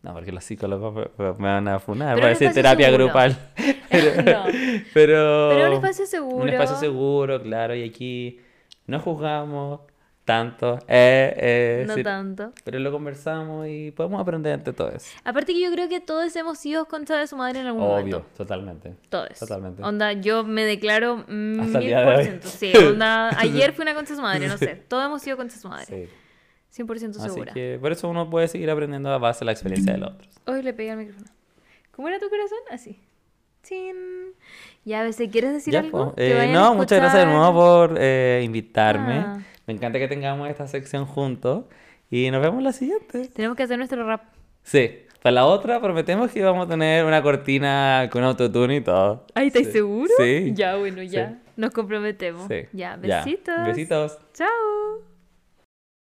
no, 0.00 0.14
porque 0.14 0.30
los 0.30 0.44
psicólogos 0.44 1.10
me, 1.18 1.32
van 1.32 1.66
a 1.66 1.80
funar. 1.80 2.14
Pero 2.14 2.28
espacio 2.28 2.52
terapia 2.54 2.86
seguro. 2.86 3.06
grupal. 3.06 3.36
No. 3.90 4.44
Pero. 4.94 5.48
Pero 5.50 5.66
un 5.66 5.72
espacio 5.72 6.06
seguro. 6.06 6.36
Un 6.36 6.48
espacio 6.50 6.76
seguro, 6.76 7.42
claro. 7.42 7.74
Y 7.74 7.82
aquí 7.82 8.40
no 8.86 9.00
juzgamos 9.00 9.80
tanto. 10.26 10.78
eh, 10.88 11.32
eh, 11.38 11.84
No 11.86 11.94
sí, 11.94 12.02
tanto. 12.02 12.52
Pero 12.64 12.78
lo 12.80 12.92
conversamos 12.92 13.66
y 13.68 13.92
podemos 13.92 14.20
aprender 14.20 14.52
ante 14.52 14.74
todo 14.74 14.90
eso. 14.90 15.06
Aparte 15.24 15.54
que 15.54 15.60
yo 15.62 15.70
creo 15.72 15.88
que 15.88 16.00
todos 16.00 16.36
hemos 16.36 16.58
sido 16.58 16.84
concha 16.86 17.16
de 17.16 17.26
su 17.26 17.36
madre 17.38 17.60
en 17.60 17.66
algún 17.68 17.82
Obvio, 17.84 17.96
momento. 18.18 18.26
totalmente. 18.36 18.94
Todos. 19.08 19.38
Totalmente. 19.38 19.82
Onda, 19.82 20.12
yo 20.12 20.44
me 20.44 20.64
declaro 20.64 21.24
mm, 21.26 21.60
Hasta 21.60 21.78
el 21.78 21.84
mil 21.84 21.94
por 21.94 22.06
hoy. 22.14 22.24
ciento. 22.24 22.48
Sí, 22.48 22.72
onda, 22.76 23.30
ayer 23.40 23.72
fui 23.72 23.82
una 23.84 23.94
concha 23.94 24.10
de 24.10 24.16
su 24.16 24.22
madre, 24.22 24.48
no 24.48 24.58
sé. 24.58 24.74
Todos 24.88 25.06
hemos 25.06 25.22
sido 25.22 25.36
concha 25.38 25.54
de 25.54 25.60
su 25.62 25.68
madre. 25.68 25.86
Sí. 26.74 26.82
100% 26.82 27.10
Así 27.10 27.20
segura. 27.20 27.54
que 27.54 27.78
por 27.80 27.90
eso 27.92 28.06
uno 28.06 28.28
puede 28.28 28.48
seguir 28.48 28.68
aprendiendo 28.68 29.10
a 29.10 29.16
base 29.16 29.38
de 29.40 29.44
la 29.46 29.52
experiencia 29.52 29.92
de 29.94 29.98
los 29.98 30.10
otros. 30.10 30.28
Hoy 30.46 30.62
le 30.62 30.74
pegué 30.74 30.90
al 30.90 30.98
micrófono. 30.98 31.30
¿Cómo 31.92 32.08
era 32.08 32.18
tu 32.18 32.28
corazón? 32.28 32.58
Así. 32.70 33.00
Chin. 33.62 33.96
Ya, 34.84 35.00
a 35.00 35.04
veces, 35.04 35.28
¿quieres 35.32 35.52
decir 35.54 35.72
Ya, 35.72 35.80
algo? 35.80 36.14
Que 36.14 36.44
Eh, 36.44 36.52
no, 36.52 36.74
muchas 36.74 36.98
gracias 37.00 37.26
de 37.26 37.32
nuevo 37.32 37.52
por 37.54 37.96
eh, 37.98 38.42
invitarme. 38.44 39.14
Ah. 39.18 39.38
Me 39.66 39.74
encanta 39.74 39.98
que 39.98 40.08
tengamos 40.08 40.48
esta 40.48 40.66
sección 40.68 41.06
juntos. 41.06 41.64
Y 42.10 42.30
nos 42.30 42.40
vemos 42.40 42.62
la 42.62 42.72
siguiente. 42.72 43.28
Tenemos 43.28 43.56
que 43.56 43.64
hacer 43.64 43.78
nuestro 43.78 44.06
rap. 44.06 44.22
Sí, 44.62 44.90
para 45.22 45.32
la 45.34 45.46
otra 45.46 45.80
prometemos 45.80 46.30
que 46.30 46.42
vamos 46.42 46.66
a 46.66 46.68
tener 46.70 47.04
una 47.04 47.20
cortina 47.22 48.08
con 48.12 48.22
autotune 48.22 48.76
y 48.76 48.80
todo. 48.80 49.26
Ay, 49.34 49.48
¿estás 49.48 49.64
Sí. 49.66 49.72
seguro? 49.72 50.12
Sí. 50.18 50.52
Ya, 50.54 50.76
bueno, 50.76 51.02
ya. 51.02 51.30
Sí. 51.30 51.36
Nos 51.56 51.70
comprometemos. 51.72 52.46
Sí. 52.48 52.62
Ya, 52.72 52.98
Ya. 53.02 53.18
besitos. 53.24 53.66
Besitos. 53.66 54.18
Chao. 54.34 55.15